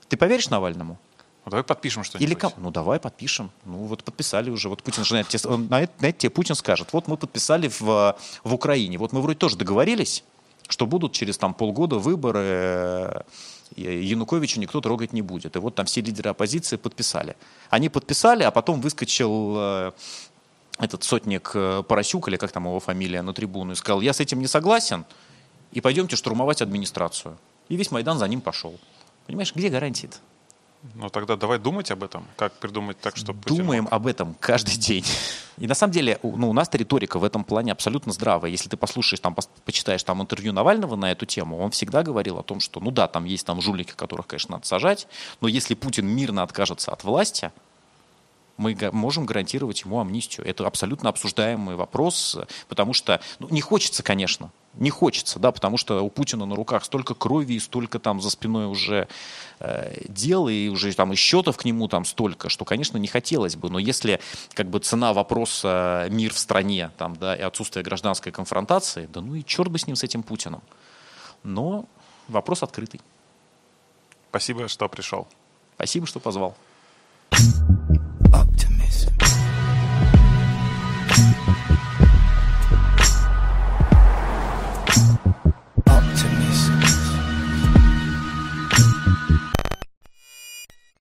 Ты 0.08 0.16
поверишь 0.16 0.48
Навальному? 0.48 0.98
Ну, 1.44 1.50
давай 1.50 1.64
подпишем 1.64 2.04
что-нибудь. 2.04 2.28
Или 2.28 2.34
кому? 2.34 2.54
Ну 2.58 2.70
давай 2.70 3.00
подпишем. 3.00 3.50
Ну 3.64 3.78
вот 3.78 4.04
подписали 4.04 4.50
уже. 4.50 4.68
Вот 4.68 4.82
Путин 4.82 5.04
же 5.04 5.14
на 5.14 5.20
это, 5.20 5.48
на 5.48 5.82
это, 5.82 5.92
на 6.00 6.06
это 6.06 6.18
тебе 6.18 6.30
Путин 6.30 6.54
скажет. 6.54 6.92
Вот 6.92 7.08
мы 7.08 7.16
подписали 7.16 7.68
в, 7.68 8.16
в 8.44 8.54
Украине. 8.54 8.98
Вот 8.98 9.12
мы 9.12 9.20
вроде 9.20 9.38
тоже 9.38 9.56
договорились, 9.56 10.22
что 10.68 10.86
будут 10.86 11.12
через 11.12 11.38
там 11.38 11.54
полгода 11.54 11.98
выборы. 11.98 12.38
э, 12.40 13.22
Януковича 13.76 14.60
никто 14.60 14.80
трогать 14.80 15.12
не 15.12 15.22
будет. 15.22 15.56
И 15.56 15.58
вот 15.58 15.74
там 15.74 15.86
все 15.86 16.00
лидеры 16.00 16.30
оппозиции 16.30 16.76
подписали. 16.76 17.36
Они 17.70 17.88
подписали, 17.88 18.44
а 18.44 18.50
потом 18.50 18.80
выскочил 18.80 19.54
э, 19.56 19.92
этот 20.78 21.02
сотник 21.04 21.52
э, 21.54 21.82
Поросюк, 21.82 22.28
или 22.28 22.36
как 22.36 22.52
там 22.52 22.64
его 22.64 22.80
фамилия, 22.80 23.22
на 23.22 23.32
трибуну, 23.32 23.72
и 23.72 23.74
сказал, 23.74 24.00
я 24.00 24.12
с 24.12 24.20
этим 24.20 24.40
не 24.40 24.46
согласен, 24.46 25.04
и 25.72 25.80
пойдемте 25.80 26.16
штурмовать 26.16 26.62
администрацию. 26.62 27.36
И 27.68 27.76
весь 27.76 27.90
Майдан 27.90 28.18
за 28.18 28.28
ним 28.28 28.40
пошел. 28.40 28.78
Понимаешь, 29.26 29.54
где 29.54 29.68
гарантии 29.68 30.08
-то? 30.08 30.16
Ну 30.94 31.08
тогда 31.10 31.36
давай 31.36 31.58
думать 31.58 31.90
об 31.92 32.02
этом, 32.02 32.26
как 32.36 32.54
придумать 32.54 32.98
так, 33.00 33.16
чтобы 33.16 33.40
Думаем 33.46 33.86
об 33.90 34.06
этом 34.08 34.34
каждый 34.40 34.76
день. 34.76 35.04
И 35.58 35.68
на 35.68 35.74
самом 35.74 35.92
деле, 35.92 36.18
ну, 36.22 36.50
у 36.50 36.52
нас 36.52 36.68
риторика 36.72 37.20
в 37.20 37.24
этом 37.24 37.44
плане 37.44 37.70
абсолютно 37.70 38.12
здравая. 38.12 38.50
Если 38.50 38.68
ты 38.68 38.76
послушаешь, 38.76 39.20
там, 39.20 39.36
почитаешь 39.64 40.02
там 40.02 40.20
интервью 40.20 40.52
Навального 40.52 40.96
на 40.96 41.12
эту 41.12 41.24
тему, 41.24 41.58
он 41.58 41.70
всегда 41.70 42.02
говорил 42.02 42.38
о 42.38 42.42
том, 42.42 42.58
что, 42.58 42.80
ну 42.80 42.90
да, 42.90 43.06
там 43.06 43.24
есть 43.24 43.46
там 43.46 43.60
жулики, 43.60 43.92
которых, 43.92 44.26
конечно, 44.26 44.56
надо 44.56 44.66
сажать, 44.66 45.06
но 45.40 45.46
если 45.46 45.74
Путин 45.74 46.06
мирно 46.06 46.42
откажется 46.42 46.90
от 46.90 47.04
власти, 47.04 47.52
мы 48.56 48.76
можем 48.92 49.24
гарантировать 49.24 49.82
ему 49.82 50.00
амнистию. 50.00 50.46
Это 50.46 50.66
абсолютно 50.66 51.10
обсуждаемый 51.10 51.76
вопрос, 51.76 52.38
потому 52.68 52.92
что 52.92 53.20
ну, 53.38 53.48
не 53.50 53.60
хочется, 53.60 54.02
конечно, 54.02 54.50
не 54.74 54.90
хочется, 54.90 55.38
да, 55.38 55.52
потому 55.52 55.76
что 55.76 56.02
у 56.02 56.08
Путина 56.08 56.46
на 56.46 56.54
руках 56.54 56.84
столько 56.84 57.14
крови 57.14 57.54
и 57.54 57.60
столько 57.60 57.98
там 57.98 58.20
за 58.20 58.30
спиной 58.30 58.66
уже 58.66 59.06
э, 59.60 60.04
дел 60.08 60.48
и 60.48 60.68
уже 60.68 60.92
там 60.94 61.12
и 61.12 61.16
счетов 61.16 61.56
к 61.56 61.64
нему 61.64 61.88
там 61.88 62.04
столько, 62.04 62.48
что, 62.48 62.64
конечно, 62.64 62.96
не 62.98 63.08
хотелось 63.08 63.56
бы, 63.56 63.68
но 63.70 63.78
если 63.78 64.20
как 64.54 64.70
бы 64.70 64.78
цена 64.78 65.12
вопроса 65.12 66.06
мир 66.10 66.32
в 66.32 66.38
стране 66.38 66.90
там, 66.96 67.16
да, 67.16 67.36
и 67.36 67.42
отсутствие 67.42 67.84
гражданской 67.84 68.32
конфронтации, 68.32 69.08
да 69.12 69.20
ну 69.20 69.34
и 69.34 69.44
черт 69.44 69.70
бы 69.70 69.78
с 69.78 69.86
ним, 69.86 69.96
с 69.96 70.02
этим 70.04 70.22
Путиным. 70.22 70.62
Но 71.42 71.84
вопрос 72.28 72.62
открытый. 72.62 73.00
Спасибо, 74.30 74.68
что 74.68 74.88
пришел. 74.88 75.28
Спасибо, 75.74 76.06
что 76.06 76.20
позвал. 76.20 76.56
Optimism. 78.32 79.12